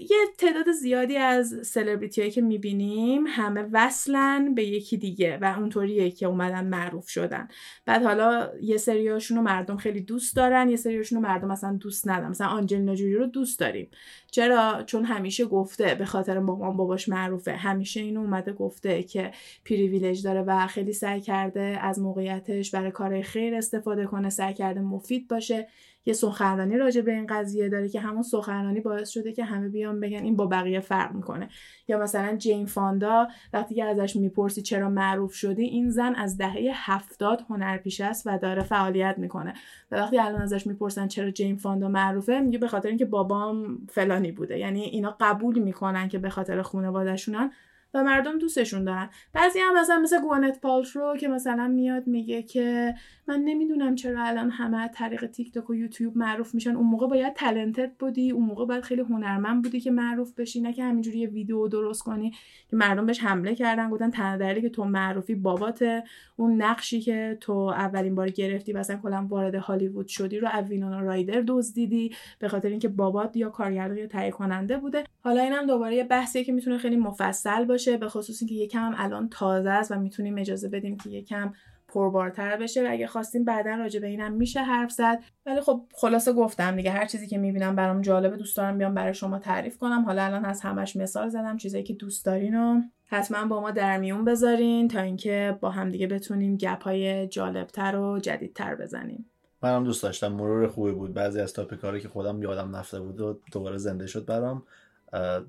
یه 0.00 0.16
تعداد 0.38 0.72
زیادی 0.72 1.16
از 1.16 1.60
سلبریتی 1.66 2.20
هایی 2.20 2.32
که 2.32 2.40
می‌بینیم 2.40 3.24
همه 3.26 3.68
وصلن 3.72 4.54
به 4.54 4.64
یکی 4.64 4.96
دیگه 4.96 5.38
و 5.42 5.54
اونطوریه 5.58 6.10
که 6.10 6.26
اومدن 6.26 6.66
معروف 6.66 7.08
شدن. 7.08 7.48
بعد 7.86 8.02
حالا 8.02 8.50
یه 8.62 8.76
سریاشون 8.76 9.36
رو 9.36 9.42
مردم 9.42 9.76
خیلی 9.76 10.00
دوست 10.00 10.36
دارن 10.36 10.68
یه 10.68 10.76
سریاشون 10.76 11.22
رو 11.22 11.28
مردم 11.28 11.50
اصلا 11.50 11.76
دوست 11.76 12.08
ندارن. 12.08 12.30
مثلا 12.30 12.46
آنجلینا 12.46 12.94
جولی 12.94 13.14
رو 13.14 13.26
دوست 13.26 13.58
داریم. 13.58 13.88
چرا؟ 14.30 14.82
چون 14.86 15.04
همیشه 15.04 15.44
گفته 15.44 15.94
به 15.94 16.04
خاطر 16.04 16.38
مامان 16.38 16.76
باباش 16.76 17.08
معروفه. 17.08 17.52
همیشه 17.52 18.00
اینو 18.00 18.20
اومده 18.20 18.52
گفته 18.52 19.02
که 19.02 19.32
پریویلج 19.64 20.22
داره 20.22 20.42
و 20.42 20.66
خیلی 20.66 20.92
سعی 20.92 21.20
کرده 21.20 21.78
از 21.80 21.98
موقعیتش 21.98 22.70
برای 22.70 22.90
کار 22.90 23.22
خیر 23.22 23.54
استفاده 23.54 24.06
کنه 24.06 24.30
سعی 24.30 24.54
کرده 24.54 24.80
مفید 24.80 25.28
باشه. 25.28 25.68
یه 26.06 26.12
سخنرانی 26.12 26.76
راجع 26.76 27.00
به 27.00 27.12
این 27.12 27.26
قضیه 27.26 27.68
داره 27.68 27.88
که 27.88 28.00
همون 28.00 28.22
سخنرانی 28.22 28.80
باعث 28.80 29.08
شده 29.08 29.32
که 29.32 29.44
همه 29.44 29.68
بیان 29.68 30.00
بگن 30.00 30.22
این 30.22 30.36
با 30.36 30.46
بقیه 30.46 30.80
فرق 30.80 31.14
می‌کنه. 31.14 31.48
یا 31.88 31.98
مثلا 31.98 32.36
جین 32.36 32.66
فاندا 32.66 33.28
وقتی 33.52 33.74
که 33.74 33.84
ازش 33.84 34.16
می‌پرسی 34.16 34.62
چرا 34.62 34.90
معروف 34.90 35.34
شدی 35.34 35.64
این 35.64 35.90
زن 35.90 36.14
از 36.14 36.38
دهه 36.38 36.70
هفتاد 36.74 37.44
هنرپیشه 37.50 38.04
است 38.04 38.26
و 38.26 38.38
داره 38.38 38.62
فعالیت 38.62 39.14
می‌کنه. 39.18 39.54
و 39.90 39.96
وقتی 39.96 40.18
الان 40.18 40.42
ازش 40.42 40.66
می‌پرسن 40.66 41.08
چرا 41.08 41.30
جین 41.30 41.56
فاندا 41.56 41.88
معروفه 41.88 42.40
میگه 42.40 42.58
به 42.58 42.68
خاطر 42.68 42.88
اینکه 42.88 43.04
بابام 43.04 43.86
فلانی 43.88 44.32
بوده. 44.32 44.58
یعنی 44.58 44.80
اینا 44.80 45.16
قبول 45.20 45.58
می‌کنن 45.58 46.08
که 46.08 46.18
به 46.18 46.30
خاطر 46.30 46.62
خانوادهشونن. 46.62 47.50
و 47.94 48.02
مردم 48.04 48.38
دوستشون 48.38 48.84
دارن. 48.84 49.10
بعضی 49.32 49.58
هم 49.58 49.80
مثلا 49.80 49.98
مثل 49.98 50.22
گوانت 50.22 50.60
پالترو 50.60 51.16
که 51.16 51.28
مثلا 51.28 51.68
میاد 51.68 52.06
میگه 52.06 52.42
که 52.42 52.94
من 53.26 53.40
نمی‌دونم 53.40 53.94
چرا 53.94 54.24
الان 54.24 54.50
همه 54.50 54.88
طریق 54.88 55.26
تیک 55.26 55.52
تاک 55.54 55.70
و 55.70 55.74
یوتیوب 55.74 56.16
معروف 56.16 56.54
میشن. 56.54 56.76
اون 56.76 56.86
موقع 56.86 57.06
باید 57.06 57.34
تلنتد 57.34 57.92
بودی 57.98 58.30
اون 58.30 58.44
موقع 58.44 58.66
باید 58.66 58.84
خیلی 58.84 59.00
هنرمند 59.00 59.62
بودی 59.62 59.80
که 59.80 59.90
معروف 59.90 60.34
بشی 60.34 60.60
نه 60.60 60.72
که 60.72 60.84
همینجوری 60.84 61.18
یه 61.18 61.28
ویدیو 61.28 61.68
درست 61.68 62.02
کنی 62.02 62.30
که 62.70 62.76
مردم 62.76 63.06
بهش 63.06 63.20
حمله 63.20 63.54
کردن 63.54 63.90
گفتن 63.90 64.10
تنها 64.10 64.60
که 64.60 64.68
تو 64.68 64.84
معروفی 64.84 65.34
بابات 65.34 66.02
اون 66.36 66.62
نقشی 66.62 67.00
که 67.00 67.38
تو 67.40 67.52
اولین 67.52 68.14
بار 68.14 68.30
گرفتی 68.30 68.72
مثلا 68.72 68.96
کلا 68.96 69.26
وارد 69.30 69.54
هالیوود 69.54 70.06
شدی 70.06 70.38
رو 70.38 70.48
از 70.52 70.68
وینونا 70.68 71.00
رایدر 71.00 71.44
دزدیدی 71.46 72.14
به 72.38 72.48
خاطر 72.48 72.68
اینکه 72.68 72.88
بابات 72.88 73.36
یا 73.36 73.48
کارگردان 73.48 73.98
یا 73.98 74.06
تهیه 74.06 74.30
کننده 74.30 74.76
بوده. 74.76 75.04
حالا 75.20 75.42
اینم 75.42 75.66
دوباره 75.66 75.96
یه 75.96 76.04
بحثیه 76.04 76.44
که 76.44 76.52
می‌تونه 76.52 76.78
خیلی 76.78 76.96
مفصل 76.96 77.64
باشه. 77.64 77.81
به 77.88 78.08
خصوص 78.08 78.42
اینکه 78.42 78.54
یکم 78.54 78.94
الان 78.96 79.28
تازه 79.28 79.70
است 79.70 79.90
و 79.90 79.94
می‌تونیم 79.94 80.38
اجازه 80.38 80.68
بدیم 80.68 80.96
که 80.96 81.10
یکم 81.10 81.52
پربارتر 81.88 82.56
بشه 82.56 82.82
و 82.82 82.86
اگه 82.90 83.06
خواستیم 83.06 83.44
بعدا 83.44 83.70
راجع 83.70 84.00
به 84.00 84.06
اینم 84.06 84.32
میشه 84.32 84.60
حرف 84.60 84.90
زد. 84.90 85.18
ولی 85.46 85.60
خب 85.60 85.86
خلاصه 85.94 86.32
گفتم 86.32 86.76
دیگه 86.76 86.90
هر 86.90 87.06
چیزی 87.06 87.26
که 87.26 87.38
می‌بینم 87.38 87.76
برام 87.76 88.00
جالبه 88.00 88.36
دوست 88.36 88.56
دارم 88.56 88.78
بیام 88.78 88.94
برای 88.94 89.14
شما 89.14 89.38
تعریف 89.38 89.78
کنم. 89.78 90.04
حالا 90.04 90.22
الان 90.24 90.44
از 90.44 90.60
همش 90.60 90.96
مثال 90.96 91.28
زدم 91.28 91.56
چیزایی 91.56 91.84
که 91.84 91.94
دوست 91.94 92.26
دارین 92.26 92.54
و 92.54 92.82
حتما 93.06 93.46
با 93.46 93.60
ما 93.60 93.70
در 93.70 93.98
میون 93.98 94.24
بذارین 94.24 94.88
تا 94.88 95.00
اینکه 95.00 95.58
با 95.60 95.70
همدیگه 95.70 96.06
بتونیم 96.06 96.56
گپ 96.56 96.82
های 96.82 97.26
جالبتر 97.26 97.96
و 97.96 98.18
جدیدتر 98.18 98.74
بزنیم. 98.74 99.30
منم 99.62 99.84
دوست 99.84 100.02
داشتم 100.02 100.32
مرور 100.32 100.68
خوبی 100.68 100.92
بود. 100.92 101.14
بعضی 101.14 101.40
از 101.40 101.52
topic 101.52 101.82
هایی 101.82 102.00
که 102.00 102.08
خودم 102.08 102.42
یادم 102.42 102.76
رفته 102.76 103.00
بود 103.00 103.20
و 103.20 103.40
دوباره 103.52 103.78
زنده 103.78 104.06
شد 104.06 104.26
برام 104.26 104.62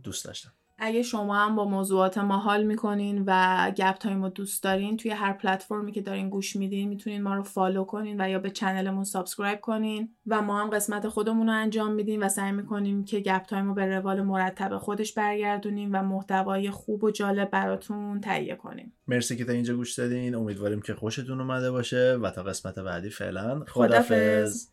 دوست 0.03 0.25
داشتم. 0.25 0.51
اگه 0.77 1.03
شما 1.03 1.35
هم 1.35 1.55
با 1.55 1.65
موضوعات 1.65 2.17
ما 2.17 2.37
حال 2.37 2.63
می‌کنین 2.63 3.23
و 3.27 3.71
گپ 3.77 3.93
تایم 3.93 4.23
رو 4.23 4.29
دوست 4.29 4.63
دارین 4.63 4.97
توی 4.97 5.11
هر 5.11 5.33
پلتفرمی 5.33 5.91
که 5.91 6.01
دارین 6.01 6.29
گوش 6.29 6.55
میدین 6.55 6.89
می‌تونین 6.89 7.21
ما 7.21 7.35
رو 7.35 7.43
follow 7.43 7.83
کنین 7.83 8.21
و 8.21 8.29
یا 8.29 8.39
به 8.39 8.49
channel 8.49 8.87
مون 8.87 9.03
subscribe 9.03 9.61
کنین 9.61 10.15
و 10.27 10.41
ما 10.41 10.61
هم 10.61 10.69
قسمت 10.69 11.07
خودمون 11.07 11.47
رو 11.47 11.53
انجام 11.53 11.91
میدیم 11.91 12.21
و 12.21 12.29
سعی 12.29 12.51
می‌کنیم 12.51 13.05
که 13.05 13.19
گپ 13.19 13.43
تایم 13.43 13.67
رو 13.67 13.73
به 13.73 13.85
روال 13.85 14.21
مرتب 14.21 14.77
خودش 14.77 15.13
برگردونیم 15.13 15.89
و 15.93 16.03
محتوای 16.03 16.71
خوب 16.71 17.03
و 17.03 17.11
جالب 17.11 17.49
براتون 17.49 18.21
تهیه 18.21 18.55
کنیم. 18.55 18.93
مرسی 19.07 19.37
که 19.37 19.45
تا 19.45 19.51
اینجا 19.51 19.75
گوش 19.75 19.99
دادین. 19.99 20.35
امیدواریم 20.35 20.81
که 20.81 20.93
خوشتون 20.93 21.41
اومده 21.41 21.71
باشه 21.71 22.17
و 22.21 22.29
تا 22.29 22.43
قسمت 22.43 22.79
بعدی 22.79 23.09
فعلا 23.09 23.63
خدافظ 23.67 24.72